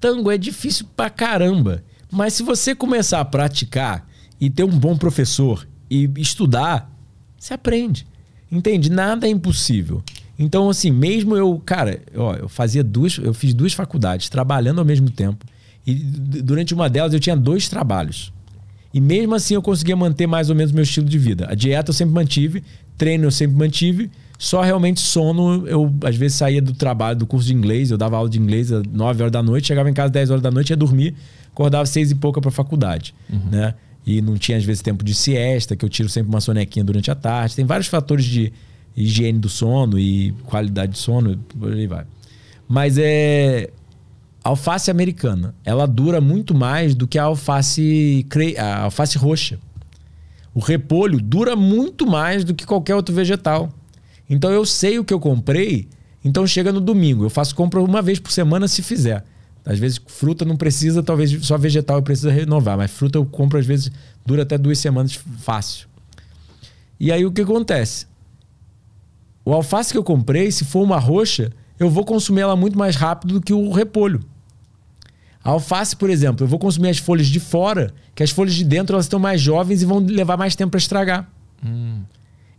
[0.00, 1.82] Tango é difícil pra caramba.
[2.10, 4.06] Mas se você começar a praticar
[4.40, 6.90] e ter um bom professor e estudar,
[7.38, 8.06] você aprende.
[8.50, 8.90] Entende?
[8.90, 10.02] Nada é impossível.
[10.38, 14.84] Então, assim, mesmo eu, cara, ó, eu fazia duas, eu fiz duas faculdades, trabalhando ao
[14.84, 15.44] mesmo tempo.
[15.86, 18.32] E durante uma delas eu tinha dois trabalhos.
[18.94, 21.46] E mesmo assim eu conseguia manter mais ou menos o meu estilo de vida.
[21.50, 22.62] A dieta eu sempre mantive,
[22.96, 27.46] treino eu sempre mantive, só realmente sono, eu às vezes saía do trabalho, do curso
[27.46, 30.06] de inglês, eu dava aula de inglês às 9 horas da noite, chegava em casa
[30.06, 31.14] às 10 horas da noite, ia dormir,
[31.52, 33.14] acordava seis e pouca para faculdade,
[33.50, 33.74] né?
[34.04, 37.08] E não tinha às vezes tempo de siesta, que eu tiro sempre uma sonequinha durante
[37.08, 37.54] a tarde.
[37.54, 38.52] Tem vários fatores de
[38.96, 42.04] higiene do sono e qualidade de sono, por aí vai.
[42.68, 43.70] Mas é
[44.44, 49.58] alface americana, ela dura muito mais do que a alface cre- a alface roxa.
[50.54, 53.70] O repolho dura muito mais do que qualquer outro vegetal.
[54.28, 55.88] Então eu sei o que eu comprei,
[56.24, 57.24] então chega no domingo.
[57.24, 59.24] Eu faço compra uma vez por semana se fizer.
[59.64, 63.58] Às vezes fruta não precisa, talvez só vegetal eu preciso renovar, mas fruta eu compro
[63.58, 63.90] às vezes
[64.26, 65.86] dura até duas semanas fácil.
[66.98, 68.06] E aí o que acontece?
[69.44, 72.94] O alface que eu comprei, se for uma roxa, eu vou consumir ela muito mais
[72.96, 74.20] rápido do que o repolho.
[75.44, 78.64] A alface, por exemplo, eu vou consumir as folhas de fora, que as folhas de
[78.64, 81.28] dentro elas estão mais jovens e vão levar mais tempo para estragar.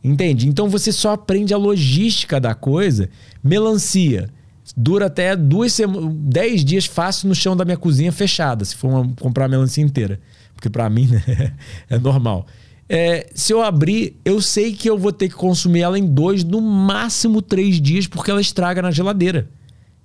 [0.04, 0.48] Entende?
[0.50, 3.10] Então você só aprende a logística da coisa.
[3.42, 4.30] Melancia
[4.76, 8.88] dura até duas semanas, dez dias fácil no chão da minha cozinha fechada, se for
[8.90, 10.20] uma- comprar a melancia inteira,
[10.56, 11.54] porque para mim né,
[11.90, 12.46] é normal.
[12.90, 16.44] É, se eu abrir, eu sei que eu vou ter que consumir ela em dois,
[16.44, 19.50] no máximo três dias, porque ela estraga na geladeira.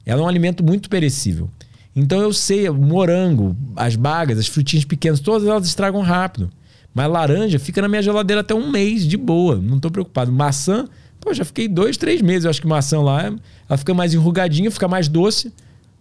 [0.06, 1.50] Ela é um alimento muito perecível.
[1.98, 6.48] Então eu sei, o morango, as bagas, as frutinhas pequenas, todas elas estragam rápido.
[6.94, 9.56] Mas laranja fica na minha geladeira até um mês, de boa.
[9.56, 10.30] Não tô preocupado.
[10.30, 10.86] Maçã,
[11.20, 12.44] pô, já fiquei dois, três meses.
[12.44, 13.34] Eu acho que maçã lá,
[13.68, 15.52] ela fica mais enrugadinha, fica mais doce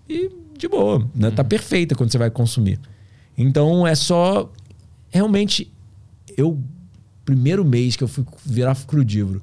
[0.07, 1.07] e de boa.
[1.15, 1.31] Né?
[1.31, 2.79] Tá perfeita quando você vai consumir.
[3.35, 4.51] Então é só.
[5.09, 5.71] Realmente,
[6.37, 6.61] eu.
[7.25, 9.41] Primeiro mês que eu fui virar crudívoro,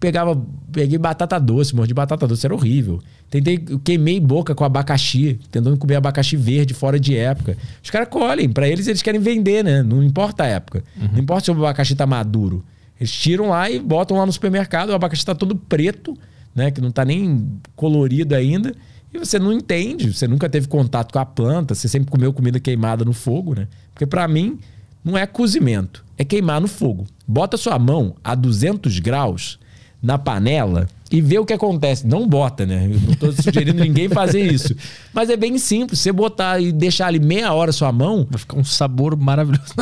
[0.00, 0.40] pegava.
[0.72, 3.00] Peguei batata doce, mordi batata doce, era horrível.
[3.28, 7.56] Tentei, queimei boca com abacaxi, tentando comer abacaxi verde fora de época.
[7.82, 9.82] Os caras colhem, pra eles eles querem vender, né?
[9.82, 10.82] Não importa a época.
[11.12, 12.64] Não importa se o abacaxi tá maduro.
[12.98, 16.16] Eles tiram lá e botam lá no supermercado, o abacaxi tá todo preto,
[16.54, 16.70] né?
[16.70, 18.74] Que não tá nem colorido ainda.
[19.12, 22.60] E você não entende, você nunca teve contato com a planta, você sempre comeu comida
[22.60, 23.66] queimada no fogo, né?
[23.92, 24.58] Porque pra mim
[25.04, 27.06] não é cozimento, é queimar no fogo.
[27.26, 29.58] Bota sua mão a 200 graus
[30.02, 32.06] na panela e vê o que acontece.
[32.06, 32.86] Não bota, né?
[32.86, 34.74] Eu não tô sugerindo ninguém fazer isso.
[35.12, 35.98] Mas é bem simples.
[35.98, 39.74] Você botar e deixar ali meia hora sua mão, Vai ficar um sabor maravilhoso.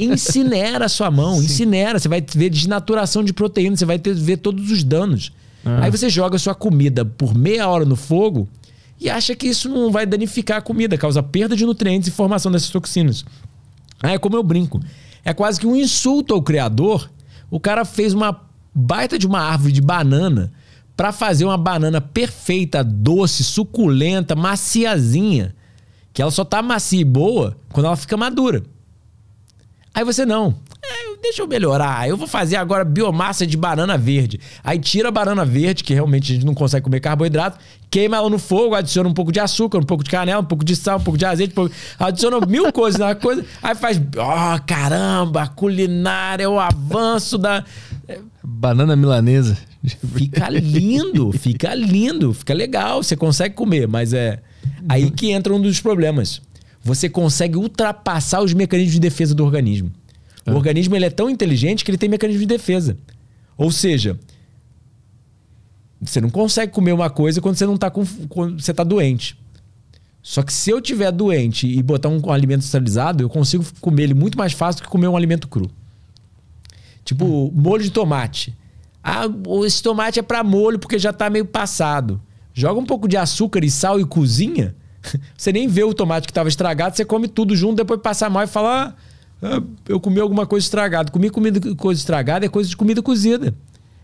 [0.00, 1.98] Incinera a sua mão, incinera.
[1.98, 5.32] Você vai ver desnaturação de proteína, você vai ter, ver todos os danos.
[5.64, 8.48] Aí você joga a sua comida por meia hora no fogo
[8.98, 12.50] e acha que isso não vai danificar a comida, causa perda de nutrientes e formação
[12.50, 13.24] dessas toxinas.
[14.02, 14.80] Aí é como eu brinco.
[15.22, 17.10] É quase que um insulto ao criador.
[17.50, 18.32] O cara fez uma
[18.74, 20.52] baita de uma árvore de banana
[20.96, 25.54] para fazer uma banana perfeita, doce, suculenta, maciazinha.
[26.12, 28.62] Que ela só tá macia e boa quando ela fica madura.
[29.94, 30.56] Aí você não.
[30.82, 32.08] É, deixa eu melhorar.
[32.08, 34.40] Eu vou fazer agora biomassa de banana verde.
[34.62, 37.58] Aí tira a banana verde, que realmente a gente não consegue comer carboidrato,
[37.90, 40.64] queima ela no fogo, adiciona um pouco de açúcar, um pouco de canela, um pouco
[40.64, 41.74] de sal, um pouco de azeite, um pouco...
[41.98, 43.44] adiciona mil coisas na coisa.
[43.62, 47.64] Aí faz, ó, caramba, a culinária, é o avanço da.
[48.42, 49.56] Banana milanesa.
[50.14, 54.40] Fica lindo, fica lindo, fica legal, você consegue comer, mas é
[54.88, 56.42] aí que entra um dos problemas.
[56.82, 59.90] Você consegue ultrapassar os mecanismos de defesa do organismo.
[60.46, 62.96] O organismo ele é tão inteligente que ele tem mecanismo de defesa.
[63.56, 64.18] Ou seja,
[66.00, 69.38] você não consegue comer uma coisa quando você não tá com quando você tá doente.
[70.22, 74.14] Só que se eu tiver doente e botar um, alimento esterilizado, eu consigo comer ele
[74.14, 75.70] muito mais fácil do que comer um alimento cru.
[77.10, 78.56] Tipo, molho de tomate.
[79.02, 79.24] Ah,
[79.66, 82.22] esse tomate é para molho porque já tá meio passado.
[82.54, 84.76] Joga um pouco de açúcar e sal e cozinha.
[85.36, 88.44] Você nem vê o tomate que estava estragado, você come tudo junto, depois passa mal
[88.44, 88.94] e fala:
[89.42, 91.10] ah, ah, eu comi alguma coisa estragada.
[91.10, 93.52] Comi comida, coisa estragada é coisa de comida cozida.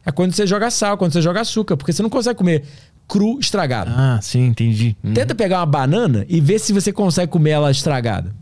[0.04, 2.64] É quando você joga sal, quando você joga açúcar, porque você não consegue comer
[3.06, 3.92] cru estragado.
[3.94, 4.96] Ah, sim, entendi.
[5.04, 5.12] Hum.
[5.14, 8.34] Tenta pegar uma banana e ver se você consegue comer ela estragada.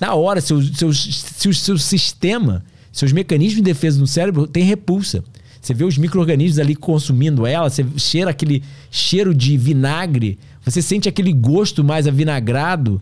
[0.00, 2.64] Na hora, seu, seu, seu, seu sistema,
[2.96, 5.22] seus mecanismos de defesa no cérebro tem repulsa.
[5.60, 11.06] Você vê os micro-organismos ali consumindo ela, você cheira aquele cheiro de vinagre, você sente
[11.06, 12.98] aquele gosto mais avinagrado.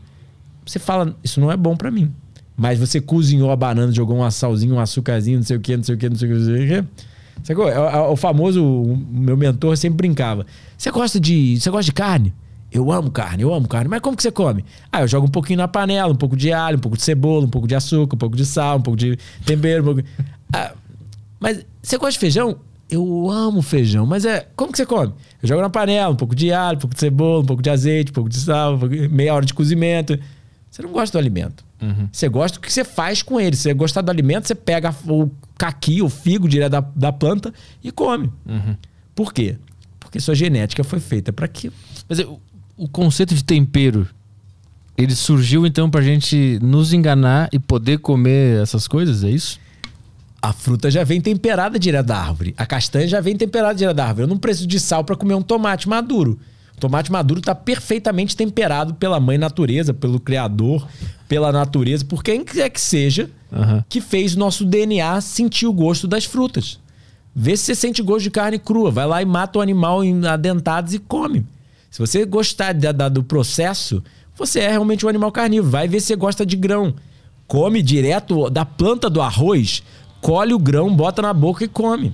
[0.67, 2.11] Você fala, isso não é bom pra mim.
[2.57, 5.85] Mas você cozinhou a banana, jogou um salzinho, um açúcarzinho, não sei o que, não
[5.85, 6.87] sei o que, não sei o que, não sei o.
[7.45, 7.69] Sacou?
[7.69, 10.45] É, é, O famoso, o meu mentor sempre brincava.
[10.77, 11.61] Você gosta de.
[11.61, 12.35] Você gosta de carne?
[12.75, 13.89] Eu amo carne, eu amo carne.
[13.89, 14.65] Mas como que você come?
[14.91, 17.47] Ah, eu jogo um pouquinho na panela, um pouco de alho, um pouco de cebola,
[17.47, 19.83] um pouco de açúcar, um pouco de sal, um pouco de tempero.
[19.83, 20.03] Um pouco...
[20.53, 20.73] Ah,
[21.39, 22.59] mas você gosta de feijão?
[22.91, 24.49] Eu amo feijão, mas é.
[24.57, 25.15] Como que você come?
[25.41, 27.71] Eu jogo na panela, um pouco de alho, um pouco de cebola, um pouco de
[27.71, 30.19] azeite, um pouco de sal, um pouco- meia hora de cozimento.
[30.69, 31.65] Você não gosta do alimento.
[32.11, 33.55] Você gosta do que você faz com ele.
[33.55, 37.55] Se você gostar do alimento, você pega o caqui, o figo direto da, da planta
[37.83, 38.33] e come.
[39.15, 39.57] Por quê?
[40.01, 41.75] Porque sua genética foi feita para aquilo.
[42.09, 42.27] Mas é,
[42.77, 44.09] o, conceito de tempero
[44.97, 49.59] ele surgiu então pra gente nos enganar e poder comer essas coisas, é isso?
[50.41, 52.55] A fruta já vem temperada direto da árvore.
[52.57, 54.25] A castanha já vem temperada direto da árvore.
[54.25, 56.39] Eu não preciso de sal para comer um tomate maduro.
[56.77, 60.87] O tomate maduro está perfeitamente temperado pela mãe natureza, pelo criador,
[61.27, 63.85] pela natureza, por quem quer que seja, Aham.
[63.89, 66.79] que fez nosso DNA sentir o gosto das frutas.
[67.35, 68.91] Vê se você sente gosto de carne crua.
[68.91, 71.45] Vai lá e mata o animal em adentados e come.
[71.95, 74.03] Se você gostar da- da- do processo,
[74.35, 75.71] você é realmente um animal carnívoro.
[75.71, 76.93] Vai ver se você gosta de grão.
[77.47, 79.81] Come direto da planta do arroz,
[80.21, 82.13] colhe o grão, bota na boca e come.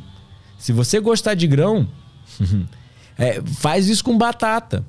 [0.58, 1.88] Se você gostar de grão,
[3.16, 4.84] é, faz isso com batata.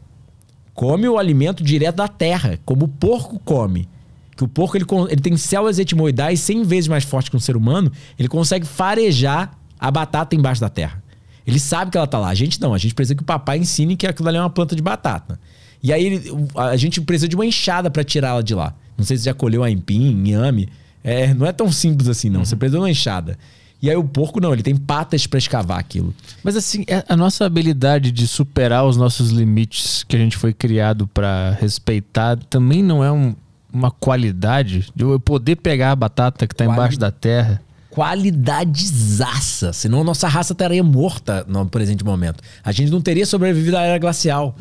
[0.74, 3.88] Come o alimento direto da terra, como o porco come.
[4.36, 7.56] Que o porco ele, ele tem células etimoidais 100 vezes mais fortes que um ser
[7.56, 7.90] humano,
[8.20, 11.01] ele consegue farejar a batata embaixo da terra.
[11.46, 12.30] Ele sabe que ela tá lá.
[12.30, 14.50] A gente não, a gente precisa que o papai ensine que aquilo ali é uma
[14.50, 15.40] planta de batata.
[15.84, 16.24] E aí ele-
[16.56, 18.74] a gente precisa de uma enxada para tirá-la de lá.
[18.98, 20.70] Não sei se já colheu aipim, inhame.
[21.04, 22.46] É, não é tão simples assim, não.
[22.46, 23.38] Você precisa de uma enxada.
[23.82, 26.14] E aí o porco não, ele tem patas para escavar aquilo.
[26.44, 30.54] Mas assim, é- a nossa habilidade de superar os nossos limites que a gente foi
[30.54, 33.34] criado pra respeitar também não é um-
[33.74, 37.60] uma qualidade de eu poder pegar a batata que tá Quali- embaixo da terra.
[37.92, 39.74] Qualidadezaça.
[39.74, 42.42] Senão a nossa raça estaria morta no presente momento.
[42.64, 44.56] A gente não teria sobrevivido à era glacial.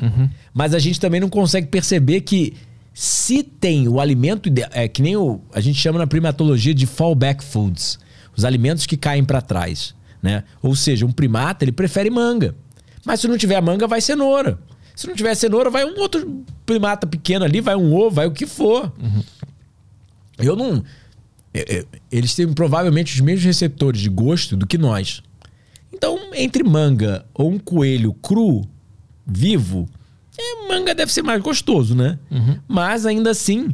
[0.52, 2.55] Mas a gente também não consegue perceber que
[2.92, 7.42] se tem o alimento é que nem o, a gente chama na primatologia de fallback
[7.42, 7.99] foods,
[8.36, 10.42] os alimentos que caem para trás, né?
[10.60, 12.55] Ou seja, um primata ele prefere manga.
[13.05, 14.59] Mas se não tiver manga vai cenoura.
[14.94, 18.33] Se não tiver cenoura vai um outro primata pequeno ali, vai um ovo, vai o
[18.33, 18.92] que for.
[20.39, 20.83] Eu não.
[21.53, 25.23] É, é, Eles têm provavelmente os mesmos receptores de gosto do que nós.
[25.93, 28.65] Então, entre manga ou um coelho cru,
[29.27, 29.89] vivo,
[30.39, 32.19] é, manga deve ser mais gostoso, né?
[32.69, 33.73] Mas ainda assim,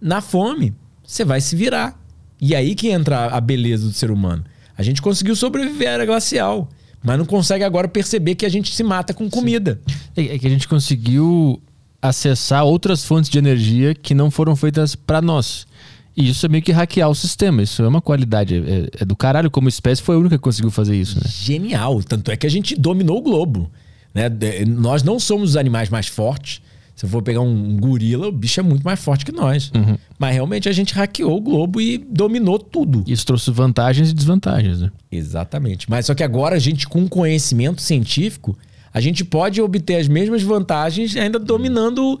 [0.00, 1.98] na fome, você vai se virar.
[2.40, 4.44] E aí que entra a beleza do ser humano.
[4.76, 6.68] A gente conseguiu sobreviver à era glacial,
[7.02, 9.80] mas não consegue agora perceber que a gente se mata com comida.
[10.16, 11.62] É é que a gente conseguiu
[12.00, 15.68] acessar outras fontes de energia que não foram feitas pra nós.
[16.16, 17.62] E isso é meio que hackear o sistema.
[17.62, 18.56] Isso é uma qualidade.
[18.56, 19.50] É, é do caralho.
[19.50, 21.24] Como espécie, foi a única que conseguiu fazer isso, né?
[21.26, 22.02] Genial.
[22.02, 23.70] Tanto é que a gente dominou o globo.
[24.14, 24.28] Né?
[24.66, 26.60] Nós não somos os animais mais fortes.
[26.94, 29.72] Se eu for pegar um gorila, o bicho é muito mais forte que nós.
[30.18, 33.02] Mas realmente a gente hackeou o globo e dominou tudo.
[33.06, 34.90] Isso trouxe vantagens e desvantagens, né?
[35.10, 35.90] Exatamente.
[35.90, 38.56] Mas só que agora a gente, com conhecimento científico,
[38.92, 42.20] a gente pode obter as mesmas vantagens ainda dominando,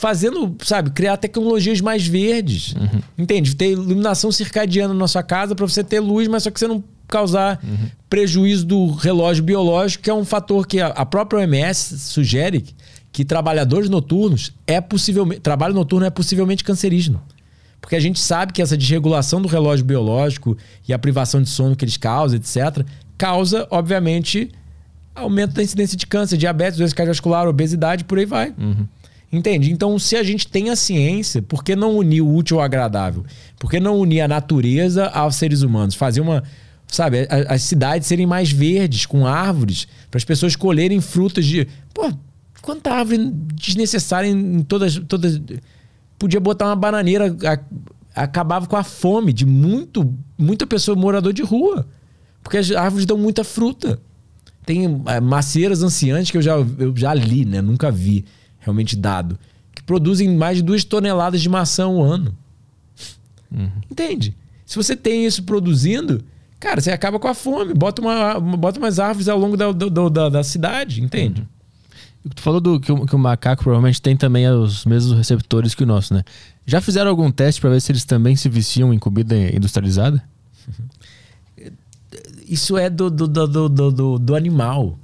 [0.00, 2.74] fazendo, sabe, criar tecnologias mais verdes.
[3.18, 3.54] Entende?
[3.54, 6.82] Ter iluminação circadiana na sua casa para você ter luz, mas só que você não
[7.06, 7.60] causar
[8.08, 12.64] prejuízo do relógio biológico, que é um fator que a, a própria OMS sugere
[13.12, 17.20] que trabalhadores noturnos é possivelmente trabalho noturno é possivelmente cancerígeno.
[17.78, 20.56] Porque a gente sabe que essa desregulação do relógio biológico
[20.88, 22.86] e a privação de sono que eles causam, etc.,
[23.18, 24.50] causa, obviamente,
[25.14, 28.54] aumento da incidência de câncer, diabetes, doença cardiovascular, obesidade, por aí vai.
[29.32, 29.70] Entende?
[29.70, 33.24] Então, se a gente tem a ciência, por que não unir o útil ao agradável?
[33.58, 35.94] Por que não unir a natureza aos seres humanos?
[35.94, 36.42] Fazer uma.
[36.88, 41.68] Sabe, as cidades serem mais verdes, com árvores, para as pessoas colherem frutas de.
[41.94, 42.12] Pô,
[42.60, 45.00] quanta árvore desnecessária em todas.
[45.06, 45.40] todas
[46.18, 51.42] podia botar uma bananeira, a- acabava com a fome de muito, muita pessoa morador de
[51.42, 51.86] rua.
[52.42, 54.00] Porque as árvores dão muita fruta.
[54.66, 57.62] Tem é, macieiras anciãs que eu já, eu já li, né?
[57.62, 58.24] Nunca vi
[58.60, 59.38] realmente dado.
[59.74, 62.34] Que produzem mais de duas toneladas de maçã ao ano.
[63.90, 64.36] Entende?
[64.64, 66.22] Se você tem isso produzindo,
[66.60, 67.74] cara, você acaba com a fome.
[67.74, 71.46] Bota, uma, bota umas árvores ao longo da, do- da, da cidade, entende?
[72.24, 75.74] E Tu falou do, que, o, que o macaco provavelmente tem também os mesmos receptores
[75.74, 76.22] que o nosso, né?
[76.66, 80.22] Já fizeram algum teste pra ver se eles também se viciam em comida industrializada?
[82.46, 84.98] Isso é do, do, do, do, do- do animal.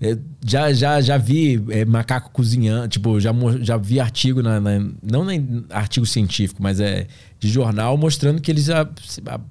[0.00, 3.30] É, já, já, já vi é, macaco cozinhando, tipo, já,
[3.62, 7.06] já vi artigo, na, na- não em artigo científico, mas é
[7.40, 8.86] de jornal mostrando que eles a,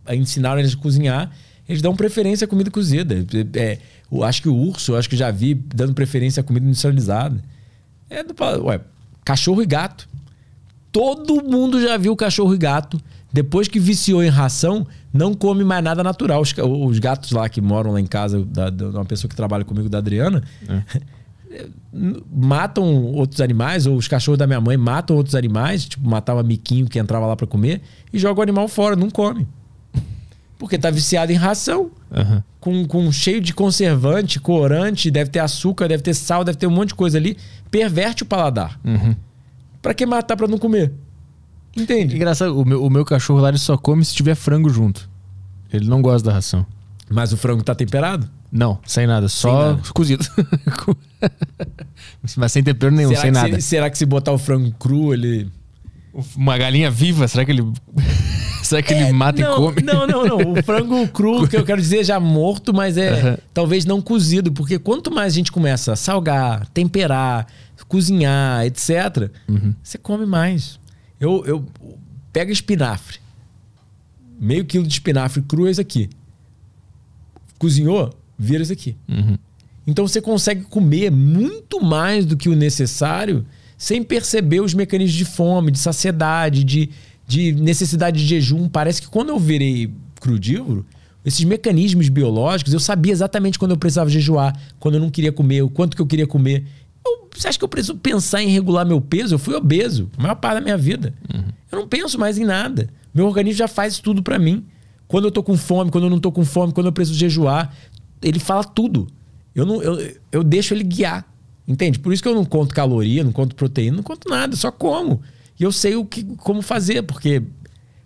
[0.06, 1.32] a- ensinaram eles a cozinhar,
[1.68, 3.26] eles dão preferência à comida cozida.
[3.56, 3.80] É, é,
[4.12, 7.42] eu acho que o urso, eu acho que já vi dando preferência à comida industrializada.
[8.08, 8.80] É do, ué,
[9.26, 10.08] cachorro e gato.
[10.92, 13.02] Todo mundo já viu cachorro e gato.
[13.34, 14.86] Depois que viciou em ração,
[15.18, 16.42] não come mais nada natural.
[16.42, 19.64] Os, os gatos lá que moram lá em casa, da, da- uma pessoa que trabalha
[19.64, 20.44] comigo, da Adriana,
[22.32, 26.86] matam outros animais, ou os cachorros da minha mãe matam outros animais, tipo, matava miquinho
[26.88, 29.48] que entrava lá pra comer, e joga o animal fora, não come.
[30.58, 31.92] Porque tá viciado em ração.
[32.14, 32.44] Aham.
[32.62, 36.72] Com, com cheio de conservante, corante, deve ter açúcar, deve ter sal, deve ter um
[36.72, 37.38] monte de coisa ali.
[37.70, 38.80] Perverte o paladar.
[39.82, 40.92] Pra que matar pra não comer?
[41.76, 42.16] Entende?
[42.16, 45.10] Engraçado, o meu, o meu cachorro lá ele só come se tiver frango junto.
[45.74, 46.66] Ele não gosta da ração.
[47.10, 48.28] Mas o frango tá temperado?
[48.52, 49.82] Não, sem nada, só nada.
[49.94, 50.26] cozido.
[52.38, 53.56] Mas sem tempero nenhum, será, sem nada.
[53.56, 55.50] Se, será que se botar o frango cru, ele.
[56.36, 57.64] Uma galinha viva, será que ele.
[58.64, 59.82] será que ele mata não, e come?
[59.84, 60.54] Não, não, não.
[60.54, 63.38] O frango cru, que eu quero dizer, já morto, mas é Aham.
[63.54, 64.52] talvez não cozido.
[64.52, 67.46] Porque quanto mais a gente começa a salgar, temperar,
[67.88, 69.74] cozinhar, etc., Uhum.
[69.84, 70.80] você come mais.
[71.20, 71.66] Eu, eu
[72.32, 73.20] pega espinafre.
[74.40, 76.10] Meio quilo de espinafre cru é isso aqui.
[77.58, 78.96] Cozinhou, vira isso aqui.
[79.08, 79.38] Uhum.
[79.88, 83.46] Então você consegue comer muito mais do que o necessário
[83.78, 86.90] sem perceber os mecanismos de fome, de saciedade, de,
[87.28, 88.68] de necessidade de jejum.
[88.68, 90.86] Parece que quando eu virei crudívoro,
[91.24, 95.62] esses mecanismos biológicos, eu sabia exatamente quando eu precisava jejuar, quando eu não queria comer,
[95.62, 96.66] o quanto que eu queria comer.
[97.06, 99.36] Eu- você acha que eu preciso pensar em regular meu peso?
[99.36, 101.14] Eu fui obeso a maior parte da minha vida.
[101.72, 102.90] Eu não penso mais em nada.
[103.14, 104.66] Meu organismo já faz tudo pra mim.
[105.08, 107.74] Quando eu tô com fome, quando eu não tô com fome, quando eu preciso jejuar,
[108.22, 109.08] ele fala tudo.
[109.54, 111.26] Eu, não, eu, eu deixo ele guiar.
[111.68, 111.98] Entende?
[112.00, 115.22] Por isso que eu não conto caloria, não conto proteína, não conto nada, só como.
[115.60, 117.42] E eu sei o que, como fazer, porque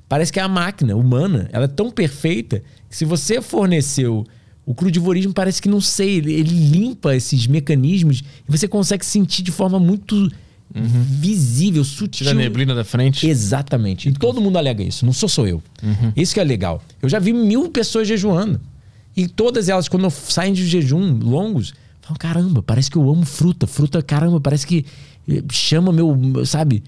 [0.07, 4.25] parece que a máquina humana ela é tão perfeita que se você forneceu
[4.69, 9.41] o crudivorismo, parece que não sei, ele, ele limpa esses mecanismos e você consegue sentir
[9.41, 10.31] de forma muito
[10.72, 12.27] visível, sutil.
[12.27, 13.27] Tira a neblina da frente.
[13.27, 14.09] Exatamente.
[14.09, 15.64] E todo mundo alega isso, não sou só eu.
[16.15, 16.83] Isso que é legal.
[17.01, 18.61] Eu já vi mil pessoas jejuando.
[19.17, 23.65] E todas elas, quando saem de jejum longos, falam: caramba, parece que eu amo fruta.
[23.65, 24.85] Fruta, caramba, parece que
[25.27, 26.45] eh, chama meu.
[26.45, 26.83] Sabe?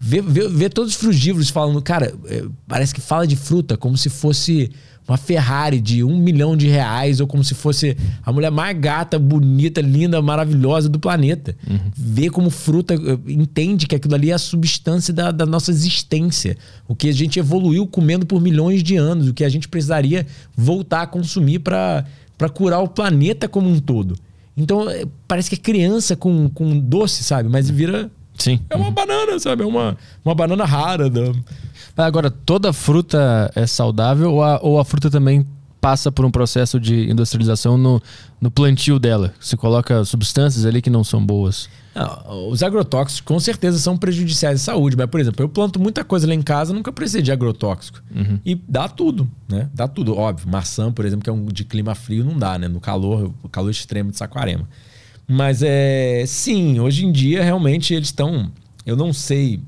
[0.00, 4.08] Vê, vê todos os frugívoros falando, cara, eh, parece que fala de fruta como se
[4.08, 4.70] fosse
[5.08, 9.18] uma Ferrari de um milhão de reais, ou como se fosse a mulher mais gata,
[9.18, 11.56] bonita, linda, maravilhosa do planeta.
[11.96, 16.56] Vê como fruta, eh, entende que aquilo ali é a substância da, da nossa existência.
[16.88, 20.26] O que a gente evoluiu comendo por milhões de anos, o que a gente precisaria
[20.56, 22.04] voltar a consumir para
[22.52, 24.16] curar o planeta como um todo.
[24.56, 27.48] Então, eh, parece que é criança com, com doce, sabe?
[27.48, 28.10] Mas vira.
[28.38, 28.60] Sim.
[28.70, 29.62] É uma banana, sabe?
[29.62, 31.08] É uma, uma banana rara.
[31.08, 31.32] Da...
[31.96, 35.46] Agora, toda fruta é saudável ou a, ou a fruta também
[35.80, 38.02] passa por um processo de industrialização no,
[38.40, 39.32] no plantio dela?
[39.40, 41.68] Você coloca substâncias ali que não são boas.
[41.94, 46.04] Não, os agrotóxicos com certeza são prejudiciais à saúde, mas, por exemplo, eu planto muita
[46.04, 48.02] coisa lá em casa, nunca precisei de agrotóxico.
[48.44, 49.70] E dá tudo, né?
[49.72, 50.14] Dá tudo.
[50.16, 52.68] Óbvio, maçã, por exemplo, que é um de clima frio, não dá, né?
[52.68, 54.68] No calor, o calor extremo de Saquarema.
[55.28, 56.24] Mas é.
[56.26, 58.50] Sim, hoje em dia, realmente, eles estão.
[58.84, 59.60] Eu não sei.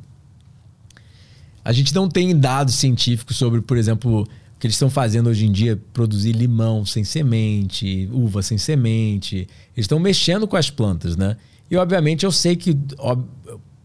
[1.64, 4.26] A gente não tem dados científicos sobre, por exemplo, o
[4.58, 9.36] que eles estão fazendo hoje em dia, produzir limão sem semente, uva sem semente.
[9.76, 11.36] Eles estão mexendo com as plantas, né?
[11.70, 13.26] E obviamente eu sei que, ob-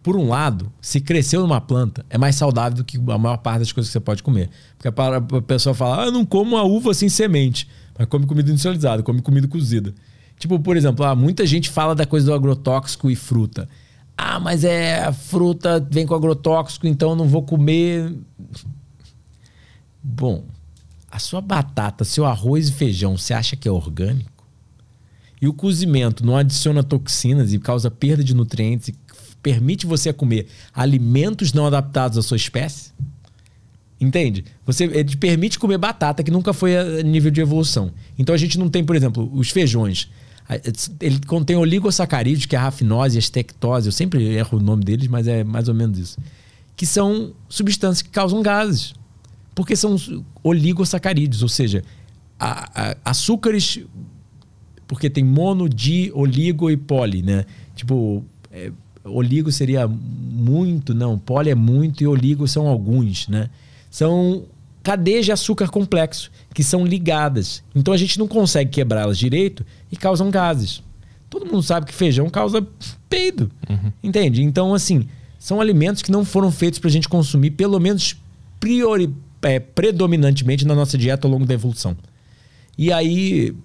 [0.02, 3.60] por um lado, se cresceu numa planta, é mais saudável do que a maior parte
[3.60, 4.50] das coisas que você pode comer.
[4.77, 8.50] Porque a pessoa falar, ah, eu não como uma uva sem semente, mas come comida
[8.50, 9.93] industrializada, come comida cozida.
[10.38, 13.70] Tipo, por exemplo, ah, muita gente fala da coisa do agrotóxico e fruta.
[14.18, 18.14] Ah, mas é fruta vem com agrotóxico, então eu não vou comer.
[20.02, 20.44] Bom,
[21.10, 24.32] a sua batata, seu arroz e feijão, você acha que é orgânico?
[25.42, 28.95] E o cozimento não adiciona toxinas e causa perda de nutrientes e
[29.42, 32.92] permite você comer alimentos não adaptados à sua espécie?
[34.00, 34.45] Entende?
[34.66, 37.92] Você ele te permite comer batata que nunca foi a nível de evolução.
[38.18, 40.10] Então a gente não tem, por exemplo, os feijões.
[40.48, 40.56] A-
[41.00, 43.88] Ele contém oligosacarídeos, que é a rafinose a estectose.
[43.88, 46.18] Eu sempre erro o nome deles, mas é mais ou menos isso.
[46.76, 48.94] Que são substâncias que causam gases.
[49.56, 49.96] Porque são
[50.44, 51.84] oligosacarídeos, ou seja,
[52.40, 53.80] a- a- açúcares
[54.88, 57.46] porque tem mono, di, oligo e poli, né?
[57.76, 58.72] Tipo, é,
[59.04, 63.50] oligo seria muito, não, poli é muito e oligo são alguns, né?
[63.90, 64.44] São
[64.84, 67.64] cadeias de açúcar complexo que são ligadas.
[67.74, 70.84] Então a gente não consegue quebrá-las direito e causam gases.
[71.30, 72.68] Todo mundo sabe que feijão causa
[73.10, 73.50] peido,
[74.03, 74.44] entende?
[74.44, 75.08] Então, assim,
[75.40, 78.16] são alimentos que não foram feitos para a gente consumir, pelo menos
[78.60, 81.98] priori, é, predominantemente na nossa dieta ao longo da evolução.
[82.78, 83.56] E aí,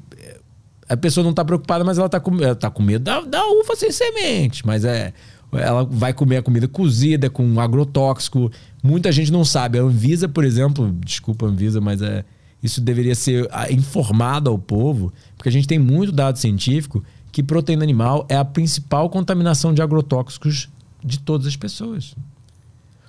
[0.89, 3.47] a pessoa não está preocupada, mas ela está com, ela tá com medo da, da
[3.47, 4.67] uva sem semente.
[4.67, 5.13] Mas é,
[5.53, 8.51] ela vai comer a comida cozida, com agrotóxico.
[8.83, 9.79] Muita gente não sabe.
[9.79, 12.25] A Anvisa, por exemplo, desculpa, Anvisa, mas é,
[12.63, 17.43] isso deveria ser ah, informado ao povo, porque a gente tem muito dado científico que
[17.43, 20.69] proteína animal é a principal contaminação de agrotóxicos
[21.05, 22.15] de todas as pessoas.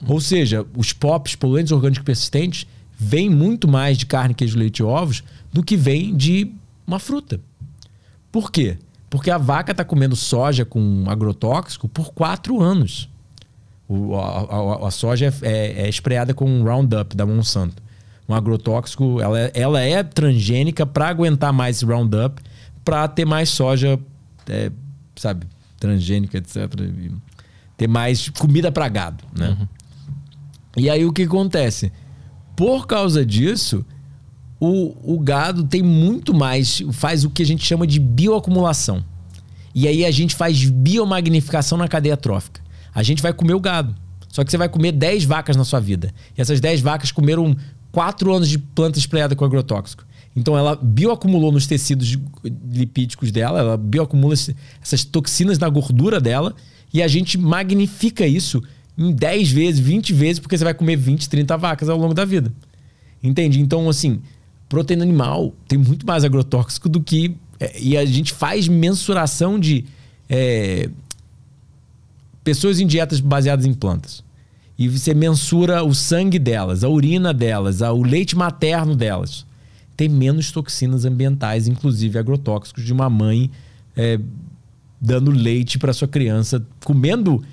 [0.07, 2.65] Ou seja, os POPs, poluentes orgânicos persistentes,
[2.97, 6.51] vêm muito mais de carne, queijo, leite e ovos do que vem de
[6.85, 7.39] uma fruta.
[8.31, 8.77] Por quê?
[9.09, 13.09] Porque a vaca está comendo soja com agrotóxico por quatro anos.
[13.87, 17.81] O, a, a, a, soja é, é, é espreada com um Roundup da Monsanto.
[18.27, 22.39] Um agrotóxico, ela, é, ela é transgênica para aguentar mais Roundup,
[22.85, 23.99] para ter mais soja,
[24.47, 24.71] é,
[25.15, 25.47] sabe,
[25.79, 26.71] transgênica, etc.
[27.75, 29.49] Ter mais comida para gado, né?
[29.49, 29.67] Uhum.
[30.77, 31.91] E aí o que acontece?
[32.55, 33.83] Por causa disso,
[34.59, 39.03] o, o gado tem muito mais, faz o que a gente chama de bioacumulação.
[39.73, 42.61] E aí a gente faz biomagnificação na cadeia trófica.
[42.93, 43.95] A gente vai comer o gado.
[44.27, 46.13] Só que você vai comer 10 vacas na sua vida.
[46.37, 47.55] E essas 10 vacas comeram
[47.91, 50.05] 4 anos de planta espalhada com agrotóxico.
[50.35, 52.17] Então ela bioacumulou nos tecidos
[52.71, 54.33] lipídicos dela, ela bioacumula
[54.81, 56.55] essas toxinas na gordura dela
[56.93, 58.61] e a gente magnifica isso
[58.97, 62.25] em 10 vezes, 20 vezes, porque você vai comer 20, 30 vacas ao longo da
[62.25, 62.53] vida.
[63.23, 63.59] Entende?
[63.59, 64.21] Então, assim,
[64.69, 67.35] proteína animal tem muito mais agrotóxico do que.
[67.59, 69.83] É, e a gente faz mensuração de
[70.29, 70.89] é,
[72.43, 74.23] pessoas em dietas baseadas em plantas.
[74.77, 79.45] E você mensura o sangue delas, a urina delas, o leite materno delas.
[79.97, 83.51] Tem menos toxinas ambientais, inclusive agrotóxicos, de uma mãe
[83.97, 84.17] é,
[85.01, 87.43] dando leite para sua criança, comendo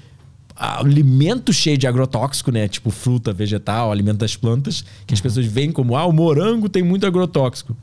[0.56, 2.66] alimento cheio de agrotóxico, né?
[2.66, 5.22] Tipo fruta, vegetal, alimento das plantas, que as uhum.
[5.24, 7.76] pessoas veem como, ah, o morango tem muito agrotóxico.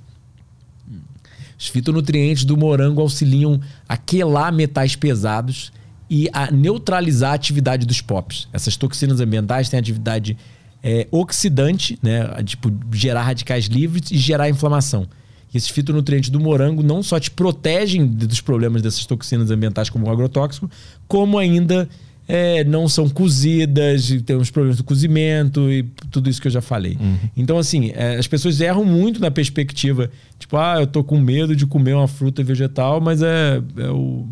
[1.57, 5.71] Os fitonutrientes do morango auxiliam a quelar metais pesados
[6.09, 8.49] e a neutralizar a atividade dos POPs.
[8.51, 10.37] Essas toxinas ambientais têm atividade
[10.83, 12.43] é, oxidante, né?
[12.43, 15.07] Tipo, gerar radicais livres e gerar inflamação.
[15.53, 20.07] E esses fitonutrientes do morango não só te protegem dos problemas dessas toxinas ambientais como
[20.07, 20.69] o agrotóxico,
[21.07, 21.87] como ainda
[22.27, 26.61] é, não são cozidas, tem uns problemas do cozimento e tudo isso que eu já
[26.61, 26.97] falei.
[26.99, 27.17] Uhum.
[27.35, 31.55] Então, assim, é, as pessoas erram muito na perspectiva, tipo, ah, eu tô com medo
[31.55, 34.27] de comer uma fruta vegetal, mas é, é o,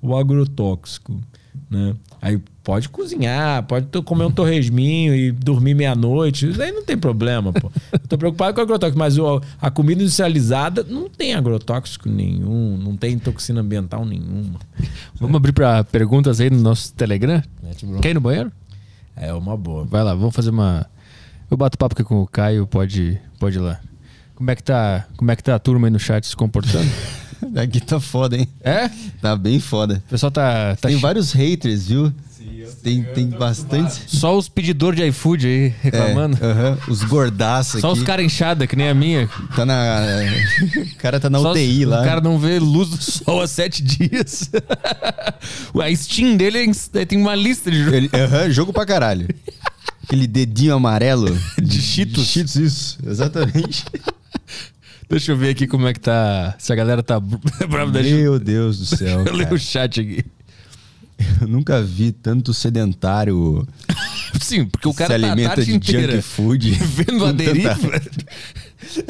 [0.00, 1.18] o agrotóxico,
[1.70, 1.94] né?
[2.20, 6.48] Aí pode cozinhar, pode comer um torresminho e dormir meia-noite.
[6.48, 7.70] Isso aí não tem problema, pô.
[7.92, 12.76] Eu tô preocupado com o agrotóxico, mas o, a comida industrializada não tem agrotóxico nenhum,
[12.76, 14.60] não tem toxina ambiental nenhuma.
[15.14, 17.42] Vamos abrir para perguntas aí no nosso Telegram?
[18.00, 18.52] Quer ir no banheiro?
[19.16, 19.84] É uma boa.
[19.84, 20.86] Vai lá, vamos fazer uma.
[21.50, 23.80] Eu bato papo aqui com o Caio, pode, pode ir lá.
[24.34, 26.90] Como é que tá, como é que tá a turma aí no chat se comportando?
[27.60, 28.48] Aqui tá foda, hein?
[28.60, 28.88] É?
[29.20, 30.02] Tá bem foda.
[30.06, 30.76] O pessoal tá.
[30.76, 32.12] tá tem vários haters, viu?
[32.82, 34.02] Tem, tem bastante.
[34.06, 36.36] Só os pedidores de iFood aí reclamando.
[36.40, 36.90] É, uh -huh.
[36.90, 39.28] Os gordaços Só os caras inchados, que nem a minha.
[39.54, 40.00] Tá na.
[40.76, 42.02] O cara tá na Só UTI lá.
[42.02, 44.50] O cara não vê luz do sol há sete dias.
[45.80, 48.04] a Steam dele é tem uma lista de jogos.
[48.04, 49.28] uh -huh, jogo pra caralho.
[50.04, 51.36] Aquele dedinho amarelo.
[51.62, 52.24] De Cheetos.
[52.24, 52.98] De Cheetos, isso.
[53.06, 53.84] Exatamente.
[55.08, 56.54] Deixa eu ver aqui como é que tá.
[56.58, 58.14] Se a galera tá brava da gente.
[58.14, 59.24] Meu Deus do céu.
[59.26, 60.24] eu leio o chat aqui.
[61.40, 63.66] Eu nunca vi tanto sedentário.
[64.40, 66.70] Sim, porque o cara se tá alimenta de junk food.
[66.82, 67.76] Vendo a deriva.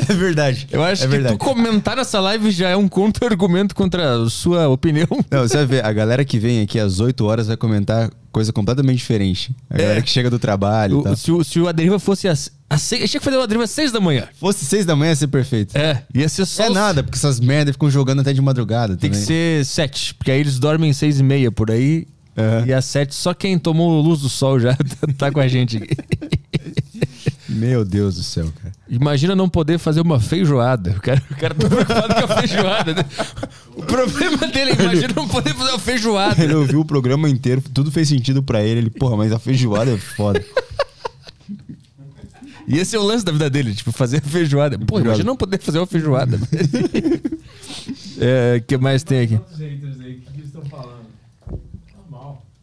[0.08, 0.68] É verdade.
[0.70, 1.34] Eu acho é que verdade.
[1.34, 5.08] tu comentar nessa live já é um contra-argumento contra a sua opinião.
[5.30, 8.52] Não, você vai ver, a galera que vem aqui às 8 horas vai comentar coisa
[8.52, 9.54] completamente diferente.
[9.70, 10.02] A galera é.
[10.02, 11.06] que chega do trabalho.
[11.06, 12.50] O, se, o, se o Aderiva fosse às.
[12.78, 14.26] seis, achei que fazer o Aderiva às 6 da manhã.
[14.40, 15.76] Fosse 6 da manhã ia ser perfeito.
[15.76, 16.64] É, ia ser só.
[16.64, 16.74] É os...
[16.74, 18.96] nada, porque essas merdas ficam jogando até de madrugada.
[18.96, 19.20] Tem também.
[19.20, 22.08] que ser 7, porque aí eles dormem 6 e meia por aí.
[22.36, 22.66] Uhum.
[22.66, 24.74] E às 7, só quem tomou luz do sol já
[25.18, 25.94] tá com a gente aqui.
[27.52, 28.74] Meu Deus do céu, cara.
[28.88, 30.92] Imagina não poder fazer uma feijoada.
[30.92, 32.94] O cara, o cara tá preocupado com a feijoada.
[32.94, 33.04] Né?
[33.76, 36.42] O problema dele é imagina não poder fazer uma feijoada.
[36.42, 38.80] Ele ouviu o programa inteiro, tudo fez sentido para ele.
[38.80, 40.44] Ele, porra, mas a feijoada é foda.
[42.66, 44.78] E esse é o lance da vida dele, tipo, fazer a feijoada.
[44.78, 46.38] Pô, imagina não poder fazer uma feijoada.
[48.18, 49.40] é, o que mais tem aqui?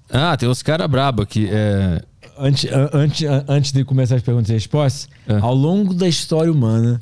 [0.10, 1.48] Ah, tem uns caras brabo aqui.
[1.52, 2.02] É...
[2.40, 5.38] Antes, antes, antes de começar as perguntas e respostas, é.
[5.42, 7.02] ao longo da história humana,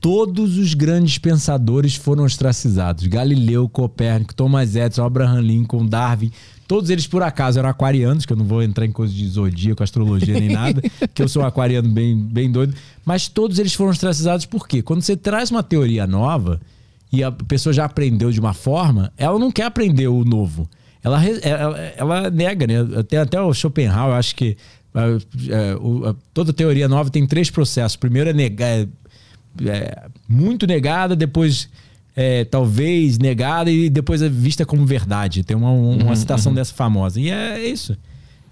[0.00, 3.06] todos os grandes pensadores foram ostracizados.
[3.06, 6.32] Galileu, Copérnico, Thomas Edison, Abraham Lincoln, Darwin.
[6.66, 9.82] Todos eles, por acaso, eram aquarianos, que eu não vou entrar em coisas de zodíaco,
[9.82, 10.80] astrologia nem nada,
[11.12, 12.74] que eu sou um aquariano bem, bem doido.
[13.04, 14.80] Mas todos eles foram ostracizados por quê?
[14.80, 16.60] Quando você traz uma teoria nova
[17.12, 20.68] e a pessoa já aprendeu de uma forma, ela não quer aprender o novo
[21.02, 23.02] ela, ela, ela nega, né?
[23.08, 24.56] Tem até o Schopenhauer, acho que
[24.94, 25.76] é,
[26.34, 27.96] toda teoria nova tem três processos.
[27.96, 28.88] Primeiro é negar, é,
[29.66, 31.68] é, muito negada, depois
[32.16, 35.44] é, talvez negada e depois é vista como verdade.
[35.44, 36.56] Tem uma, uma uhum, citação uhum.
[36.56, 37.20] dessa famosa.
[37.20, 37.96] E é isso.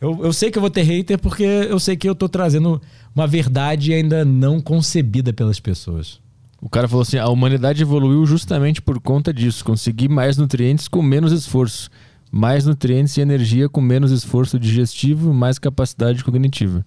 [0.01, 2.81] Eu, eu sei que eu vou ter hater porque eu sei que eu tô trazendo
[3.15, 6.21] uma verdade ainda não concebida pelas pessoas.
[6.61, 11.03] O cara falou assim: a humanidade evoluiu justamente por conta disso, conseguir mais nutrientes com
[11.03, 11.91] menos esforço.
[12.31, 16.85] Mais nutrientes e energia com menos esforço digestivo, mais capacidade cognitiva.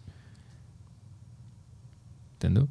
[2.36, 2.68] Entendeu?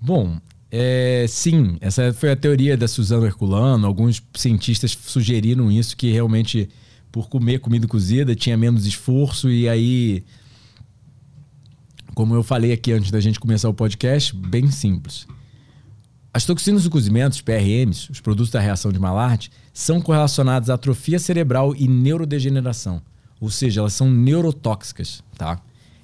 [0.00, 3.86] Bom, é, sim, essa foi a teoria da Suzana Herculano.
[3.86, 6.68] Alguns cientistas sugeriram isso, que realmente
[7.10, 10.24] por comer comida cozida tinha menos esforço e aí,
[12.14, 15.26] como eu falei aqui antes da gente começar o podcast, bem simples.
[16.32, 20.74] As toxinas do cozimento, os PRMs, os produtos da reação de Maillard, são correlacionados à
[20.74, 23.00] atrofia cerebral e neurodegeneração.
[23.40, 25.60] Ou seja, elas são neurotóxicas, tá?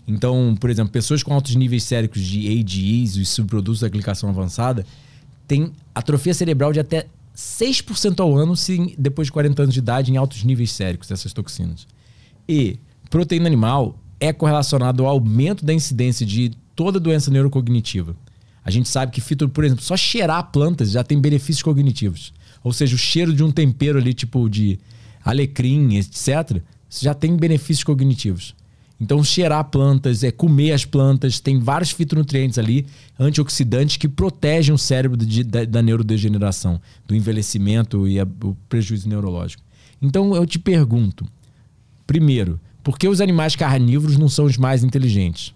[0.08, 4.86] Então, por exemplo, pessoas com altos níveis séricos de AGEs, os subprodutos da glicação avançada,
[5.48, 10.12] têm atrofia cerebral de até 6% ao ano se, depois de 40 anos de idade
[10.12, 11.86] em altos níveis séricos dessas toxinas.
[12.48, 12.78] E
[13.10, 18.16] proteína animal é correlacionado ao aumento da incidência de toda doença neurocognitiva.
[18.64, 22.32] A gente sabe que fito, por exemplo, só cheirar plantas já tem benefícios cognitivos.
[22.66, 24.76] Ou seja, o cheiro de um tempero ali, tipo de
[25.24, 28.56] alecrim, etc., já tem benefícios cognitivos.
[29.00, 32.84] Então, cheirar plantas, é comer as plantas, tem vários fitonutrientes ali,
[33.20, 39.08] antioxidantes, que protegem o cérebro de, da, da, neurodegeneração, do envelhecimento e a, o prejuízo
[39.08, 39.62] neurológico.
[40.02, 41.24] Então, eu te pergunto:
[42.04, 45.54] primeiro, por que os animais carnívoros não são os mais inteligentes?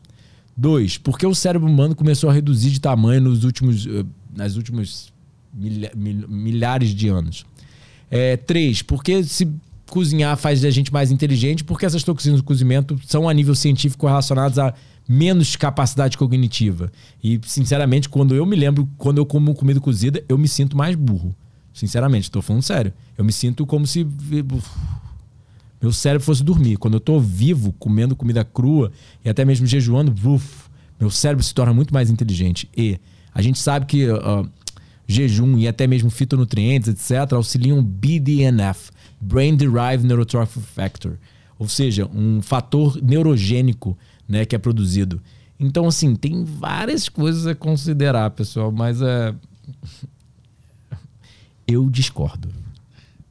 [0.57, 4.05] Dois, por que o cérebro humano começou a reduzir de tamanho nos últimos, eh,
[5.53, 7.45] milhares de anos?
[8.11, 9.49] É, três, porque se
[9.87, 14.07] cozinhar faz a gente mais inteligente, porque essas toxinas do cozimento são a nível científico
[14.07, 14.73] relacionadas a
[15.09, 16.93] menos capacidade cognitiva.
[17.23, 20.95] E, sinceramente, quando eu me lembro, quando eu como comida cozida, eu me sinto mais
[20.95, 21.35] burro.
[21.75, 22.93] Sinceramente, estou falando sério.
[23.19, 24.07] Eu me sinto como se
[25.81, 26.77] meu cérebro fosse dormir.
[26.77, 28.93] Quando eu estou vivo, comendo comida crua
[29.25, 30.69] e até mesmo jejuando, uf,
[31.01, 32.69] meu cérebro se torna muito mais inteligente.
[32.77, 32.99] E
[33.35, 34.49] a gente sabe que uh,
[35.11, 38.91] jejum e até mesmo fitonutrientes, etc., auxiliam BDNF,
[39.21, 41.19] Brain Derived Neurotrophic Factor,
[41.59, 43.99] ou seja, um fator neurogênico
[44.29, 45.21] né, que é produzido.
[45.59, 49.35] Então, assim, tem várias coisas a considerar, pessoal, mas é.
[51.67, 52.49] Eu discordo.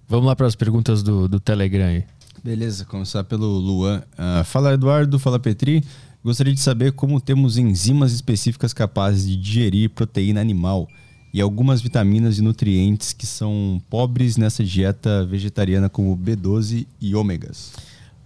[0.07, 2.05] Vamos lá para as perguntas do, do Telegram aí.
[2.41, 4.01] Beleza, começar pelo Luan.
[4.13, 5.83] Uh, fala Eduardo, fala Petri.
[6.23, 10.87] Gostaria de saber como temos enzimas específicas capazes de digerir proteína animal
[11.33, 17.71] e algumas vitaminas e nutrientes que são pobres nessa dieta vegetariana, como B12 e ômegas.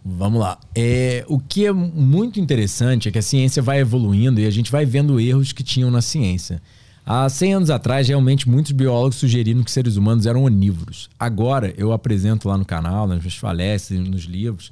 [0.06, 0.60] Vamos lá.
[0.76, 4.72] É, o que é muito interessante é que a ciência vai evoluindo e a gente
[4.72, 6.62] vai vendo erros que tinham na ciência.
[7.06, 11.10] Há 100 anos atrás, realmente, muitos biólogos sugeriram que seres humanos eram onívoros.
[11.20, 14.72] Agora, eu apresento lá no canal, nas minhas palestras, nos livros,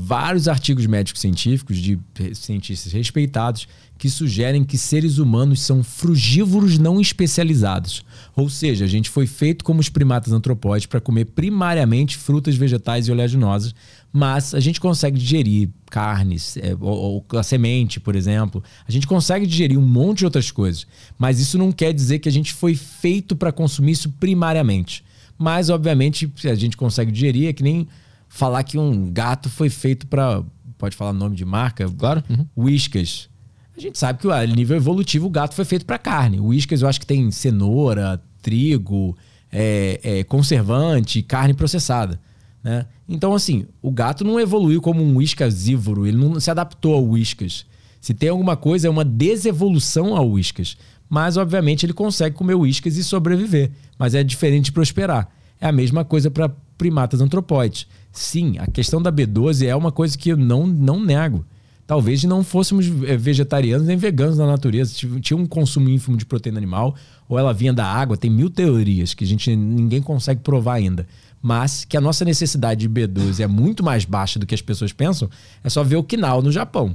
[0.00, 1.98] vários artigos médicos científicos de
[2.32, 3.66] cientistas respeitados
[3.98, 8.04] que sugerem que seres humanos são frugívoros não especializados.
[8.36, 13.08] Ou seja, a gente foi feito como os primatas antropóides para comer primariamente frutas, vegetais
[13.08, 13.74] e oleaginosas,
[14.12, 18.62] mas a gente consegue digerir carnes, é, ou, ou a semente, por exemplo.
[18.86, 20.86] A gente consegue digerir um monte de outras coisas,
[21.18, 25.02] mas isso não quer dizer que a gente foi feito para consumir isso primariamente.
[25.36, 27.88] Mas, obviamente, a gente consegue digerir, é que nem
[28.28, 30.42] falar que um gato foi feito para.
[30.76, 31.88] Pode falar nome de marca?
[31.90, 32.22] Claro.
[32.30, 32.46] Uhum.
[32.56, 33.28] Whiskas.
[33.76, 36.40] A gente sabe que a nível evolutivo o gato foi feito para carne.
[36.40, 39.16] O Whiskas eu acho que tem cenoura, trigo,
[39.52, 42.20] é, é, conservante, carne processada.
[42.62, 42.86] Né?
[43.08, 47.64] Então, assim, o gato não evoluiu como um whiskasívoro, ele não se adaptou ao whiskas.
[48.00, 50.76] Se tem alguma coisa, é uma desevolução ao whiskas.
[51.08, 53.70] Mas, obviamente, ele consegue comer whiskas e sobreviver.
[53.98, 55.28] Mas é diferente de prosperar.
[55.60, 57.86] É a mesma coisa para primatas antropóides.
[58.12, 61.44] Sim, a questão da B12 é uma coisa que eu não, não nego.
[61.86, 66.58] Talvez não fôssemos eh, vegetarianos nem veganos na natureza, tinha um consumo ínfimo de proteína
[66.58, 66.94] animal,
[67.26, 71.06] ou ela vinha da água, tem mil teorias que a gente ninguém consegue provar ainda.
[71.40, 74.92] Mas que a nossa necessidade de B12 é muito mais baixa do que as pessoas
[74.92, 75.30] pensam,
[75.64, 76.94] é só ver o Kinal no Japão.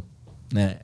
[0.54, 0.78] Né?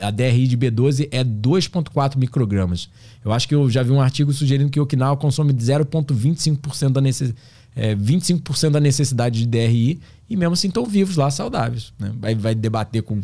[0.00, 2.88] A DRI de B12 é 2,4 microgramas.
[3.24, 7.00] Eu acho que eu já vi um artigo sugerindo que o Okinawa consome 0,25% da
[7.00, 7.40] necessidade
[7.76, 11.92] é, 25% da necessidade de DRI e mesmo assim estão vivos lá, saudáveis.
[11.98, 12.10] Né?
[12.18, 13.20] Vai, vai debater com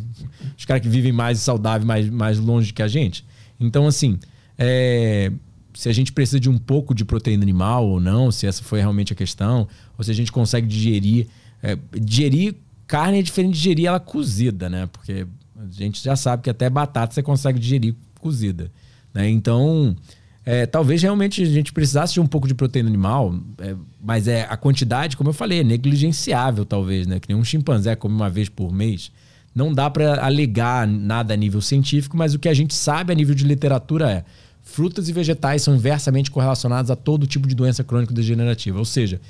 [0.57, 3.25] os caras que vivem mais saudáveis, mais, mais longe que a gente.
[3.59, 4.19] Então, assim,
[4.59, 5.33] é,
[5.75, 8.81] se a gente precisa de um pouco de proteína animal ou não, se essa foi
[8.81, 9.67] realmente a questão,
[9.97, 11.27] ou se a gente consegue digerir.
[11.63, 12.57] É, digerir
[12.87, 14.87] carne é diferente de digerir ela cozida, né?
[14.87, 18.71] Porque a gente já sabe que até batata você consegue digerir cozida.
[19.15, 19.31] Né?
[19.31, 19.97] Então,
[20.45, 24.43] é, talvez realmente a gente precisasse de um pouco de proteína animal, é, mas é
[24.49, 27.21] a quantidade, como eu falei, é negligenciável, talvez, né?
[27.21, 29.13] Que nem um chimpanzé come uma vez por mês.
[29.55, 33.15] Não dá para alegar nada a nível científico, mas o que a gente sabe a
[33.15, 34.25] nível de literatura é
[34.63, 38.79] frutas e vegetais são inversamente correlacionados a todo tipo de doença crônica degenerativa.
[38.79, 39.21] Ou seja,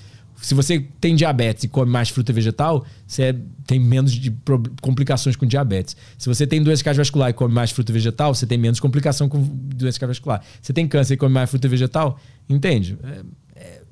[0.43, 4.35] se você tem diabetes e come mais fruta vegetal, você tem menos de
[4.81, 5.97] complicações com diabetes.
[6.19, 9.41] Se você tem doença cardiovascular e come mais fruta vegetal, você tem menos complicação com
[9.41, 10.43] doença cardiovascular.
[10.61, 12.99] Você tem câncer e come mais fruta vegetal, entende?
[13.05, 13.23] É,
[13.55, 13.83] é,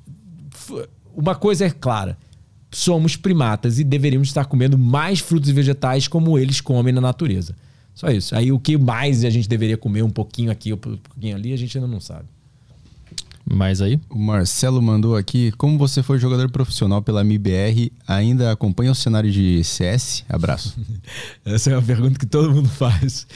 [1.15, 2.17] uma coisa é clara:
[2.69, 7.55] somos primatas e deveríamos estar comendo mais frutos e vegetais como eles comem na natureza.
[7.93, 8.35] Só isso.
[8.35, 11.57] Aí o que mais a gente deveria comer um pouquinho aqui, um pouquinho ali, a
[11.57, 12.25] gente ainda não sabe.
[13.51, 13.99] Mais aí?
[14.09, 15.51] O Marcelo mandou aqui.
[15.53, 20.23] Como você foi jogador profissional pela MBR, ainda acompanha o cenário de CS?
[20.29, 20.79] Abraço.
[21.43, 23.27] Essa é uma pergunta que todo mundo faz.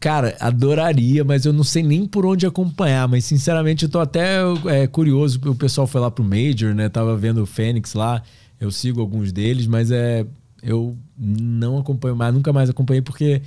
[0.00, 3.06] Cara, adoraria, mas eu não sei nem por onde acompanhar.
[3.06, 5.38] Mas sinceramente, eu tô até é, curioso.
[5.44, 6.88] O pessoal foi lá pro Major, né?
[6.88, 8.22] Tava vendo o Fênix lá.
[8.58, 10.26] Eu sigo alguns deles, mas é.
[10.62, 13.40] Eu não acompanho mais, nunca mais acompanhei, porque,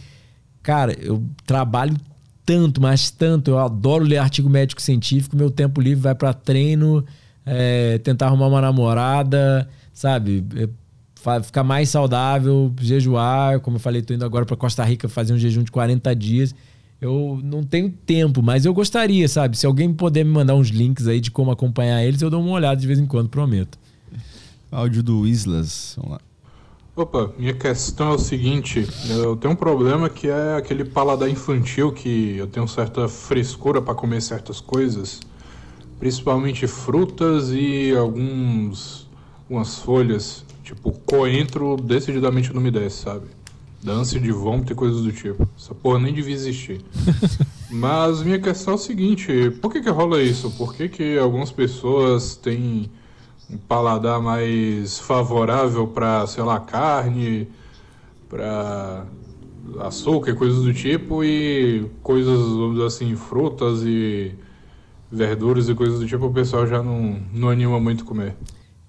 [0.63, 1.95] cara, eu trabalho
[2.45, 3.51] tanto, mas tanto.
[3.51, 5.35] Eu adoro ler artigo médico científico.
[5.35, 7.03] Meu tempo livre vai para treino,
[7.45, 10.43] é, tentar arrumar uma namorada, sabe?
[10.55, 10.69] É,
[11.41, 13.59] ficar mais saudável, jejuar.
[13.59, 16.55] Como eu falei, tô indo agora para Costa Rica fazer um jejum de 40 dias.
[17.01, 19.57] Eu não tenho tempo, mas eu gostaria, sabe?
[19.57, 22.51] Se alguém puder me mandar uns links aí de como acompanhar eles, eu dou uma
[22.51, 23.77] olhada de vez em quando, prometo.
[24.71, 25.95] Áudio do Islas.
[25.97, 26.32] Vamos lá.
[26.95, 31.91] Opa, minha questão é o seguinte, eu tenho um problema que é aquele paladar infantil
[31.91, 35.19] que eu tenho certa frescura para comer certas coisas,
[35.97, 39.07] principalmente frutas e alguns
[39.41, 43.25] algumas folhas, tipo coentro, decididamente não me desce, sabe?
[43.81, 45.49] Dance de vômito e coisas do tipo.
[45.57, 46.79] Essa porra nem devia existir.
[47.71, 50.51] Mas minha questão é o seguinte, por que que rola isso?
[50.51, 52.87] Por que que algumas pessoas têm
[53.49, 57.47] um paladar mais favorável para, sei lá, carne,
[58.29, 59.05] para
[59.79, 64.33] açúcar e coisas do tipo e coisas, vamos dizer assim, frutas e
[65.11, 68.35] verduras e coisas do tipo, o pessoal já não, não anima muito comer.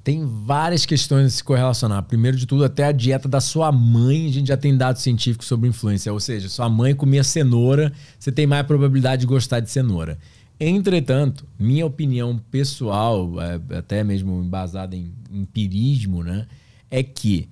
[0.02, 2.02] Tem várias questões a se correlacionar.
[2.02, 5.46] Primeiro de tudo, até a dieta da sua mãe, a gente já tem dados científicos
[5.46, 6.12] sobre influência.
[6.12, 10.18] Ou seja, sua mãe comia cenoura, você tem mais probabilidade de gostar de cenoura.
[10.58, 16.46] Entretanto, minha opinião pessoal, é, até mesmo embasada em empirismo, né,
[16.90, 17.48] é que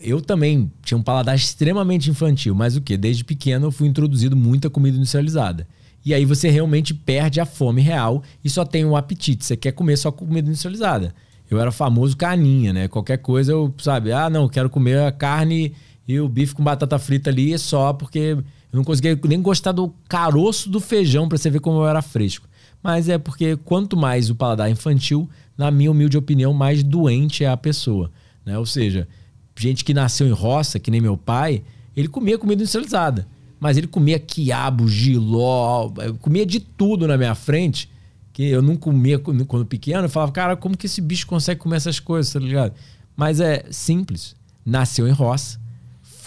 [0.00, 2.96] eu também tinha um paladar extremamente infantil, mas o que?
[2.96, 5.66] Desde pequeno eu fui introduzido muita comida industrializada.
[6.04, 9.44] E aí você realmente perde a fome real e só tem o um apetite.
[9.44, 11.14] Você quer comer só comida industrializada.
[11.50, 12.88] Eu era famoso caninha, né?
[12.88, 15.72] Qualquer coisa eu, sabe, ah, não, quero comer a carne
[16.06, 18.36] e o bife com batata frita ali só porque
[18.72, 22.02] eu não conseguia nem gostar do caroço do feijão para você ver como eu era
[22.02, 22.46] fresco.
[22.82, 27.48] Mas é porque quanto mais o paladar infantil, na minha humilde opinião, mais doente é
[27.48, 28.10] a pessoa.
[28.44, 28.58] Né?
[28.58, 29.08] Ou seja,
[29.56, 31.62] gente que nasceu em roça, que nem meu pai,
[31.96, 33.26] ele comia comida industrializada.
[33.58, 35.90] Mas ele comia quiabo, giló,
[36.20, 37.90] comia de tudo na minha frente,
[38.32, 40.04] que eu não comia quando pequeno.
[40.04, 42.72] Eu falava, cara, como que esse bicho consegue comer essas coisas, tá ligado?
[43.16, 44.36] Mas é simples.
[44.64, 45.58] Nasceu em roça,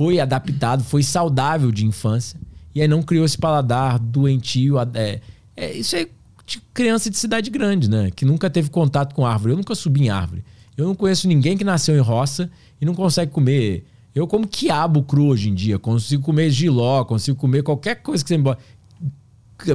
[0.01, 2.39] foi adaptado, foi saudável de infância.
[2.73, 4.80] E aí não criou esse paladar doentio.
[4.95, 5.21] É,
[5.55, 6.07] é, isso é
[6.43, 8.09] de criança de cidade grande, né?
[8.09, 9.53] Que nunca teve contato com árvore.
[9.53, 10.43] Eu nunca subi em árvore.
[10.75, 12.49] Eu não conheço ninguém que nasceu em roça
[12.81, 13.85] e não consegue comer.
[14.15, 15.77] Eu como quiabo cru hoje em dia.
[15.77, 18.63] Consigo comer giló, consigo comer qualquer coisa que você me bota.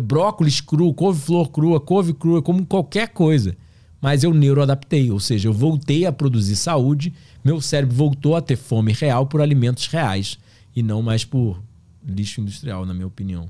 [0.02, 3.56] Brócolis cru, couve-flor crua, couve crua, como qualquer coisa.
[4.02, 7.14] Mas eu neuroadaptei, ou seja, eu voltei a produzir saúde
[7.46, 10.36] meu cérebro voltou a ter fome real por alimentos reais
[10.74, 11.62] e não mais por
[12.04, 13.48] lixo industrial, na minha opinião.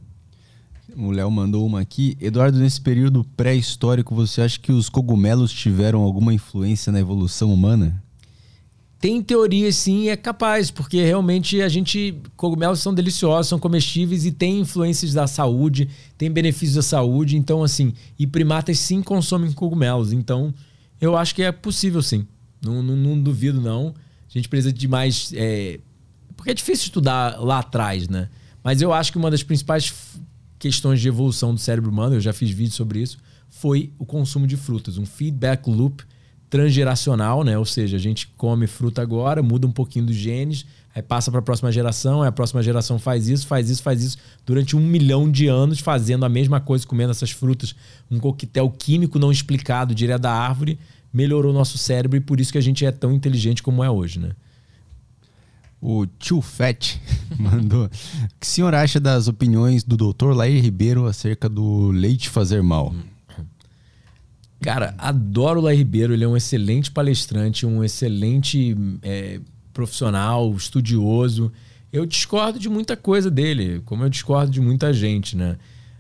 [0.94, 2.14] O Léo mandou uma aqui.
[2.20, 8.02] Eduardo, nesse período pré-histórico, você acha que os cogumelos tiveram alguma influência na evolução humana?
[9.00, 12.14] Tem teoria sim, é capaz, porque realmente a gente.
[12.36, 17.38] Cogumelos são deliciosos, são comestíveis e têm influências da saúde, tem benefícios da saúde.
[17.38, 20.12] Então, assim, e primatas sim consomem cogumelos.
[20.12, 20.52] Então,
[21.00, 22.26] eu acho que é possível sim.
[22.62, 23.94] Não, não, não duvido, não.
[24.28, 25.32] A gente precisa de mais.
[25.34, 25.80] É...
[26.36, 28.28] Porque é difícil estudar lá atrás, né?
[28.62, 29.92] Mas eu acho que uma das principais
[30.58, 33.18] questões de evolução do cérebro humano, eu já fiz vídeo sobre isso,
[33.48, 34.98] foi o consumo de frutas.
[34.98, 36.04] Um feedback loop
[36.48, 37.58] transgeracional, né?
[37.58, 41.40] Ou seja, a gente come fruta agora, muda um pouquinho dos genes, aí passa para
[41.40, 44.80] a próxima geração, aí a próxima geração faz isso, faz isso, faz isso durante um
[44.80, 47.74] milhão de anos, fazendo a mesma coisa, comendo essas frutas,
[48.10, 50.78] um coquetel químico não explicado direto da árvore,
[51.16, 54.20] melhorou nosso cérebro e por isso que a gente é tão inteligente como é hoje,
[54.20, 54.32] né?
[55.80, 57.00] O tio Fett
[57.38, 57.86] mandou.
[57.86, 57.88] O
[58.38, 62.94] que o senhor acha das opiniões do doutor Lair Ribeiro acerca do leite fazer mal?
[64.60, 66.12] Cara, adoro o Lair Ribeiro.
[66.12, 69.40] Ele é um excelente palestrante, um excelente é,
[69.72, 71.50] profissional, estudioso.
[71.90, 75.56] Eu discordo de muita coisa dele, como eu discordo de muita gente, né?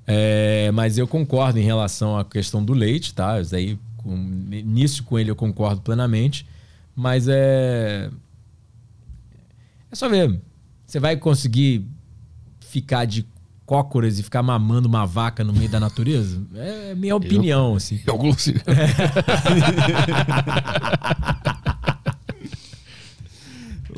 [0.06, 3.40] É, mas eu concordo em relação à questão do leite, tá?
[3.40, 6.46] Isso aí Com, nisso com ele eu concordo plenamente.
[6.94, 8.10] Mas é.
[9.90, 10.40] É só ver.
[10.86, 11.84] Você vai conseguir
[12.60, 13.26] ficar de
[13.64, 16.40] cócoras e ficar mamando uma vaca no meio da natureza?
[16.54, 18.00] É minha opinião, eu, assim.
[18.06, 18.60] Eu consigo.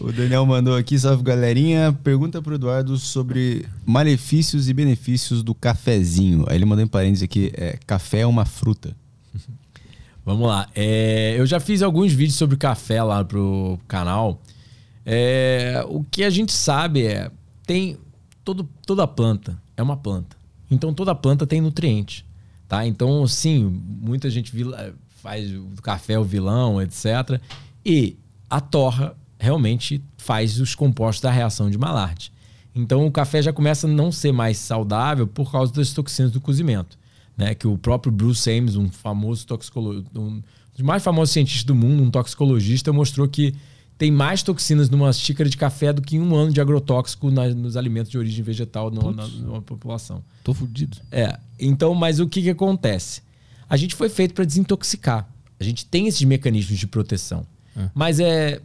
[0.01, 1.93] O Daniel mandou aqui, salve galerinha.
[2.05, 6.45] Pergunta pro Eduardo sobre malefícios e benefícios do cafezinho.
[6.49, 8.97] Aí ele mandou em parênteses aqui: é, café é uma fruta.
[10.29, 10.69] Vamos lá.
[10.75, 14.43] É, eu já fiz alguns vídeos sobre café lá pro canal.
[15.07, 17.31] É, o que a gente sabe é.
[17.67, 17.97] Tem.
[18.45, 20.37] Todo, toda planta é uma planta.
[20.71, 22.27] Então toda planta tem nutriente.
[22.69, 22.87] Tá?
[22.87, 24.53] Então, sim, muita gente
[25.23, 27.41] faz o café o vilão, etc.
[27.83, 28.15] E
[28.51, 32.31] a torra realmente faz os compostos da reação de Maillard.
[32.75, 36.39] Então o café já começa a não ser mais saudável por causa das toxinas do
[36.39, 36.99] cozimento.
[37.39, 37.55] Né?
[37.55, 40.43] Que o próprio Bruce Ames, um famoso toxicologista, um
[40.73, 43.55] dos mais famosos cientistas do mundo, um toxicologista, mostrou que
[43.97, 47.49] tem mais toxinas numa xícara de café do que em um ano de agrotóxico na,
[47.49, 50.23] nos alimentos de origem vegetal na, na, na, população.
[50.45, 50.99] Tô fudido.
[51.11, 51.39] É.
[51.59, 53.23] Então, mas o que, que acontece?
[53.69, 55.29] A gente foi feito para desintoxicar.
[55.59, 57.45] A gente tem esses mecanismos de proteção.
[57.77, 57.91] É.
[57.93, 58.61] Mas é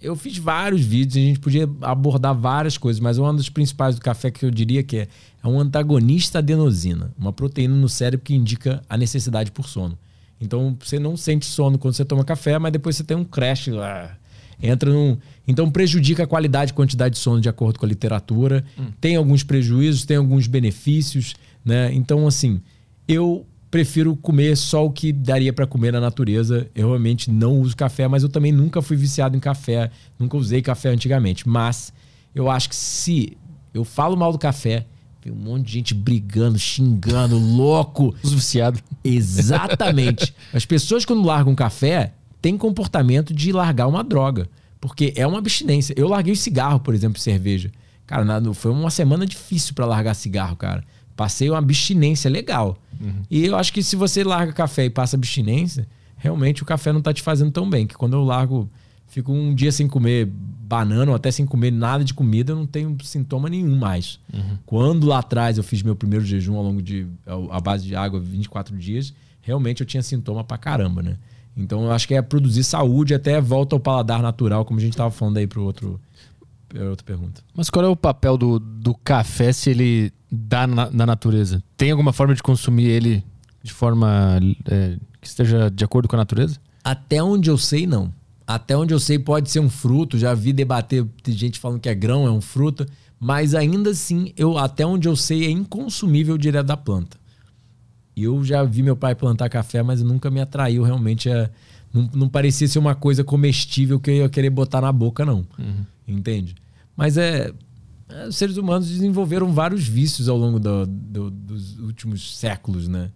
[0.00, 3.96] eu fiz vários vídeos e a gente podia abordar várias coisas, mas uma das principais
[3.96, 5.08] do café que eu diria que é,
[5.42, 9.98] é um antagonista adenosina, uma proteína no cérebro que indica a necessidade por sono.
[10.40, 13.68] Então você não sente sono quando você toma café, mas depois você tem um crash
[13.68, 14.16] lá.
[14.62, 15.16] Entra num.
[15.46, 18.64] Então prejudica a qualidade e quantidade de sono de acordo com a literatura.
[18.78, 18.88] Hum.
[19.00, 21.92] Tem alguns prejuízos, tem alguns benefícios, né?
[21.92, 22.60] Então, assim,
[23.06, 26.68] eu prefiro comer só o que daria para comer na natureza.
[26.74, 30.62] Eu realmente não uso café, mas eu também nunca fui viciado em café, nunca usei
[30.62, 31.48] café antigamente.
[31.48, 31.92] Mas
[32.34, 33.36] eu acho que se
[33.72, 34.86] eu falo mal do café,
[35.20, 38.14] tem um monte de gente brigando, xingando, louco.
[38.22, 38.82] Os viciados.
[39.04, 40.34] Exatamente.
[40.52, 44.48] As pessoas, quando largam café, têm comportamento de largar uma droga.
[44.80, 45.92] Porque é uma abstinência.
[45.96, 47.70] Eu larguei cigarro, por exemplo, cerveja.
[48.06, 48.24] Cara,
[48.54, 50.84] foi uma semana difícil para largar cigarro, cara.
[51.16, 52.78] Passei uma abstinência legal.
[53.00, 53.22] Uhum.
[53.30, 55.86] E eu acho que se você larga café e passa abstinência,
[56.16, 57.86] realmente o café não tá te fazendo tão bem.
[57.86, 58.68] Que quando eu largo,
[59.06, 62.66] fico um dia sem comer banana ou até sem comer nada de comida, eu não
[62.66, 64.20] tenho sintoma nenhum mais.
[64.32, 64.58] Uhum.
[64.66, 67.06] Quando lá atrás eu fiz meu primeiro jejum ao longo de.
[67.50, 71.16] a base de água 24 dias, realmente eu tinha sintoma pra caramba, né?
[71.56, 74.96] Então eu acho que é produzir saúde até volta ao paladar natural, como a gente
[74.96, 76.00] tava falando aí pro outro.
[76.90, 77.42] Outra pergunta.
[77.54, 81.62] Mas qual é o papel do, do café se ele dá na, na natureza?
[81.76, 83.24] Tem alguma forma de consumir ele
[83.62, 84.40] de forma
[84.70, 86.58] é, que esteja de acordo com a natureza?
[86.82, 88.12] Até onde eu sei, não.
[88.46, 90.16] Até onde eu sei, pode ser um fruto.
[90.16, 92.86] Já vi debater, tem gente falando que é grão, é um fruto.
[93.20, 97.18] Mas ainda assim, eu, até onde eu sei, é inconsumível direto da planta.
[98.16, 101.28] E eu já vi meu pai plantar café, mas nunca me atraiu realmente.
[101.30, 101.50] A,
[101.92, 105.46] não, não parecia ser uma coisa comestível que eu ia querer botar na boca, não.
[105.58, 105.84] Uhum.
[106.06, 106.54] Entende?
[106.96, 107.52] Mas é,
[108.28, 113.10] Os seres humanos desenvolveram vários vícios ao longo do, do, dos últimos séculos, né?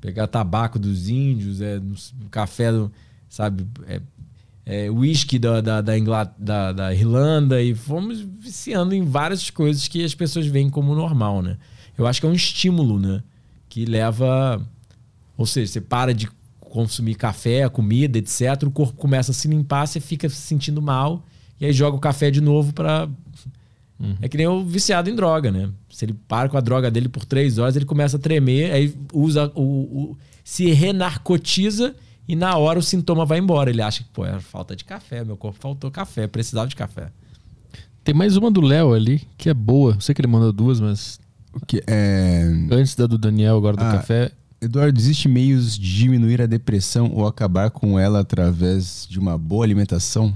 [0.00, 1.80] Pegar tabaco dos índios, é,
[2.30, 2.70] café,
[3.28, 3.66] sabe?
[3.86, 4.00] É,
[4.66, 10.04] é, whisky da, da, da, da, da, Irlanda e fomos viciando em várias coisas que
[10.04, 11.56] as pessoas veem como normal, né?
[11.96, 13.22] Eu acho que é um estímulo, né?
[13.68, 14.60] Que leva...
[15.36, 18.64] Ou seja, você para de consumir café, comida, etc.
[18.64, 21.24] O corpo começa a se limpar, você fica se sentindo mal
[21.60, 23.08] e aí joga o café de novo para
[23.98, 24.16] Uhum.
[24.20, 25.70] É que nem o viciado em droga, né?
[25.90, 28.94] Se ele para com a droga dele por três horas, ele começa a tremer, aí
[29.12, 31.94] usa o, o se renarcotiza
[32.28, 33.70] e na hora o sintoma vai embora.
[33.70, 37.10] Ele acha que, pô, é falta de café, meu corpo faltou café, precisava de café.
[38.04, 39.94] Tem mais uma do Léo ali, que é boa.
[39.94, 41.18] Eu sei que ele mandou duas, mas.
[41.52, 42.42] O que é.
[42.70, 44.30] Antes da do Daniel, agora do ah, café.
[44.60, 49.64] Eduardo, existe meios de diminuir a depressão ou acabar com ela através de uma boa
[49.64, 50.32] alimentação?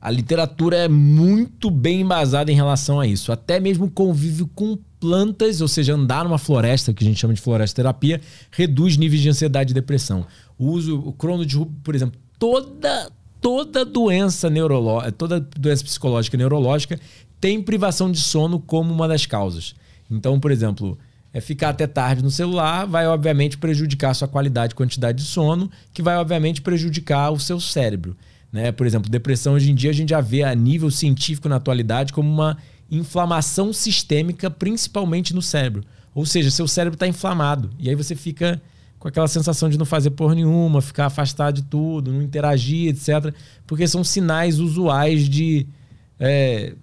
[0.00, 3.32] A literatura é muito bem embasada em relação a isso.
[3.32, 7.40] Até mesmo convívio com plantas, ou seja, andar numa floresta, que a gente chama de
[7.40, 8.20] floresta terapia,
[8.50, 10.24] reduz níveis de ansiedade e depressão.
[10.56, 13.10] O uso, o crono de Rubio, por exemplo, toda
[13.40, 16.98] toda doença neurológica, toda doença psicológica e neurológica
[17.40, 19.74] tem privação de sono como uma das causas.
[20.10, 20.98] Então, por exemplo,
[21.32, 25.24] é ficar até tarde no celular vai obviamente prejudicar a sua qualidade e quantidade de
[25.24, 28.16] sono, que vai obviamente prejudicar o seu cérebro.
[28.52, 28.72] Né?
[28.72, 32.12] Por exemplo, depressão hoje em dia a gente já vê a nível científico na atualidade
[32.12, 32.56] como uma
[32.90, 35.84] inflamação sistêmica, principalmente no cérebro.
[36.14, 37.70] Ou seja, seu cérebro está inflamado.
[37.78, 38.60] E aí você fica
[38.98, 43.34] com aquela sensação de não fazer porra nenhuma, ficar afastado de tudo, não interagir, etc.
[43.66, 45.66] Porque são sinais usuais de.
[46.18, 46.74] É,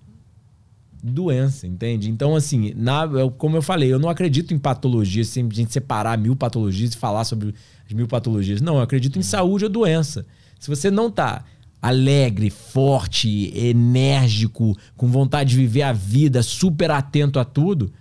[1.03, 2.09] doença, entende?
[2.09, 6.17] Então, assim, na, como eu falei, eu não acredito em patologia, sem a gente separar
[6.17, 7.53] mil patologias e falar sobre
[7.85, 8.61] as mil patologias.
[8.61, 10.25] Não, eu acredito em saúde ou doença.
[10.59, 11.43] Se você não tá
[11.85, 17.93] alegre, forte, enérgico, com vontade de viver a vida, super atento a tudo,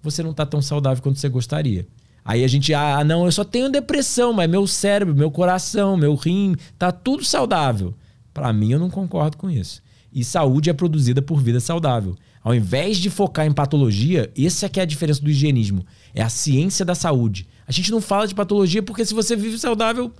[0.00, 1.84] você não tá tão saudável quanto você gostaria.
[2.24, 6.14] Aí a gente, ah, não, eu só tenho depressão, mas meu cérebro, meu coração, meu
[6.14, 7.92] rim, tá tudo saudável.
[8.32, 9.82] Para mim, eu não concordo com isso.
[10.12, 12.14] E saúde é produzida por vida saudável.
[12.44, 15.84] Ao invés de focar em patologia, essa é que é a diferença do higienismo.
[16.14, 17.48] É a ciência da saúde.
[17.66, 20.12] A gente não fala de patologia porque se você vive saudável,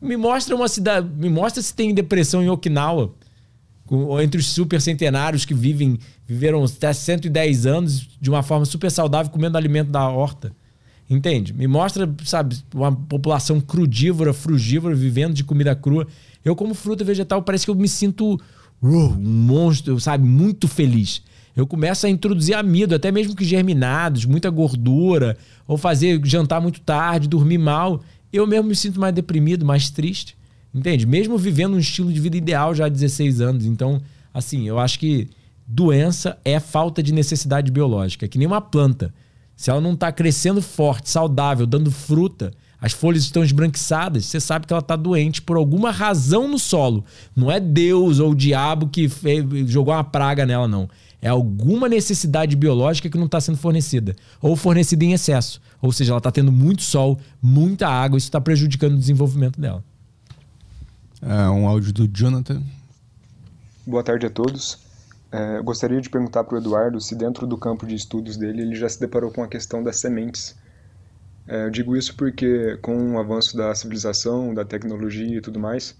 [0.00, 3.14] me mostra uma cidade, me mostra se tem depressão em Okinawa,
[3.88, 8.90] ou entre os super centenários que vivem, viveram até 110 anos de uma forma super
[8.90, 10.52] saudável comendo alimento da horta.
[11.08, 11.52] Entende?
[11.52, 16.06] Me mostra, sabe, uma população crudívora, frugívora, vivendo de comida crua.
[16.44, 18.34] Eu, como fruta vegetal, parece que eu me sinto
[18.82, 21.22] uh, um monstro, sabe, muito feliz.
[21.54, 26.80] Eu começo a introduzir amido, até mesmo que germinados, muita gordura, ou fazer jantar muito
[26.80, 28.02] tarde, dormir mal.
[28.36, 30.36] Eu mesmo me sinto mais deprimido, mais triste.
[30.74, 31.06] Entende?
[31.06, 33.64] Mesmo vivendo um estilo de vida ideal já há 16 anos.
[33.64, 34.00] Então,
[34.32, 35.28] assim, eu acho que
[35.66, 39.12] doença é falta de necessidade biológica, é que nem uma planta.
[39.56, 44.66] Se ela não está crescendo forte, saudável, dando fruta, as folhas estão esbranquiçadas, você sabe
[44.66, 47.04] que ela está doente por alguma razão no solo.
[47.34, 50.88] Não é Deus ou o diabo que fez, jogou uma praga nela, não.
[51.20, 54.14] É alguma necessidade biológica que não está sendo fornecida.
[54.40, 55.60] Ou fornecida em excesso.
[55.80, 59.82] Ou seja, ela está tendo muito sol, muita água, isso está prejudicando o desenvolvimento dela.
[61.22, 62.62] É, um áudio do Jonathan.
[63.86, 64.78] Boa tarde a todos.
[65.32, 68.74] É, gostaria de perguntar para o Eduardo se dentro do campo de estudos dele ele
[68.74, 70.56] já se deparou com a questão das sementes.
[71.48, 75.96] É, eu digo isso porque com o avanço da civilização, da tecnologia e tudo mais,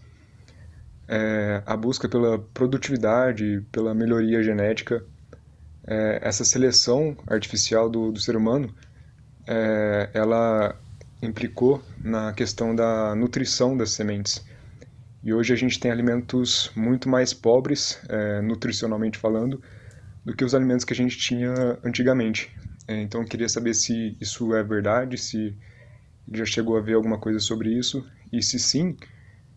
[1.08, 5.04] é, a busca pela produtividade, pela melhoria genética,
[5.86, 8.74] é, essa seleção artificial do, do ser humano,
[9.46, 10.76] é, ela
[11.22, 14.44] implicou na questão da nutrição das sementes.
[15.22, 19.62] E hoje a gente tem alimentos muito mais pobres, é, nutricionalmente falando,
[20.24, 22.50] do que os alimentos que a gente tinha antigamente.
[22.88, 25.56] É, então eu queria saber se isso é verdade, se
[26.32, 28.96] já chegou a ver alguma coisa sobre isso, e se sim,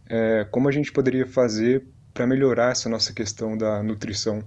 [0.10, 4.44] é, como a gente poderia fazer para melhorar essa nossa questão da nutrição.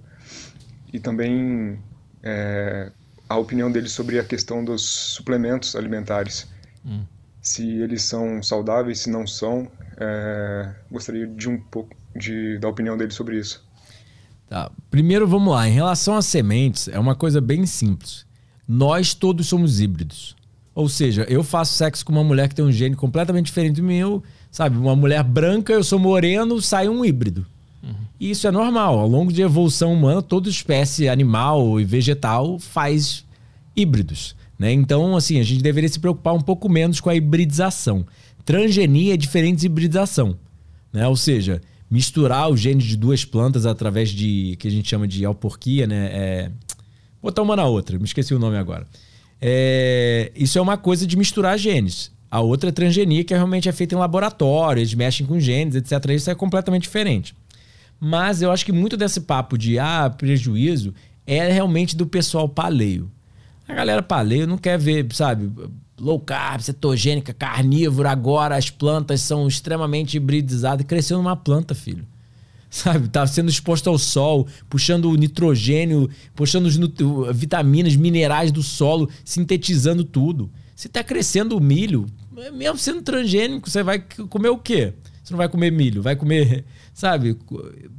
[0.91, 1.79] E também
[2.21, 2.91] é,
[3.27, 6.47] a opinião dele sobre a questão dos suplementos alimentares.
[6.85, 7.03] Hum.
[7.41, 12.97] Se eles são saudáveis, se não são, é, gostaria de um pouco de, da opinião
[12.97, 13.65] dele sobre isso.
[14.47, 14.71] Tá.
[14.91, 15.67] Primeiro, vamos lá.
[15.67, 18.25] Em relação às sementes, é uma coisa bem simples.
[18.67, 20.35] Nós todos somos híbridos.
[20.75, 23.83] Ou seja, eu faço sexo com uma mulher que tem um gene completamente diferente do
[23.83, 24.23] meu,
[24.53, 24.77] sabe?
[24.77, 27.43] Uma mulher branca, eu sou moreno, sai um híbrido.
[27.81, 27.95] Uhum.
[28.19, 28.99] E isso é normal.
[28.99, 33.25] Ao longo de evolução humana, toda espécie animal e vegetal faz
[33.75, 34.35] híbridos.
[34.57, 34.71] Né?
[34.71, 38.05] Então, assim, a gente deveria se preocupar um pouco menos com a hibridização.
[38.45, 40.37] Transgenia é diferente de hibridização.
[40.93, 41.07] Né?
[41.07, 41.59] Ou seja,
[41.89, 46.09] misturar os genes de duas plantas através de que a gente chama de alporquia, né?
[46.13, 46.51] É...
[47.19, 48.85] Botar uma na outra, me esqueci o nome agora.
[49.41, 50.31] É...
[50.35, 52.12] Isso é uma coisa de misturar genes.
[52.33, 56.03] A outra é transgenia, que realmente é feita em laboratório, eles mexem com genes, etc.
[56.09, 57.35] Isso é completamente diferente.
[57.99, 60.95] Mas eu acho que muito desse papo de ah, prejuízo
[61.27, 63.07] é realmente do pessoal paleio.
[63.67, 65.47] A galera paleio não quer ver, sabe,
[65.95, 70.87] low carb, cetogênica, carnívora, agora as plantas são extremamente hibridizadas.
[70.87, 72.07] Cresceu numa planta, filho.
[72.67, 76.75] Sabe, tá sendo exposto ao sol, puxando o nitrogênio, puxando as
[77.35, 80.49] vitaminas, minerais do solo, sintetizando tudo.
[80.75, 82.07] Se tá crescendo o milho,
[82.53, 84.93] mesmo sendo transgênico, você vai comer o quê?
[85.23, 87.37] Você não vai comer milho, vai comer, sabe?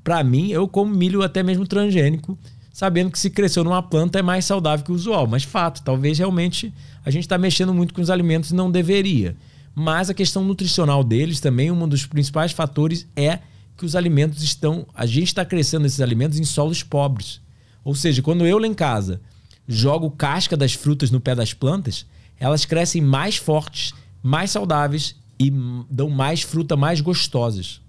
[0.02, 2.38] Para mim, eu como milho até mesmo transgênico
[2.74, 5.28] sabendo que se cresceu numa planta é mais saudável que o usual.
[5.28, 9.36] Mas fato, talvez realmente a gente está mexendo muito com os alimentos e não deveria.
[9.72, 13.38] Mas a questão nutricional deles também, um dos principais fatores é
[13.76, 14.88] que os alimentos estão.
[14.92, 17.40] A gente está crescendo esses alimentos em solos pobres.
[17.84, 19.20] Ou seja, quando eu lá em casa
[19.68, 22.04] jogo casca das frutas no pé das plantas,
[22.40, 25.52] elas crescem mais fortes, mais saudáveis e
[25.90, 27.82] dão mais fruta mais gostosas.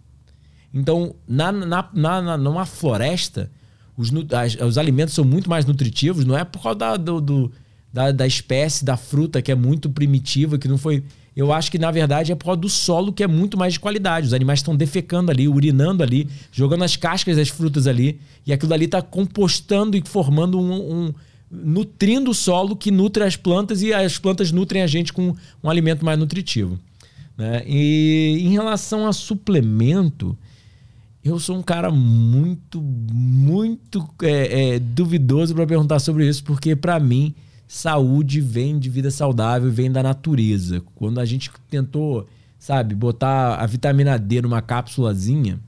[0.74, 3.50] Então, na, na, na, numa floresta,
[3.96, 7.52] os, as, os alimentos são muito mais nutritivos, não é por causa da, do, do,
[7.94, 11.06] da, da espécie, da fruta que é muito primitiva, que não foi.
[11.34, 13.80] Eu acho que, na verdade, é por causa do solo que é muito mais de
[13.80, 14.28] qualidade.
[14.28, 18.74] Os animais estão defecando ali, urinando ali, jogando as cascas das frutas ali, e aquilo
[18.74, 21.14] ali está compostando e formando um, um,
[21.64, 25.70] nutrindo o solo que nutre as plantas e as plantas nutrem a gente com um
[25.70, 26.80] alimento mais nutritivo.
[27.38, 27.64] Né?
[27.66, 30.38] E em relação a suplemento,
[31.26, 37.00] Eu sou um cara muito, muito é, é, duvidoso para perguntar sobre isso, porque para
[37.00, 37.34] mim
[37.68, 40.84] saúde vem de vida saudável, vem da natureza.
[40.94, 42.28] Quando a gente tentou,
[42.60, 45.60] sabe, botar a vitamina D numa cápsulazinha,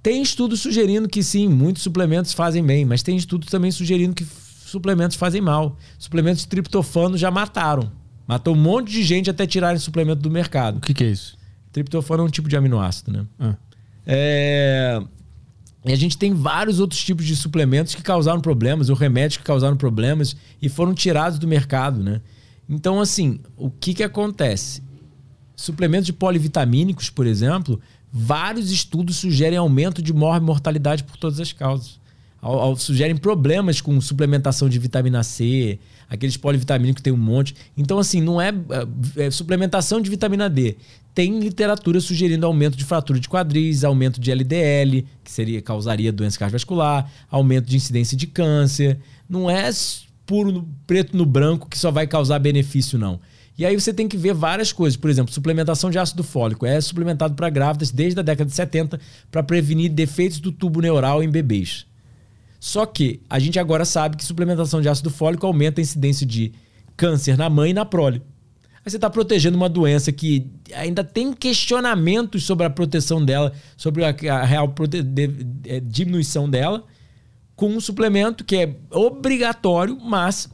[0.00, 4.24] tem estudos sugerindo que sim, muitos suplementos fazem bem, mas tem estudos também sugerindo que
[4.68, 5.76] suplementos fazem mal.
[5.98, 7.90] Suplementos de triptofano já mataram.
[8.26, 10.78] Matou um monte de gente até tirarem suplemento do mercado.
[10.78, 11.36] O que, que é isso?
[11.72, 13.26] Triptofano é um tipo de aminoácido, né?
[13.38, 13.56] Ah.
[14.06, 15.02] É...
[15.84, 19.44] E a gente tem vários outros tipos de suplementos que causaram problemas, ou remédios que
[19.44, 22.20] causaram problemas e foram tirados do mercado, né?
[22.68, 24.82] Então, assim, o que, que acontece?
[25.56, 27.80] Suplementos de polivitamínicos, por exemplo,
[28.12, 31.98] vários estudos sugerem aumento de mortalidade por todas as causas.
[32.76, 37.54] Sugerem problemas com suplementação de vitamina C, aqueles polivitamínicos que tem um monte.
[37.76, 38.50] Então, assim, não é,
[39.16, 40.76] é, é, suplementação de vitamina D.
[41.14, 46.38] Tem literatura sugerindo aumento de fratura de quadris, aumento de LDL, que seria causaria doença
[46.38, 48.98] cardiovascular, aumento de incidência de câncer.
[49.28, 49.68] Não é
[50.24, 53.18] puro no, preto no branco que só vai causar benefício, não.
[53.58, 54.96] E aí você tem que ver várias coisas.
[54.96, 56.64] Por exemplo, suplementação de ácido fólico.
[56.64, 59.00] É suplementado para grávidas desde a década de 70
[59.32, 61.84] para prevenir defeitos do tubo neural em bebês.
[62.60, 66.52] Só que a gente agora sabe que suplementação de ácido fólico aumenta a incidência de
[66.96, 68.22] câncer na mãe e na prole.
[68.84, 74.04] Aí você está protegendo uma doença que ainda tem questionamentos sobre a proteção dela, sobre
[74.04, 75.30] a, real de,
[75.66, 76.84] é, diminuição dela,
[77.54, 80.48] com um suplemento que é obrigatório, mas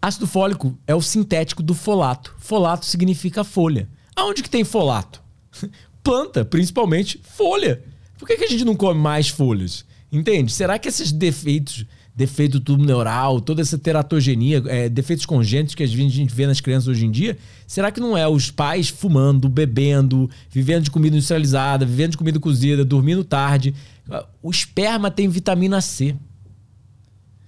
[0.00, 2.34] ácido fólico é o sintético do folato.
[2.38, 3.88] Folato significa folha.
[4.16, 5.22] Aonde que tem folato?
[6.02, 7.82] Planta, principalmente folha.
[8.18, 9.84] Por que, que a gente não come mais folhas?
[10.14, 10.52] Entende?
[10.52, 11.84] Será que esses defeitos,
[12.14, 16.60] defeito do tubo neural, toda essa teratogenia, é, defeitos congênitos que a gente vê nas
[16.60, 17.36] crianças hoje em dia,
[17.66, 22.38] será que não é os pais fumando, bebendo, vivendo de comida industrializada, vivendo de comida
[22.38, 23.74] cozida, dormindo tarde?
[24.40, 26.14] O esperma tem vitamina C.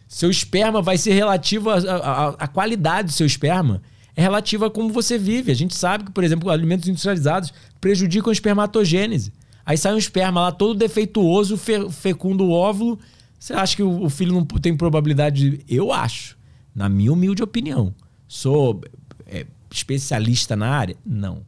[0.09, 3.81] Seu esperma vai ser relativo à qualidade do seu esperma.
[4.17, 5.53] É relativa a como você vive.
[5.53, 9.33] A gente sabe que, por exemplo, alimentos industrializados prejudicam a espermatogênese.
[9.67, 13.01] Aí sai um esperma lá todo defeituoso, fecunda o óvulo.
[13.37, 15.65] Você acha que o filho não tem probabilidade de.
[15.69, 16.39] Eu acho,
[16.73, 17.93] na minha humilde opinião.
[18.29, 18.81] Sou
[19.27, 20.97] é, especialista na área?
[21.05, 21.43] Não.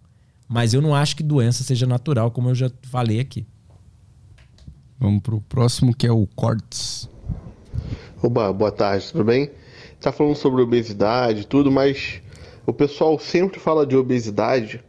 [0.48, 3.46] Mas eu não acho que doença seja natural, como eu já falei aqui.
[4.98, 7.08] Vamos pro próximo, que é o Cortes.
[8.20, 9.50] Oba, boa tarde, tudo bem?
[10.00, 12.20] Tá falando sobre obesidade e tudo, mas
[12.66, 14.82] o pessoal sempre fala de obesidade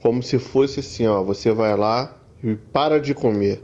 [0.00, 2.16] como se fosse assim, ó, você vai lá,
[2.72, 3.62] para de comer,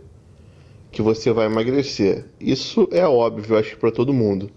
[0.90, 2.24] que você vai emagrecer.
[2.40, 4.50] Isso é óbvio, acho para todo mundo.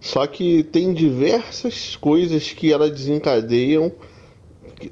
[0.00, 3.92] Só que tem diversas coisas que elas desencadeiam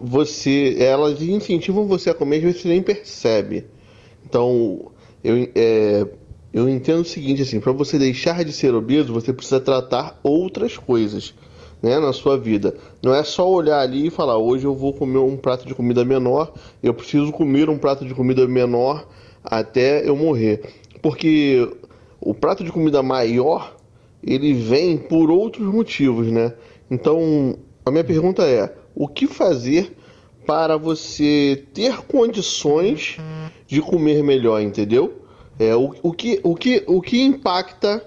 [0.00, 3.66] você, elas incentivam você a comer você nem percebe.
[4.24, 4.90] Então,
[5.22, 6.06] eu, é,
[6.52, 10.76] eu entendo o seguinte assim, para você deixar de ser obeso, você precisa tratar outras
[10.76, 11.34] coisas.
[11.84, 12.74] Né, na sua vida.
[13.02, 16.02] Não é só olhar ali e falar, hoje eu vou comer um prato de comida
[16.02, 16.50] menor,
[16.82, 19.06] eu preciso comer um prato de comida menor
[19.44, 20.62] até eu morrer.
[21.02, 21.70] Porque
[22.18, 23.76] o prato de comida maior,
[24.22, 26.54] ele vem por outros motivos, né?
[26.90, 29.94] Então, a minha pergunta é: o que fazer
[30.46, 33.18] para você ter condições
[33.66, 35.20] de comer melhor, entendeu?
[35.58, 38.02] É, o, o, que, o, que, o que impacta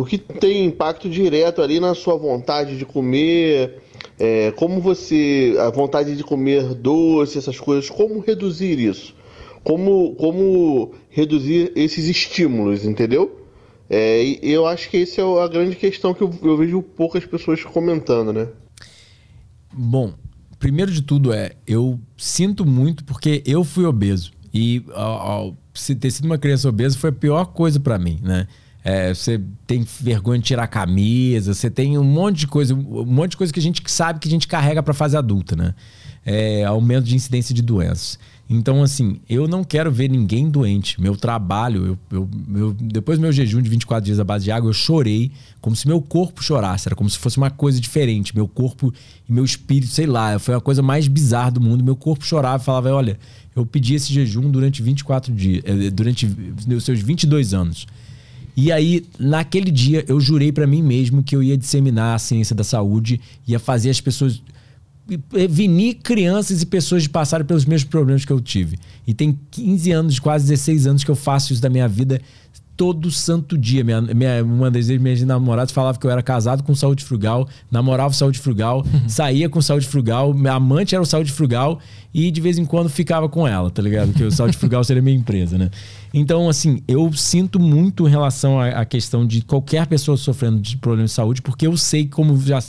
[0.00, 3.80] o que tem impacto direto ali na sua vontade de comer,
[4.18, 5.54] é, como você.
[5.58, 9.14] a vontade de comer doce, essas coisas, como reduzir isso?
[9.62, 13.46] Como, como reduzir esses estímulos, entendeu?
[13.90, 17.62] É, eu acho que essa é a grande questão que eu, eu vejo poucas pessoas
[17.62, 18.48] comentando, né?
[19.72, 20.14] Bom,
[20.58, 24.32] primeiro de tudo é, eu sinto muito porque eu fui obeso.
[24.52, 25.56] E ao, ao
[26.00, 28.46] ter sido uma criança obesa foi a pior coisa para mim, né?
[28.82, 33.04] É, você tem vergonha de tirar a camisa, você tem um monte de coisa, um
[33.04, 35.74] monte de coisa que a gente sabe que a gente carrega para fase adulta, né?
[36.24, 38.18] É, aumento de incidência de doenças.
[38.52, 41.00] Então, assim, eu não quero ver ninguém doente.
[41.00, 44.68] Meu trabalho, eu, eu, depois do meu jejum de 24 dias à base de água,
[44.68, 46.88] eu chorei como se meu corpo chorasse.
[46.88, 48.34] Era como se fosse uma coisa diferente.
[48.34, 48.92] Meu corpo
[49.28, 51.84] e meu espírito, sei lá, foi a coisa mais bizarra do mundo.
[51.84, 53.20] Meu corpo chorava e falava: olha,
[53.54, 57.86] eu pedi esse jejum durante 24 dias, eh, durante os seus 22 anos.
[58.62, 62.54] E aí, naquele dia, eu jurei para mim mesmo que eu ia disseminar a ciência
[62.54, 64.42] da saúde, ia fazer as pessoas
[65.30, 68.78] prevenir crianças e pessoas de passarem pelos mesmos problemas que eu tive.
[69.06, 72.20] E tem 15 anos, quase 16 anos que eu faço isso da minha vida
[72.80, 73.84] todo santo dia.
[73.84, 78.14] Minha, minha, uma das minhas namoradas falava que eu era casado com saúde frugal, namorava
[78.14, 81.78] saúde frugal, saía com saúde frugal, minha amante era o saúde frugal
[82.14, 84.14] e de vez em quando ficava com ela, tá ligado?
[84.14, 85.70] Que o saúde frugal seria minha empresa, né?
[86.14, 91.10] Então, assim, eu sinto muito em relação à, questão de qualquer pessoa sofrendo de problemas
[91.10, 92.60] de saúde, porque eu sei como já.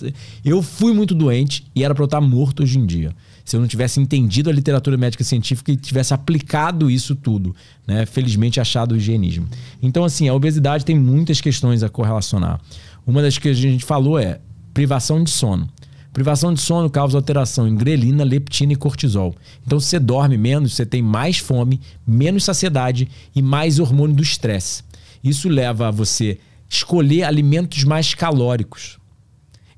[0.43, 3.15] Eu fui muito doente e era pra eu estar morto hoje em dia
[3.51, 7.53] se eu não tivesse entendido a literatura médica científica e tivesse aplicado isso tudo,
[7.85, 8.05] né?
[8.05, 9.45] Felizmente achado o higienismo.
[9.83, 12.61] Então, assim, a obesidade tem muitas questões a correlacionar.
[13.05, 14.39] Uma das que a gente falou é
[14.73, 15.69] privação de sono.
[16.13, 19.35] Privação de sono causa alteração em grelina, leptina e cortisol.
[19.67, 24.23] Então, se você dorme menos, você tem mais fome, menos saciedade e mais hormônio do
[24.23, 24.81] estresse.
[25.21, 26.39] Isso leva a você
[26.69, 28.97] escolher alimentos mais calóricos.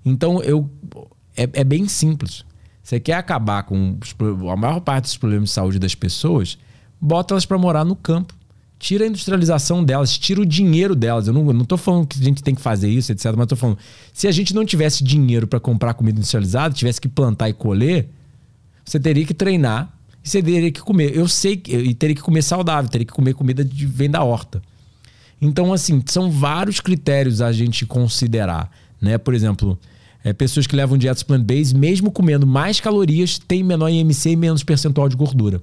[0.05, 0.69] Então, eu
[1.35, 2.45] é, é bem simples.
[2.83, 3.97] Você quer acabar com
[4.51, 6.57] a maior parte dos problemas de saúde das pessoas,
[6.99, 8.35] bota elas para morar no campo.
[8.77, 11.27] Tira a industrialização delas, tira o dinheiro delas.
[11.27, 13.33] Eu não, eu não tô falando que a gente tem que fazer isso, etc.
[13.37, 13.77] Mas tô falando,
[14.11, 18.09] se a gente não tivesse dinheiro para comprar comida industrializada, tivesse que plantar e colher,
[18.83, 19.89] você teria que treinar
[20.21, 21.15] e você teria que comer.
[21.15, 24.21] Eu sei que e teria que comer saudável, teria que comer comida de vem da
[24.21, 24.61] horta.
[25.41, 29.17] Então, assim, são vários critérios a gente considerar, né?
[29.17, 29.79] Por exemplo,
[30.23, 34.63] é, pessoas que levam dietas plant-based, mesmo comendo mais calorias, têm menor IMC e menos
[34.63, 35.61] percentual de gordura.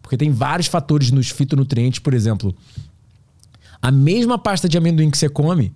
[0.00, 2.54] Porque tem vários fatores nos fitonutrientes, por exemplo.
[3.80, 5.72] A mesma pasta de amendoim que você come,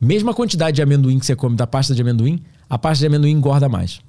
[0.00, 3.30] mesma quantidade de amendoim que você come da pasta de amendoim, a pasta de amendoim
[3.30, 4.00] engorda mais.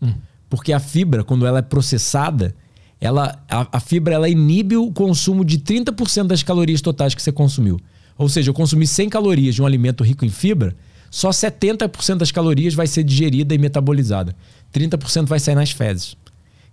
[0.00, 0.14] Hum.
[0.48, 2.54] Porque a fibra, quando ela é processada,
[3.00, 7.32] ela, a, a fibra ela inibe o consumo de 30% das calorias totais que você
[7.32, 7.80] consumiu.
[8.16, 10.76] Ou seja, eu consumi 100 calorias de um alimento rico em fibra,
[11.10, 14.34] só 70% das calorias vai ser digerida e metabolizada.
[14.72, 16.16] 30% vai sair nas fezes.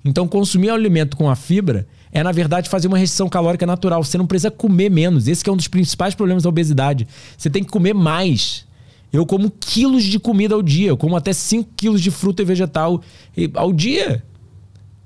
[0.05, 4.03] Então, consumir alimento com a fibra é, na verdade, fazer uma restrição calórica natural.
[4.03, 5.27] Você não precisa comer menos.
[5.27, 7.07] Esse é um dos principais problemas da obesidade.
[7.37, 8.65] Você tem que comer mais.
[9.11, 10.89] Eu como quilos de comida ao dia.
[10.89, 13.01] Eu como até 5 quilos de fruta e vegetal
[13.53, 14.23] ao dia.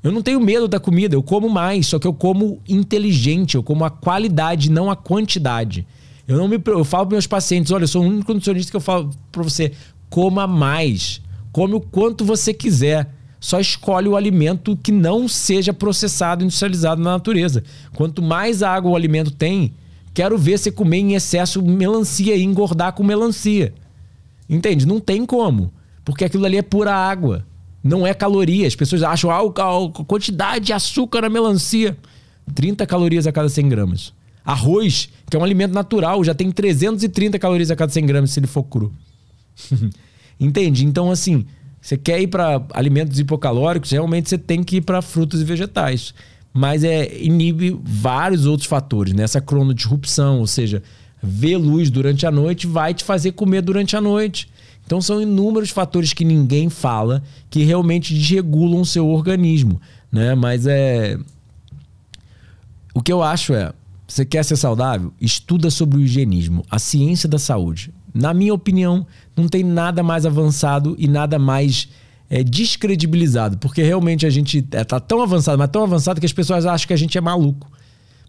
[0.03, 3.61] Eu não tenho medo da comida, eu como mais, só que eu como inteligente, eu
[3.61, 5.85] como a qualidade, não a quantidade.
[6.27, 8.77] Eu não me eu falo para meus pacientes, olha, eu sou o único nutricionista que
[8.77, 9.71] eu falo para você,
[10.09, 13.09] coma mais, come o quanto você quiser.
[13.39, 17.63] Só escolhe o alimento que não seja processado, industrializado na natureza.
[17.95, 19.73] Quanto mais água o alimento tem,
[20.13, 23.73] quero ver você comer em excesso melancia e engordar com melancia.
[24.47, 24.85] Entende?
[24.85, 25.73] Não tem como.
[26.05, 27.43] Porque aquilo ali é pura água.
[27.83, 28.67] Não é caloria.
[28.67, 31.97] As pessoas acham, ah, a quantidade de açúcar na melancia.
[32.53, 34.13] 30 calorias a cada 100 gramas.
[34.45, 38.39] Arroz, que é um alimento natural, já tem 330 calorias a cada 100 gramas se
[38.39, 38.91] ele for cru.
[40.39, 40.85] Entende?
[40.85, 41.45] Então, assim,
[41.81, 46.13] você quer ir para alimentos hipocalóricos, realmente você tem que ir para frutas e vegetais.
[46.53, 49.23] Mas é inibe vários outros fatores, né?
[49.23, 50.83] Essa cronodisrupção, ou seja,
[51.23, 54.49] ver luz durante a noite vai te fazer comer durante a noite.
[54.85, 59.79] Então são inúmeros fatores que ninguém fala que realmente desregulam o seu organismo,
[60.11, 60.35] né?
[60.35, 61.17] Mas é
[62.93, 63.71] o que eu acho é
[64.11, 65.13] você quer ser saudável?
[65.21, 67.93] Estuda sobre o higienismo, a ciência da saúde.
[68.13, 69.07] Na minha opinião,
[69.37, 71.87] não tem nada mais avançado e nada mais
[72.29, 76.33] é, descredibilizado, porque realmente a gente é, tá tão avançado, mas tão avançado que as
[76.33, 77.71] pessoas acham que a gente é maluco.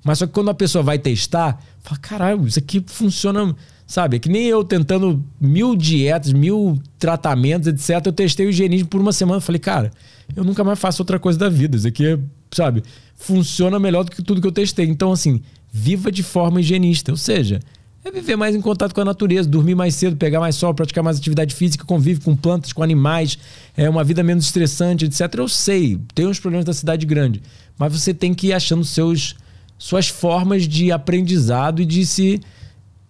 [0.05, 3.55] Mas só que quando a pessoa vai testar, fala: caralho, isso aqui funciona.
[3.85, 4.17] Sabe?
[4.17, 8.07] É que nem eu tentando mil dietas, mil tratamentos, etc.
[8.07, 9.41] Eu testei o higienismo por uma semana.
[9.41, 9.91] Falei, cara,
[10.35, 11.77] eu nunca mais faço outra coisa da vida.
[11.77, 12.19] Isso aqui,
[12.53, 12.83] sabe,
[13.17, 14.87] funciona melhor do que tudo que eu testei.
[14.87, 17.11] Então, assim, viva de forma higienista.
[17.11, 17.59] Ou seja,
[18.05, 21.03] é viver mais em contato com a natureza, dormir mais cedo, pegar mais sol, praticar
[21.03, 23.39] mais atividade física, convive com plantas, com animais,
[23.77, 25.35] é uma vida menos estressante, etc.
[25.39, 27.41] Eu sei, tem uns problemas da cidade grande,
[27.79, 29.37] mas você tem que ir achando seus,
[29.79, 32.41] suas formas de aprendizado e de se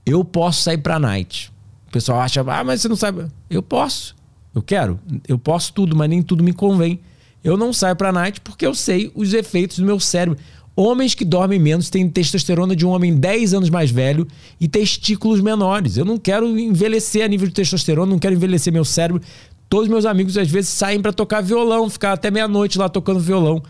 [0.06, 1.50] eu posso sair para night.
[1.88, 3.26] O pessoal acha, ah, mas você não sabe.
[3.50, 4.14] Eu posso.
[4.54, 5.00] Eu quero.
[5.26, 7.00] Eu posso tudo, mas nem tudo me convém.
[7.42, 10.38] Eu não saio para night porque eu sei os efeitos do meu cérebro.
[10.74, 14.26] Homens que dormem menos têm testosterona de um homem 10 anos mais velho
[14.58, 15.96] e testículos menores.
[15.96, 19.22] Eu não quero envelhecer a nível de testosterona, não quero envelhecer meu cérebro.
[19.68, 23.62] Todos meus amigos às vezes saem para tocar violão, ficar até meia-noite lá tocando violão.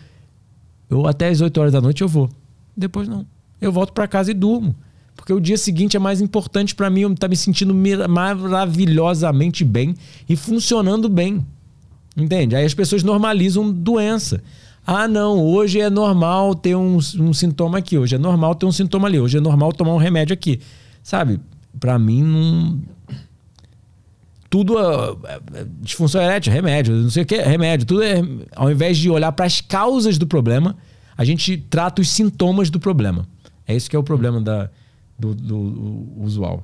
[0.88, 2.28] Eu até as 8 horas da noite eu vou.
[2.76, 3.26] Depois não.
[3.60, 4.74] Eu volto para casa e durmo.
[5.16, 7.74] Porque o dia seguinte é mais importante para mim, eu tá me sentindo
[8.08, 9.94] maravilhosamente bem
[10.28, 11.44] e funcionando bem.
[12.16, 12.56] Entende?
[12.56, 14.42] Aí as pessoas normalizam doença.
[14.86, 18.72] Ah, não, hoje é normal ter um, um sintoma aqui, hoje é normal ter um
[18.72, 20.60] sintoma ali, hoje é normal tomar um remédio aqui.
[21.02, 21.40] Sabe?
[21.78, 22.80] Para mim, não.
[24.50, 27.86] Tudo é, disfunção erétil, remédio, não sei o que, remédio.
[27.86, 28.20] Tudo é.
[28.54, 30.76] Ao invés de olhar para as causas do problema,
[31.16, 33.26] a gente trata os sintomas do problema.
[33.66, 34.68] É isso que é o problema da,
[35.18, 36.62] do, do, do usual.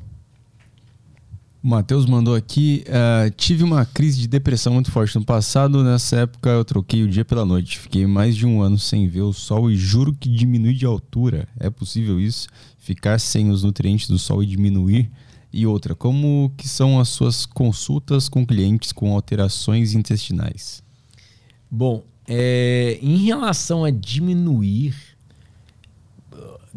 [1.63, 5.83] O Matheus mandou aqui: uh, tive uma crise de depressão muito forte no passado.
[5.83, 7.79] Nessa época eu troquei o dia pela noite.
[7.79, 11.49] Fiquei mais de um ano sem ver o sol e juro que diminui de altura.
[11.59, 12.47] É possível isso?
[12.79, 15.11] Ficar sem os nutrientes do sol e diminuir?
[15.53, 20.83] E outra, como que são as suas consultas com clientes com alterações intestinais?
[21.71, 24.95] Bom, é, em relação a diminuir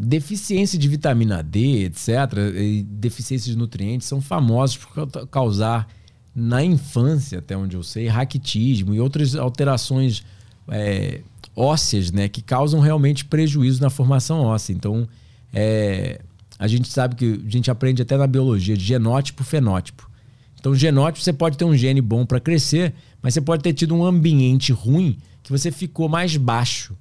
[0.01, 2.09] deficiência de vitamina D, etc.,
[2.55, 5.87] e deficiência de nutrientes são famosos por causar
[6.35, 10.23] na infância, até onde eu sei, raquitismo e outras alterações
[10.67, 11.21] é,
[11.55, 14.73] ósseas, né, que causam realmente prejuízo na formação óssea.
[14.73, 15.07] Então,
[15.53, 16.21] é,
[16.57, 20.09] a gente sabe que a gente aprende até na biologia de genótipo, fenótipo.
[20.59, 23.93] Então, genótipo você pode ter um gene bom para crescer, mas você pode ter tido
[23.93, 26.95] um ambiente ruim que você ficou mais baixo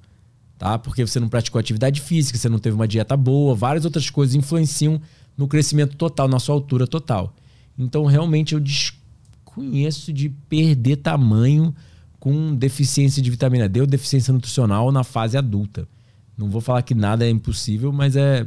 [0.60, 0.78] tá?
[0.78, 4.34] Porque você não praticou atividade física, você não teve uma dieta boa, várias outras coisas
[4.34, 5.00] influenciam
[5.34, 7.34] no crescimento total, na sua altura total.
[7.78, 11.74] Então, realmente, eu desconheço de perder tamanho
[12.20, 15.89] com deficiência de vitamina D ou deficiência nutricional na fase adulta.
[16.36, 18.47] Não vou falar que nada é impossível, mas é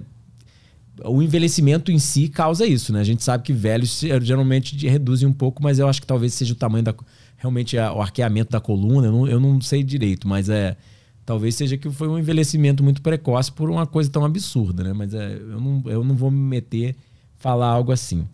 [1.04, 3.00] o envelhecimento em si causa isso, né?
[3.00, 6.54] A gente sabe que velhos geralmente reduzem um pouco, mas eu acho que talvez seja
[6.54, 6.94] o tamanho da
[7.38, 10.78] realmente o arqueamento da coluna, eu não, eu não sei direito, mas é
[11.26, 14.94] Talvez seja que foi um envelhecimento muito precoce por uma coisa tão absurda, né?
[14.94, 16.96] Mas é, eu, não, eu não vou me meter
[17.38, 18.28] falar algo assim.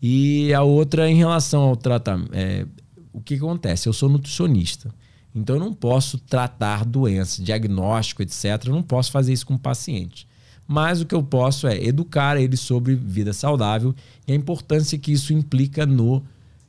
[0.00, 2.30] E a outra em relação ao tratamento.
[2.32, 2.64] É,
[3.12, 3.88] o que, acontece?
[3.88, 4.94] Eu sou nutricionista.
[5.34, 8.44] Então eu não posso tratar doença, diagnóstico, etc.
[8.66, 10.26] Eu não posso fazer isso com o paciente.
[10.66, 13.94] Mas o que eu posso é educar ele sobre vida saudável
[14.26, 16.22] e a importância que isso implica no,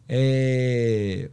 [0.08, 1.30] é,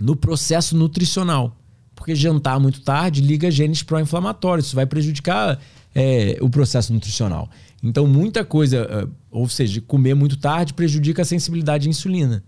[0.00, 1.56] no processo nutricional
[2.02, 4.66] porque jantar muito tarde liga genes pró-inflamatórios.
[4.66, 5.56] Isso vai prejudicar
[5.94, 7.48] é, o processo nutricional.
[7.80, 12.42] Então, muita coisa, é, ou seja, comer muito tarde prejudica a sensibilidade à insulina.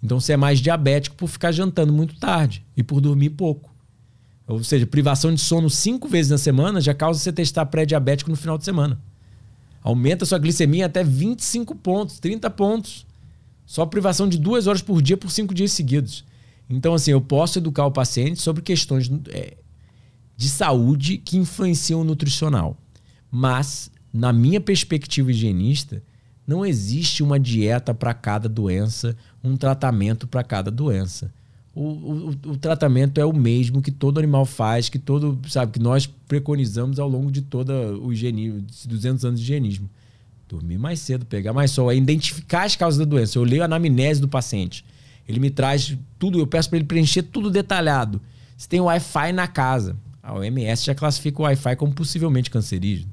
[0.00, 3.68] Então, você é mais diabético por ficar jantando muito tarde e por dormir pouco.
[4.46, 8.36] Ou seja, privação de sono cinco vezes na semana já causa você testar pré-diabético no
[8.36, 8.96] final de semana.
[9.82, 13.04] Aumenta sua glicemia até 25 pontos, 30 pontos.
[13.66, 16.24] Só privação de duas horas por dia por cinco dias seguidos.
[16.70, 19.56] Então, assim, eu posso educar o paciente sobre questões é,
[20.36, 22.76] de saúde que influenciam o nutricional.
[23.28, 26.00] Mas, na minha perspectiva higienista,
[26.46, 31.32] não existe uma dieta para cada doença, um tratamento para cada doença.
[31.74, 35.78] O, o, o, tratamento é o mesmo que todo animal faz, que todo, sabe, que
[35.78, 39.88] nós preconizamos ao longo de toda o higienismo, 200 anos de higienismo.
[40.48, 43.38] Dormir mais cedo, pegar mais sol, é identificar as causas da doença.
[43.38, 44.84] Eu leio a anamnese do paciente.
[45.30, 48.20] Ele me traz tudo, eu peço para ele preencher tudo detalhado.
[48.56, 53.10] Se tem Wi-Fi na casa, a OMS já classifica o Wi-Fi como possivelmente cancerígeno.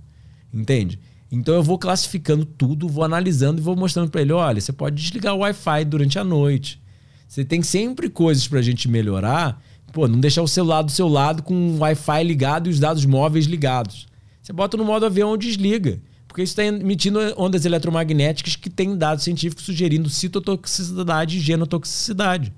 [0.52, 1.00] Entende?
[1.32, 4.96] Então eu vou classificando tudo, vou analisando e vou mostrando para ele: olha, você pode
[4.96, 6.82] desligar o Wi-Fi durante a noite.
[7.28, 9.62] Você tem sempre coisas para a gente melhorar.
[9.94, 13.06] Pô, não deixar o celular do seu lado com o Wi-Fi ligado e os dados
[13.06, 14.08] móveis ligados.
[14.42, 16.02] Você bota no modo avião ou desliga
[16.38, 22.54] porque isso está emitindo ondas eletromagnéticas que têm dados científicos sugerindo citotoxicidade e genotoxicidade.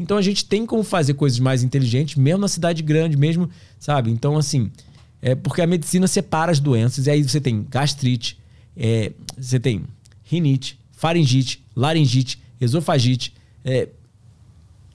[0.00, 4.10] Então a gente tem como fazer coisas mais inteligentes, mesmo na cidade grande, mesmo, sabe?
[4.10, 4.72] Então, assim,
[5.20, 8.38] é porque a medicina separa as doenças, e aí você tem gastrite,
[8.74, 9.84] é, você tem
[10.24, 13.34] rinite, faringite, laringite, esofagite.
[13.62, 13.90] É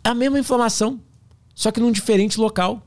[0.04, 1.00] a mesma inflamação,
[1.54, 2.84] só que num diferente local.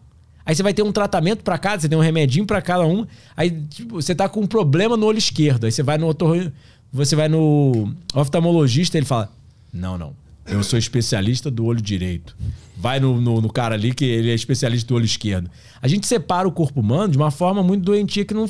[0.47, 3.05] Aí você vai ter um tratamento para cada, você tem um remedinho para cada um.
[3.37, 5.65] Aí tipo, você tá com um problema no olho esquerdo.
[5.65, 6.53] Aí você vai no otorrino,
[6.93, 9.31] você vai no oftalmologista, ele fala:
[9.73, 10.15] "Não, não.
[10.47, 12.37] Eu sou especialista do olho direito.
[12.77, 15.51] Vai no, no, no, cara ali que ele é especialista do olho esquerdo.
[15.83, 18.49] A gente separa o corpo humano de uma forma muito doentia que não,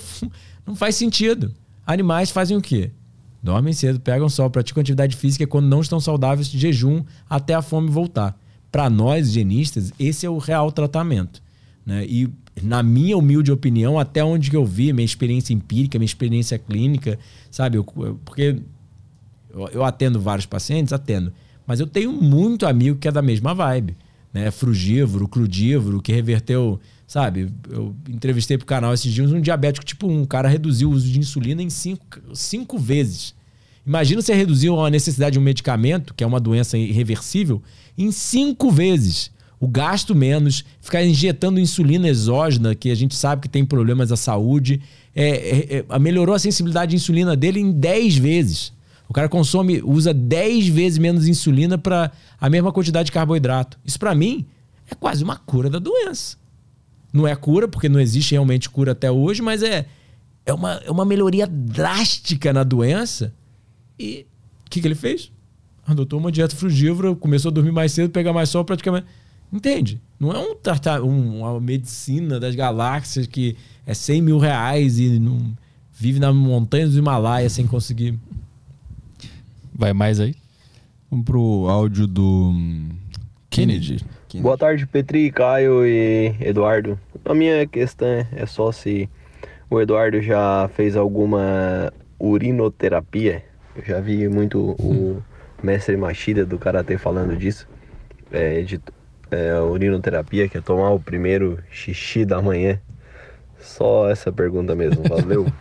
[0.67, 1.55] não faz sentido.
[1.87, 2.91] Animais fazem o quê?
[3.43, 7.89] Dormem cedo, pegam sol, praticam atividade física quando não estão saudáveis, jejum até a fome
[7.89, 8.39] voltar.
[8.71, 11.41] Para nós, higienistas, esse é o real tratamento.
[11.87, 12.05] Né?
[12.05, 12.29] E,
[12.61, 17.17] na minha humilde opinião, até onde eu vi, minha experiência empírica, minha experiência clínica,
[17.49, 17.79] sabe?
[17.79, 18.61] Eu, porque
[19.51, 21.33] eu, eu, atendo vários pacientes, atendo.
[21.65, 23.97] Mas eu tenho muito amigo que é da mesma vibe.
[24.35, 24.51] Né?
[24.51, 27.53] Frugívoro, crudívoro, que reverteu, sabe?
[27.71, 31.19] Eu entrevistei pro canal esses dias um diabético tipo um cara reduziu o uso de
[31.19, 32.03] insulina em cinco,
[32.35, 33.35] cinco vezes.
[33.87, 37.63] Imagina você reduzir a necessidade de um medicamento, que é uma doença irreversível,
[37.97, 43.49] em cinco vezes o gasto menos, ficar injetando insulina exógena, que a gente sabe que
[43.49, 44.81] tem problemas à saúde,
[45.15, 45.29] é,
[45.79, 48.73] é, é, melhorou a sensibilidade de insulina dele em 10 vezes.
[49.09, 52.11] O cara consome, usa 10 vezes menos insulina para
[52.41, 53.79] a mesma quantidade de carboidrato.
[53.85, 54.45] Isso para mim
[54.91, 56.37] é quase uma cura da doença.
[57.13, 59.87] Não é cura, porque não existe realmente cura até hoje, mas é
[60.47, 63.35] é uma, é uma melhoria drástica na doença.
[63.99, 64.25] E
[64.65, 65.33] o que, que ele fez?
[65.85, 69.07] Adotou uma dieta frugívora, começou a dormir mais cedo, pegar mais sol praticamente.
[69.53, 70.01] Entende?
[70.19, 75.19] Não é um, tartar, um uma medicina das galáxias que é 100 mil reais e
[75.19, 75.57] não
[75.93, 78.19] vive na montanha do Himalaia sem conseguir.
[79.75, 80.35] Vai mais aí?
[81.11, 82.89] Vamos pro áudio do hum,
[83.51, 84.05] Kennedy.
[84.29, 84.43] Kennedy.
[84.43, 86.99] Boa tarde, Petri, Caio e Eduardo.
[87.25, 89.09] A minha questão é só se
[89.71, 93.45] o Eduardo já fez alguma urinoterapia.
[93.75, 95.23] Eu já vi muito o
[95.63, 97.69] mestre Machida do Karatê falando disso.
[98.33, 98.81] É, de
[99.31, 102.81] é, urinoterapia, que é tomar o primeiro xixi da manhã.
[103.61, 105.47] Só essa pergunta mesmo, valeu.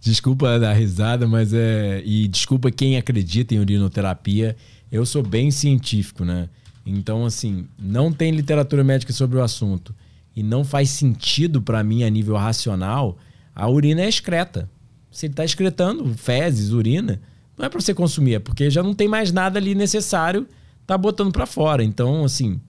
[0.00, 2.02] desculpa dar risada, mas é.
[2.04, 4.56] E desculpa quem acredita em urinoterapia.
[4.90, 6.48] Eu sou bem científico, né?
[6.84, 9.94] Então, assim, não tem literatura médica sobre o assunto
[10.34, 13.18] e não faz sentido para mim a nível racional,
[13.54, 14.68] a urina é excreta.
[15.10, 17.20] Se ele está excretando fezes, urina,
[17.62, 20.48] não é para você consumir, é porque já não tem mais nada ali necessário,
[20.84, 21.84] tá botando para fora.
[21.84, 22.60] Então, assim,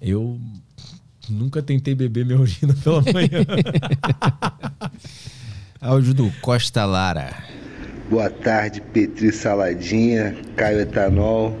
[0.00, 0.38] eu
[1.28, 3.44] nunca tentei beber minha urina pela manhã.
[5.82, 7.34] Áudio do Costa Lara.
[8.08, 11.58] Boa tarde, Petri Saladinha, Caio Etanol,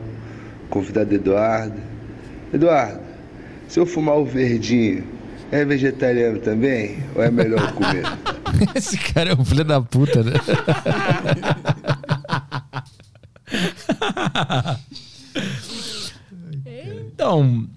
[0.70, 1.80] convidado Eduardo.
[2.52, 3.00] Eduardo,
[3.66, 5.04] se eu fumar o verdinho,
[5.50, 6.98] é vegetariano também?
[7.16, 8.04] Ou é melhor comer?
[8.74, 10.32] Esse cara é um filho da puta, né?
[17.12, 17.68] então,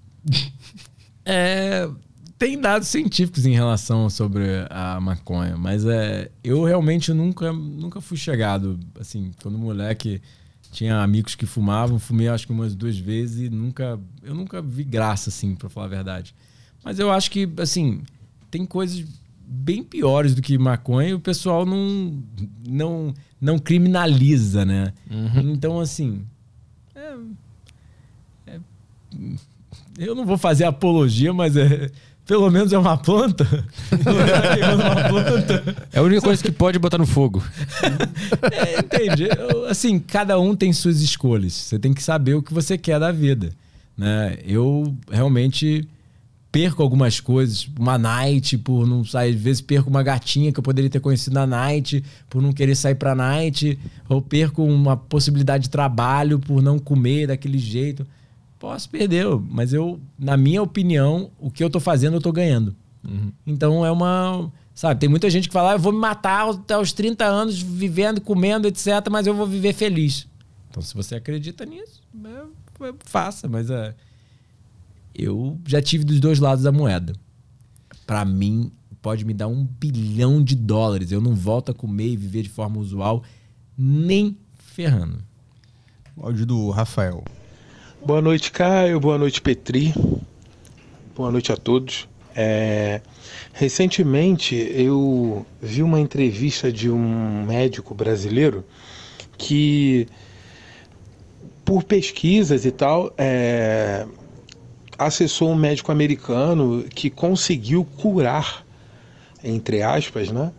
[1.25, 1.89] é,
[2.37, 8.17] tem dados científicos em relação sobre a maconha, mas é, eu realmente nunca, nunca fui
[8.17, 8.79] chegado.
[8.99, 10.21] Assim, quando moleque
[10.71, 14.83] tinha amigos que fumavam, fumei acho que umas duas vezes e nunca, eu nunca vi
[14.83, 16.35] graça, assim, para falar a verdade.
[16.83, 18.01] Mas eu acho que, assim,
[18.51, 19.03] tem coisas
[19.47, 22.21] bem piores do que maconha e o pessoal não,
[22.67, 24.93] não, não criminaliza, né?
[25.09, 25.51] Uhum.
[25.51, 26.25] Então, assim.
[26.93, 27.15] É,
[28.47, 28.59] é,
[29.97, 31.89] eu não vou fazer apologia, mas é,
[32.25, 33.47] pelo menos é uma planta.
[34.59, 35.87] é uma planta.
[35.93, 37.41] É a única coisa que pode botar no fogo.
[38.51, 39.29] é, entende?
[39.69, 41.53] Assim, cada um tem suas escolhas.
[41.53, 43.51] Você tem que saber o que você quer da vida.
[43.97, 44.37] Né?
[44.45, 45.87] Eu realmente
[46.51, 47.69] perco algumas coisas.
[47.77, 49.35] Uma night, por não sair.
[49.35, 52.75] Às vezes perco uma gatinha que eu poderia ter conhecido na night, por não querer
[52.75, 53.77] sair pra night.
[54.09, 58.05] Ou perco uma possibilidade de trabalho por não comer daquele jeito.
[58.59, 62.75] Posso perder, mas eu, na minha opinião, o que eu tô fazendo, eu tô ganhando.
[63.07, 63.31] Uhum.
[63.45, 64.51] Então é uma.
[64.73, 67.59] Sabe, tem muita gente que fala, ah, eu vou me matar até os 30 anos
[67.59, 70.27] vivendo, comendo, etc., mas eu vou viver feliz.
[70.69, 73.95] Então, se você acredita nisso, é, é, faça, mas é
[75.17, 77.13] eu já tive dos dois lados da moeda.
[78.05, 78.71] Para mim,
[79.01, 81.11] pode me dar um bilhão de dólares.
[81.11, 83.23] Eu não volto a comer e viver de forma usual,
[83.75, 85.17] nem ferrando.
[86.15, 87.23] Áudio do Rafael.
[88.05, 88.99] Boa noite, Caio.
[88.99, 89.93] Boa noite, Petri.
[91.15, 92.07] Boa noite a todos.
[92.35, 93.01] É...
[93.53, 98.63] Recentemente eu vi uma entrevista de um médico brasileiro
[99.35, 100.07] que,
[101.65, 104.05] por pesquisas e tal, é
[104.97, 108.65] acessou um médico americano que conseguiu curar,
[109.43, 110.51] entre aspas, né,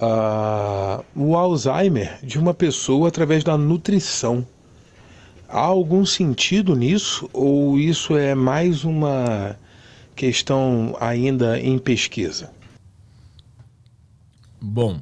[0.00, 4.46] uh, o Alzheimer de uma pessoa através da nutrição.
[5.48, 9.58] Há algum sentido nisso ou isso é mais uma
[10.14, 12.52] questão ainda em pesquisa?
[14.60, 15.00] Bom,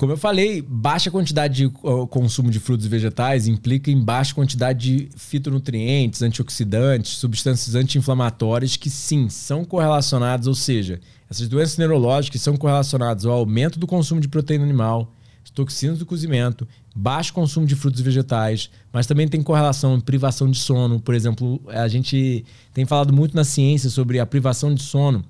[0.00, 1.68] como eu falei, baixa quantidade de
[2.08, 8.88] consumo de frutos e vegetais implica em baixa quantidade de fitonutrientes, antioxidantes, substâncias anti-inflamatórias que
[8.88, 10.98] sim são correlacionadas, ou seja,
[11.30, 15.14] essas doenças neurológicas são correlacionadas ao aumento do consumo de proteína animal,
[15.52, 20.50] toxinas do cozimento, baixo consumo de frutos e vegetais, mas também tem correlação em privação
[20.50, 20.98] de sono.
[20.98, 25.22] Por exemplo, a gente tem falado muito na ciência sobre a privação de sono,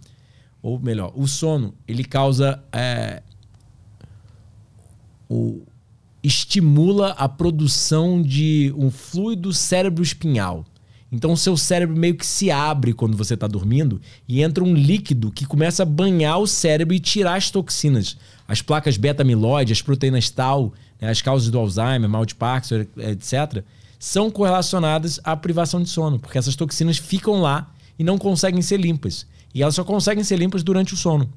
[0.62, 3.20] ou melhor, o sono, ele causa é,
[5.31, 5.62] o,
[6.23, 10.65] estimula a produção de um fluido cérebro espinhal.
[11.12, 14.75] Então o seu cérebro meio que se abre quando você está dormindo e entra um
[14.75, 18.17] líquido que começa a banhar o cérebro e tirar as toxinas.
[18.47, 23.65] As placas beta-amiloide, as proteínas tal, né, as causas do Alzheimer, mal de Parkinson, etc.,
[23.99, 28.78] são correlacionadas à privação de sono, porque essas toxinas ficam lá e não conseguem ser
[28.81, 29.26] limpas.
[29.55, 31.31] E elas só conseguem ser limpas durante o sono.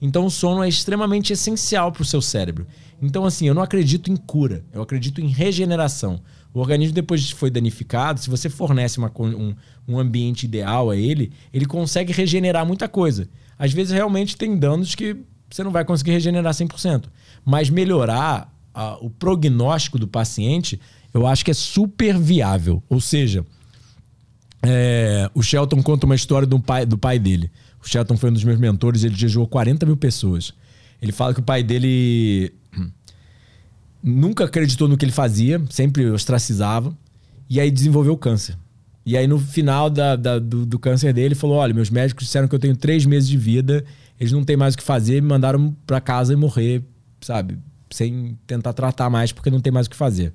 [0.00, 2.66] Então o sono é extremamente essencial para o seu cérebro.
[3.00, 6.20] Então, assim, eu não acredito em cura, eu acredito em regeneração.
[6.52, 9.54] O organismo, depois que foi danificado, se você fornece uma, um,
[9.86, 13.28] um ambiente ideal a ele, ele consegue regenerar muita coisa.
[13.58, 15.16] Às vezes, realmente, tem danos que
[15.50, 17.04] você não vai conseguir regenerar 100%.
[17.44, 20.80] Mas melhorar a, o prognóstico do paciente,
[21.12, 22.82] eu acho que é super viável.
[22.88, 23.44] Ou seja,
[24.62, 27.50] é, o Shelton conta uma história do pai, do pai dele.
[27.86, 30.52] O Shelton foi um dos meus mentores, ele jejuou 40 mil pessoas.
[31.00, 32.52] Ele fala que o pai dele
[34.02, 36.92] nunca acreditou no que ele fazia, sempre ostracizava,
[37.48, 38.58] e aí desenvolveu câncer.
[39.04, 42.24] E aí no final da, da, do, do, câncer dele, ele falou: Olha, meus médicos
[42.24, 43.84] disseram que eu tenho três meses de vida,
[44.18, 46.82] eles não têm mais o que fazer, me mandaram para casa e morrer,
[47.20, 47.56] sabe?
[47.88, 50.34] Sem tentar tratar mais, porque não tem mais o que fazer.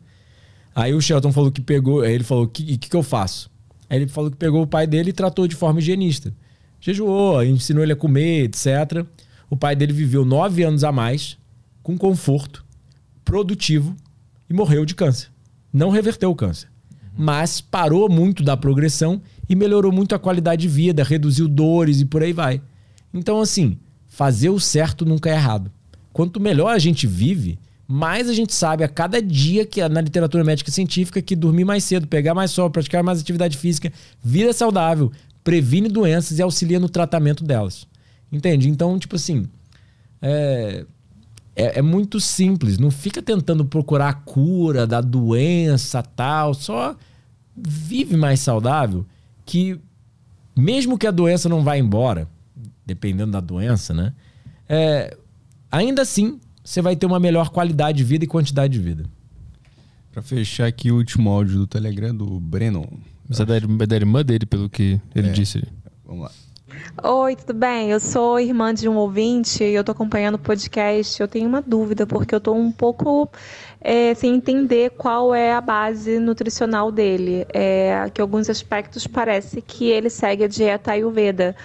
[0.74, 3.52] Aí o Shelton falou que pegou, ele falou: O que, que, que eu faço?
[3.90, 6.34] Aí ele falou que pegou o pai dele e tratou de forma higienista.
[6.82, 9.06] Jejuou, ensinou ele a comer, etc.
[9.50, 11.38] O pai dele viveu nove anos a mais,
[11.84, 12.66] com conforto,
[13.24, 13.96] produtivo
[14.50, 15.30] e morreu de câncer.
[15.72, 16.68] Não reverteu o câncer,
[17.16, 22.06] mas parou muito da progressão e melhorou muito a qualidade de vida, reduziu dores e
[22.06, 22.62] por aí vai.
[23.14, 23.78] Então, assim,
[24.08, 25.72] fazer o certo nunca é errado.
[26.12, 30.44] Quanto melhor a gente vive, mais a gente sabe a cada dia que na literatura
[30.44, 33.92] médica científica que dormir mais cedo, pegar mais sol, praticar mais atividade física,
[34.24, 35.12] vida saudável,
[35.44, 37.88] previne doenças e auxilia no tratamento delas.
[38.32, 38.70] Entende?
[38.70, 39.46] Então, tipo assim,
[40.22, 40.86] é,
[41.56, 42.78] é, é, muito simples.
[42.78, 46.54] Não fica tentando procurar a cura da doença tal.
[46.54, 46.96] Só
[47.56, 49.06] vive mais saudável.
[49.46, 49.80] Que
[50.56, 52.28] mesmo que a doença não vá embora,
[52.86, 54.14] dependendo da doença, né?
[54.68, 55.18] É,
[55.72, 59.06] ainda assim, você vai ter uma melhor qualidade de vida e quantidade de vida.
[60.12, 62.86] Para fechar aqui o último áudio do Telegram do Brennan.
[63.32, 65.32] Mas é da, é da irmã dele, pelo que ele é.
[65.32, 65.64] disse.
[66.06, 66.32] Vamos lá.
[67.02, 67.90] Oi, tudo bem?
[67.90, 71.22] Eu sou irmã de um ouvinte e eu tô acompanhando o podcast.
[71.22, 73.32] Eu tenho uma dúvida, porque eu tô um pouco
[73.80, 77.46] é, sem entender qual é a base nutricional dele.
[77.54, 81.56] É, que alguns aspectos parece que ele segue a dieta Ayurveda.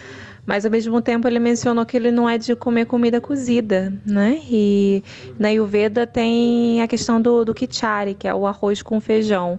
[0.46, 4.40] Mas ao mesmo tempo ele mencionou que ele não é de comer comida cozida, né?
[4.48, 5.02] E
[5.36, 9.58] na Ayurveda tem a questão do, do kichari, que é o arroz com feijão.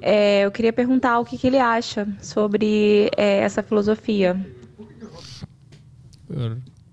[0.00, 4.38] É, eu queria perguntar o que, que ele acha sobre é, essa filosofia.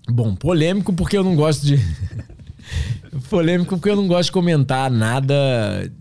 [0.08, 1.78] Bom, polêmico porque eu não gosto de.
[3.30, 5.34] polêmico porque eu não gosto de comentar nada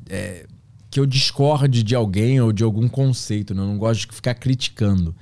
[0.09, 0.45] é,
[0.89, 3.61] que eu discorde de alguém ou de algum conceito, né?
[3.61, 5.15] Eu não gosto de ficar criticando.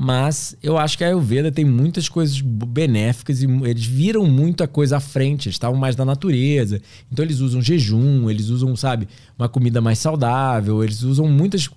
[0.00, 4.98] Mas eu acho que a Ayurveda tem muitas coisas benéficas e eles viram muita coisa
[4.98, 6.80] à frente, eles estavam mais na natureza.
[7.10, 11.68] Então eles usam jejum, eles usam, sabe, uma comida mais saudável, eles usam muitas,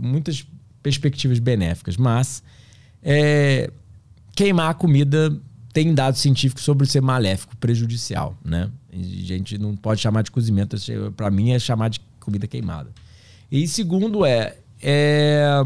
[0.00, 0.46] muitas
[0.82, 1.98] perspectivas benéficas.
[1.98, 2.42] Mas
[3.02, 3.70] é,
[4.34, 5.38] queimar a comida
[5.74, 8.70] tem dados científicos sobre ser maléfico, prejudicial, né?
[8.90, 10.74] a gente não pode chamar de cozimento,
[11.14, 12.90] para mim é chamar de comida queimada.
[13.52, 15.62] E segundo é, é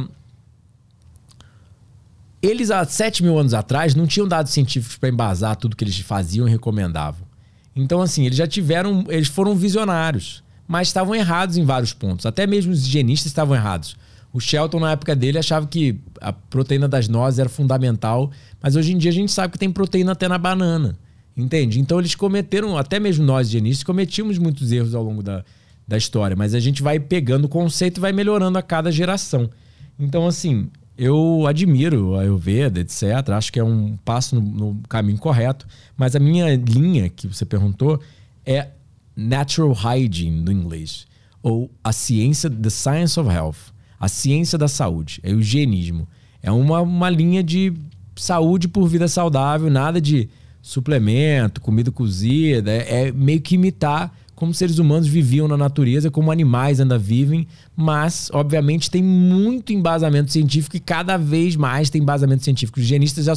[2.42, 5.98] eles, há 7 mil anos atrás, não tinham dados científicos para embasar tudo que eles
[6.00, 7.28] faziam e recomendavam.
[7.76, 9.04] Então, assim, eles já tiveram.
[9.08, 12.26] Eles foram visionários, mas estavam errados em vários pontos.
[12.26, 13.96] Até mesmo os higienistas estavam errados.
[14.32, 18.30] O Shelton, na época dele, achava que a proteína das nozes era fundamental,
[18.62, 20.96] mas hoje em dia a gente sabe que tem proteína até na banana.
[21.36, 21.80] Entende?
[21.80, 25.44] Então eles cometeram, até mesmo nós higienistas, cometimos muitos erros ao longo da,
[25.86, 29.50] da história, mas a gente vai pegando o conceito e vai melhorando a cada geração.
[29.98, 30.68] Então, assim,
[31.02, 33.30] eu admiro a Ayurveda, etc.
[33.30, 35.66] Acho que é um passo no, no, caminho correto.
[35.96, 37.98] Mas a minha linha que você perguntou
[38.44, 38.68] é
[39.16, 41.06] Natural Hygiene, no inglês.
[41.42, 43.72] Ou a ciência, The Science of Health.
[43.98, 45.20] A ciência da saúde.
[45.22, 46.06] É o higienismo.
[46.42, 47.72] É uma, uma linha de
[48.14, 50.28] saúde por vida saudável, nada de
[50.60, 52.70] suplemento, comida cozida.
[52.70, 57.46] É, é meio que imitar como seres humanos viviam na natureza, como animais ainda vivem,
[57.76, 62.80] mas, obviamente, tem muito embasamento científico e cada vez mais tem embasamento científico.
[62.80, 63.34] Os higienistas já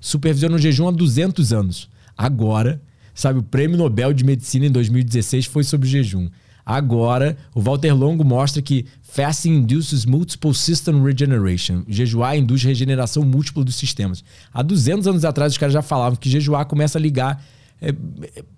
[0.00, 1.90] supervisionam o jejum há 200 anos.
[2.16, 2.80] Agora,
[3.14, 6.26] sabe, o Prêmio Nobel de Medicina em 2016 foi sobre o jejum.
[6.64, 11.82] Agora, o Walter Longo mostra que fasting induces multiple system regeneration.
[11.86, 14.24] Jejuar induz regeneração múltipla dos sistemas.
[14.54, 17.44] Há 200 anos atrás, os caras já falavam que jejuar começa a ligar
[17.80, 17.94] é,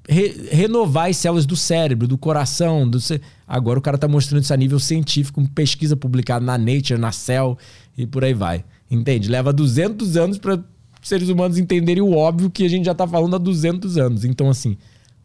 [0.08, 2.88] re, renovar as células do cérebro, do coração.
[2.88, 2.98] Do
[3.46, 7.12] Agora o cara está mostrando isso a nível científico, com pesquisa publicada na Nature, na
[7.12, 7.56] Cell
[7.96, 8.64] e por aí vai.
[8.90, 9.28] Entende?
[9.28, 10.62] Leva 200 anos para
[11.02, 14.24] seres humanos entenderem o óbvio que a gente já está falando há 200 anos.
[14.24, 14.76] Então, assim,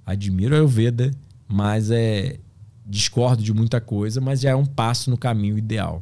[0.06, 1.11] admiro a Ayurveda,
[1.48, 2.38] mas é
[2.85, 6.01] discordo de muita coisa, mas já é um passo no caminho ideal.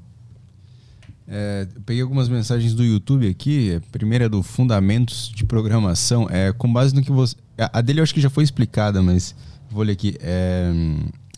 [1.28, 3.76] É, peguei algumas mensagens do YouTube aqui.
[3.76, 6.28] A primeira é do Fundamentos de Programação.
[6.30, 7.36] É, com base no que você.
[7.58, 9.36] A dele eu acho que já foi explicada, mas
[9.70, 10.16] vou ler aqui.
[10.20, 10.72] É,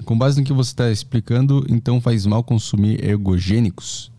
[0.06, 4.12] Com base no que você está explicando, então faz mal consumir ergogênicos?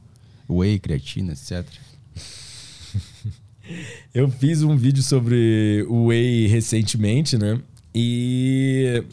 [0.49, 1.67] Whey, creatina, etc.
[4.15, 7.61] Eu fiz um vídeo sobre Whey recentemente, né?
[7.95, 9.05] E.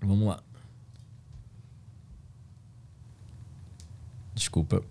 [0.00, 0.42] Vamos lá.
[4.34, 4.82] Desculpa.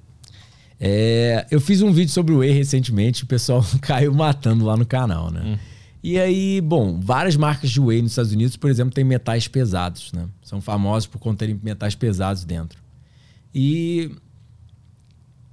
[0.80, 4.86] É, eu fiz um vídeo sobre o Whey recentemente, o pessoal caiu matando lá no
[4.86, 5.60] canal, né?
[6.04, 10.12] E aí, bom, várias marcas de Whey nos Estados Unidos, por exemplo, têm metais pesados,
[10.14, 10.28] né?
[10.44, 12.80] São famosos por conterem metais pesados dentro.
[13.54, 14.12] E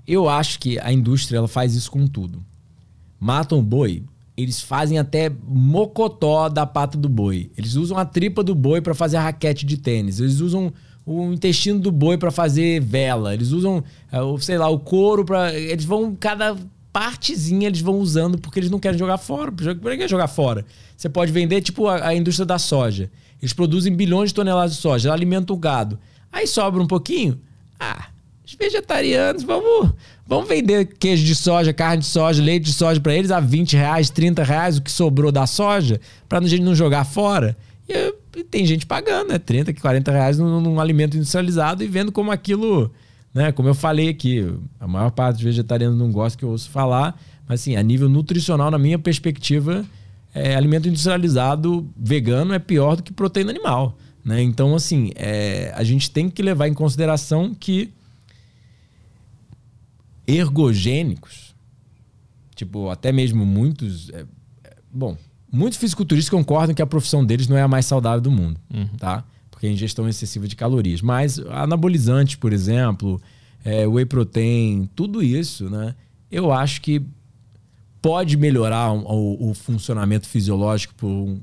[0.07, 2.45] eu acho que a indústria ela faz isso com tudo.
[3.19, 4.05] Matam o boi,
[4.37, 7.51] eles fazem até mocotó da pata do boi.
[7.57, 10.21] Eles usam a tripa do boi para fazer a raquete de tênis.
[10.21, 10.73] Eles usam
[11.07, 13.35] o intestino do boi para fazer vela.
[13.35, 16.57] Eles usam, o- sei lá, o couro para eles vão cada
[16.93, 19.51] partezinha eles vão usando porque eles não querem jogar fora.
[19.51, 20.65] Por que jogar fora?
[20.97, 23.11] Você pode vender tipo a, a indústria da soja.
[23.43, 25.99] Eles produzem bilhões de toneladas de soja, alimentam o gado.
[26.33, 27.39] Aí sobra um pouquinho.
[27.79, 28.07] Ah,
[28.47, 29.91] os vegetarianos, vamos,
[30.27, 33.75] vamos vender queijo de soja, carne de soja, leite de soja para eles a 20
[33.77, 37.57] reais, 30 reais, o que sobrou da soja, para a gente não jogar fora.
[37.89, 39.39] E, e tem gente pagando, né?
[39.39, 42.91] 30, 40 reais num, num alimento industrializado e vendo como aquilo,
[43.33, 43.53] né?
[43.53, 44.47] Como eu falei aqui,
[44.79, 48.09] a maior parte dos vegetarianos não gosta que eu ouço falar, mas assim, a nível
[48.09, 49.85] nutricional, na minha perspectiva,
[50.35, 53.97] é, alimento industrializado vegano é pior do que proteína animal.
[54.25, 54.43] Né?
[54.43, 57.93] Então, assim, é, a gente tem que levar em consideração que
[60.27, 61.55] ergogênicos,
[62.55, 64.11] tipo, até mesmo muitos.
[64.11, 64.25] é,
[64.65, 65.17] é, bom,
[65.55, 68.61] muitos fisiculturistas concordam que a profissão deles não é a mais saudável do mundo,
[68.99, 69.25] tá?
[69.51, 71.01] Porque é ingestão excessiva de calorias.
[71.01, 73.21] Mas anabolizantes, por exemplo,
[73.65, 75.95] é, whey protein, tudo isso, né?
[76.31, 77.01] Eu acho que
[78.03, 81.41] pode melhorar o, o- funcionamento fisiológico por um,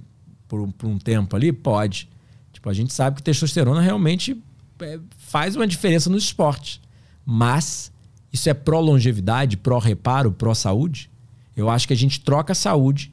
[0.48, 1.52] por, por um tempo ali?
[1.52, 2.08] Pode.
[2.54, 4.40] Tipo, a gente sabe que testosterona realmente
[4.82, 6.80] é, faz uma diferença no esporte.
[7.26, 7.92] Mas
[8.32, 11.10] isso é pró-longevidade, pró-reparo, pró-saúde?
[11.56, 13.12] Eu acho que a gente troca saúde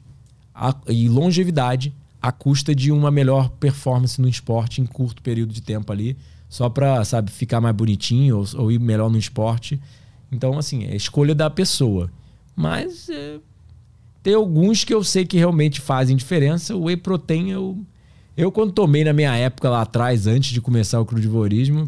[0.59, 5.61] a- e longevidade à custa de uma melhor performance no esporte em curto período de
[5.61, 6.17] tempo ali,
[6.49, 9.79] só para, sabe, ficar mais bonitinho ou, ou ir melhor no esporte.
[10.31, 12.11] Então, assim, é escolha da pessoa.
[12.55, 13.37] Mas é,
[14.21, 16.75] tem alguns que eu sei que realmente fazem diferença.
[16.75, 17.77] O whey protein, eu,
[18.35, 21.87] eu quando tomei na minha época lá atrás, antes de começar o crudivorismo,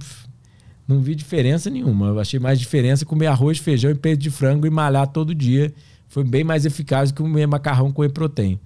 [0.87, 2.07] não vi diferença nenhuma.
[2.07, 5.73] Eu achei mais diferença comer arroz, feijão e peito de frango e malhar todo dia.
[6.11, 8.59] Foi bem mais eficaz que comer macarrão com whey protein.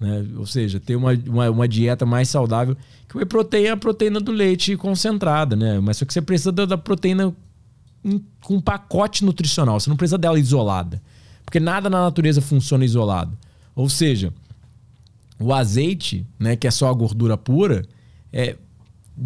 [0.00, 0.26] Né?
[0.36, 2.76] Ou seja, ter uma, uma, uma dieta mais saudável.
[3.08, 5.78] Que o whey protein é a proteína do leite concentrada, né?
[5.78, 7.32] Mas só que você precisa da, da proteína
[8.04, 9.78] em- com um pacote nutricional.
[9.78, 11.00] Você não precisa dela isolada.
[11.44, 13.38] Porque nada na natureza funciona isolado.
[13.76, 14.32] Ou seja,
[15.38, 17.86] o azeite, né, que é só a gordura pura,
[18.32, 18.56] é,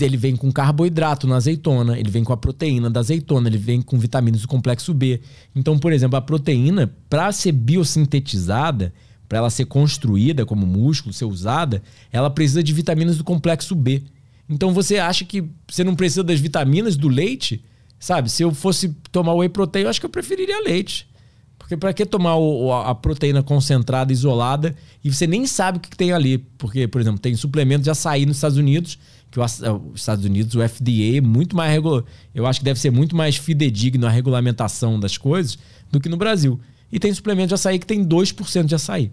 [0.00, 3.82] ele vem com carboidrato na azeitona, ele vem com a proteína da azeitona, ele vem
[3.82, 5.20] com vitaminas do complexo B.
[5.54, 8.92] Então, por exemplo, a proteína, para ser biosintetizada,
[9.28, 14.02] para ela ser construída como músculo, ser usada, ela precisa de vitaminas do complexo B.
[14.48, 17.62] Então, você acha que você não precisa das vitaminas do leite?
[17.98, 21.08] Sabe, se eu fosse tomar whey protein, eu acho que eu preferiria leite.
[21.56, 25.96] Porque para que tomar o- a proteína concentrada, isolada, e você nem sabe o que
[25.96, 26.36] tem ali?
[26.58, 28.98] Porque, por exemplo, tem suplementos de açaí nos Estados Unidos,
[29.33, 29.61] que aç-
[29.93, 32.05] os Estados Unidos, o FDA, é muito mais regular.
[32.35, 35.59] Eu acho que deve ser muito mais fidedigno a regulamentação das coisas
[35.91, 36.61] do que no Brasil.
[36.93, 39.11] E tem suplemento de açaí que tem 2% de açaí.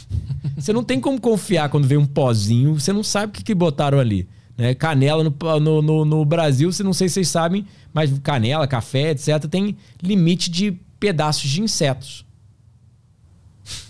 [0.56, 3.54] Você não tem como confiar quando vem um pozinho, você não sabe o que, que
[3.54, 4.28] botaram ali.
[4.56, 4.74] Né?
[4.74, 9.10] Canela no, no, no- no Brasil, você não sei se vocês sabem, mas canela, café,
[9.10, 12.24] etc., tem limite de pedaços de insetos.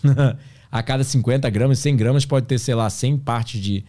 [0.71, 3.85] a cada 50 gramas, 100 gramas pode ter, sei lá, 100 partes de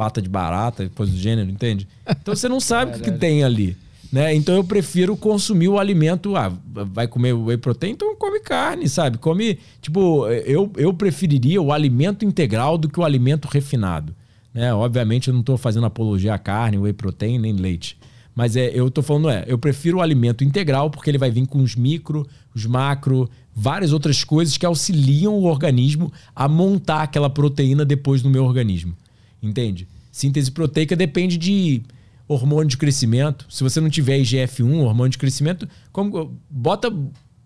[0.00, 1.86] pata de barata, coisa do gênero, entende?
[2.08, 3.76] Então você não sabe o que, que tem ali.
[4.10, 4.34] Né?
[4.34, 6.34] Então eu prefiro consumir o alimento.
[6.36, 7.90] Ah, vai comer whey protein?
[7.90, 9.18] Então come carne, sabe?
[9.18, 9.58] Come.
[9.82, 14.14] Tipo, eu, eu preferiria o alimento integral do que o alimento refinado.
[14.54, 14.72] Né?
[14.72, 17.98] Obviamente eu não estou fazendo apologia à carne, whey protein, nem leite.
[18.34, 21.46] Mas é, eu tô falando, é, eu prefiro o alimento integral porque ele vai vir
[21.46, 27.28] com os micro, os macro, várias outras coisas que auxiliam o organismo a montar aquela
[27.28, 28.96] proteína depois no meu organismo.
[29.42, 29.88] Entende?
[30.12, 31.82] Síntese proteica depende de
[32.26, 33.46] hormônio de crescimento.
[33.48, 36.92] Se você não tiver IGF-1, hormônio de crescimento, como bota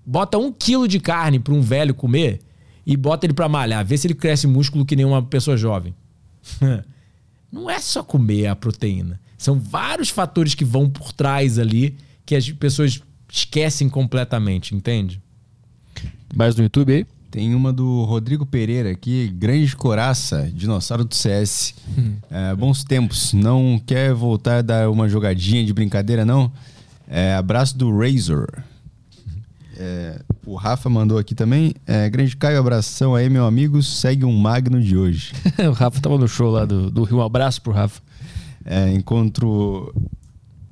[0.07, 2.41] bota um quilo de carne para um velho comer
[2.87, 5.95] e bota ele para malhar, vê se ele cresce músculo que nem uma pessoa jovem.
[7.51, 9.21] Não é só comer a proteína.
[9.39, 13.01] São vários fatores que vão por trás ali que as pessoas
[13.31, 15.23] esquecem completamente, entende?
[16.35, 17.07] Mais no YouTube aí?
[17.35, 21.75] Tem uma do Rodrigo Pereira aqui, grande coraça, dinossauro do CS.
[22.31, 23.33] É, bons tempos.
[23.33, 26.53] Não quer voltar a dar uma jogadinha de brincadeira, não?
[27.09, 28.47] É, abraço do Razor.
[29.77, 31.75] É, o Rafa mandou aqui também.
[31.85, 33.83] É, grande Caio, abração aí, meu amigo.
[33.83, 35.33] Segue um magno de hoje.
[35.69, 37.19] o Rafa tava no show lá do, do Rio.
[37.19, 38.01] Um abraço pro Rafa.
[38.65, 39.93] É, encontro...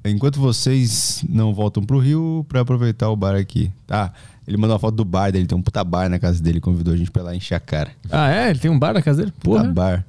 [0.05, 3.71] Enquanto vocês não voltam pro Rio para aproveitar o bar aqui.
[3.85, 4.13] Tá.
[4.47, 6.93] Ele mandou uma foto do bar dele, tem um puta bar na casa dele, convidou
[6.95, 7.91] a gente pra ir lá encher a cara.
[8.11, 8.51] Ah, é?
[8.51, 9.33] Ele tem um bar na casa dele?
[9.41, 9.73] Puta Porra.
[9.73, 10.05] bar.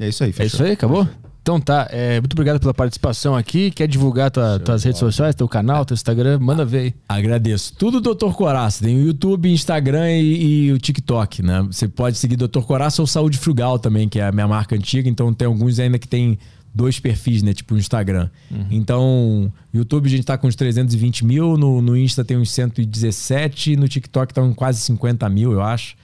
[0.00, 0.46] É isso aí, É fechou.
[0.56, 0.72] isso aí?
[0.72, 1.06] Acabou?
[1.42, 1.88] Então tá.
[1.90, 3.70] É, muito obrigado pela participação aqui.
[3.72, 6.38] Quer divulgar tua, tuas redes sociais, teu canal, teu Instagram?
[6.38, 6.94] Manda ver aí.
[7.08, 7.74] Agradeço.
[7.76, 8.32] Tudo Dr.
[8.32, 8.84] Coraça.
[8.84, 11.62] Tem o YouTube, Instagram e, e o TikTok, né?
[11.62, 12.60] Você pode seguir Dr.
[12.60, 15.08] Coraça ou Saúde Frugal também, que é a minha marca antiga.
[15.08, 16.38] Então tem alguns ainda que tem
[16.74, 17.52] dois perfis, né?
[17.52, 18.30] Tipo o Instagram.
[18.70, 23.76] Então, YouTube a gente tá com uns 320 mil, no, no Insta tem uns 117,
[23.76, 25.96] no TikTok tá com quase 50 mil, eu acho.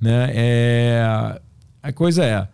[0.00, 0.30] Né?
[0.34, 1.40] É...
[1.82, 2.46] A coisa é,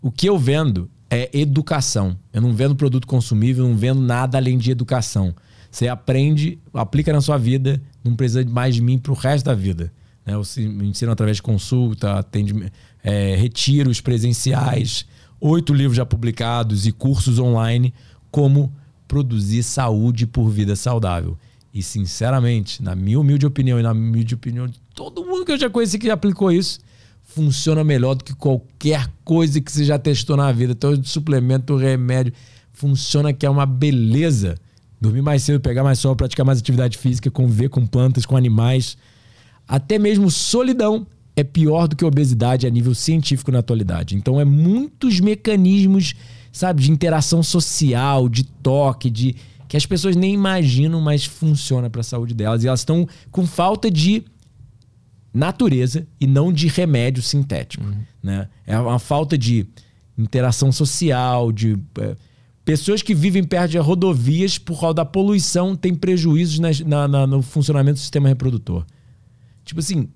[0.00, 2.16] o que eu vendo é educação.
[2.32, 5.34] Eu não vendo produto consumível, não vendo nada além de educação.
[5.70, 9.92] Você aprende, aplica na sua vida, não precisa mais de mim pro resto da vida.
[10.24, 10.34] Né?
[10.34, 10.42] Eu
[10.82, 12.54] ensino através de consulta, atende,
[13.02, 15.06] é, retiros presenciais,
[15.40, 17.94] oito livros já publicados e cursos online,
[18.30, 18.72] como
[19.08, 21.36] produzir saúde por vida saudável.
[21.72, 25.58] E, sinceramente, na minha humilde opinião e na humilde opinião de todo mundo que eu
[25.58, 26.80] já conheci que já aplicou isso,
[27.22, 30.72] funciona melhor do que qualquer coisa que você já testou na vida.
[30.72, 32.32] Então, suplemento, remédio,
[32.72, 34.56] funciona que é uma beleza.
[35.00, 38.96] Dormir mais cedo, pegar mais sol, praticar mais atividade física, conviver com plantas, com animais.
[39.66, 41.06] Até mesmo solidão
[41.40, 44.14] é pior do que obesidade a nível científico na atualidade.
[44.16, 46.14] Então, é muitos mecanismos,
[46.52, 49.36] sabe, de interação social, de toque, de
[49.68, 52.64] que as pessoas nem imaginam, mas funciona para a saúde delas.
[52.64, 54.24] E elas estão com falta de
[55.32, 57.84] natureza e não de remédio sintético.
[58.22, 58.48] Né?
[58.66, 59.66] É uma falta de
[60.18, 62.16] interação social, de é,
[62.64, 67.26] pessoas que vivem perto de rodovias por causa da poluição têm prejuízos nas- na- na-
[67.26, 68.84] no funcionamento do sistema reprodutor.
[69.64, 70.08] Tipo assim,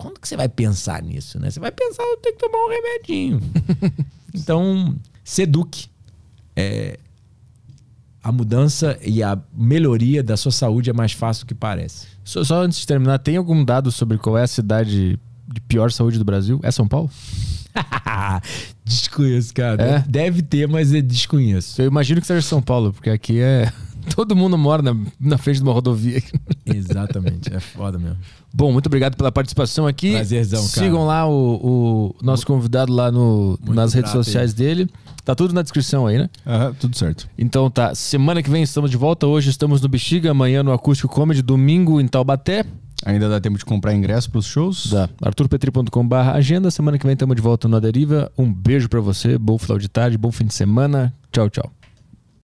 [0.00, 1.38] quando que você vai pensar nisso?
[1.38, 1.50] Né?
[1.50, 3.40] Você vai pensar, eu tenho que tomar um remedinho.
[4.34, 5.88] então, se eduque.
[6.56, 6.98] É,
[8.22, 12.06] a mudança e a melhoria da sua saúde é mais fácil do que parece.
[12.24, 15.92] Só, só antes de terminar, tem algum dado sobre qual é a cidade de pior
[15.92, 16.58] saúde do Brasil?
[16.62, 17.10] É São Paulo?
[18.84, 19.82] desconheço, cara.
[19.82, 20.04] É?
[20.08, 21.80] Deve ter, mas eu desconheço.
[21.80, 23.72] Eu imagino que seja São Paulo, porque aqui é.
[24.14, 26.22] Todo mundo mora na, na frente de uma rodovia.
[26.66, 28.16] Exatamente, é foda mesmo.
[28.52, 30.12] Bom, muito obrigado pela participação aqui.
[30.12, 30.86] Prazerzão, cara.
[30.86, 34.88] Sigam lá o, o nosso convidado lá no, nas redes sociais dele.
[35.24, 36.28] Tá tudo na descrição aí, né?
[36.46, 37.28] Aham, tudo certo.
[37.38, 39.26] Então tá, semana que vem estamos de volta.
[39.26, 42.64] Hoje estamos no Bexiga, amanhã no Acústico Comedy, domingo em Taubaté.
[43.04, 44.90] Ainda dá tempo de comprar ingresso pros shows?
[44.90, 46.70] Da arturpetri.com.br agenda.
[46.70, 48.30] Semana que vem estamos de volta no A Deriva.
[48.36, 51.12] Um beijo pra você, bom final de tarde, bom fim de semana.
[51.32, 51.79] Tchau, tchau.